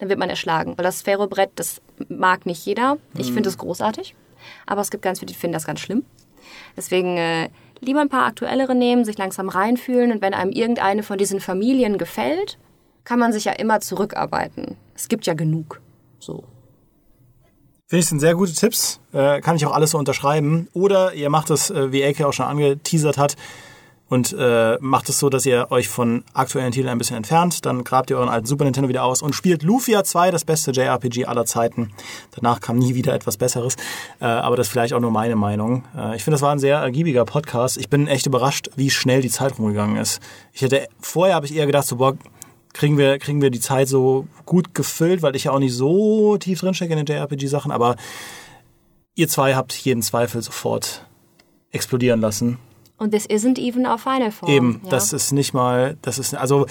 dann 0.00 0.08
wird 0.08 0.18
man 0.18 0.28
erschlagen. 0.28 0.76
Weil 0.76 0.84
das 0.84 0.98
Sphärobrett, 0.98 1.50
das 1.54 1.80
mag 2.08 2.46
nicht 2.46 2.66
jeder. 2.66 2.98
Ich 3.16 3.32
finde 3.32 3.48
es 3.48 3.58
großartig. 3.58 4.16
Aber 4.66 4.80
es 4.80 4.90
gibt 4.90 5.04
ganz 5.04 5.20
viele, 5.20 5.30
die 5.30 5.38
finden 5.38 5.54
das 5.54 5.66
ganz 5.66 5.78
schlimm. 5.78 6.04
Deswegen 6.76 7.16
äh, 7.16 7.48
lieber 7.80 8.00
ein 8.00 8.08
paar 8.08 8.26
aktuellere 8.26 8.74
nehmen, 8.74 9.04
sich 9.04 9.18
langsam 9.18 9.48
reinfühlen 9.48 10.12
und 10.12 10.22
wenn 10.22 10.34
einem 10.34 10.50
irgendeine 10.50 11.02
von 11.02 11.18
diesen 11.18 11.40
Familien 11.40 11.98
gefällt, 11.98 12.58
kann 13.04 13.18
man 13.18 13.32
sich 13.32 13.44
ja 13.44 13.52
immer 13.52 13.80
zurückarbeiten. 13.80 14.76
Es 14.94 15.08
gibt 15.08 15.26
ja 15.26 15.34
genug. 15.34 15.80
So. 16.18 16.44
Finde 17.86 18.00
ich, 18.00 18.06
sind 18.06 18.20
sehr 18.20 18.34
gute 18.34 18.52
Tipps. 18.52 19.00
Äh, 19.12 19.40
kann 19.40 19.56
ich 19.56 19.64
auch 19.64 19.72
alles 19.72 19.92
so 19.92 19.98
unterschreiben. 19.98 20.68
Oder 20.74 21.14
ihr 21.14 21.30
macht 21.30 21.48
es, 21.48 21.70
äh, 21.70 21.90
wie 21.90 22.02
Elke 22.02 22.26
auch 22.26 22.34
schon 22.34 22.44
angeteasert 22.44 23.16
hat, 23.16 23.36
und 24.08 24.34
äh, 24.38 24.78
macht 24.80 25.08
es 25.08 25.18
so, 25.18 25.28
dass 25.28 25.44
ihr 25.44 25.70
euch 25.70 25.88
von 25.88 26.24
aktuellen 26.32 26.72
Titeln 26.72 26.90
ein 26.90 26.98
bisschen 26.98 27.16
entfernt. 27.16 27.66
Dann 27.66 27.84
grabt 27.84 28.10
ihr 28.10 28.16
euren 28.16 28.28
alten 28.28 28.46
Super 28.46 28.64
Nintendo 28.64 28.88
wieder 28.88 29.04
aus 29.04 29.20
und 29.20 29.34
spielt 29.34 29.62
Lufia 29.62 30.02
2, 30.02 30.30
das 30.30 30.44
beste 30.44 30.70
JRPG 30.70 31.26
aller 31.26 31.44
Zeiten. 31.44 31.92
Danach 32.34 32.60
kam 32.60 32.78
nie 32.78 32.94
wieder 32.94 33.14
etwas 33.14 33.36
Besseres. 33.36 33.76
Äh, 34.20 34.24
aber 34.24 34.56
das 34.56 34.68
ist 34.68 34.72
vielleicht 34.72 34.94
auch 34.94 35.00
nur 35.00 35.10
meine 35.10 35.36
Meinung. 35.36 35.84
Äh, 35.96 36.16
ich 36.16 36.24
finde, 36.24 36.36
das 36.36 36.42
war 36.42 36.52
ein 36.52 36.58
sehr 36.58 36.78
ergiebiger 36.78 37.24
Podcast. 37.24 37.76
Ich 37.76 37.90
bin 37.90 38.06
echt 38.06 38.26
überrascht, 38.26 38.70
wie 38.76 38.90
schnell 38.90 39.20
die 39.20 39.30
Zeit 39.30 39.58
rumgegangen 39.58 39.96
ist. 39.96 40.20
Ich 40.52 40.62
hätte, 40.62 40.88
vorher 41.00 41.34
habe 41.34 41.44
ich 41.44 41.54
eher 41.54 41.66
gedacht, 41.66 41.86
so, 41.86 41.96
boah, 41.96 42.16
kriegen 42.72 42.96
wir, 42.96 43.18
kriegen 43.18 43.42
wir 43.42 43.50
die 43.50 43.60
Zeit 43.60 43.88
so 43.88 44.26
gut 44.46 44.74
gefüllt, 44.74 45.20
weil 45.20 45.36
ich 45.36 45.44
ja 45.44 45.52
auch 45.52 45.58
nicht 45.58 45.74
so 45.74 46.38
tief 46.38 46.60
drinstecke 46.60 46.94
in 46.94 47.04
den 47.04 47.06
JRPG-Sachen, 47.06 47.72
aber 47.72 47.96
ihr 49.14 49.28
zwei 49.28 49.54
habt 49.54 49.72
jeden 49.74 50.00
Zweifel 50.00 50.42
sofort 50.42 51.04
explodieren 51.70 52.20
lassen. 52.20 52.58
Und 52.98 53.12
this 53.12 53.26
isn't 53.26 53.58
even 53.58 53.86
our 53.86 53.98
final 53.98 54.30
form. 54.30 54.50
Eben, 54.50 54.80
ja. 54.84 54.90
das 54.90 55.12
ist 55.12 55.32
nicht 55.32 55.54
mal, 55.54 55.96
das 56.02 56.18
ist, 56.18 56.34
also, 56.34 56.66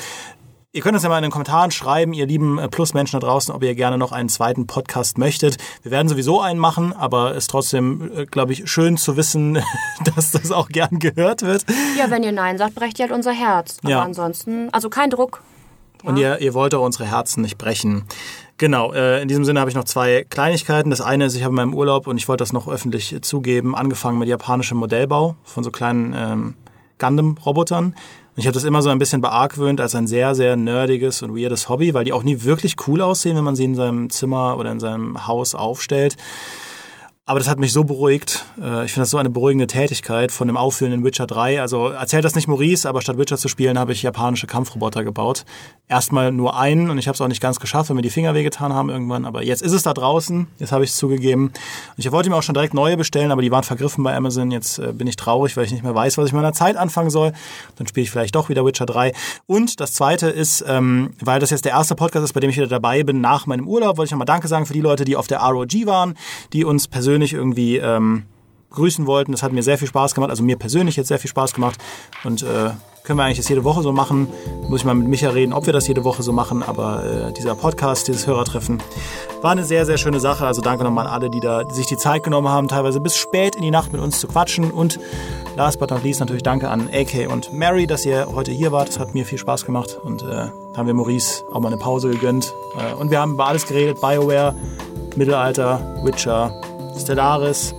ihr 0.73 0.81
könnt 0.81 0.93
uns 0.95 1.03
ja 1.03 1.09
mal 1.09 1.17
in 1.17 1.23
den 1.23 1.31
Kommentaren 1.31 1.71
schreiben, 1.71 2.13
ihr 2.13 2.25
lieben 2.25 2.59
äh, 2.59 2.67
Plusmenschen 2.67 3.19
da 3.19 3.25
draußen, 3.25 3.53
ob 3.55 3.63
ihr 3.63 3.73
gerne 3.75 3.97
noch 3.97 4.11
einen 4.11 4.27
zweiten 4.29 4.67
Podcast 4.67 5.17
möchtet. 5.17 5.57
Wir 5.83 5.91
werden 5.91 6.07
sowieso 6.09 6.41
einen 6.41 6.59
machen, 6.59 6.93
aber 6.93 7.31
es 7.31 7.45
ist 7.45 7.51
trotzdem, 7.51 8.11
äh, 8.15 8.25
glaube 8.25 8.53
ich, 8.53 8.69
schön 8.69 8.97
zu 8.97 9.15
wissen, 9.17 9.57
dass 10.15 10.31
das 10.31 10.51
auch 10.51 10.67
gern 10.69 10.99
gehört 10.99 11.41
wird. 11.43 11.65
ja, 11.97 12.11
wenn 12.11 12.23
ihr 12.23 12.33
Nein 12.33 12.57
sagt, 12.57 12.75
brecht 12.75 12.99
ihr 12.99 13.03
halt 13.05 13.13
unser 13.13 13.31
Herz. 13.31 13.77
Aber 13.81 13.89
Ja. 13.91 14.01
ansonsten, 14.03 14.69
also 14.73 14.89
kein 14.89 15.09
Druck. 15.09 15.41
Und 16.03 16.17
ihr, 16.17 16.39
ihr 16.41 16.53
wollt 16.53 16.75
auch 16.75 16.85
unsere 16.85 17.05
Herzen 17.05 17.41
nicht 17.41 17.57
brechen. 17.57 18.03
Genau, 18.59 18.91
äh, 18.91 19.21
in 19.21 19.27
diesem 19.27 19.45
Sinne 19.45 19.59
habe 19.59 19.69
ich 19.69 19.75
noch 19.75 19.83
zwei 19.83 20.25
Kleinigkeiten. 20.27 20.89
Das 20.89 20.99
eine 20.99 21.25
ist, 21.25 21.35
ich 21.35 21.43
habe 21.43 21.51
in 21.51 21.57
meinem 21.57 21.73
Urlaub, 21.75 22.07
und 22.07 22.17
ich 22.17 22.27
wollte 22.27 22.41
das 22.41 22.53
noch 22.53 22.67
öffentlich 22.67 23.15
zugeben, 23.21 23.75
angefangen 23.75 24.17
mit 24.17 24.27
japanischem 24.27 24.79
Modellbau 24.79 25.35
von 25.43 25.63
so 25.63 25.69
kleinen 25.69 26.15
ähm, 26.17 26.53
Gundam-Robotern. 26.97 27.85
Und 27.85 27.95
ich 28.35 28.47
habe 28.47 28.55
das 28.55 28.63
immer 28.63 28.81
so 28.81 28.89
ein 28.89 28.97
bisschen 28.97 29.21
beargwöhnt 29.21 29.79
als 29.79 29.93
ein 29.93 30.07
sehr, 30.07 30.33
sehr 30.33 30.55
nerdiges 30.55 31.21
und 31.21 31.35
weirdes 31.35 31.69
Hobby, 31.69 31.93
weil 31.93 32.05
die 32.05 32.13
auch 32.13 32.23
nie 32.23 32.43
wirklich 32.43 32.75
cool 32.87 33.01
aussehen, 33.01 33.37
wenn 33.37 33.43
man 33.43 33.55
sie 33.55 33.65
in 33.65 33.75
seinem 33.75 34.09
Zimmer 34.09 34.57
oder 34.57 34.71
in 34.71 34.79
seinem 34.79 35.27
Haus 35.27 35.53
aufstellt. 35.53 36.17
Aber 37.29 37.39
das 37.39 37.49
hat 37.49 37.59
mich 37.59 37.73
so 37.73 37.83
beruhigt. 37.83 38.45
Äh, 38.57 38.85
Ich 38.85 38.93
finde 38.93 39.01
das 39.01 39.09
so 39.09 39.17
eine 39.17 39.29
beruhigende 39.29 39.67
Tätigkeit 39.67 40.31
von 40.31 40.47
dem 40.47 40.55
Auffüllen 40.55 40.93
in 40.93 41.03
Witcher 41.03 41.27
3. 41.27 41.59
Also 41.59 41.89
erzählt 41.89 42.23
das 42.23 42.35
nicht 42.35 42.47
Maurice, 42.47 42.87
aber 42.87 43.01
statt 43.01 43.17
Witcher 43.17 43.37
zu 43.37 43.49
spielen, 43.49 43.77
habe 43.77 43.91
ich 43.91 44.01
japanische 44.01 44.47
Kampfroboter 44.47 45.03
gebaut. 45.03 45.43
Erstmal 45.89 46.31
nur 46.31 46.57
einen 46.57 46.89
und 46.89 46.97
ich 46.97 47.09
habe 47.09 47.15
es 47.15 47.21
auch 47.21 47.27
nicht 47.27 47.41
ganz 47.41 47.59
geschafft, 47.59 47.89
weil 47.89 47.95
mir 47.97 48.01
die 48.01 48.11
Finger 48.11 48.33
wehgetan 48.33 48.71
haben 48.71 48.89
irgendwann. 48.89 49.25
Aber 49.25 49.43
jetzt 49.43 49.61
ist 49.61 49.73
es 49.73 49.83
da 49.83 49.93
draußen. 49.93 50.47
Jetzt 50.57 50.71
habe 50.71 50.85
ich 50.85 50.91
es 50.91 50.95
zugegeben. 50.95 51.47
Und 51.47 51.53
ich 51.97 52.09
wollte 52.13 52.29
mir 52.29 52.37
auch 52.37 52.43
schon 52.43 52.53
direkt 52.53 52.73
neue 52.73 52.95
bestellen, 52.95 53.33
aber 53.33 53.41
die 53.41 53.51
waren 53.51 53.63
vergriffen 53.63 54.05
bei 54.05 54.15
Amazon. 54.15 54.49
Jetzt 54.49 54.79
äh, 54.79 54.93
bin 54.93 55.07
ich 55.07 55.17
traurig, 55.17 55.57
weil 55.57 55.65
ich 55.65 55.71
nicht 55.73 55.83
mehr 55.83 55.93
weiß, 55.93 56.17
was 56.17 56.27
ich 56.27 56.31
mit 56.31 56.41
meiner 56.41 56.53
Zeit 56.53 56.77
anfangen 56.77 57.09
soll. 57.09 57.33
Dann 57.75 57.87
spiele 57.87 58.05
ich 58.05 58.09
vielleicht 58.09 58.35
doch 58.35 58.47
wieder 58.47 58.63
Witcher 58.65 58.85
3. 58.85 59.11
Und 59.47 59.81
das 59.81 59.91
Zweite 59.91 60.27
ist, 60.27 60.63
ähm, 60.65 61.13
weil 61.19 61.41
das 61.41 61.49
jetzt 61.49 61.65
der 61.65 61.73
erste 61.73 61.95
Podcast 61.95 62.23
ist, 62.23 62.31
bei 62.31 62.39
dem 62.39 62.51
ich 62.51 62.55
wieder 62.55 62.67
dabei 62.67 63.03
bin 63.03 63.19
nach 63.19 63.47
meinem 63.47 63.67
Urlaub, 63.67 63.97
wollte 63.97 64.07
ich 64.07 64.11
nochmal 64.11 64.25
Danke 64.25 64.47
sagen 64.47 64.65
für 64.65 64.71
die 64.73 64.79
Leute, 64.79 65.03
die 65.03 65.17
auf 65.17 65.27
der 65.27 65.39
ROG 65.39 65.73
waren, 65.85 66.13
die 66.53 66.63
uns 66.63 66.87
persönlich 66.87 67.16
irgendwie 67.33 67.77
ähm, 67.77 68.23
grüßen 68.71 69.07
wollten. 69.07 69.31
Das 69.31 69.43
hat 69.43 69.51
mir 69.51 69.63
sehr 69.63 69.77
viel 69.77 69.87
Spaß 69.87 70.15
gemacht. 70.15 70.29
Also 70.29 70.43
mir 70.43 70.57
persönlich 70.57 70.95
jetzt 70.95 71.07
sehr 71.07 71.19
viel 71.19 71.29
Spaß 71.29 71.53
gemacht. 71.53 71.79
Und 72.23 72.43
äh, 72.43 72.71
können 73.07 73.19
wir 73.19 73.23
eigentlich 73.23 73.37
das 73.37 73.47
jede 73.47 73.63
Woche 73.63 73.81
so 73.81 73.93
machen. 73.93 74.27
Muss 74.67 74.81
ich 74.81 74.85
mal 74.85 74.93
mit 74.93 75.07
Micha 75.07 75.29
reden, 75.29 75.53
ob 75.53 75.65
wir 75.65 75.71
das 75.71 75.87
jede 75.87 76.03
Woche 76.03 76.23
so 76.23 76.33
machen. 76.33 76.61
Aber 76.61 77.05
äh, 77.05 77.33
dieser 77.33 77.55
Podcast, 77.55 78.09
dieses 78.09 78.27
Hörertreffen, 78.27 78.81
war 79.41 79.51
eine 79.51 79.63
sehr, 79.63 79.85
sehr 79.85 79.97
schöne 79.97 80.19
Sache. 80.19 80.45
Also 80.45 80.61
danke 80.61 80.83
nochmal 80.83 81.07
an 81.07 81.13
alle, 81.13 81.29
die 81.29 81.39
da 81.39 81.63
sich 81.69 81.85
die 81.85 81.95
Zeit 81.95 82.23
genommen 82.23 82.49
haben, 82.49 82.67
teilweise 82.67 82.99
bis 82.99 83.15
spät 83.15 83.55
in 83.55 83.61
die 83.61 83.71
Nacht 83.71 83.93
mit 83.93 84.01
uns 84.01 84.19
zu 84.19 84.27
quatschen. 84.27 84.71
Und 84.71 84.99
last 85.55 85.79
but 85.79 85.89
not 85.89 86.03
least 86.03 86.19
natürlich 86.19 86.43
danke 86.43 86.69
an 86.69 86.89
AK 86.93 87.31
und 87.31 87.53
Mary, 87.53 87.87
dass 87.87 88.05
ihr 88.05 88.27
heute 88.35 88.51
hier 88.51 88.73
wart. 88.73 88.89
Das 88.89 88.99
hat 88.99 89.13
mir 89.13 89.25
viel 89.25 89.37
Spaß 89.37 89.65
gemacht. 89.65 89.97
Und 90.03 90.23
äh, 90.23 90.49
haben 90.75 90.87
wir 90.87 90.93
Maurice 90.93 91.45
auch 91.53 91.61
mal 91.61 91.69
eine 91.69 91.77
Pause 91.77 92.09
gegönnt. 92.09 92.53
Äh, 92.77 92.93
und 92.93 93.09
wir 93.09 93.21
haben 93.21 93.35
über 93.35 93.47
alles 93.47 93.65
geredet. 93.65 94.01
BioWare, 94.01 94.53
Mittelalter, 95.15 95.79
Witcher, 96.03 96.53
Stellaris, 96.99 97.73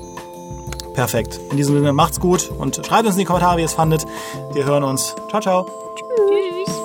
Perfekt. 0.98 1.38
In 1.52 1.56
diesem 1.56 1.76
Sinne 1.76 1.92
macht's 1.92 2.18
gut 2.18 2.50
und 2.58 2.84
schreibt 2.84 3.06
uns 3.06 3.14
in 3.14 3.20
die 3.20 3.24
Kommentare, 3.24 3.56
wie 3.56 3.60
ihr 3.60 3.66
es 3.66 3.74
fandet. 3.74 4.04
Wir 4.52 4.64
hören 4.64 4.82
uns. 4.82 5.14
Ciao, 5.30 5.40
ciao. 5.40 5.64
Tschüss. 5.94 6.78